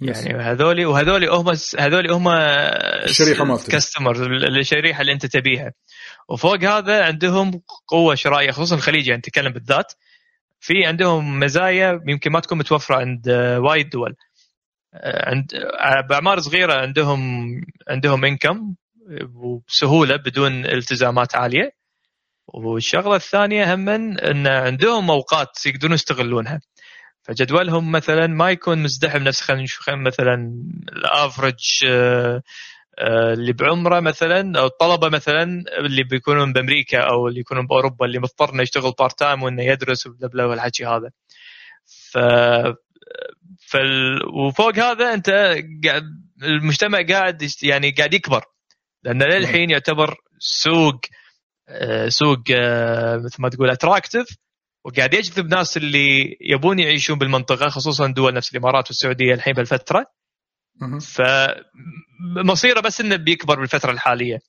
[0.01, 3.71] يعني هذولي وهذولي هم هذولي هم الشريحة مالتك.
[3.71, 4.25] كاستمر
[4.59, 5.73] الشريحة اللي انت تبيها.
[6.29, 9.93] وفوق هذا عندهم قوة شرائية خصوصا الخليج يعني نتكلم بالذات.
[10.59, 14.15] في عندهم مزايا يمكن ما تكون متوفرة عند آه، وايد دول.
[14.93, 17.51] آه، عند آه، بأعمار صغيرة عندهم
[17.89, 18.75] عندهم income
[19.35, 21.71] وبسهولة بدون التزامات عالية.
[22.47, 26.61] والشغلة الثانية هم إن عندهم أوقات يقدرون يستغلونها.
[27.23, 32.41] فجدولهم مثلا ما يكون مزدحم نفس خلينا نشوف مثلا ال average آه،
[32.99, 38.19] آه، اللي بعمره مثلا أو الطلبة مثلا اللي بيكونون بأمريكا أو اللي يكونون بأوروبا اللي
[38.19, 41.11] مضطر انه يشتغل part time وإنه يدرس و bla والحكي هذا.
[41.85, 42.17] ف
[43.67, 44.25] فال...
[44.33, 45.29] وفوق هذا أنت
[45.85, 46.03] قاعد
[46.43, 48.45] المجتمع قاعد يعني قاعد يكبر.
[49.03, 51.01] لأن للحين يعتبر سوق
[51.69, 52.39] آه، سوق
[53.25, 54.27] مثل ما تقول اتراكتيف
[54.83, 60.05] وقاعد يجذب ناس اللي يبون يعيشون بالمنطقة خصوصا دول نفس الإمارات والسعودية الحين بالفترة.
[60.81, 60.99] مهم.
[60.99, 64.39] فمصيره بس إنه بيكبر بالفترة الحالية.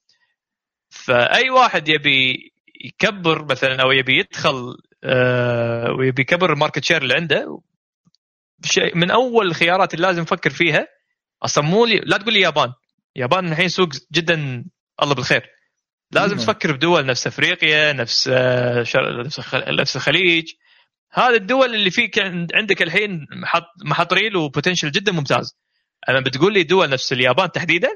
[0.90, 2.52] فأي واحد يبي
[2.84, 7.60] يكبر مثلا أو يبي يدخل آه، ويبي يكبر ال market share اللي عنده
[8.64, 10.86] شيء من أول الخيارات اللي لازم يفكر فيها
[11.42, 12.72] أصلا مو لي لا تقول لي يابان.
[13.16, 14.64] يابان الحين سوق جدا
[15.02, 15.50] الله بالخير.
[16.12, 16.42] لازم مم.
[16.42, 20.52] تفكر بدول نفس أفريقيا نفس آه، شر- نفس الخ- نفس الخليج.
[21.12, 25.56] هذه الدول اللي فيك عند- عندك الحين محط محط real و potential جدا ممتاز.
[26.08, 27.88] أما بتقول لي دول نفس اليابان تحديدا؟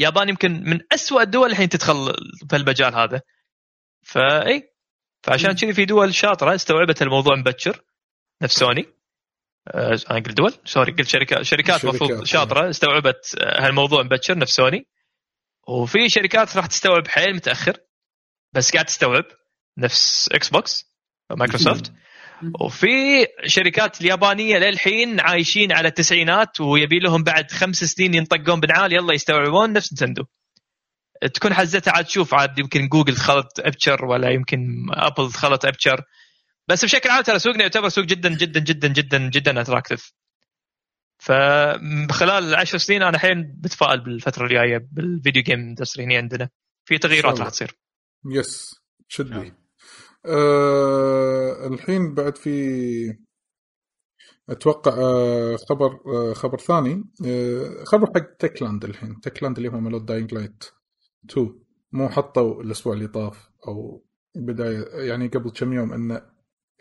[0.00, 2.14] اليابان يمكن من أسوأ الدول الحين تدخل
[2.50, 3.20] في المجال هذا.
[4.02, 4.72] فاي
[5.22, 7.80] فعشان كذي في دول شاطرة استوعبت الموضوع مبكر.
[8.42, 8.86] نفس سوني.
[9.68, 12.24] آه، أنا قلت دول؟ sorry قلت شركات شركات المفروض.
[12.24, 14.38] شاطرة استوعبت آه، هالموضوع مبكر.
[14.38, 14.86] نفس سوني.
[15.68, 17.76] وفي شركات راح تستوعب حيل متأخر
[18.52, 19.24] بس قاعد تستوعب
[19.78, 20.92] نفس إكس بوكس
[21.30, 21.92] مايكروسوفت
[22.60, 29.14] وفي شركات اليابانية للحين عايشين على التسعينات ويبي لهم بعد خمس سنين ينطقون بنعال يلا
[29.14, 30.24] يستوعبون نفس ننتندو.
[31.34, 36.02] تكون حزتها عاد تشوف عاد يمكن جوجل دخلت Ubisoft ولا يمكن ابل دخلت Ubisoft
[36.68, 40.12] بس بشكل عام ترى سوقنا يعتبر سوق جدا جدا جدا جدا جدا attractive
[41.22, 46.48] فخلال عشر سنين أنا الحين بتفائل بالفترة الجاية بال video game industry هنا عندنا.
[46.84, 47.40] في تغييرات.
[47.40, 47.78] راح تصير.
[48.30, 48.74] yes
[49.08, 49.56] شد نعم.
[50.26, 53.16] آه الحين بعد في
[54.50, 57.04] أتوقع آه خبر آه خبر ثاني.
[57.26, 59.20] آه خبر حق Techland الحين.
[59.20, 60.64] Techland اللي هم مالوت Dying Light
[61.30, 61.60] 2
[61.92, 64.04] مو حطوا الأسبوع اللي طاف أو
[64.36, 66.31] بداية يعني قبل كم يوم إنه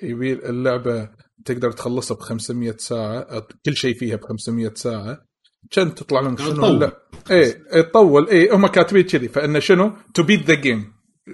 [0.03, 1.09] يبي اللعبة
[1.45, 5.25] تقدر تخلصها ب 500 ساعه كل شيء فيها ب 500 ساعة.
[5.71, 6.67] كان تطلع لهم شنو.
[6.67, 6.97] لا.
[7.31, 9.27] إيه، تطول إيه هم كاتبين كذي.
[9.27, 10.93] فانه شنو؟ to beat the game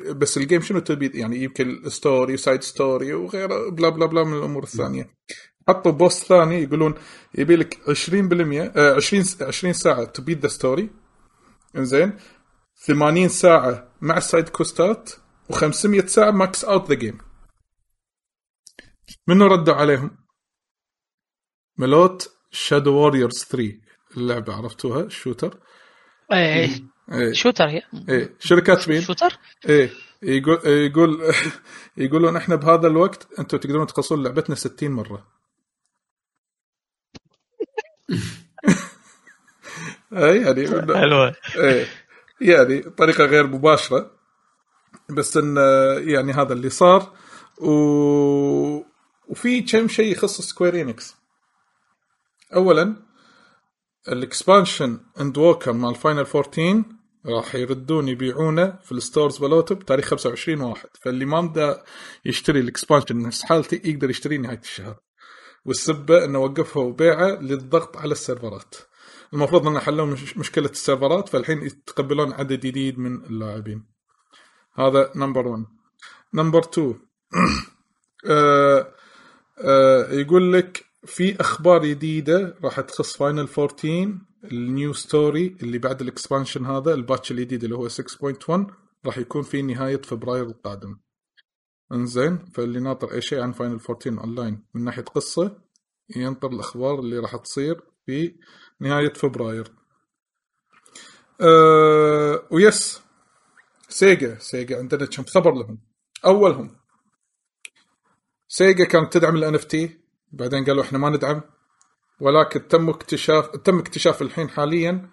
[0.10, 4.24] بس ال game شنو to beat يعني يمكن story side story وغيره bla bla bla
[4.24, 5.10] من الأمور الثانية.
[5.68, 6.94] حطوا post ثاني يقولون
[7.36, 10.90] يبي لك 20% آه 20 20 ساعة to beat the story
[11.78, 12.14] إنزين.
[12.86, 15.12] 80 ساعة مع ال side quest ات
[15.54, 17.18] و500 ساعة max out the game
[19.28, 20.18] منو ردوا عليهم؟
[21.78, 23.74] مالوت Shadow Warriors 3
[24.18, 25.60] اللعبة عرفتوها؟ ال shooter
[26.34, 26.70] إيه
[27.12, 27.34] إيه.
[27.34, 27.82] shooter هي.
[28.10, 28.36] إيه.
[28.40, 29.38] شنو كاتبين؟ shooter
[29.70, 29.90] إيه.
[30.22, 31.34] يقول يقول
[31.98, 35.28] يقولون إحنا بهذا الوقت أنتم تقدرون تخلصون لعبتنا 60 مرة.
[40.14, 40.68] اي يعني
[41.02, 41.36] حلوة.
[41.56, 41.86] إيه.
[42.42, 44.12] يعني طريقة غير مباشرة.
[45.10, 45.58] بس إن
[45.98, 47.14] يعني هذا اللي صار.
[47.62, 47.68] و...
[49.28, 51.16] وفي كم شيء يخص Square Enix
[52.56, 52.96] اولا
[54.08, 56.84] ال expansion Endwalker مال Final 14
[57.26, 60.90] راح يردون يبيعونه في ال stores بلوته بتاريخ 25 واحد.
[61.02, 61.84] فاللي ما بدا
[62.26, 64.96] يشتري ال expansion نفس حالتي يقدر يشتريه نهاية الشهر.
[65.66, 68.76] والسبة إنه وقفوا بيعه للضغط على السيرفرات.
[69.34, 73.86] المفروض إنه حلوا مش مشكلة السيرفرات فالحين يتقبلون عدد جديد من اللاعبين.
[74.74, 75.66] هذا number 1
[76.34, 76.96] number 2
[78.26, 78.94] آه، آه،
[80.12, 86.08] يقول لك في أخبار جديدة راح تخص Final 14 ال new story اللي بعد ال
[86.08, 88.72] expansion هذا ال patch الجديد اللي هو 6.1
[89.06, 90.98] راح يكون في نهاية فبراير القادم.
[91.92, 95.62] انزين فاللي ناطر أي شيء عن Final 14 اونلاين من ناحية قصة
[96.16, 98.36] ينطر الأخبار اللي راح تصير في
[98.80, 99.72] نهاية فبراير.
[101.42, 103.02] أه و yes
[103.90, 105.80] سيجا سيجا عندنا كم خبر لهم؟
[106.26, 106.77] أولهم
[108.48, 110.00] سيجا كانت تدعم ال NFT
[110.32, 111.42] بعدين قالوا إحنا ما ندعم.
[112.20, 115.10] ولكن تم اكتشاف تم اكتشاف الحين حاليا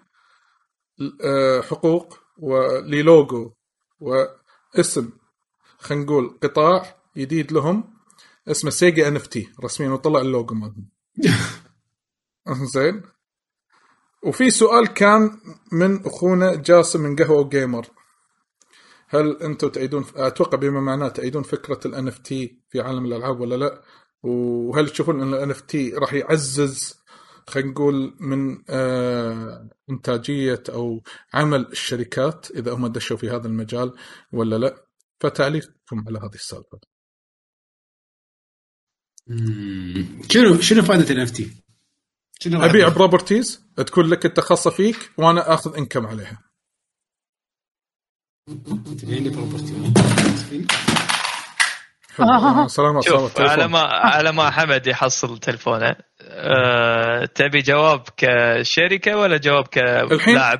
[1.23, 3.53] آه، حقوق وللوجو
[3.99, 5.09] واسم
[5.77, 7.93] خلينا نقول قطاع جديد لهم
[8.47, 10.89] اسمه Sega NFT رسميا وطلع اللوجو مالهم.
[12.73, 13.03] زين.
[14.23, 15.39] وفي سؤال كان
[15.71, 17.87] من أخونا جاسم من قهوة جيمر
[19.07, 23.81] هل أنتم تأيدون أتوقع بما معناه تأيدون فكرة ال NFT في عالم الألعاب ولا لا؟
[24.23, 26.95] وهل تشوفون أن ال NFT راح يعزز
[27.47, 31.03] خلينا نقول من آه إنتاجية أو
[31.33, 33.93] عمل الشركات إذا هم دشوا في هذا المجال
[34.31, 34.87] ولا لا؟
[35.19, 36.79] فتعليقكم على هذه السالفة.
[40.29, 41.63] شنو شنو فائدة ال NFT؟
[42.47, 46.43] أبيع؟ properties تكون لك انت خاصه فيك وأنا آخذ إنكم عليها.
[49.01, 49.93] تبيني property
[52.15, 53.67] شوف سلامات على.
[53.67, 60.59] ما على ما حمد يحصل تلفونه أه تبي جواب كشركة ولا جواب الحين؟ كلاعب؟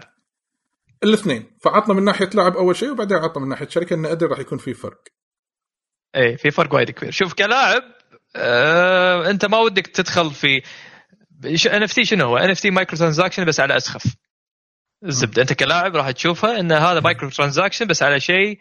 [1.03, 4.39] الاثنين فعطنا من ناحية لاعب أول شيء وبعدين عطنا من ناحية شركة ان أدري راح
[4.39, 5.03] يكون في فرق.
[6.15, 7.83] إيه في فرق وايد كبير شوف كلاعب
[8.35, 10.61] آه أنت ما ودك تدخل في
[11.45, 14.03] NFT شنو هو؟ NFT microtransaction بس على أسخف
[15.05, 18.59] الزبده أنت كلاعب راح تشوفها إن هذا microtransaction بس على شيء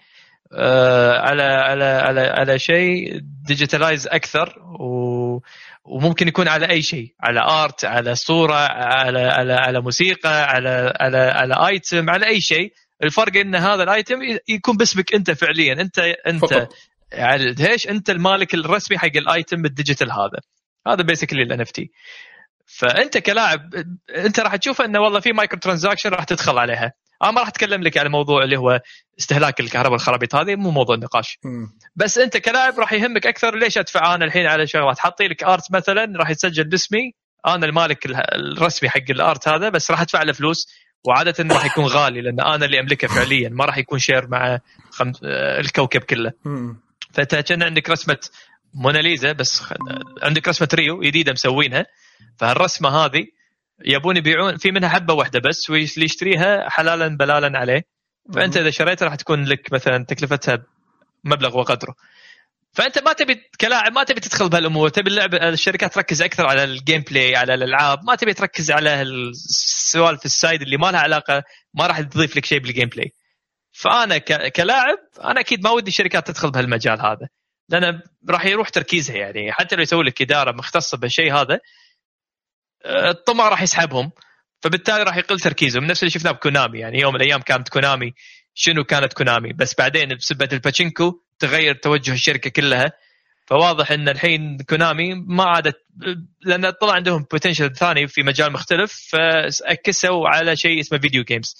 [0.53, 5.41] آه على على على على شيء digitalize أكثر و
[5.85, 11.19] وممكن يكون على أي شيء على art على صورة على على على موسيقى على على
[11.19, 12.73] على item على أي شيء.
[13.03, 15.73] الفرق إن هذا ال item يكون باسمك أنت فعليا.
[15.73, 16.69] أنت أنت فقط.
[17.13, 20.41] يعني الدهش أنت المالك الرسمي حق ال item ال digital هذا؟
[20.87, 21.91] هذا basically ال NFT
[22.67, 23.75] فأنت كلاعب
[24.17, 27.99] أنت راح تشوف إنه والله في microtransaction راح تدخل عليها أنا ما راح أتكلم لك
[27.99, 28.81] على موضوع اللي هو
[29.19, 31.39] استهلاك الكهرباء الخرابيط هذه مو موضوع نقاش.
[31.97, 35.73] بس أنت كلاعب راح يهمك أكثر ليش أدفع أنا الحين على شغلات حاطي لك art
[35.73, 37.13] مثلا راح يتسجل باسمي
[37.47, 40.67] أنا المالك الرسمي حق ال art هذا بس راح أدفع له فلوس
[41.05, 44.59] وعادة راح يكون غالي لأن أنا اللي أملكه فعليا ما راح يكون share مع
[44.91, 45.13] خم...
[45.61, 46.33] الكوكب كله.
[47.13, 48.19] فأنت كان عندك رسمة
[48.75, 49.63] موناليزا بس.
[50.23, 51.87] عندك رسمة ريو جديدة مسوينها
[52.39, 53.27] فهالرسمة هذه
[53.85, 57.83] يبون يبيعون في منها حبة واحدة بس واللي يشتريها حلالا بلالا عليه.
[58.35, 60.59] فأنت إذا شريتها راح تكون لك مثلا تكلفتها
[61.25, 61.95] مبلغ وقدره.
[62.73, 64.89] فأنت ما تبي كلاعب ما تبي تدخل بهالأمور.
[64.89, 68.05] تبي اللعب الشركات تركز أكثر على ال gameplay على الألعاب.
[68.05, 71.43] ما تبي تركز على السوالف ال side اللي ما لها علاقة
[71.75, 73.13] ما راح تضيف لك شيء بال gameplay
[73.73, 77.29] فانا كلاعب أنا أكيد ما ودي الشركات تدخل بهالمجال هذا.
[77.69, 79.53] لأن راح يروح تركيزها يعني.
[79.53, 81.59] حتى لو يسوي لك إدارة مختصة بالشيء هذا
[82.87, 84.11] الطمع راح يسحبهم
[84.63, 85.85] فبالتالي راح يقل تركيزهم.
[85.85, 88.15] نفس اللي شفناه ب Konami يعني يوم من الأيام كانت Konami
[88.55, 92.93] شنو كانت Konami؟ بس بعدين بسبة الباتشينكو تغير توجه الشركة كلها
[93.47, 95.77] فواضح إن الحين Konami ما عادت
[96.41, 101.57] لأن طلع عندهم potential ثاني في مجال مختلف فأكسوا على شيء اسمه video games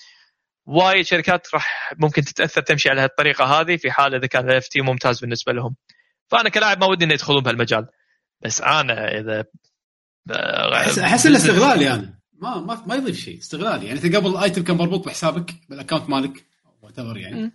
[0.67, 4.81] وايد شركات راح ممكن تتأثر تمشي على هالطريقة هذه في حال إذا كان ال NFT
[4.81, 5.77] ممتاز بالنسبة لهم.
[6.31, 7.87] فأنا كلاعب ما ودي إنه يدخلون بهالمجال.
[8.41, 9.45] بس أنا إذا
[10.31, 13.39] احس أحس إنه استغلالي أنا ما ما ما يضيف شيء.
[13.39, 16.47] استغلالي يعني إنت قبل ال item كان مربوط بحسابك بال account مالك
[16.83, 17.53] وات يعني.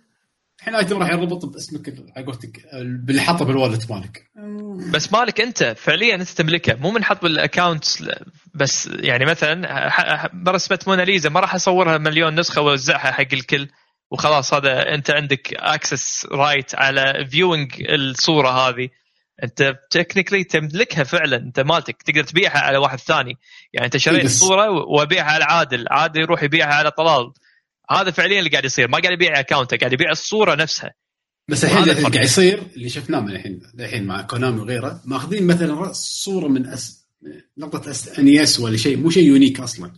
[0.58, 4.30] الحين ال item راح يربط باسمك على قولتك باللي حاطه بال wallet مالك.
[4.92, 6.74] بس مالك أنت فعليا أنت تملكه.
[6.74, 7.84] مو منحط بال account
[8.54, 13.68] بس يعني مثلا برسمه موناليزا ما راح أصورها مليون نسخة وأوزعها حق الكل
[14.10, 18.88] وخلاص هذا أنت عندك access right على viewing الصورة هذه.
[19.44, 21.36] انت technically تملكها فعلا.
[21.36, 22.02] انت مالتك.
[22.02, 23.38] تقدر تبيعها على واحد ثاني.
[23.72, 25.84] يعني انت شريت الصورة وابيعها على عادل.
[25.90, 27.32] عادل يروح يبيعها على طلال.
[27.90, 28.88] هذا فعليا اللي قاعد يصير.
[28.88, 30.94] ما قاعد يبيع اكونته قاعد يبيع الصورة نفسها.
[31.48, 35.92] بس الحين اللي قاعد يصير اللي شفناه من الحين الحين مع كونامي وغيره ماخذين مثلا
[35.92, 37.06] صورة من أس...
[37.56, 38.18] لقطه أس...
[38.18, 38.96] انيس ولا شيء.
[38.96, 39.92] مو شيء يونيك أصلا.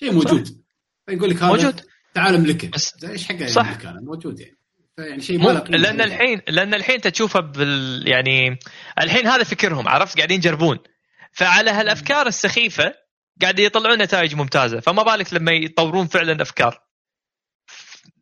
[0.00, 0.62] شيء موجود.
[1.08, 1.80] يقول لك هذا موجود.
[2.14, 2.70] تعال املكه.
[3.04, 3.78] إيش حقه صح.
[3.84, 4.59] موجود يعني.
[4.98, 8.58] يعني شيء ما لأن الحين لأن الحين تشوفه بال يعني
[9.00, 10.78] الحين هذا فكرهم عرفت؟ قاعدين يجربون.
[11.32, 12.94] فعلى هالأفكار السخيفة
[13.42, 14.80] قاعد يطلعون نتائج ممتازة.
[14.80, 16.82] فما بالك لما يطورون فعلا أفكار.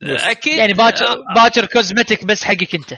[0.02, 2.94] أكيد يعني باكر آه، باكر cosmetic بس حقك أنت.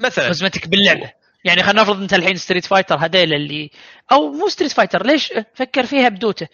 [0.00, 0.26] مثلا.
[0.26, 1.12] cosmetic باللعبة.
[1.44, 3.70] يعني خلينا نفرض أنت الحين Street Fighter هذيل اللي
[4.12, 6.46] أو مو Street Fighter ليش؟ فكر فيها ب Dota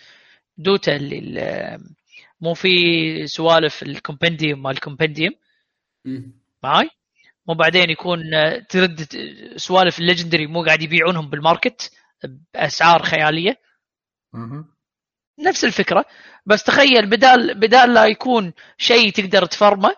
[0.58, 1.78] Dota اللي
[2.40, 2.68] مو في
[3.26, 5.32] سوالف ال compendium مال ال compendium.
[6.62, 6.90] معاي
[7.48, 8.20] وبعدين يكون
[8.68, 9.06] ترد
[9.56, 11.92] سوالف ال legendary مو قاعد يبيعونهم بال market
[12.54, 13.56] بأسعار خيالية.
[15.40, 16.04] نفس الفكرة.
[16.46, 19.94] بس تخيل بدال بدال لا يكون شيء تقدر تفرمه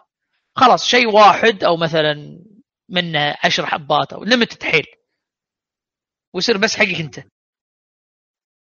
[0.57, 2.45] خلاص شيء واحد أو مثلا
[2.89, 4.87] منه عشر حبات أو limited حيل.
[6.35, 7.34] ويصير بس حقك أنت.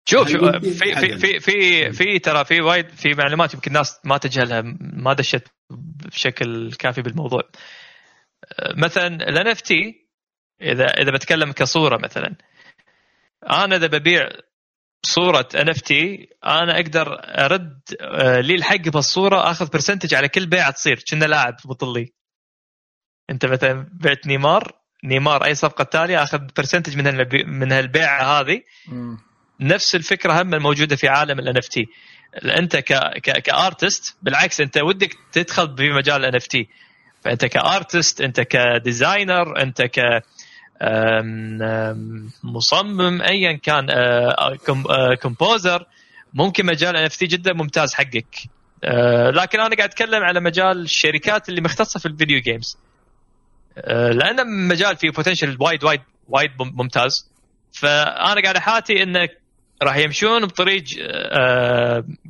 [0.09, 4.17] شوف شوف في في في في في ترى في وايد في معلومات يمكن الناس ما
[4.17, 5.47] تجهلها ما دشت
[6.05, 7.41] بشكل كافي بالموضوع.
[8.75, 9.73] مثلا ال NFT
[10.61, 12.35] إذا إذا بتكلم كصورة مثلا
[13.49, 14.29] أنا إذا ببيع
[15.03, 21.03] صورة NFT أنا أقدر أرد آه، لي الحق بالصورة أخذ percentage على كل بيعة تصير.
[21.11, 22.13] كنا لاعب بطلي.
[23.29, 24.71] أنت مثلا بعت نيمار
[25.03, 27.27] نيمار أي صفقة تالية أخذ percentage من
[27.59, 28.61] من هالبيعة هذه.
[29.59, 31.87] نفس الفكرة هم الموجودة في عالم ال NFT
[32.45, 36.67] أنت ك ك artist بالعكس أنت ودك تدخل في مجال ال NFT
[37.23, 40.23] فأنت ك artist أنت ك designer أنت ك
[42.43, 43.87] مصمم ايا كان
[45.21, 45.87] composer آه،
[46.33, 48.35] ممكن مجال NFT جدا ممتاز حقك.
[48.83, 52.77] آه، لكن أنا قاعد أتكلم على مجال الشركات اللي مختصة في ال video games
[53.77, 57.31] آه، لأن مجال فيه potential وايد وايد وايد ممتاز.
[57.71, 59.29] فأنا قاعد أحاتي انه
[59.83, 60.83] راح يمشون بطريق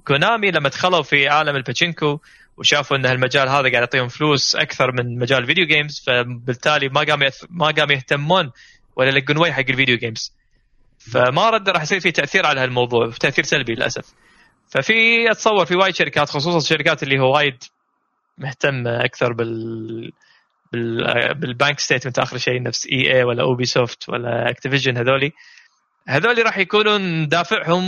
[0.08, 2.20] Konami لما دخلوا في عالم الباتشينكو
[2.58, 7.02] وشافوا إن هالمجال هذا قاعد يعطيهم فلوس أكثر من مجال ال video games فبالتالي ما
[7.02, 7.20] قام
[7.50, 8.52] ما قام يهتمون
[8.96, 10.34] ولا يلقون وجه حق ال video games
[11.12, 14.14] فما رد راح يصير في تأثير على هالموضوع تأثير سلبي للأسف.
[14.70, 17.64] ففي أتصور في وايد شركات خصوصا الشركات اللي هو وايد
[18.38, 20.12] مهتم أكثر بال
[21.36, 25.32] بال bank statement آخر شيء نفس EA ولا Ubisoft ولا Activision هذولي.
[26.08, 27.84] هذولي راح يكونون دافعهم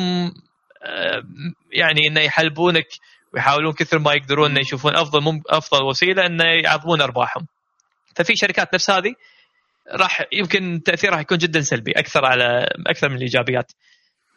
[0.84, 1.24] آه،
[1.72, 2.88] يعني إنه يحلبونك
[3.34, 7.48] ويحاولون كثر ما يقدرون إنه يشوفون أفضل مم أفضل وسيلة إنه يعظمون أرباحهم.
[8.16, 9.14] ففي شركات نفس هذه
[9.92, 13.72] راح يمكن تأثيرها يكون جدا سلبي أكثر على أكثر من الإيجابيات.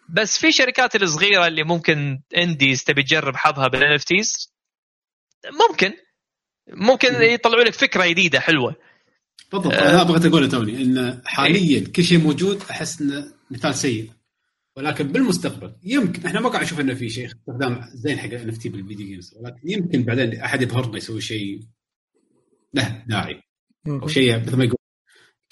[0.09, 4.53] بس في شركات الصغيرة اللي ممكن indies تبي تجرب حظها بال NFTs
[5.69, 5.93] ممكن
[6.69, 8.77] ممكن يطلعوا لك فكرة جديدة حلوة.
[9.53, 10.03] بالضبط أنا آه.
[10.03, 14.11] بغيت أقول توني إن حاليا كل شيء موجود أحس انه مثال سيء.
[14.77, 18.80] ولكن بالمستقبل يمكن إحنا ما قاعد نشوف إنه في شيء استخدام زين حق NFT بال
[18.80, 21.61] video games ولكن يمكن بعدين أحد يبهرنا يسوي شيء
[22.75, 23.43] له داعي.
[23.87, 24.79] أو شيء مثل ما يقول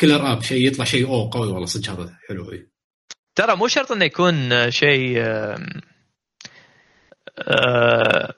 [0.01, 2.53] killer app شيء يطلع شيء اوه قوي والله صدق هذا حلو.
[2.53, 2.67] اي
[3.35, 5.19] ترى مو شرط إنه يكون شيء
[7.39, 8.35] آه،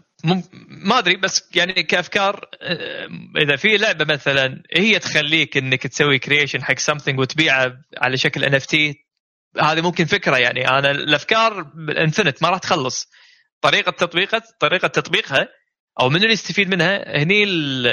[0.68, 2.48] ما أدري بس يعني كأفكار
[3.42, 9.01] إذا في لعبة مثلا هي تخليك إنك تسوي creation حق something وتبيعه على شكل NFT
[9.60, 10.68] هذه ممكن فكرة يعني.
[10.68, 13.10] أنا الأفكار infinite ما راح تخلص.
[13.60, 15.48] طريقة تطبيقها طريقة تطبيقها
[16.00, 17.44] أو من اللي يستفيد منها هني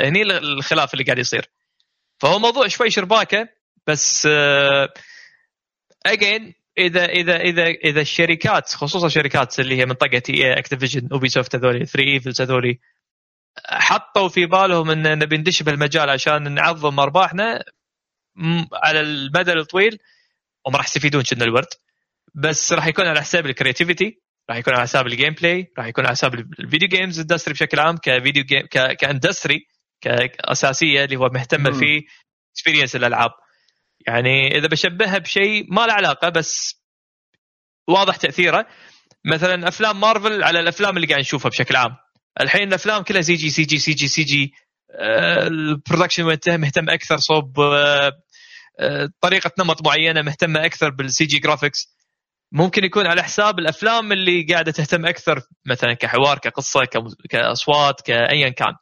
[0.08, 1.50] هني الخلاف اللي قاعد يصير.
[2.20, 3.50] فهو موضوع شوي شرباكة
[3.88, 4.28] بس
[6.06, 11.30] again uh, اذا اذا اذا إذا الشركات خصوصا الشركات اللي هي من طقة EA Activision
[11.30, 12.80] Ubisoft هذولي 3 evils هذولي
[13.66, 17.64] حطوا في بالهم إن نبي ندش بهالمجال عشان نعظم أرباحنا
[18.74, 20.00] على المدى الطويل
[20.68, 21.68] هم راح يستفيدون كنا الورد.
[22.36, 26.06] بس راح يكون على حساب ال creativity راح يكون على حساب ال gameplay راح يكون
[26.06, 28.98] على حساب ال video games industry بشكل عام ك video game ك...
[28.98, 29.68] ك industry
[30.02, 31.80] كأساسية اللي هو مهتمه مم.
[31.80, 32.02] في
[32.53, 33.32] experience الألعاب.
[34.08, 36.82] يعني إذا بشبهها بشيء ما له علاقة بس
[37.88, 38.68] واضح تأثيره.
[39.26, 41.96] مثلا أفلام مارفل على الأفلام اللي قاعد نشوفها بشكل عام.
[42.42, 44.53] الحين الأفلام كلها CG CG CG CG
[45.48, 48.12] ال production مهتم مهتم أكثر صوب آه،
[49.22, 51.95] طريقة نمط معينة مهتمة أكثر بال CG graphics
[52.51, 56.82] ممكن يكون على حساب الأفلام اللي قاعدة تهتم أكثر مثلا كحوار كقصة
[57.30, 58.74] كأصوات كأيا كان.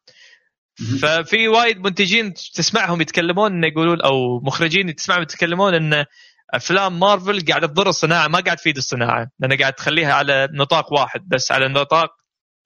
[1.01, 6.05] ففي وايد منتجين تسمعهم يتكلمون انه يقولون أو مخرجين تسمعهم يتكلمون إن
[6.53, 9.27] أفلام مارفل قاعدة تضر الصناعة ما قاعد تفيد الصناعة.
[9.39, 12.09] لأن قاعد تخليها على نطاق واحد بس على النطاق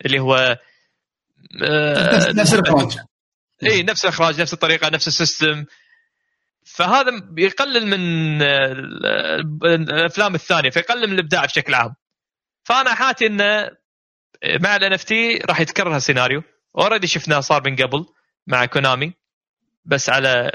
[0.06, 0.58] اللي هو
[1.64, 2.98] آه، نفس نفس الإخراج.
[3.64, 5.66] اي نفس الإخراج نفس الطريقة نفس ال system.
[6.76, 8.42] فهذا بيقلل من
[9.64, 11.96] الأفلام الثانية فيقلل من الإبداع بشكل عام.
[12.64, 13.70] فأنا حاتي إنه
[14.62, 16.44] مع ال NFT راح يتكرر هالسيناريو.
[16.78, 18.06] already شفناه صار من قبل
[18.48, 19.14] مع Konami
[19.86, 20.52] بس على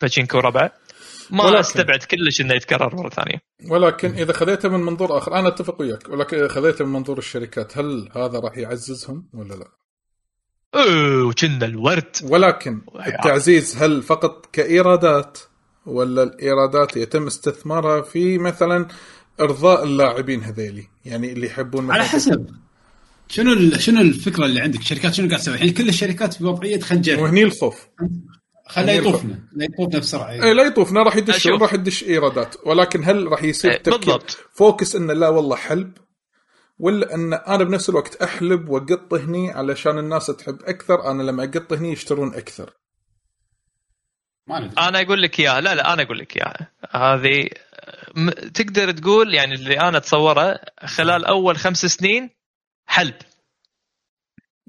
[0.00, 0.70] باتشينكو ربع
[1.30, 3.38] ما ولكن- استبعد كلش إنه يتكرر مرة ثانية.
[3.70, 7.78] ولكن إذا خذيته من منظور آخر أنا أتفق وياك ولكن إذا خذيته من منظور الشركات
[7.78, 9.66] هل هذا راح يعززهم ولا لا؟
[10.74, 12.16] أوه كنا الورد.
[12.22, 15.38] ولكن التعزيز هل فقط كإيرادات؟
[15.86, 18.88] ولا الإيرادات يتم استثمارها في مثلا
[19.40, 22.46] إرضاء اللاعبين هذيلي يعني اللي يحبون على حسب.
[23.28, 26.80] شنو ال- شنو الفكرة اللي عندك؟ الشركات شنو قاعد تسوي؟ الحين كل الشركات في وضعية
[26.80, 27.20] خنجر.
[27.20, 27.86] وهني الخوف.
[28.66, 29.38] خليه يطوفنا.
[29.52, 30.30] لا يطوفنا بسرعة.
[30.30, 31.62] اي لا يطوفنا راح أشوف.
[31.62, 32.54] راح يدش إيرادات.
[32.66, 34.38] ولكن هل راح يصير إيه، بالضبط.
[34.52, 35.92] فوكس إنه لا والله حلب
[36.78, 41.72] ولا إن أنا بنفس الوقت أحلب وأقط هني علشان الناس تحب أكثر أنا لما أقط
[41.72, 42.70] هني يشترون أكثر.
[44.46, 44.88] ما ندري.
[44.88, 45.60] أنا أقول لك إياها.
[45.60, 46.70] لا لا أنا أقول لك إياها.
[46.90, 47.48] هذه
[48.14, 52.30] م- تقدر تقول يعني اللي أنا أتصوره خلال أول خمس سنين
[52.86, 53.14] حلب.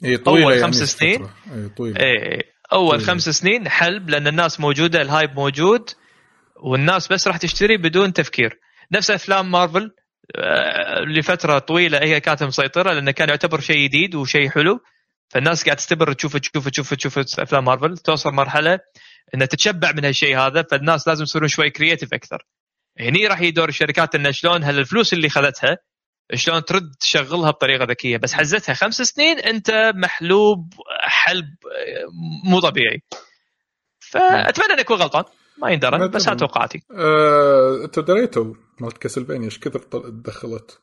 [0.05, 1.21] اي طويلة أول يعني خمس سنين.
[1.21, 1.33] الفترة.
[1.55, 1.99] اي طويلة.
[1.99, 3.07] إيه أول طيب.
[3.07, 5.89] خمس سنين حلب لأن الناس موجودة ال hype موجود
[6.55, 8.59] والناس بس راح تشتري بدون تفكير.
[8.91, 9.91] نفس أفلام مارفل
[10.35, 14.79] آه، لفترة طويلة هي كانت مسيطرة لأنه كان يعتبر شيء جديد وشيء حلو.
[15.29, 18.79] فالناس قاعد تستمر تشوف تشوف تشوف تشوف أفلام مارفل توصل مرحلة
[19.35, 22.45] انها تتشبع من هالشيء هذا فالناس لازم يصيرون شوي creative أكثر
[22.99, 25.77] هني راح يدور الشركات إنه شلون هالفلوس اللي خذتها
[26.33, 31.45] شلون ترد تشغلها بطريقة ذكية بس حزتها خمس سنين أنت محلوب حلب
[32.45, 33.01] مو طبيعي
[33.99, 35.23] فأتمنى اني اكون غلطان
[35.57, 36.37] ما يندرى بس هذا.
[36.37, 36.81] توقعاتي
[37.83, 40.81] أنتوا دريتوا مالت كاسلفينيا إيش كثر طل- دخلت؟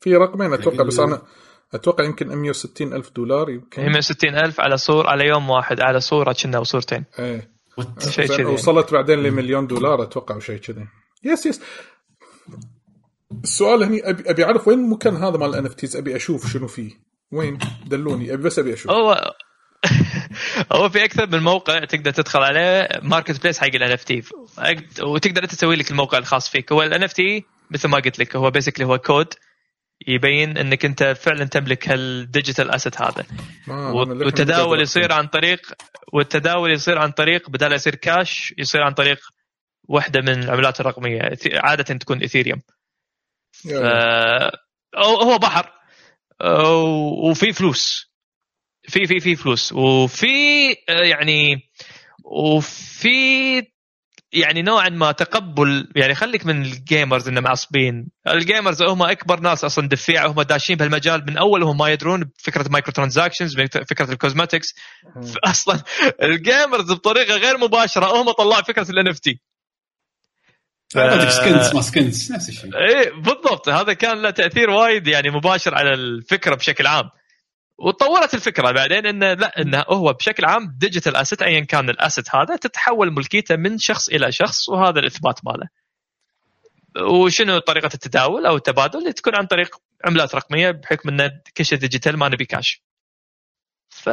[0.00, 1.22] في رقمين أتوقع بس أنا
[1.74, 3.82] أتوقع يمكن 160 ألف دولار يمكن.
[3.82, 7.04] 160 ألف على صور على يوم واحد على صورة كنا وصورتين.
[7.18, 7.56] إيه.
[8.08, 8.44] شيء كذي.
[8.44, 10.86] وصلت بعدين لمليون دولار أتوقع أو شيء كذي.
[11.24, 11.60] yes yes
[13.44, 16.90] السؤال هني أبي أبي أعرف وين المكان هذا مال ال NF أبي أشوف شنو فيه.
[17.32, 18.92] وين؟ دلوني أبي بس أبي أشوف.
[18.92, 19.34] هو
[20.72, 24.22] هو في أكثر من موقع تقدر تدخل عليه marketplace حق ال NFT
[25.02, 26.72] وتقدر أنت تسوي لك الموقع الخاص فيك.
[26.72, 29.34] هو ال NFT مثل ما قلت لك هو basically هو كود
[30.08, 33.24] يبين إنك أنت فعلا تملك هال digital asset هذا.
[33.68, 34.80] آه، والتداول.
[34.80, 35.72] يصير عن طريق
[36.12, 39.18] والتداول يصير عن طريق بدل يصير كاش يصير عن طريق
[39.88, 41.20] واحدة من العملات الرقمية
[41.54, 42.62] عادة تكون Ethereum
[43.52, 44.56] ف-
[44.96, 45.72] هو بحر.
[46.40, 46.82] آه،
[47.24, 48.12] وفي فلوس.
[48.88, 49.72] في في في فلوس.
[49.72, 50.26] وفي
[50.88, 51.70] آه، يعني
[52.24, 53.62] وفي
[54.32, 59.40] يعني نوعا ما تقبل يعني خليك من ال gamers إنهم معصبين ال gamers هم أكبر
[59.40, 61.24] ناس أصلا دفيعه هم داشين بهالمجال.
[61.26, 64.74] من أول هم ما يدرون بفكرة ال micro transactions فكرة ال cosmetics
[65.44, 65.80] أصلا
[66.22, 69.40] ال gamers بطريقة غير مباشرة هم طلعوا فكرة ال NFT
[71.30, 72.70] skins ما skins نفس الشيء.
[72.76, 73.68] إيه بالضبط.
[73.68, 77.10] هذا كان له تأثير وايد يعني مباشر على الفكرة بشكل عام.
[77.78, 82.34] وتطورت الفكرة بعدين انه لا انه هو بشكل عام digital asset ايا كان ال asset
[82.34, 85.68] هذا تتحول ملكيته من شخص إلى شخص وهذا الإثبات ماله.
[87.10, 91.78] وشنو طريقة التداول أو التبادل اللي تكون عن طريق عملات رقمية بحكم انه كل شيء
[91.78, 92.82] digital ما نبي كاش.
[93.88, 94.08] ف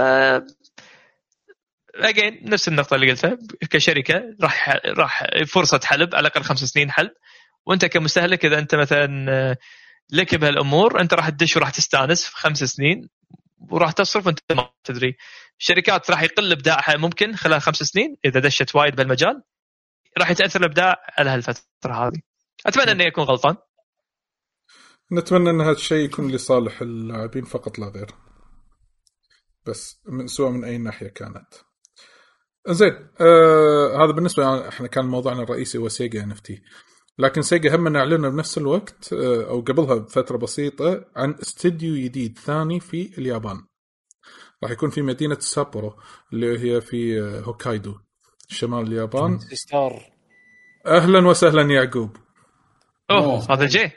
[1.95, 3.37] again نفس النقطة اللي قلتها
[3.69, 7.11] كشركة راح راح فرصة حلب على الأقل خمس سنين حلب
[7.65, 9.57] وأنت كمستهلك إذا أنت مثلا
[10.11, 13.09] لك بهالأمور أنت راح تدش وراح تستأنس في خمس سنين
[13.71, 15.17] وراح تصرف وانت ما تدري.
[15.59, 19.43] الشركات راح يقل ابداعها ممكن خلال خمس سنين إذا دشت وايد بهالمجال
[20.19, 22.21] راح يتأثر الإبداع على هالفترة هذه.
[22.65, 23.55] أتمنى اني اكون غلطان.
[25.11, 28.11] نتمنى إن هذا الشيء يكون لصالح اللاعبين فقط لا غير.
[29.65, 31.47] بس من سواء من أي ناحية كانت.
[32.67, 36.61] زين آه هذا بالنسبة إحنا كان موضوعنا الرئيسي هو سيجا NFT.
[37.19, 42.79] لكن سيجا هم أعلنوا بنفس الوقت آه أو قبلها بفترة بسيطة عن استديو جديد ثاني
[42.79, 43.57] في اليابان
[44.63, 45.93] راح يكون في مدينة سابورو
[46.33, 47.95] اللي هي في آه هوكايدو
[48.47, 50.13] شمال اليابان ستار
[50.85, 52.17] أهلا وسهلا يعقوب
[53.11, 53.53] أوه أوه.
[53.53, 53.91] هذا الجي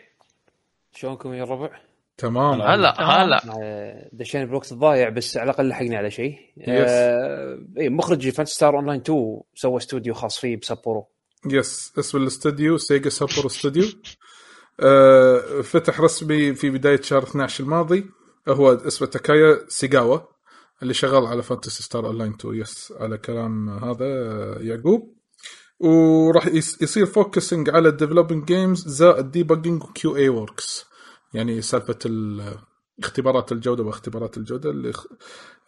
[0.92, 1.70] شلونكم يا الربع؟
[2.18, 6.38] تمام هلا هلا آه، دشينا بالوقت الضايع بس على الأقل لحقنا على شيء.
[6.56, 6.68] yes.
[6.68, 11.08] آه اي مخرج فانتسي ستار اون لاين 2 سوى استوديو خاص فيه بسابورو.
[11.50, 13.84] yes اسم الاستوديو سيجا سابورو استوديو.
[14.80, 18.10] آه فتح رسمي في بداية شهر 12 الماضي.
[18.48, 20.18] هو اسمه تاكايا سيغاوا
[20.82, 25.16] اللي شغال على فانتسي ستار اون لاين 2 yes على كلام هذا آه، يعقوب.
[25.80, 26.46] وراح
[26.80, 30.84] يصير focusing على ال developing games زائد debugging و QA works
[31.34, 32.58] يعني سالفة ال-
[32.98, 34.92] اختبارات الجودة واختبارات الجودة اللي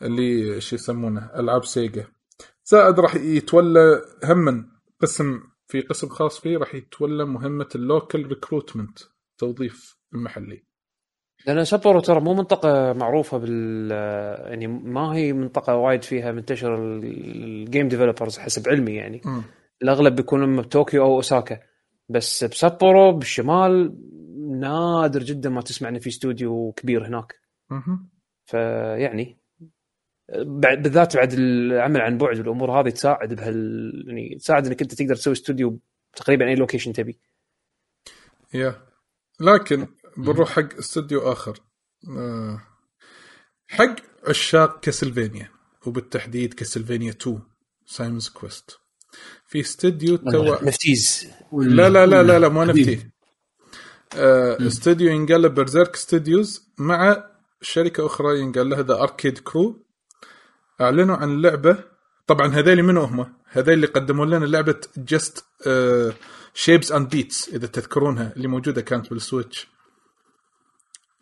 [0.02, 2.06] اللي شو يسمونه ألعاب سيجا.
[2.64, 4.70] زائد راح يتولى هم
[5.02, 8.98] قسم في قسم خاص فيه راح يتولى مهمة ال local recruitment
[9.38, 10.64] توظيف المحلي
[11.46, 13.90] لأن سابورو ترى مو منطقة معروفة بال
[14.50, 19.20] يعني ما هي منطقة وايد فيها منتشر ال game developers حسب علمي يعني.
[19.24, 19.42] مم.
[19.82, 21.60] الأغلب بيكون اما بطوكيو أو أوساكا.
[22.08, 23.98] بس بسابورو بالشمال
[24.60, 27.34] نادر جدا ما تسمع إن في استوديو كبير هناك.
[28.46, 29.37] فيعني
[30.36, 35.16] بعد بالذات بعد العمل عن بعد والأمور هذه تساعد بهال يعني تساعد إنك أنت تقدر
[35.16, 35.78] تسوي استوديو
[36.16, 37.18] تقريبا أي location تبي.
[38.54, 38.82] yeah.
[39.40, 41.58] لكن بنروح حق استوديو آخر.
[42.08, 42.62] آه،
[43.68, 43.96] حق
[44.28, 45.50] عشاق كاسلفينيا
[45.86, 47.40] وبالتحديد كاسلفينيا 2
[47.86, 48.78] سايمونز كويست.
[49.46, 51.30] في استوديو to NFTs.
[51.52, 52.64] لا لا لا لا لا مو.
[52.64, 53.10] NFT
[54.16, 57.24] آه، استوديو ينقال له برزيرك ستوديوز مع
[57.62, 59.87] شركة أخرى ينقال لها ذا اركيد كرو
[60.80, 61.76] أعلنوا عن لعبة
[62.26, 65.44] طبعا هذيل منو هم؟ هذيل اللي قدموا لنا لعبة جست
[66.54, 69.68] شيبس اند بيتس إذا تذكرونها اللي موجودة كانت بالسويتش.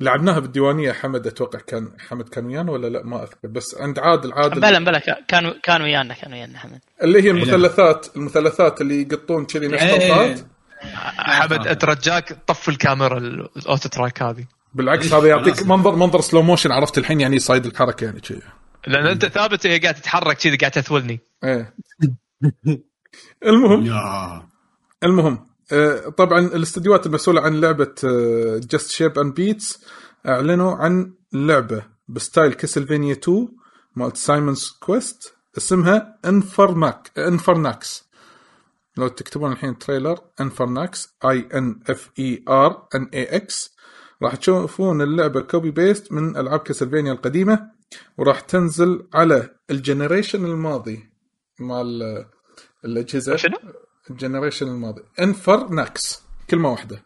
[0.01, 4.33] لعبناها بالديوانية حمد أتوقع كان حمد كان ويانا ولا لا؟ ما أذكر بس عند عادل
[4.33, 4.61] عادل.
[4.61, 6.81] بلا بلا كا- كانوا كانوا ويانا كانوا ويانا حمد.
[7.03, 10.09] اللي هي المثلثات المثلثات اللي يقطون كذي نفس إيه.
[10.09, 10.41] طلقات
[11.17, 14.45] حمد أترجاك طف الكاميرا ال auto track هذه.
[14.75, 18.43] بالعكس هذا يعطيك منظر منظر slow motion عرفت الحين يعني صايد الحركة يعني كذي.
[18.87, 21.21] لأن أنت ثابت هي قاعد تتحرك كذي قاعد تثولني.
[21.45, 21.75] إيه.
[23.47, 24.01] المهم
[25.05, 27.95] المهم آه، طبعا الاستديوهات المسؤولة عن لعبة
[28.59, 29.85] جاست شيب اند بيتس
[30.27, 33.49] أعلنوا عن لعبة ب style كاسلفينيا 2
[33.97, 38.07] مالت سايمونز كويست اسمها انفرناك انفرناكس
[38.97, 43.77] لو تكتبون الحين trailer انفرناكس I N F E R N A X
[44.23, 47.71] راح تشوفون اللعبة copy paste من ألعاب كاسلفينيا القديمة.
[48.19, 51.11] وراح تنزل على ال generation الماضي
[51.61, 52.31] مال آه،
[52.85, 53.37] الأجهزة.
[53.37, 53.57] شنو؟
[54.11, 55.03] ال generation الماضي.
[55.21, 57.03] انفرناكس كلمة واحدة.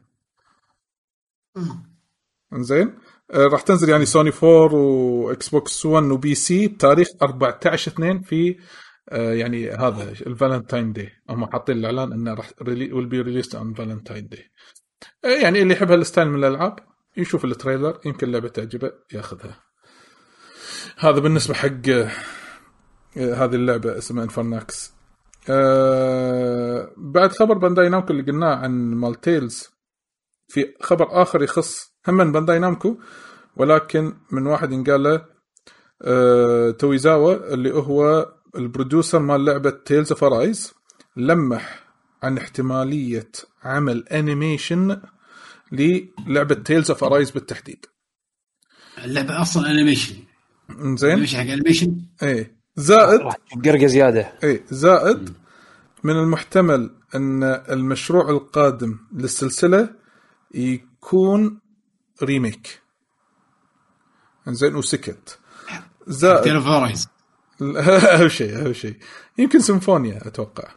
[2.53, 2.99] انزين؟
[3.31, 8.57] آه، راح تنزل يعني سوني 4 واكس بوكس 1 و PC بتاريخ 14 2 في
[9.09, 13.75] آه، يعني هذا ال Valentine's Day هم حاطين الإعلان إنه راح will be released on
[13.75, 14.51] Valentine's Day
[15.43, 16.79] يعني اللي يحب هال style من الألعاب
[17.17, 19.70] يشوف ال trailer يمكن لعبة تعجبه ياخذها.
[21.01, 22.11] هذا بالنسبة حق آه،
[23.17, 24.93] هذه اللعبة اسمها انفرناكس
[25.51, 29.69] آه بعد خبر بانداي نامكو اللي قلناه عن مال تيلز
[30.49, 32.97] في خبر آخر يخص هم من بانداي نامكو
[33.57, 35.27] ولكن من واحد ينقال له
[36.03, 40.75] آه تويزاوا اللي هو ال producer مال لعبة تيلز اوف ارايز
[41.17, 41.85] لمح
[42.23, 45.01] عن احتمالية عمل animation
[45.73, 47.87] للعبة تيلز اوف ارايز بالتحديد.
[49.05, 50.30] اللعبة أصلا animation
[50.97, 51.11] زين.
[51.11, 52.61] animation حق animation إيه.
[52.77, 53.21] زائد
[53.65, 54.33] قرقه زيادة.
[54.45, 55.35] اي زائد
[56.05, 59.95] من المحتمل أن المشروع القادم للسلسلة
[60.55, 61.61] يكون
[62.23, 62.81] remake.
[64.49, 65.39] إنزين وسكت.
[66.07, 66.53] زائد
[67.63, 68.97] أهم شيء أهم شيء.
[69.39, 70.69] يمكن سيمفونيا أتوقع.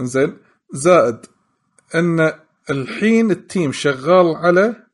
[0.00, 0.36] إنزين.
[0.72, 1.18] زائد
[1.94, 2.32] أن
[2.70, 4.86] الحين ال team شغال على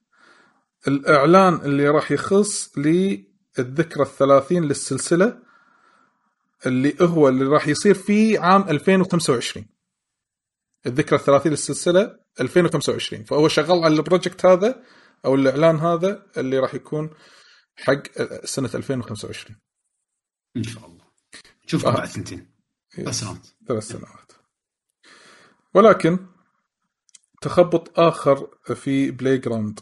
[0.88, 2.78] الإعلان اللي راح يخص
[3.58, 5.42] للذكرى الثلاثين للسلسلة
[6.66, 9.66] اللي هو اللي راح يصير في عام 2025
[10.86, 14.84] الذكرى الثلاثين للسلسلة 2025 فهو شغال على ال project هذا
[15.24, 17.10] أو الإعلان هذا اللي راح يكون
[17.76, 18.02] حق
[18.44, 19.56] سنة 2025
[20.56, 21.04] إن شاء الله.
[21.64, 22.54] نشوفها بعد سنتين.
[22.98, 24.32] بس سنوات ثلاث سنوات.
[25.74, 26.26] ولكن
[27.40, 29.80] تخبط آخر في بلاي جراوند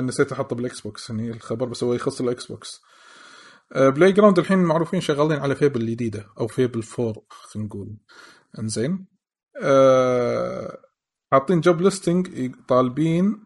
[0.00, 2.82] نسيت احطه بالإكس بوكس يعني الخبر بس هو يخص الاكس بوكس
[3.76, 7.96] بلاي جراوند الحين معروفين شغالين على فيبل الجديدة أو فيبل 4 خلينا نقول.
[8.58, 9.06] إنزين.
[9.62, 10.78] آه،
[11.32, 13.44] حاطين job listing طالبين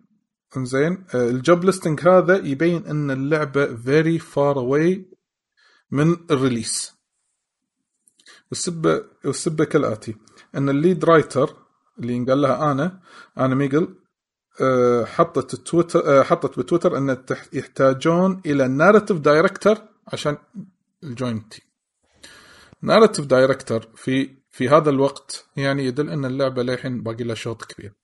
[0.57, 1.05] إنزين.
[1.15, 5.10] آه، ال job listing هذا يبين إن اللعبة very far away
[5.91, 6.94] من ال release.
[8.50, 10.16] والسبه والسبه كالآتي.
[10.55, 11.56] إن ال lead writer
[11.99, 13.00] اللي ينقال لها Anna
[13.38, 13.94] Anna Megill
[15.04, 19.76] حطت تويتر آه، حطت بتويتر أن يحتاجون إلى narrative director
[20.12, 20.36] عشان
[21.05, 21.64] ال join team
[22.82, 27.94] narrative director في في هذا الوقت يعني يدل أن اللعبة للحين باقي لها شوط كبير.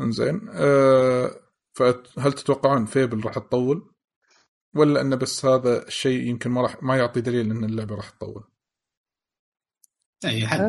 [0.00, 1.40] إنزين أه
[1.74, 3.90] فهل تتوقعون Fable راح تطول؟
[4.74, 8.44] ولا انه بس هذا الشيء يمكن ما راح ما يعطي دليل أن اللعبة راح تطول؟
[10.24, 10.66] اي حد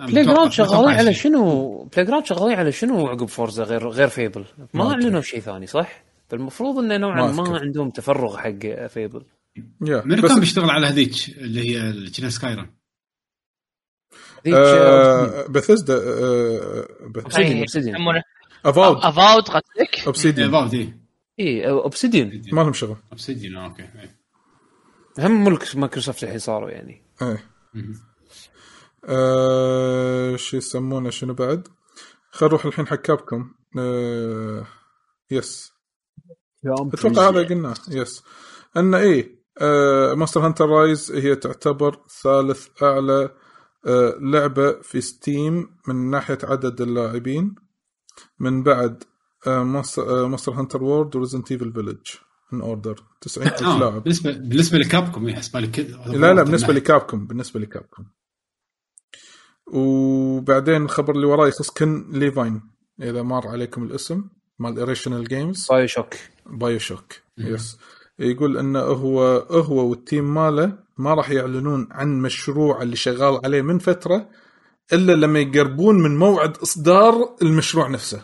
[0.00, 1.14] Playground شغالين على.
[1.14, 6.04] شنو؟ Playground شغالين على شنو عقب Forza غير غير Fable ما أعلنوا شيء ثاني صح؟
[6.28, 7.58] فالمفروض إنه نوعا ما.
[7.58, 9.24] عندهم تفرغ حق فيبل
[9.80, 12.70] منو بس كان بيشتغل على هذيك؟ اللي هي اللي كنا Skyrim
[15.48, 15.96] بثزدا
[17.38, 18.22] يسمونه.
[18.64, 20.92] افاود افاود قصدك؟ اوبسيديان فالف دي
[21.40, 22.96] اي اوبسيديان ما لهم شغل.
[23.12, 24.22] اوبسيديان أوكي إيه.
[25.18, 27.02] هم ملك مايكروسوفت الحين صاروا يعني.
[27.22, 27.44] إيه.
[29.04, 31.68] آه شو يسمونه شنو بعد؟
[32.30, 34.66] خل نروح الحين حق كابكم آه
[35.30, 35.72] يس
[36.94, 37.74] أتوقع هذا قلناه.
[37.88, 38.22] يس
[38.76, 43.34] أن إيه آه ماستر هانتر رايز هي تعتبر ثالث أعلى
[43.86, 47.54] آه لعبة في Steam من ناحية عدد اللاعبين.
[48.40, 49.04] من بعد
[49.46, 52.06] Monster, Monster Hunter World و Resident Evil Village
[52.52, 54.02] in order 90 ألف آه لاعب.
[54.02, 57.66] بالنسبة بالنسبة ل Capcom إيه، حسب بالك كذا لا لا بالنسبة ل Capcom بالنسبة ل
[57.66, 58.04] Capcom
[59.72, 62.60] وبعدين الخبر اللي وراي يخص Ken Levine.
[63.02, 64.24] إذا مر عليكم الاسم
[64.58, 66.14] مال Irrational Games BioShock
[66.46, 67.78] BioShock yes
[68.18, 73.78] يقول إنه هو هو والتيم ماله ما راح يعلنون عن مشروع اللي شغال عليه من
[73.78, 74.28] فترة
[74.92, 78.22] إلا لما يقربون من موعد إصدار المشروع نفسه.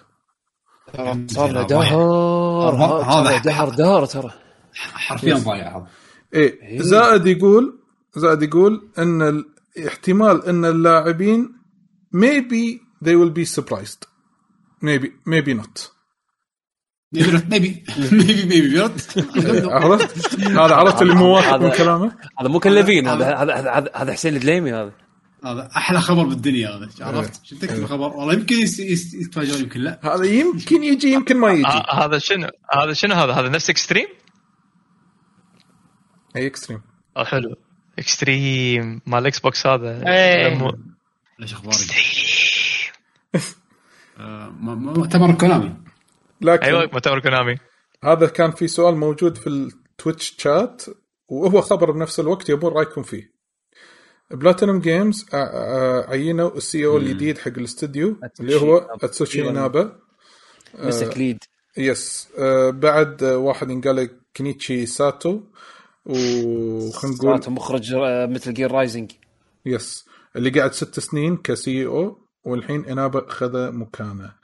[0.96, 3.02] صار له هذا- دهر.
[3.04, 4.30] هذا- دهر دهر ترى.
[4.74, 5.86] حرفيا ضايع هذا.
[6.34, 6.62] إيه.
[6.62, 6.82] إيه.
[6.82, 7.78] زائد يقول
[8.16, 9.44] زائد يقول إن ال-
[9.80, 11.48] احتمال إن اللاعبين
[12.16, 14.06] maybe they will be surprised.
[14.84, 15.88] Maybe maybe not.
[17.14, 17.84] نبي
[19.72, 23.36] عرفت؟ هذا عرفت اللي مو واثق من هذا- كلامه؟ هذا مو كلفين هذا
[23.94, 24.92] هذا حسين الدليمي هذا.
[25.44, 26.88] هذا أحلى خبر بالدنيا هذا.
[27.00, 30.00] عرفت؟ شفت تكتب الخبر؟ والله يمكن يس- يس- يتفاجئون يمكن لا.
[30.14, 31.66] هذا يمكن يجي يمكن ما يجي.
[31.66, 34.06] آه، هذا شنو؟ هذا شنو هذا؟ هذا نفس اكستريم
[36.36, 36.80] اي اكستريم
[37.16, 37.56] حلو.
[37.98, 40.08] اكستريم مال الاكس بوكس هذا.
[40.12, 40.72] إيه.
[41.38, 41.76] ليش اخباري
[44.18, 45.74] آه، ما- ما- مؤتمر Konami.
[46.40, 47.56] لكن أيوه مؤتمر Konami.
[48.04, 50.84] هذا كان في سؤال موجود في ال Twitch chat
[51.28, 53.32] وهو خبر بنفس الوقت يبون رأيكم فيه.
[54.30, 55.26] Platinum Games
[56.08, 59.98] عينوا ال CEO الجديد حق الاستديو اللي هو Atsushi Inaba
[60.78, 61.38] مسك lead
[61.76, 65.40] yes آه بعد آه، واحد ينقال Kenichi Sato.
[66.08, 69.12] وخلينا نقول مخرج آه، Metal Gear Rising
[69.66, 70.04] yes
[70.36, 74.34] اللي قاعد ست سنين ك CEO والحين انابا خذ مكانه.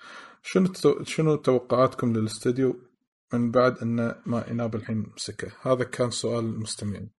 [0.42, 1.04] شنو تو...
[1.04, 2.76] شنو توقعاتكم للاستوديو
[3.32, 7.10] من بعد إن ما انابا الحين مسكه؟ هذا كان سؤال المستمعين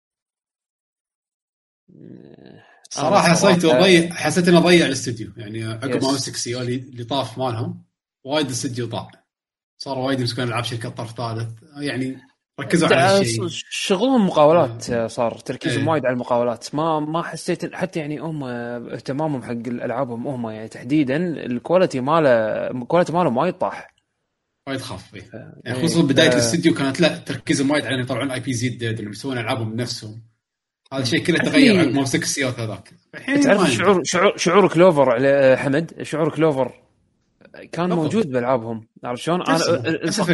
[2.90, 5.32] صراحة حسيت ضيع حسيت انه ضيع الاستوديو.
[5.36, 6.04] يعني عقب ما yes.
[6.04, 7.84] مسك CEO اللي اللي طاف مالهم
[8.24, 9.10] وايد الاستوديو ضاع
[9.78, 11.62] صاروا وايد يمسكون ألعاب شركات طرف ثالث.
[11.76, 12.16] يعني
[12.60, 15.88] ركزوا على الشيء شغلهم مقاولات آه، صار تركيزهم إيه.
[15.88, 16.74] وايد على المقاولات.
[16.74, 22.30] ما ما حسيت حتى يعني هم اهتمامهم حق الألعابهم هم يعني تحديدا ال quality ماله
[22.70, 23.94] ال quality مالهم وايد طاح.
[24.68, 25.22] وايد خاف إيه.
[25.64, 25.86] يعني إيه.
[25.86, 30.22] خصوصا بداية ف- الاستوديو كانت لا تركيزهم وايد على يطلعون IPs اللي يسوون ألعابهم بنفسهم
[30.92, 32.90] هذا الشيء كله تغير عقب ما مسك هذاك.
[33.14, 36.85] الحين تعرف شعور شعور شعور Clover حمد؟ شعور Clover.
[37.72, 38.04] كان بالضبط.
[38.04, 39.58] موجود بألعابهم عرفت شلون؟ أنا.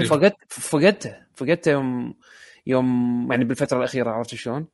[0.05, 2.15] فقدت فقدته فقدته يوم
[2.67, 4.67] يوم يعني بالفترة الأخيرة عرفت شلون؟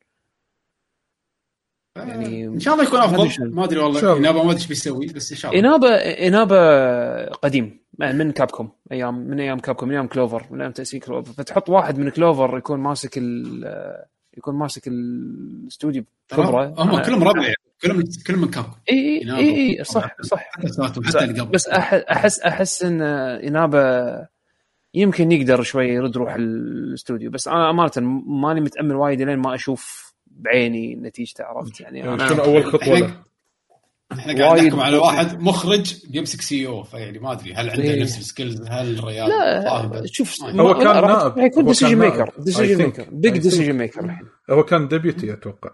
[1.97, 3.55] يعني إن شاء الله يكون ما أدري أفضل.
[3.55, 4.19] ما أدري والله الله.
[4.19, 6.57] Inaba ما أدري إيش بيسوي بس إن شاء الله Inaba Inaba
[7.25, 11.71] قديم من Capcom أيام من أيام Capcom من أيام Clover من أيام تأسيس Clover فتحط
[11.71, 13.65] واحد من Clover يكون ماسك ال
[14.39, 19.37] يكون ماسك الاستوديو خبرة هم كلهم ربع كلهم كلهم من Capcom إي إي.
[19.37, 21.75] إي إي صح صح حتى ساتو حتى اللي قبل بس أح-
[22.11, 23.79] أحس أحس إن Inaba
[24.95, 27.93] يمكن يقدر شوي يرد روح الاستوديو بس أنا أمانة
[28.27, 32.99] ماني متأمل وايد لين ما أشوف بعيني نتيجته عرفت يعني يعني أنا شنو أول خطوة
[32.99, 33.23] له؟
[34.13, 38.03] إحنا قاعد نحكم على واحد مخرج يمسك CEO فيعني ما أدري هل عنده إيه.
[38.03, 41.05] نفس ال skills هل الريال لا فاهم؟ شوف هو كان نائب.
[41.05, 41.99] راح يكون هو كان ديسيجن.
[41.99, 42.85] ميكر ديسيجن.
[42.85, 43.73] ميكر بيج ديسيجن.
[43.73, 45.71] ميكر الحين هو كان deputy أتوقع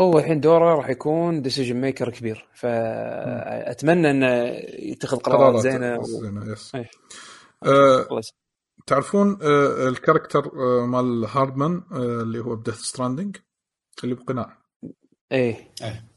[0.00, 2.48] هو الحين دوره راح يكون decision maker كبير.
[2.54, 4.26] فاتمنى انه
[4.78, 6.02] يتخذ قرارات زينة و...
[6.02, 6.90] زينة yes إيه.
[7.64, 8.22] يسلمك.
[8.86, 13.36] تعرفون آه، ال character آه، مال Hardman آه، اللي هو ب Death Stranding
[14.04, 14.58] اللي بقناع.
[15.32, 15.74] إيه.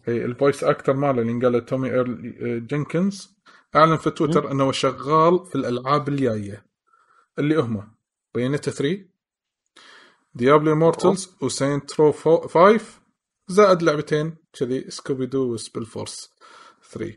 [0.08, 3.38] اي ال voice actor ماله اللي قاله Tommie Earl آه، Jenkins
[3.76, 6.66] أعلن في تويتر إنه شغال في الألعاب الجاية
[7.40, 7.92] اللي هم
[8.36, 9.06] Bayonetta 3
[10.36, 13.01] Diablo Immortal و Saints Row 5
[13.52, 16.30] زائد لعبتين كذي Scooby Doo و SpellForce
[16.92, 17.14] 3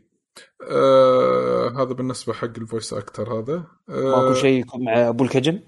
[0.61, 3.67] آه هذا بالنسبة حق ال voice actor هذا.
[3.89, 5.59] آه ماكو شيء يكون مع أبو الكجم؟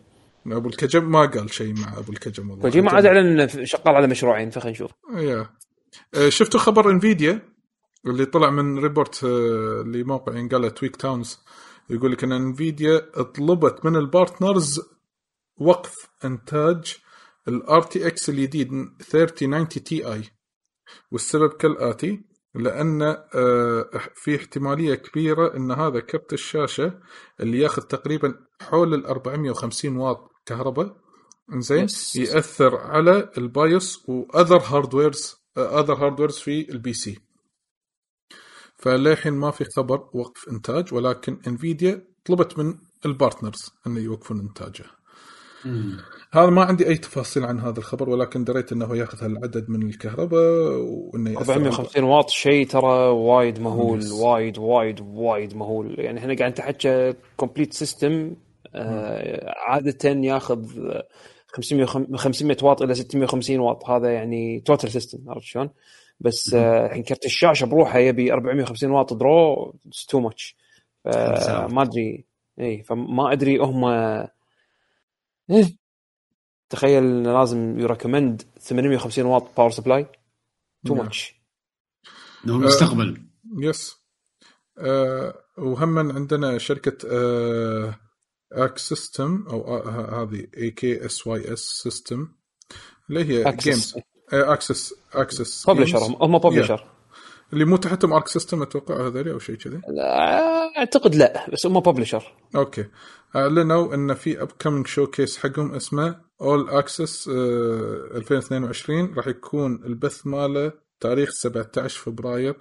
[0.47, 2.61] أبو الكجم؟ ما قال شيء مع أبو الكجم والله.
[2.61, 4.91] كوجيما عاد إعلن إنه شغال على مشروعين فخلينا نشوف.
[5.15, 5.49] yeah.
[6.15, 7.41] آه، شفتوا خبر Nvidia
[8.05, 11.39] اللي طلع من report آه، لموقع ينقال TweakTown
[11.89, 12.99] يقول لك إن Nvidia
[13.35, 14.81] طلبت من ال partners
[15.57, 16.95] وقف إنتاج
[17.47, 18.69] ال RTX الجديد
[19.01, 20.23] 3090 Ti
[21.11, 22.21] والسبب كالآتي
[22.55, 23.01] لأن
[23.35, 26.99] آه، في احتمالية كبيرة إن هذا كرت الشاشة
[27.39, 30.97] اللي ياخذ تقريبا حول ال 450 واط كهرباء
[31.57, 31.87] زين.
[32.15, 37.19] يأثر على ال BIOS و other hardwares other hardwares في ال PC
[38.77, 44.85] فللحين ما في خبر وقف إنتاج ولكن Nvidia طلبت من ال partners إنه يوقفون إنتاجه
[45.65, 45.99] مم.
[46.37, 50.77] هذا ما عندي أي تفاصيل عن هذا الخبر ولكن دريت إنه يأخذ هالعدد من الكهرباء
[50.81, 54.11] وإنه يأثر على- 450 واط شيء ترى وايد مهول Yes.
[54.11, 58.35] وايد وايد وايد مهول يعني إحنا قاعد نتحكى complete system
[59.67, 60.65] عادة ياخذ
[61.47, 65.69] 500 خم- 500 واط إلى 650 واط هذا يعني total system عرفت شلون؟
[66.19, 69.73] بس آه، الحين كرت الشاشة بروحه يبي 450 واط draw
[70.09, 70.55] too much
[71.05, 72.25] ما أدري
[72.59, 73.85] اي فما أدري هم
[75.49, 75.86] إيه.
[76.69, 80.05] تخيل إنه لازم ي recommend 850 واط power supply
[80.87, 80.95] too.
[80.95, 81.33] much
[82.45, 83.27] إنه المستقبل.
[83.59, 83.95] yes
[84.77, 87.95] آه وهم عندنا شركة آه
[88.51, 92.27] Arc System أو آه ه- هذه A K S Y S system
[93.09, 93.95] اللي هي Games
[94.33, 96.87] Aksys Aksys publisher هم هم publisher
[97.53, 99.81] اللي مو تحتهم Arc System أتوقع هذول أو شيء كذي؟
[100.77, 102.85] أعتقد لا بس هم publisher okay.
[103.35, 111.31] اعلنوا ان في upcoming showcase حقهم اسمه All Aksys 2022 راح يكون البث ماله تاريخ
[111.31, 112.57] 17 فبراير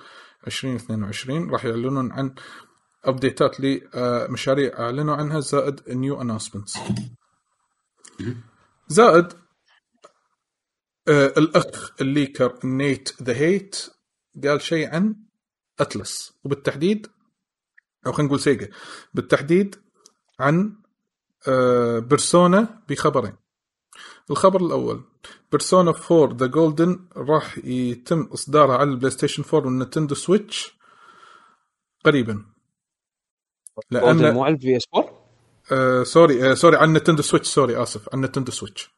[0.47, 2.35] 2022 راح يعلنون عن
[3.05, 6.79] update ات لمشاريع أعلنوا عنها زائد new announcements
[8.89, 9.33] زائد
[11.09, 13.87] آه الأخ ال leaker Nate the Hate
[14.45, 15.17] قال شيء عن
[15.81, 17.07] Atlus وبالتحديد
[18.07, 18.69] أو خلينا نقول Sega
[19.15, 19.77] بالتحديد
[20.41, 20.77] عن
[21.49, 23.37] آه، Persona بخبرين.
[24.31, 25.05] الخبر الأول
[25.53, 30.77] Persona 4 The Golden راح يتم إصدارها على ال PlayStation 4 وال Nintendo Switch
[32.05, 32.45] قريبا
[33.91, 35.27] لأن لأن مو على ال PS 4
[35.73, 38.91] آه sorry آه sorry عن Nintendo Switch sorry آسف عن Nintendo Switch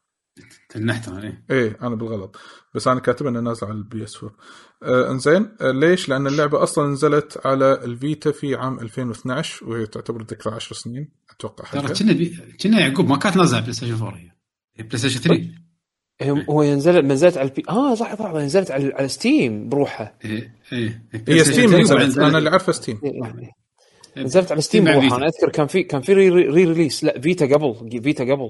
[0.69, 1.43] تنحت أنا إيه.
[1.51, 2.37] إيه أنا بالغلط
[2.75, 4.35] بس أنا كاتب إنه نازل على ال PS 4
[4.83, 9.85] آه إنزين آه ليش؟ لأن اللعبة أصلا نزلت على ال Vita في عام 2012 وهي
[9.85, 11.93] تعتبر ذكرى 10 سنين أتوقع ترى.
[11.93, 12.13] كنا.
[12.63, 14.31] كنا يعقوب ما كانت نازلة على PlayStation 4 هي هي
[14.83, 15.49] PlayStation 3
[16.21, 20.17] هم- هو ينزل نزلت على ال P آه صح صح نزلت على على Steam بروحها.
[20.25, 21.03] إيه إيه.
[21.27, 23.51] هي Steam نزلت أنا اللي عارفه Steam يعني
[24.17, 25.17] نزلت على Steam بروحها.
[25.17, 28.49] أنا أذكر كان في كان في re, re release لا Vita قبل Vita قبل.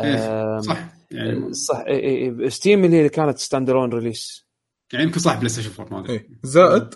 [0.00, 0.94] إيه، صح.
[1.10, 1.76] يعني صح.
[1.86, 4.46] إيه، إيه، إيه، Steam اللي كانت stand alone release
[4.92, 6.12] يعني يمكن صح PlayStation 4 ما أدري.
[6.12, 6.28] إيه.
[6.42, 6.94] زائد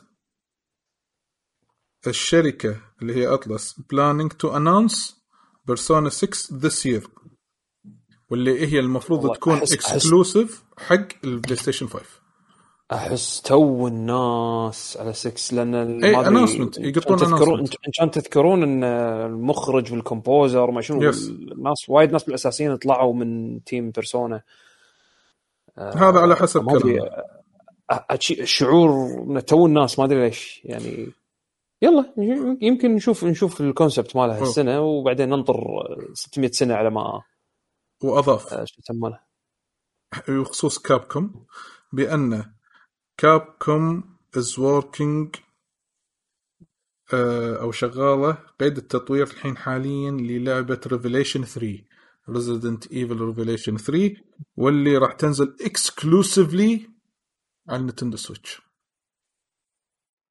[2.07, 5.17] الشركة اللي هي Atlus planning to announce
[5.67, 7.07] Persona 6 this year
[8.31, 12.05] واللي هي المفروض تكون exclusive حق ال PlayStation 5
[12.93, 17.65] أحس تو الناس على 6 لأن ما announcement، إن يقطون تذكرون
[17.99, 21.17] كان تذكرون إن المخرج وال composer وما شنو Yes.
[21.29, 24.43] الناس وايد ناس من الاساسيين طلعوا من team Persona
[25.79, 27.01] هذا على حسب ما كلامه
[27.93, 28.91] أ- أشي- الشعور
[29.31, 31.09] إن تو الناس ما أدري ليش يعني
[31.83, 32.13] يلا
[32.63, 34.43] يمكن نشوف نشوف ال concept ماله أوه.
[34.43, 35.57] هالسنة وبعدين ننطر
[36.15, 37.23] 600 سنة على ما
[38.03, 39.21] وأضاف آه، شو يسمونه؟
[40.29, 41.47] بخصوص Capcom
[41.93, 42.55] بأن
[43.19, 45.37] Capcom is working
[47.61, 51.85] أو شغالة قيد التطوير الحين حاليا للعبة Revelation 3
[52.29, 54.17] Resident Evil Revelation 3
[54.57, 56.91] واللي راح تنزل exclusively
[57.69, 58.63] على ال Nintendo Switch.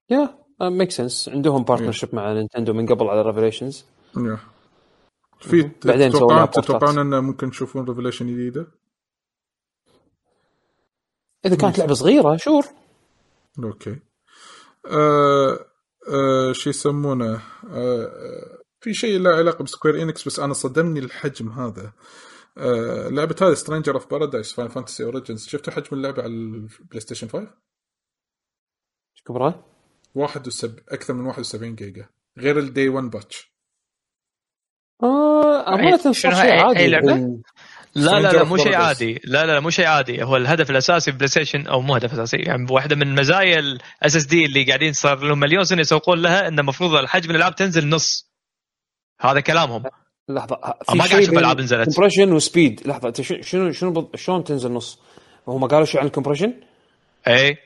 [0.09, 3.85] yeah make sense عندهم partnership مع Nintendo من قبل على Revelations
[4.17, 4.39] yeah.
[5.45, 6.49] في بعدين تتوقعون.
[6.49, 8.67] تتوقعون انه ممكن تشوفون Revelation جديدة؟
[11.45, 12.63] إذا كانت لعبة صغيرة sure.
[13.63, 13.99] okay.
[14.85, 15.65] آه
[16.09, 20.99] آه شو يسمونه؟ آه آه، في شيء له علاقة ب Square Enix بس أنا صدمني
[20.99, 21.93] الحجم هذا.
[22.57, 27.27] آه لعبة هذه Stranger of Paradise Final Fantasy Origins شفتوا حجم اللعبة على ال PlayStation
[27.27, 27.47] 5
[29.25, 29.65] كبره
[30.15, 30.79] واحد وسب...
[30.89, 32.09] أكثر من 71 جيجا.
[32.37, 33.54] غير ال day 1 patch
[35.03, 37.41] آه امانه صار شنو شيء عادي لعبة؟ يكون-
[37.95, 38.75] لا لا لا أوف مو شيء.
[38.75, 42.13] عادي لا لا لا مو شيء عادي هو الهدف الأساسي في PlayStation أو مو هدف
[42.13, 46.47] أساسي يعني واحدة من مزايا ال SSD اللي قاعدين صار لهم مليون سنة يسوقون لها
[46.47, 48.31] إنه المفروض الحجم الألعاب تنزل نص
[49.21, 49.83] هذا كلامهم
[50.29, 50.59] لحظة
[50.95, 51.95] ما قاعد أشوف ألعاب نزلت.
[51.95, 54.99] compression و speed لحظة شو- شنو شنو شلون تنزل نص؟
[55.47, 56.53] هم قالوا شيء عن ال compression؟
[57.27, 57.57] اي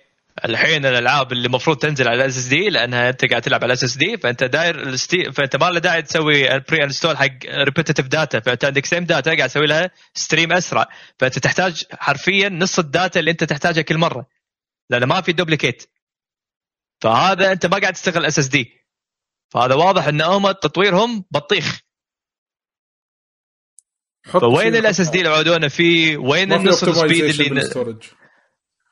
[0.46, 4.18] الحين الألعاب اللي المفروض تنزل على ال SSD لأنها أنت قاعد تلعب على ال SSD
[4.18, 8.86] فأنت directly فأنت ما له داعي تسوي ال pre install حق repetitive data فأنت عندك
[8.86, 10.88] same data قاعد تسوي لها stream أسرع.
[11.20, 14.28] فأنت تحتاج حرفيا نص ال data اللي أنت تحتاجها كل مرة
[14.90, 15.90] لأن ما في duplicate
[17.02, 18.72] فهذا أنت ما قاعد تستغل SSD
[19.50, 21.80] فهذا واضح إن هم تطويرهم بطيخ.
[24.24, 27.62] فوين ال SSD اللي عودونا فيه وين النص ال speed اللي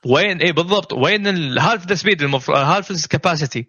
[0.05, 3.67] وين اي بالضبط وين ال half the speed المفروض half capacity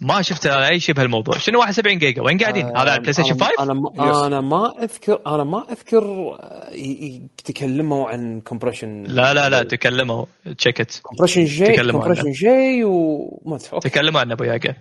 [0.00, 1.38] ما شفت أي شيء بهالموضوع.
[1.38, 4.26] شنو 71 جيجا؟ وين قاعدين؟ هذا على ال PlayStation 5 أنا ما.
[4.26, 6.04] أنا ما اذكر أنا ما أذكر
[6.40, 10.24] آه، تكلموا عن compression لا لا لا تكلموا.
[10.58, 13.58] checked compression جي تكلموا compression جي وما.
[13.82, 14.74] تكلموا عنه أبو ياقا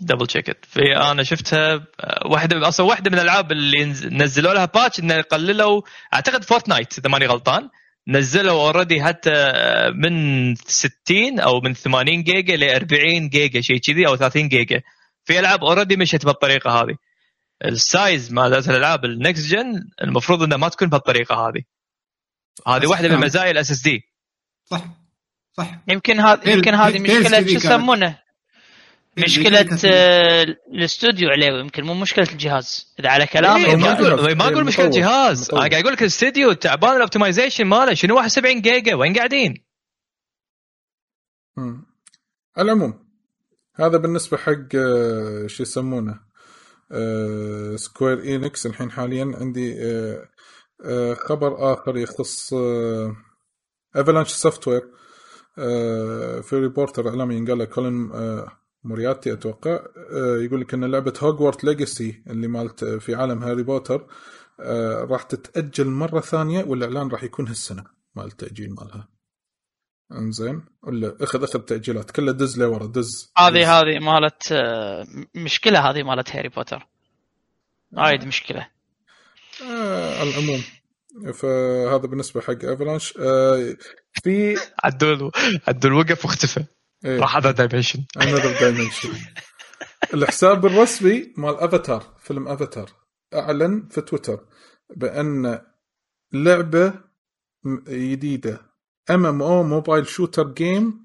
[0.00, 4.64] double checked في أنا شفتها آه، واحدة أصلا واحدة من الألعاب اللي نز- نزلوا لها
[4.64, 5.82] patch إنه قللوا
[6.14, 7.68] أعتقد فورتنايت إذا ماني غلطان.
[8.08, 9.52] نزلوا already حتى
[9.94, 14.82] من 60 أو من 80 جيجا ل 40 جيجا شيء كذي أو 30 جيجا.
[15.24, 16.96] في ألعاب already مشت بالطريقة هذه.
[17.64, 21.62] ال size مالت الألعاب ال next gen المفروض إنها ما تكون بهالطريقه هذه.
[22.68, 23.24] هذه واحدة من نعم.
[23.24, 24.02] مزايا ال SSD
[24.64, 24.84] صح.
[25.52, 25.78] صح.
[25.88, 27.54] يمكن هذا يمكن هذه مشكلة شو.
[27.54, 28.21] يسمونه؟
[29.16, 30.42] كذي آه،
[30.72, 34.36] الاستوديو عليه يمكن مو مشكلة الجهاز إذا على كلامي إيه، ما ما أقول جهاز.
[34.36, 35.00] ما أقول مشكلة مطور.
[35.00, 35.50] جهاز.
[35.50, 39.64] أنا قاعد أقول لك الاستديو تعبان ال optimization ماله شنو 71 جيجا وين قاعدين؟
[41.58, 43.04] على العموم
[43.76, 46.20] هذا بالنسبة حق آه، شو يسمونه
[46.92, 50.28] آه، Square Enix الحين حاليا عندي آه،
[50.84, 52.54] آه، خبر آخر يخص
[53.96, 54.82] Avalanche Software
[56.42, 59.80] في ريبورتر إعلامي قال له كولين آه، مورياتي أتوقع
[60.12, 64.06] آه، يقول لك إن لعبة هوجورت ليجاسي اللي مالت في عالم هاري بوتر
[64.60, 69.08] آه، راح تتأجل مرة ثانية والإعلان راح يكون هالسنة مال التأجيل مالها.
[70.12, 72.92] إنزين؟ ولا أخذ أخذ تأجيلات كلها دز لورا دز.
[72.92, 73.32] دز.
[73.38, 76.86] هذه هذه مالت آه، مشكلة هذه مالت هاري بوتر.
[77.92, 78.68] وايد مشكلة.
[79.62, 80.62] آه على العموم.
[81.34, 83.76] فهذا بالنسبة حق افلانش آه
[84.22, 85.32] في عدول
[85.68, 86.64] عدول وقف واختفى.
[87.04, 87.20] إيه.
[87.20, 89.16] راح هذا dimension another dimension.
[90.14, 92.90] الحساب الرسمي مال افاتار فيلم افاتار
[93.34, 94.46] أعلن في تويتر
[94.96, 95.60] بأن
[96.32, 96.94] لعبة
[97.88, 98.72] جديدة.
[99.10, 101.02] MMO mobile shooter game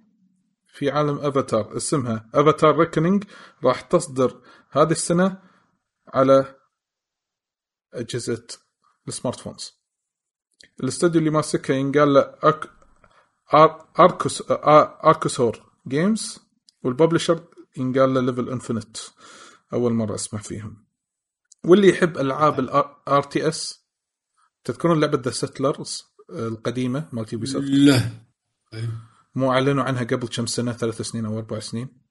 [0.67, 3.23] في عالم افاتار اسمها Avatar Reckoning
[3.63, 5.41] راح تصدر هذه السنة
[6.13, 6.55] على
[7.93, 8.47] أجهزة
[9.07, 9.73] ال smart phones
[10.83, 12.69] ال studio اللي ماسكها ينقال له أك...
[13.53, 13.87] أر...
[13.99, 16.39] اركوس Archosaur Games
[16.83, 17.47] وال publisher
[17.77, 18.97] ينقال له Level Infinite
[19.73, 20.87] أول مرة أسمع فيهم.
[21.65, 23.87] واللي يحب ألعاب ال RTS
[24.63, 28.11] تذكرون لعبة The Settlers القديمة مالت Ubisoft لا
[29.35, 32.01] مو أعلنوا عنها قبل كم سنة ثلاث سنين أو أربع سنين.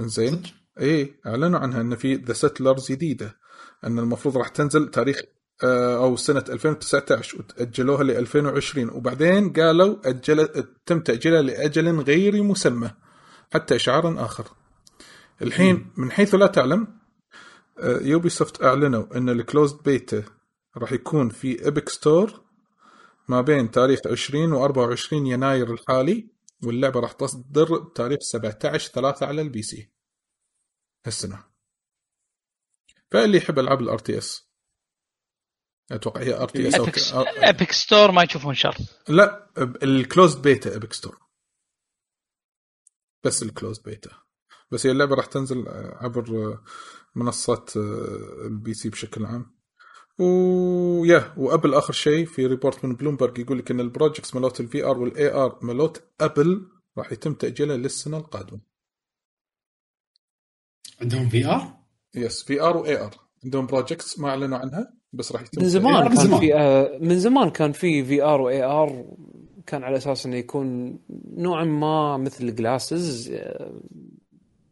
[0.00, 0.42] زين
[0.80, 3.38] اي أعلنوا عنها إن في The Settlers جديدة
[3.84, 5.20] إن المفروض راح تنزل تاريخ
[5.62, 10.48] أو سنة 2019 وتأجلوها ل 2020 وبعدين قالوا أجل
[10.86, 12.90] تم تأجيلها لأجل غير مسمى
[13.52, 14.46] حتى اشعار آخر.
[15.42, 16.98] الحين من حيث لا تعلم
[17.84, 20.24] Ubisoft أعلنوا إن ال closed beta
[20.76, 22.44] راح يكون في Epic Store
[23.28, 26.30] ما بين تاريخ 20 و 24 يناير الحالي
[26.64, 29.90] واللعبة راح تصدر بتاريخ 17 3 على ال PC
[31.06, 31.44] هالسنة.
[33.10, 34.53] فاللي يحب ألعاب ال RTS
[35.92, 38.76] أتوقع هي RTS أو Epic أو- Epic Store ما يشوفون شر.
[39.08, 39.50] لا
[39.82, 41.18] ال closed beta Epic Store
[43.24, 44.10] بس ال closed beta
[44.70, 46.58] بس هي اللعبة راح تنزل عبر
[47.14, 47.70] منصات
[48.46, 49.54] ال PC بشكل عام.
[50.18, 54.60] ويا و Apple آخر شيء في report من بلومبرج يقول لك إن ال projects مالوت
[54.60, 58.60] ال VR وال AR مالوت Apple راح يتم تأجيلها للسنة القادمة.
[61.00, 61.76] عندهم في ار
[62.14, 63.14] يس في ار واي ار
[63.44, 64.94] عندهم projects ما أعلنوا عنها.
[65.14, 66.40] بس راح يتم من زمان من كان زمان.
[66.40, 69.04] في آه، من زمان كان في VR و AR
[69.66, 70.98] كان على أساس إنه يكون
[71.36, 73.34] نوعا ما مثل glasses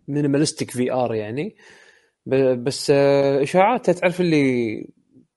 [0.08, 1.56] minimalistic VR يعني.
[2.26, 4.86] بس آه، تعرف اللي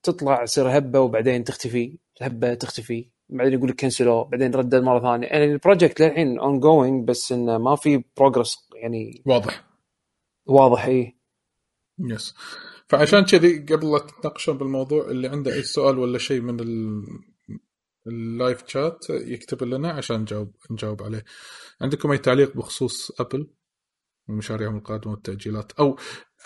[0.03, 5.27] تطلع تصير هبة وبعدين تختفي هبة تختفي بعدين يقول لك كنسلوا بعدين ردد مرة ثانية.
[5.27, 9.63] يعني ال project للحين ongoing بس إنه ما في progress يعني واضح.
[10.45, 11.17] واضح إيه.
[11.99, 12.35] yes
[12.89, 17.03] فعشان كذي قبل لا تتناقشون بالموضوع اللي عنده أي سؤال ولا شيء من ال...
[18.07, 21.23] ال live chat يكتب لنا عشان نجاوب نجاوب عليه.
[21.81, 23.47] عندكم أي تعليق بخصوص Apple
[24.29, 25.71] ومشاريعهم القادمة والتأجيلات.
[25.71, 25.97] أو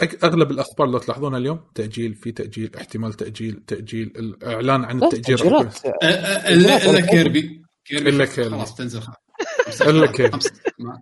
[0.04, 5.06] أك- أغلب الأخبار لو تلاحظونها اليوم تأجيل في تأجيل احتمال تأجيل تأجيل الإعلان عن لا،
[5.08, 5.38] التأجيل.
[5.38, 5.86] تأجيلات.
[6.48, 7.62] الا إلا كيربي.
[7.84, 8.26] شوف، كيربي.
[8.50, 9.02] خلاص تنزل
[9.82, 10.32] إلا كيربي.
[10.32, 11.02] خمس- ما-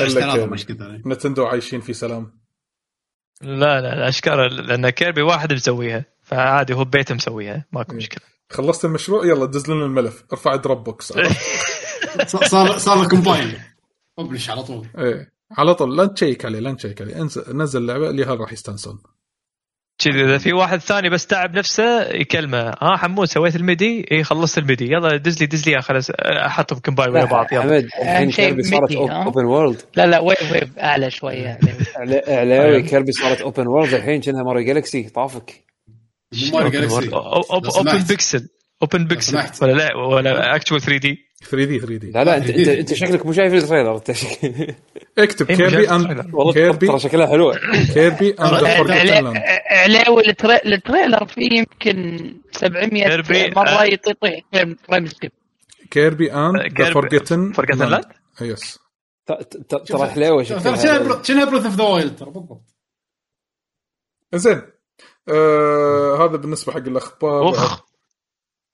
[0.00, 0.50] إلا 9000 كيربي.
[0.54, 2.41] مش كذا Nintendo عايشين في سلام.
[3.42, 7.94] لا لا لا أشكال لأن كيربي واحد مسويها فعادي هو ببيته مسويها ماكو.
[7.96, 8.20] مشكلة.
[8.50, 11.12] خلصت المشروع يلا دز لنا الملف ارفع Dropbox
[12.26, 13.58] صار صار compile
[14.18, 14.86] ببلش على طول.
[14.98, 17.20] إيه على طول لا تشيك عليه لا تشيك عليه.
[17.20, 18.98] انزل نزل اللعبة اللي هل راح يستانسون
[20.04, 22.74] كذي إذا في واحد ثاني بس تعب نفسه يكلمه.
[22.82, 24.84] ها حمود سويت الميدي؟ إي خلصت الميدي.
[24.92, 26.10] يلا دز لي دز لي خلاص.
[26.20, 27.62] أحطهم combine ويا بعض يلا.
[27.62, 31.58] حمد الحين كيربي صارت؟ open وورلد لا لا ويف ويف أعلى شوية
[32.28, 35.64] علاوي كيربي صارت اوبن وورلد الحين كأنها ماريو جالكسي طافك.
[36.32, 37.98] مو ماريو جالكسي اوبن.
[38.08, 38.48] بيكسل
[38.82, 39.42] اوبن بيكسل.
[39.62, 42.94] ولا لا ولا اكتوال 3 دي 3 دي 3 دي لا لا انت انت, انت
[42.94, 44.10] شكلك مو شايف التريلر انت.
[45.18, 46.34] اكتب إيه، كيربي مجال اند.
[46.34, 47.58] والله كيربي ترى شكلها حلوة.
[47.94, 49.36] كيربي اند ذا لاند
[49.70, 53.84] علاوي التري- التريلر فيه يمكن 700 كيربي، مرة.
[53.84, 54.14] يطيح
[54.88, 55.32] فريم سكيب
[55.90, 58.78] كيربي اند ذا كيربي- فورجتن Forgotten Land؟ يس
[59.26, 62.62] ترى حلوة ترى شكلها شنو شنو بروث اوف ذا وايلد ترى بالضبط.
[64.34, 64.62] زين.
[65.28, 67.50] آه هذا بالنسبة حق الأخبار.
[67.50, 67.84] اخ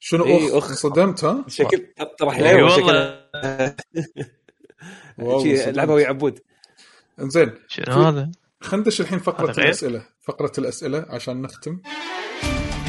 [0.00, 0.70] شنو إيه، أخ أخ.
[0.70, 1.86] انصدمت ها؟ شكل
[2.18, 3.74] ترى اي حلوة شكلها والله
[5.18, 5.76] والله شي صدمت.
[5.76, 6.38] لعبه ويا عبود
[7.18, 11.80] زين شنو هذا؟ خلينا ندش الحين غير؟ الأسئلة فقرة الأسئلة عشان نختم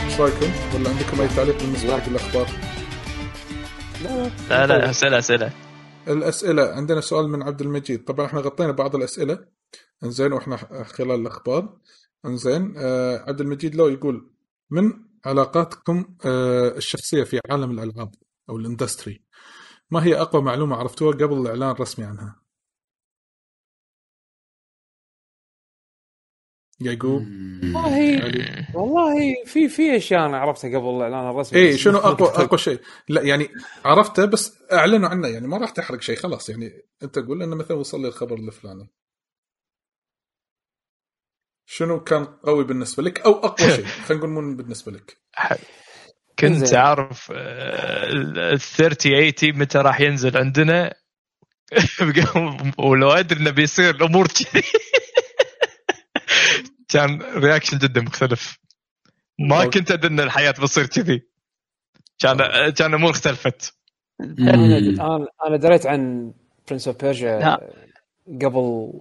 [0.05, 2.49] إيش رأيكم؟ ولا عندكم أي تعليق بالنسبة حق الاخبار؟
[4.49, 5.51] لا لا أسئلة أسئلة
[6.07, 9.45] الأسئلة عندنا سؤال من عبد المجيد طبعا إحنا غطينا بعض الأسئلة
[10.03, 11.77] إنزين وإحنا خلال الأخبار
[12.25, 14.31] إنزين آه عبد المجيد لو يقول
[14.69, 14.91] من
[15.25, 18.11] علاقاتكم آه الشخصية في عالم الألعاب
[18.49, 19.23] أو الإندستري.
[19.91, 22.41] ما هي أقوى معلومة عرفتوها قبل الإعلان الرسمي عنها؟
[26.81, 27.21] يعقوب
[27.63, 32.79] والله والله في في أشياء أنا عرفتها قبل الإعلان الرسمي بس شنو اقوى أقوى شيء؟
[33.09, 33.49] لا يعني
[33.85, 37.77] عرفته بس أعلنوا عنه يعني ما راح تحرق شيء خلاص يعني أنت قول انه مثلا
[37.77, 38.89] وصل لي الخبر الفلاني.
[41.71, 45.17] شنو كان قوي بالنسبة لك أو أقوى شيء؟ خلينا نقول مو بالنسبة لك.
[46.39, 46.79] كنت إنزين.
[46.79, 50.93] أعرف ال 30 80 متى راح ينزل عندنا؟
[52.85, 54.63] ولو أدري إنه بيصير الأمور كذي.
[56.91, 58.59] كان reaction جدا مختلف.
[59.39, 59.65] ما.
[59.65, 61.27] كنت أدري إن الحياة بتصير كذي.
[62.19, 62.37] كان
[62.69, 63.73] كان الأمور اختلفت.
[64.39, 66.33] أنا أنا دريت عن
[66.69, 67.57] Prince of Persia.
[68.27, 68.93] قبل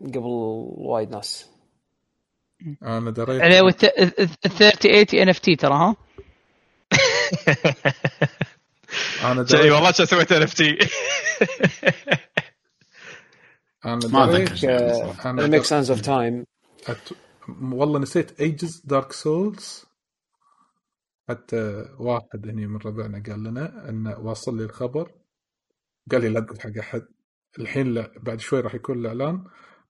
[0.00, 0.30] قبل
[0.76, 1.53] وايد ناس.
[2.82, 5.96] أنا دريت ال 3080 NFT ترى ها؟
[9.32, 10.78] أنا شيء دريت والله سويت NFT.
[13.84, 16.44] أنا ما دريت اتذكر ميك سانز اوف تايم.
[17.48, 19.84] والله نسيت ايجز دارك سولز
[21.28, 25.10] حتى واحد هني من ربعنا قال لنا إنه واصل لي الخبر.
[26.10, 27.06] قال لي لا تقول حق أحد.
[27.58, 29.44] الحين لا بعد شوي راح يكون الإعلان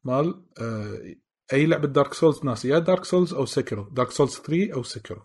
[0.04, 1.14] مال آه
[1.52, 2.68] أي لعبة دارك سولز ناسي.
[2.68, 5.22] يا دارك سولز أو سكرو دارك سولز 3 أو سكرو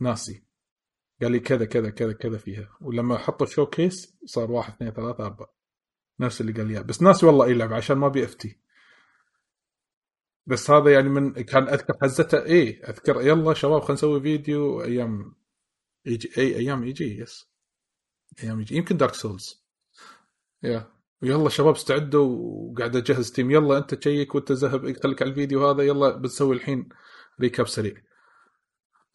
[0.00, 0.42] ناسي.
[1.22, 2.76] قال لي كذا كذا كذا كذا فيها.
[2.80, 5.54] ولما حطوا شو كيس صار واحد اثنين ثلاثة أربعة.
[6.20, 6.82] نفس اللي قال لي.
[6.82, 8.58] بس ناسي والله أي لعبة عشان ما بيفتي
[10.46, 15.34] بس هذا يعني من كان أذكر حزته إيه أذكر يلا شباب خلينا نسوي فيديو أيام
[16.06, 17.48] أي أيام يجي يس
[18.42, 18.76] أيام يجي.
[18.76, 19.64] يمكن دارك سولز
[20.62, 22.26] يا يلا شباب استعدوا
[22.72, 23.50] وقاعد أجهز تيم.
[23.50, 26.88] يلا أنت تشيك وأنت ذهب خليك على الفيديو هذا يلا بنسوي الحين
[27.40, 27.94] ريكاب سريع.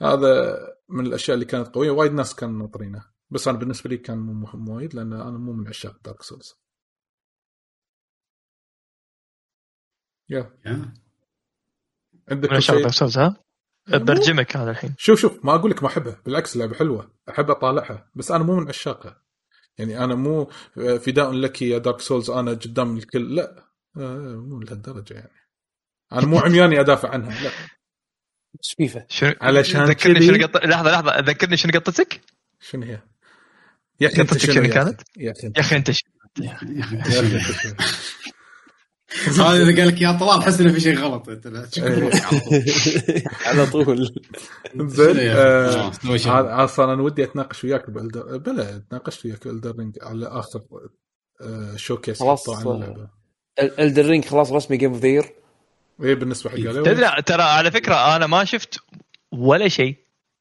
[0.01, 0.57] هذا
[0.89, 1.91] من الأشياء اللي كانت قوية.
[1.91, 3.11] وايد ناس كانوا ناطرينه.
[3.30, 6.55] بس أنا بالنسبة لي كان مو مهم وايد لأن أنا مو من عشاق دارك سولز
[10.30, 10.59] يا.
[10.65, 10.93] يا.
[12.31, 13.43] عندك من شيء؟ شغله سولز ها؟
[13.88, 14.95] برجمك هذا الحين.
[14.97, 18.55] شوف شوف ما أقول لك ما احبها بالعكس لعبة حلوة احب أطالعها بس أنا مو
[18.55, 19.20] من عشاقها.
[19.77, 23.35] يعني أنا مو فداء لك يا دارك سولز أنا قدام الكل.
[23.35, 23.64] لا
[23.98, 25.32] آه، مو لهالدرجة يعني.
[26.14, 27.51] أنا مو عمياني أدافع عنها لا.
[28.59, 30.66] بس فيفا شنو علشان ذكرني شنو قط...
[30.66, 31.19] لحظة لحظة.
[31.19, 32.22] ذكرني شنو قطتك؟
[32.59, 33.00] شنو هي؟
[34.00, 36.03] يا أخي أنت شنو شنو كانت؟ يا أخي أنت يا أخي أنت ش...
[36.41, 37.74] يا أخي أنت شنو؟
[39.40, 42.11] هذا إذا قال لك يا طلال حس إنه في شيء غلط أنت إيه.
[43.45, 43.85] على طول.
[44.75, 45.91] على طول زين أخي؟ آه،
[46.27, 50.61] آه، أصلا أنا ودي أتناقش وياك بالدر بلا تناقشت وياك بالدر رينج على آخر
[51.41, 53.07] آه، شوكيس خلاص، حطوه عن اللعبة
[53.80, 55.23] الدر رينج خلاص رسمي جيم اوف ذا
[56.03, 58.80] إيه بالنسبة حق علي تدري ترى على فكرة أنا ما شفت
[59.31, 59.95] ولا شيء.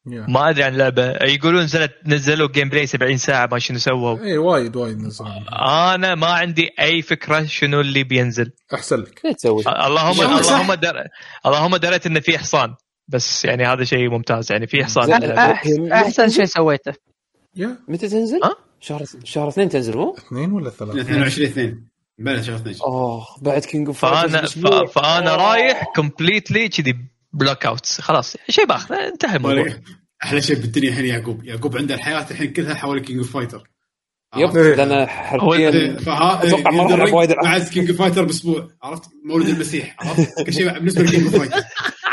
[0.07, 1.05] ما أدري عن اللعبة.
[1.07, 4.19] يقولون نزلت نزلوا جيم بلاي 70 ساعة ما شنو سووا.
[4.25, 5.25] إيه وايد وايد نزل
[5.63, 8.53] أنا ما عندي أي فكرة شنو اللي بينزل.
[8.75, 9.21] أحسن لك.
[9.39, 11.07] تسوي؟ اللهم؟ اللهم در...
[11.47, 12.75] اللهم دريت إنه في حصان
[13.09, 14.53] بس يعني هذا شيء ممتاز.
[14.53, 15.21] يعني في حصان.
[15.21, 15.53] باللعبة.
[15.53, 16.93] أحسن, أحسن شيء سويته.
[17.57, 18.41] يا متى تنزل؟
[18.81, 21.85] شهر شهر اثنين تنزل مو؟ اثنين ولا ثلاثة؟ 22 2
[22.19, 24.47] بلى شهر 12 أوه بعد King of Fighters.
[24.87, 28.95] فأنا رايح completely كذي block out خلاص شيء باخذ.
[28.95, 29.67] انتهى الموضوع.
[30.25, 31.45] أحلى شيء بالدنيا الحين يعقوب.
[31.45, 33.71] يعقوب عنده الحياة الحين كلها حول King of Fighter
[34.37, 34.75] yep إيه.
[34.75, 37.45] لأن حرفيا فها أتوقع ما راح ألعب وايد ألعاب.
[37.45, 38.69] بعد King of Fighter بأسبوع.
[38.83, 39.97] عرفت؟ مولد المسيح.
[40.01, 41.67] عرفت؟ كل شيء بالنسبة ل King of Fighter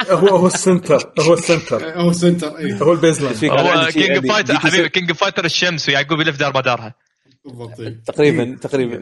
[0.10, 1.14] هو هو ال center.
[1.20, 2.02] هو ال center.
[2.02, 6.20] هو center اي هو ال baseline هو King Fighter تي حبيبي King Fighter الشمس ويعقوب
[6.20, 6.96] يلف دار مدارها
[7.48, 7.82] بالضبط.
[8.06, 8.96] تقريبا تقريبا.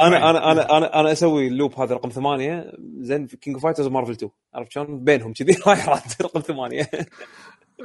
[0.00, 2.72] أنا أنا أنا أنا أنا أسوي ال loop هذا رقم ثمانية.
[3.00, 5.88] زين في King of Fighters ومارفل 2 عرفت شلون؟ بينهم كذي رايح
[6.22, 6.90] رقم ثمانية.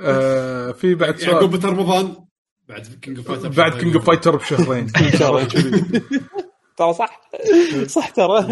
[0.01, 1.59] آه في بعد يعقوب سؤال.
[1.61, 2.15] بث رمضان
[2.69, 4.87] بعد King of Fighter بعد King of Fighter بشهرين.
[6.77, 7.21] ترى صح.
[7.87, 8.47] صح ترى.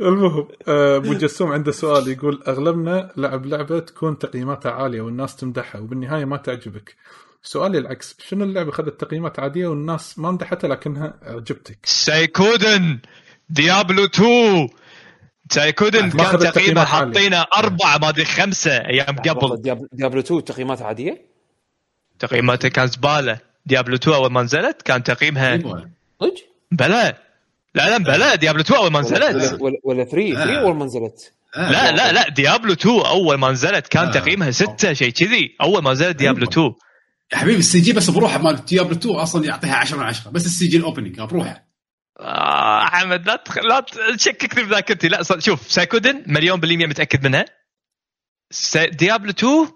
[0.00, 5.80] المهم آه، أبو جسوم عنده سؤال يقول أغلبنا لعب لعبة تكون تقييماتها عالية والناس تمدحها
[5.80, 6.96] وبالنهاية ما تعجبك.
[7.42, 12.98] سؤالي العكس شنو اللعبة اخذت تقييمات عادية والناس ما مدحتها لكنها عجبتك Suikoden
[13.50, 14.68] Diablo 2
[15.50, 16.84] Suikoden كان تقييمه.
[16.84, 19.62] حاطينه أربعة ما أدري خمسة أيام قبل.
[19.62, 21.26] دياب- Diablo 2 تقييمات عادية؟
[22.18, 23.38] تقييماتها كان زبالة.
[23.66, 25.90] Diablo 2 أول ما نزلت كان تقييمها أيوة.
[26.20, 26.34] صدق؟
[26.72, 27.16] بلا.
[27.74, 28.34] لا لا بلا.
[28.34, 29.60] Diablo 2 أول ما ولا نزلت.
[29.60, 31.32] ولا- ولا 3 3 أول ما نزلت.
[31.56, 32.28] لا لا لا.
[32.28, 34.10] Diablo 2 أول ما نزلت كان آه.
[34.12, 35.56] تقييمها ستة شيء كذي.
[35.62, 36.74] أول ما نزلت Diablo 2
[37.32, 40.46] يا حبيبي ال CG بس بروحه مال Diablo 2 أصلا يعطيها 10 من 10 بس
[40.46, 41.70] ال CG ال opening بروحه.
[42.20, 43.58] آه أحمد لا تخ...
[43.58, 43.84] لا
[44.16, 45.22] تشككني بذاكرتي لا.
[45.38, 47.44] شوف Suikoden مليون بالمية متأكد منها.
[48.50, 48.76] س...
[48.76, 49.68] Diablo 2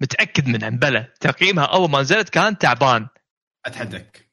[0.00, 1.12] متأكد منها بلى.
[1.20, 3.06] تقييمها أول ما نزلت كان تعبان.
[3.66, 4.30] أتحداك.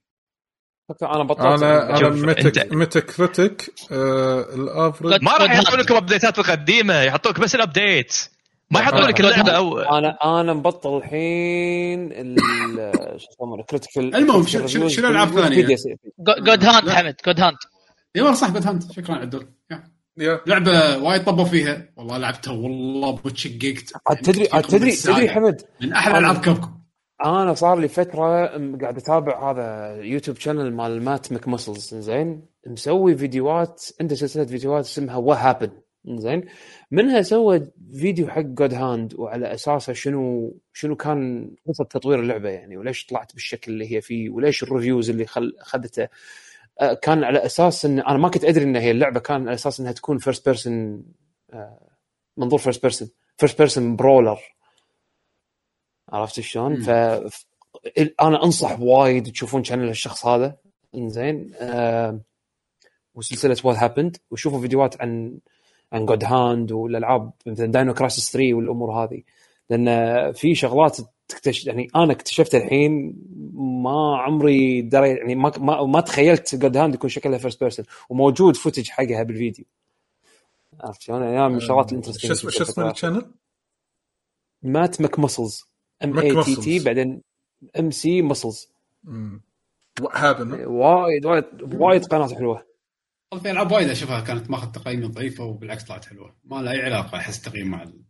[1.03, 1.63] أنا بطلت.
[1.63, 7.39] أنا أنا أنت- Metacritic آه ال average ما راح يحطون لكم update ات القديمة يحطوك
[7.39, 8.29] بس ال update
[8.71, 12.35] ما يحطون لك اللعبة أو أنا أنا مبطل الحين ال
[13.21, 15.75] شو يسمونه critical المهم، شو- شو- شو الألعاب الثانية؟
[16.19, 16.89] God Hand.
[16.89, 17.15] حمد.
[17.25, 17.57] God Hand
[18.15, 19.47] اي والله صح God Hand شكرا عدل
[20.47, 21.89] لعبة وايد طبوا فيها.
[21.97, 26.77] والله لعبتها والله وتشققت عاد تدري عاد تدري تدري حمد؟ من أحلى ألعاب Capcom
[27.25, 28.45] أنا صار لي فترة
[28.81, 35.15] قاعد أتابع هذا YouTube channel مال Matt McMuscles زين مسوي فيديوهات عنده سلسلة فيديوهات اسمها
[35.15, 35.69] What Happened
[36.07, 36.43] زين
[36.91, 42.77] منها سوى فيديو حق God Hand وعلى أساسه شنو شنو كان قصه تطوير اللعبة يعني
[42.77, 46.07] وليش طلعت بالشكل اللي هي فيه وليش ال reviews اللي خل اخذته
[46.79, 49.79] آه، كان على أساس إن أنا ما كنت أدري إن هي اللعبة كان على أساس
[49.79, 51.03] إنها تكون first person
[52.37, 54.39] منظور first person first person brawler
[56.09, 56.89] عرفت شلون؟ ف
[58.21, 60.57] أنا أنصح وايد تشوفون channel الشخص هذا.
[60.95, 62.19] إنزين آه
[63.15, 65.39] وسلسلة What Happened وشوفوا فيديوهات عن
[65.93, 69.21] عن God Hand والالعاب مثلا Dino Crisis 3 والأمور هذه.
[69.69, 73.15] لأن في شغلات تكتشف يعني أنا اكتشفتها الحين
[73.83, 78.55] ما عمري دري يعني ما ما, ما تخيلت God Hand يكون شكلها first person وموجود
[78.55, 79.65] footage حقها بالفيديو.
[80.79, 83.31] عرفت شلون؟ يعني من الشغلات شو ال interesting اسمه شو اسمه ال channel؟
[84.63, 85.65] Matt McMuscles
[86.03, 86.79] M A T T.
[86.79, 87.21] بعدين
[87.79, 88.69] Mc Muscles
[90.13, 92.66] happen وايد وايد وايد قناه حلوة.
[93.35, 96.35] في ألعاب وايد أشوفها كانت ماخذ تقييم ضعيفة وبالعكس طلعت حلوة.
[96.43, 98.01] ما لها أي علاقة أحس تقييم مع ال...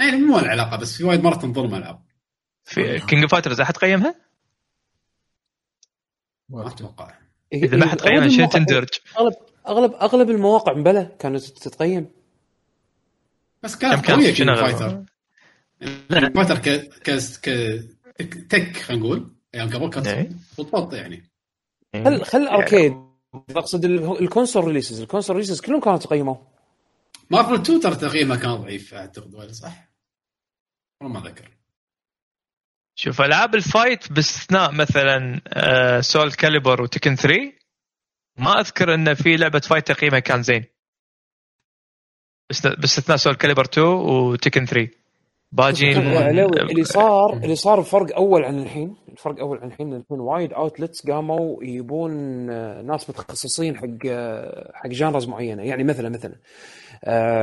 [0.00, 2.02] يعني مو له علاقة بس في وايد مرات تنظلم ألعاب.
[2.64, 4.14] في كينج فايترز أحد قيمها؟
[6.48, 7.18] ما أتوقع.
[7.52, 9.34] إذا ما حد قيمها أغلب شنو المواقع- تندرج؟ اغلب
[9.68, 12.10] اغلب أغلب المواقع مبلى كانت تتقيم.
[13.62, 15.04] بس كانت كان قوية كينج؟ فايتر
[15.80, 16.68] كينج فايتر ك
[17.02, 17.10] ك
[17.40, 17.48] ك
[18.50, 19.34] تك خلينا نقول.
[19.54, 19.90] أيام قبل إيه.
[19.90, 21.30] كانت بالضبط يعني
[22.04, 23.11] خل خل أركيد.
[23.34, 26.36] اقصد ال- الكونسول ريليسز الكونسول ريليسز كلهم كانوا تقيموا
[27.30, 29.88] مارفل 2 ترى تقييمها كان ضعيف أعتقد ولا صح؟
[31.00, 31.56] والله ما أذكر.
[32.94, 37.52] شوف ألعاب ال fight باستثناء مثلا آه، Soul Calibur و Tekken 3
[38.38, 40.64] ما أذكر إن في لعبة fight تقييمها كان زين.
[42.50, 44.90] بس باستثناء Soul Calibur 2 و Tekken 3
[45.52, 50.20] باجين علاوي، اللي صار اللي صار فرق أول عن الحين الفرق أول عن الحين الحين
[50.20, 52.12] وايد outlets قاموا يبون
[52.50, 55.62] آه، ناس متخصصين حق آه، حق genres معينة.
[55.62, 56.34] يعني مثلا مثلا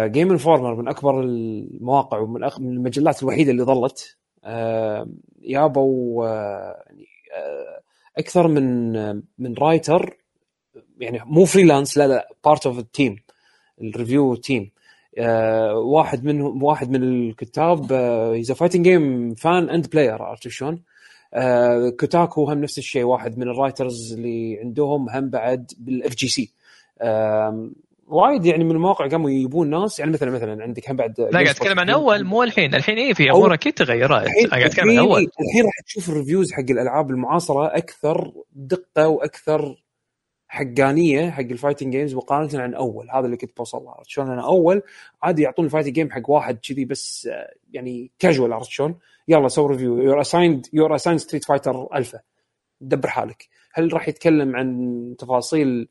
[0.07, 5.07] Game Informer من أكبر المواقع ومن المجلات الوحيدة اللي ظلت آه،
[5.41, 7.05] يابوا آه، يعني
[7.37, 7.81] آه،
[8.17, 10.17] أكثر من آه، من writer
[10.99, 13.15] يعني مو freelance لا لا part of ال team
[13.81, 14.78] ال review team آه،
[15.75, 20.81] واحد منهم واحد من الكتاب he's fighting game fan and player عرفت شلون؟
[21.33, 26.53] آه، Kotaku هم نفس الشيء واحد من ال writers اللي عندهم هم بعد بال FGC
[28.09, 31.47] وايد يعني من المواقع قاموا يجيبون ناس يعني مثلا مثلا عندك هم بعد لا قاعد
[31.47, 33.73] أتكلم عن اول مو الحين الحين إيه في امور أكيد
[34.23, 35.19] الحين قاعد أتكلم عن أول.
[35.19, 39.75] الحين راح تشوف ال reviews حق الألعاب المعاصرة أكثر دقة وأكثر
[40.49, 43.09] حقانية حق ال fighting games مقارنة عن أول.
[43.09, 44.81] هذا اللي كنت بوصل له عرفت شلون؟ أنا أول
[45.23, 48.95] عادي يعطون ال fighting game حق واحد كذي بس آه، يعني كاجوال عرفت شلون؟
[49.27, 52.19] يلا سوي review you're assigned you're assigned Street Fighter Alpha.
[52.81, 53.47] دبر حالك.
[53.73, 55.87] هل راح يتكلم عن تفاصيل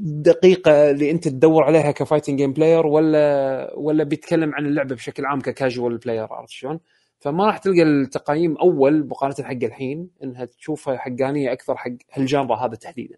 [0.00, 5.26] دقيقة اللي أنت تدور عليها ك fighting game player ولا ولا بيتكلم عن اللعبة بشكل
[5.26, 6.80] عام ك casual player عرفت شلون؟
[7.18, 12.56] فما راح تلقى التقييم أول مقارنة حق الحين إنها تشوفها حقانية أكثر حق هال genre
[12.56, 13.16] هذا تحديدا.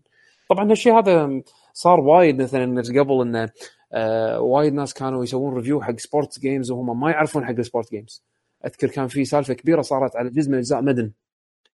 [0.53, 3.51] طبعا هالشيء هذا صار وايد مثلا قبل إنه
[3.93, 7.91] آه وايد ناس كانوا يسوون review حق sports games وهم ما يعرفون حق ال sport
[7.91, 8.25] games.
[8.67, 11.13] أذكر كان في سالفة كبيرة صارت على جزء من أجزاء Madden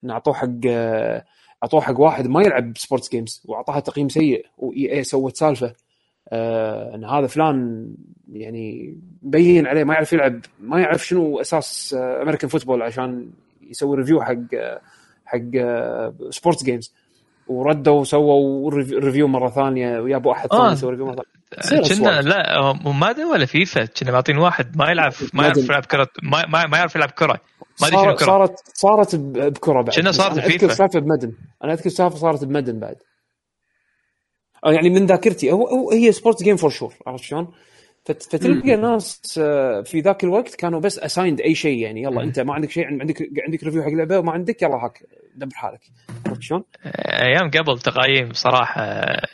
[0.04, 1.26] إنه أعطوه حق آه،
[1.64, 5.74] أعطوه حق واحد ما يلعب sports games وأعطاها تقييم سيء و EA سوت سالفة
[6.30, 7.88] آه إن هذا فلان
[8.32, 13.32] يعني مبين عليه ما يعرف يلعب ما يعرف شنو أساس American football عشان
[13.62, 14.36] يسوي review حق
[15.26, 15.52] حق
[16.30, 16.94] sports games
[17.50, 20.58] وردوا وسووا review- مرة ثانية ويابوا أحد آه.
[20.58, 21.28] ثاني يسوي review مرة ثانية
[21.82, 22.22] تصير كنا.
[22.22, 25.70] لا مو Madden ولا فيفا كنا معطين واحد ما يلعب ما يعرف.
[25.70, 27.42] يلعب كره ما, ما, ما يعرف يلعب كرة
[27.82, 31.05] ما أدري شنو صارت كرة صارت صارت بكرة بعد بس صارت بفيفا؟ أذكر سالفة ب
[31.05, 32.98] Madden أنا أذكر سالفة صارت ب Madden بعد
[34.66, 37.54] يعني من ذاكرتي هو, هي sports game for sure عرفت شلون؟
[38.08, 42.40] فت- فتلقى ناس آه، في ذاك الوقت كانوا بس assigned أي شيء يعني يلا أنت
[42.40, 45.04] ما عندك شيء عندك عندك review حق لعبة وما عندك يلا هاك
[45.36, 45.80] دبر حالك.
[46.28, 46.64] عرفت شلون؟
[47.06, 48.82] أيام قبل تقايم صراحة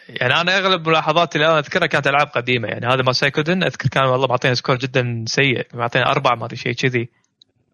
[0.10, 3.90] يعني أنا أغلب ملاحظاتي اللي أنا أذكرها كانت ألعاب قديمة يعني هذا ما Suikoden أذكر
[3.90, 7.10] كان والله معطينا score جدا سيء معطينا أربعة ما أدري شيء كذي.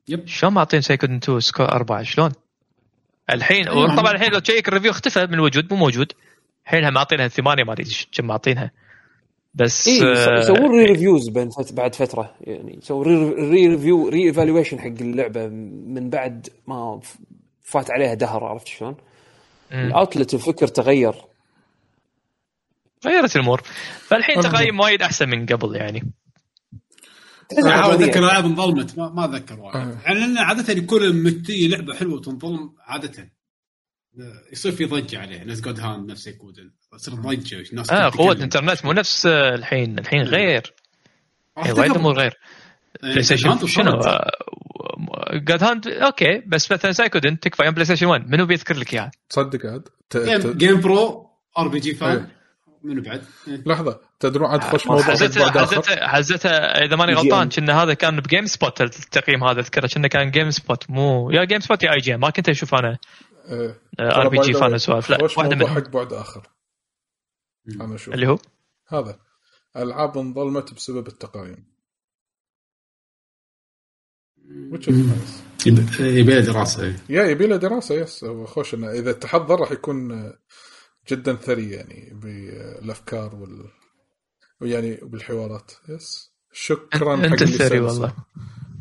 [0.08, 0.28] yep.
[0.28, 2.32] شلون معطين Suikoden 2 score أربعة؟ شلون؟
[3.34, 3.96] الحين أيوة.
[3.96, 6.12] طبعا الحين لو تشيك ال review اختفى من الوجود مو موجود.
[6.66, 8.72] الحين معطينها ثمانية ما أدري كم معطينها
[9.54, 14.08] بس اي آه، يسوون re reviews بين فت- بعد فترة يعني يسوون re re review
[14.10, 15.48] re evaluation حق اللعبة
[15.88, 17.00] من بعد ما
[17.62, 18.96] فات عليها دهر عرفت شلون؟
[19.72, 21.14] ال outlet الفكر تغير
[23.06, 23.62] غيرت الأمور
[24.08, 24.42] فالحين.
[24.42, 26.12] تقايم وايد أحسن من قبل يعني
[27.60, 27.94] أنا أحاول.
[27.94, 29.98] اتذكر العاب انظلمت ما, ما أتذكر وايد آه.
[30.06, 33.30] يعني عادة يكون لما لعبة حلوة وتنظلم عادة
[34.52, 38.10] يصير في ضجة عليها ناس جود هاند نفس يكودن تصير ضجة ناس آه.
[38.10, 40.74] قوه الانترنت مو نفس آه، الحين الحين غير
[41.58, 42.38] راح الحين وايد امور غير
[43.04, 44.02] بلاي ستيشن شنو.
[45.34, 49.12] جاد هاند أوكي بس مثلا سايكودن تكفى يوم بلاي ستيشن 1 منو بيذكر لك إياها؟
[49.30, 49.90] تصدق عاد
[50.58, 52.28] جيم, برو ار بي جي فان إيه.
[52.84, 53.64] منو بعد؟ إيه.
[53.66, 57.14] لحظة تدرون عاد خوش موضوع حزتها حزتها حزتها إذا ماني.
[57.14, 61.84] غلطان كنا هذا كان ب GameSpot التقييم هذا أذكره كنا كان GameSpot مو يا GameSpot
[61.84, 63.00] يا IGN ما كنت أشوف أنا إيه.
[64.00, 65.68] RPGFan سوالف لا واحدة منهم.
[65.68, 66.50] حق بعد آخر.
[67.82, 68.14] أنا أشوف.
[68.14, 68.38] اللي هو؟
[68.88, 69.20] هذا.
[69.78, 71.70] ألعاب انظلمت بسبب التقايم.
[74.72, 75.68] Which is nice.
[75.68, 76.84] يب- يبي له دراسة.
[76.84, 77.00] إيه.
[77.10, 80.34] يا يبي له دراسة yes هو خوش إنه إذا تحضر راح يكون
[81.10, 83.72] جدا ثري يعني بالافكار وال
[84.62, 85.72] ويعني بالحوارات.
[85.90, 88.16] yes شكرا أنت الثري والله.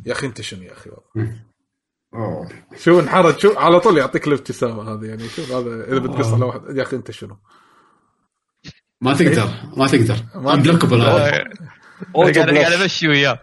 [0.07, 1.48] يا أخي انت شنو يا أخي والله.
[2.15, 2.49] أوه.
[2.77, 6.77] شو انحرج شو على طول يعطيك الابتسامة هذه يعني شوف هذا إذا بتقص على واحد
[6.77, 7.37] يا أخي أنت شنو؟
[9.01, 10.17] ما تقدر ما تقدر.
[10.35, 11.45] ما- unblockable هذا
[12.15, 13.41] قاعد قاعد أمشي وياه.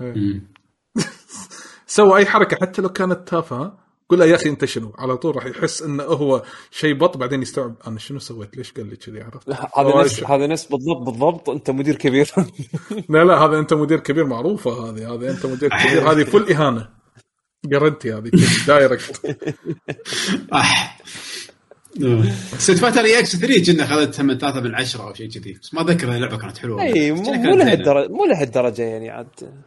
[0.00, 0.52] مم.
[1.86, 5.36] سوى أي حركة حتى لو كانت تافهة قول له يا أخي أنت شنو؟ على طول
[5.36, 9.22] راح يحس انه هو شيء بط بعدين يستوعب أنا شنو سويت؟ ليش قال لي كذي؟
[9.22, 12.30] عرفت؟ هذا نفس هذا نفس بالضبط بالضبط أنت مدير كبير.
[13.08, 17.01] لا لا هذا أنت مدير كبير معروفة هذه هذه أنت مدير كبير هذه فل إهانة.
[17.64, 18.30] جرنتي هذه
[18.66, 19.36] direct
[20.52, 20.98] اح
[22.58, 25.52] Street Fighter EX 3 كنا اخذت 8 3 من 10 أو شيء كذي.
[25.52, 26.82] بس ما اتذكر اللعبه كانت حلوة.
[26.82, 27.12] إي.
[27.12, 27.22] مو.
[27.32, 29.62] لهالدرجه مو لهالدرجة يعني عاد.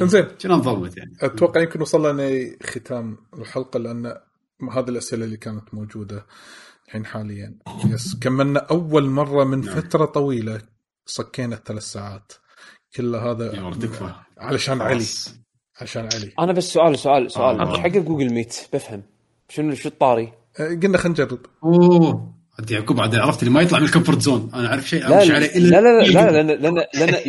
[0.00, 0.22] إنزين.
[0.24, 1.16] كنا انظلمت يعني.
[1.20, 4.06] أتوقع يمكن وصلنا ختام الحلقة لأن
[4.72, 6.26] هذه الأسئلة اللي كانت موجودة
[6.86, 7.58] الحين حاليا.
[7.84, 10.60] يس كملنا أول مرة من فترة طويلة
[11.06, 12.32] صكينا الثلاث ساعات.
[12.96, 14.14] كل هذا يا ولد تكفى.
[14.38, 15.04] علشان علي.
[15.80, 16.32] عشان علي.
[16.38, 17.60] أنا بس سؤال سؤال سؤال.
[17.60, 17.78] آه.
[17.80, 19.02] حق جوجل ميت بفهم.
[19.48, 21.38] شنو شو الطاري؟ آه، قلنا خلينا نجرب.
[21.64, 22.36] أوه.
[22.58, 24.50] عاد يعقوب عاد عرفت اللي ما يطلع من ال comfort zone.
[24.54, 27.26] أنا أعرف شيء لا امشي لا عليه لا لا لا, لا لأن لأن لأن إيه.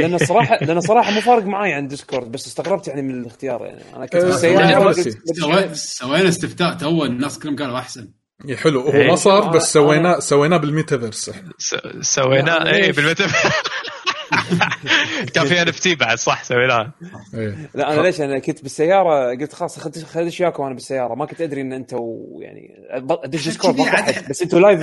[0.65, 3.81] لأن الصراحه مو فارق معي عن ديسكورد بس استغربت يعني من الاختيار يعني.
[3.95, 8.07] أنا كنت أه، بالسياره يعني قلت- سوي- سوينا استفتاء الناس كلهم قالوا أحسن.
[8.45, 8.81] يا حلو.
[8.81, 9.07] هو إيه.
[9.07, 11.29] ما صار بس سويناه سويناه بالميتافيرس.
[11.29, 11.51] إحنا
[12.01, 12.95] سويناه لا، اي ليش؟
[15.33, 16.93] كان في NFT بعد صح سويناه
[17.33, 17.69] إيه.
[17.75, 21.15] لا أنا ليش؟ أنا كنت بالسيارة قلت خلاص خليني خليني وياكم وأنا بالسيارة.
[21.15, 22.75] ما كنت أدري إن أنتوا يعني
[23.09, 23.75] أدش ديسكورد
[24.29, 24.81] بس أنتوا live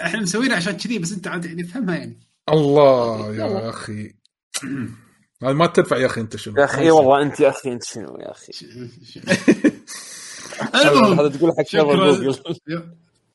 [0.00, 2.20] إحنا مسوينها عشان كذي بس أنت عاد يعني افهمها يعني.
[2.52, 4.14] الله يا أخي.
[5.42, 6.54] هذا ما تنفع يا أخي أنت شنو.
[6.58, 8.52] يا أخي إي والله أنت يا أخي أنت شنو يا أخي.
[10.74, 11.66] هذا المهم هذا تقول حق.
[11.66, 12.58] شغل جوجل.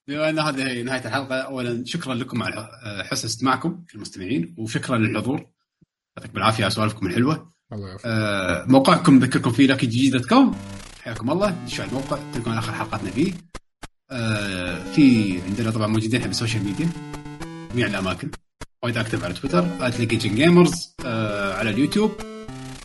[0.09, 2.69] بما أن هذه هي نهاية الحلقة اولا شكرا لكم على
[3.11, 5.45] حسن استماعكم المستمعين وشكرا للحضور.
[6.17, 7.51] يعطيكم العافية على سوالفكم الحلوة.
[7.73, 8.05] الله يعافيك.
[8.05, 10.55] آه، موقعكم نذكركم فيه لاكي جي dot com.
[11.01, 11.49] حياكم الله.
[11.65, 13.33] دشوا على الموقع تلقون آخر حلقاتنا فيه.
[14.11, 16.89] آه، في عندنا طبعا موجودين إحنا بال social media
[17.73, 18.31] جميع الأماكن.
[18.83, 19.67] وايد اكتب على تويتر
[19.99, 20.95] @Legion Gamers
[21.55, 22.11] على اليوتيوب.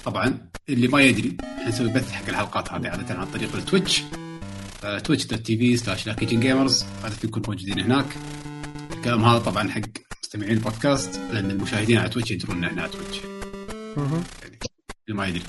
[0.05, 4.03] طبعا اللي ما يدري إحنا نسوي بث حق الحلقات هذه عادة عن طريق التويتش.
[5.05, 8.07] Twitch dot TV slash لاكيجن Gamers عاده نكون موجودين هناك.
[8.93, 9.81] الكلام هذا طبعا حق
[10.23, 13.21] مستمعين البودكاست لأن المشاهدين على تويتش يدرون ان إحنا على تويتش
[13.97, 14.23] مهم.
[15.09, 15.43] اللي ما يدري.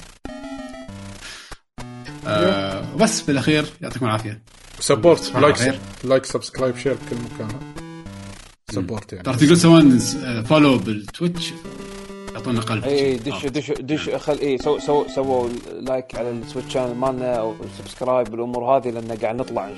[2.27, 4.43] آه بس بالاخير يعطيكم العافية.
[4.80, 5.80] support like.
[6.03, 7.59] like subscribe share بكل مكان.
[8.72, 9.23] support يعني.
[9.23, 9.99] ترى تقدر تسوون
[10.43, 11.53] follow بال Twitch
[12.35, 12.83] يعطونا قلب.
[12.83, 17.53] اي دش دش دش خل اي سو سو سووا like على التويتش channel مالنا أو
[17.77, 19.69] subscribe والامور هذه لأن قاعد نطلع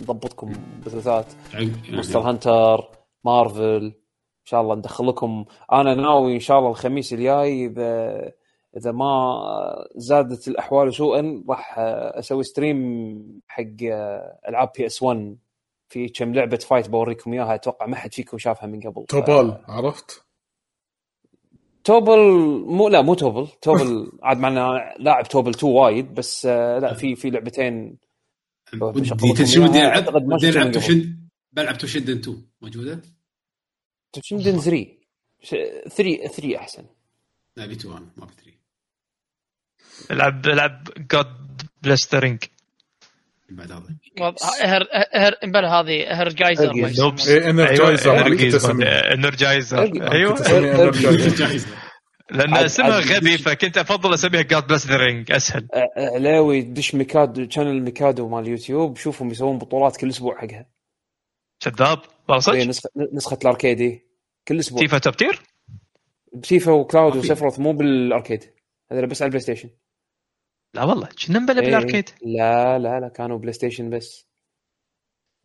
[0.00, 0.52] نضبطكم
[0.86, 1.26] بثوثات
[1.90, 2.90] Monster Hunter
[3.24, 8.32] Marvel إن شاء الله ندخل لكم أنا ناوي إن شاء الله الخميس الجاي اذا
[8.76, 9.40] إذا ما
[9.96, 13.82] زادت الأحوال سوءا راح أسوي ستريم حق
[14.48, 15.36] ألعاب بي اس 1
[15.88, 17.54] في كم لعبة فايت بوريكم إياها.
[17.54, 19.04] أتوقع ما حد فيكم شافها من قبل.
[19.06, 20.25] توبال عرفت؟
[21.86, 22.18] توبل
[22.66, 23.48] مو لا مو توبل.
[23.62, 27.98] توبل عاد معنا لاعب توبل 2 وايد بس آه، لا في في لعبتين
[28.72, 30.72] تدري ودي إياها، العب ودي ألعب.
[30.72, 31.16] توشن
[31.52, 33.02] بلعب توشندن 2 موجودة؟
[34.12, 34.86] توشندن 3
[35.88, 36.84] 3 3 أحسن.
[37.56, 38.52] لا بي 2 أنا ما ابي 3
[40.10, 42.44] العب العب جود بلس ذا رينج
[43.50, 43.96] بعد هذا.
[45.14, 46.70] إهر هذه إهر جايزر.
[46.70, 47.00] الله يسلمك.
[47.00, 48.86] نوبس إيه، Energizer، أيوة، أنا كنت أسميه.
[48.86, 50.12] انرجايزر أرجع.
[50.12, 51.60] أيوه.
[52.30, 55.68] لأن اسمها غبي فكنت أفضل أسميها جاد بلس ذا رينج أسهل.
[55.96, 60.66] علاوي دش ميكادو شانل ميكادو مال اليوتيوب شوفهم يسوون بطولات كل أسبوع حقها.
[61.60, 62.56] كذاب والله صدق.
[62.56, 64.06] نسخة نسخه الاركيدي
[64.48, 64.80] كل أسبوع.
[64.80, 65.40] فيفا توب تير
[66.42, 67.16] فيفا وكلاود.
[67.16, 68.44] وسفروث مو بالأركيد.
[68.92, 69.68] هذول بس على البلاي ستيشن.
[70.76, 71.66] لا والله كنا مبلى إيه.
[71.66, 72.10] بالأركيد.
[72.22, 74.26] لا لا لا كانوا بلاي ستيشن بس.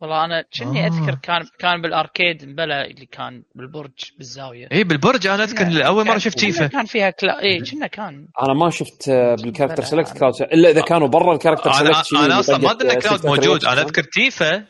[0.00, 0.88] والله أنا كني آه.
[0.88, 4.68] أذكر كان كان بالأركيد مبلا اللي كان بالبرج بالزاوية.
[4.72, 5.26] اي بالبرج.
[5.26, 9.08] أنا أذكر أول مرة شفت فيفا كان فيها كلا اي كنا كان أنا ما شفت
[9.08, 12.70] آه، بالكاركتر سيلكت أنا- كلاود إلا إذا كانوا برا الكاركتر أنا سيلكت أنا أصلا ما
[12.70, 13.64] أدري كلاود موجود.
[13.64, 14.66] أنا أذكر تيفا.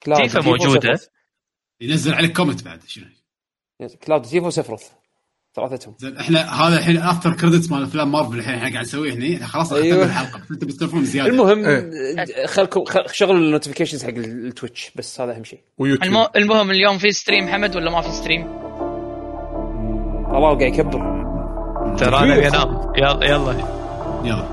[0.00, 0.98] تيفا موجودة.
[1.80, 3.04] ينزل عليك comment بعد شنو؟
[4.06, 4.90] كلاود تيفا وسفروث
[5.56, 5.94] ثلاثتهم.
[5.98, 9.72] زين إحنا هذا الحين after credits مال افلام مارفل الحين إحنا قاعد نسويه هنا خلاص
[9.72, 10.04] أيوه.
[10.04, 10.40] الحلقة.
[10.50, 11.28] أنت بتلفون زيادة.
[11.30, 12.46] المهم إيه.
[12.46, 15.60] خلكم خل- شغلوا ال notifications حق التويتش بس هذا أهم شيء.
[15.78, 16.04] ويوتيوب.
[16.04, 18.42] المهم, المهم اليوم في stream حمد ولا ما في stream؟
[20.36, 21.20] الله قاعد يكبر.
[21.98, 23.54] ترى أنا انام يلا يلا.
[24.24, 24.44] يلا.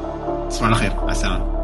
[0.50, 0.94] تصبحون على خير.
[0.96, 1.57] مع السلامة.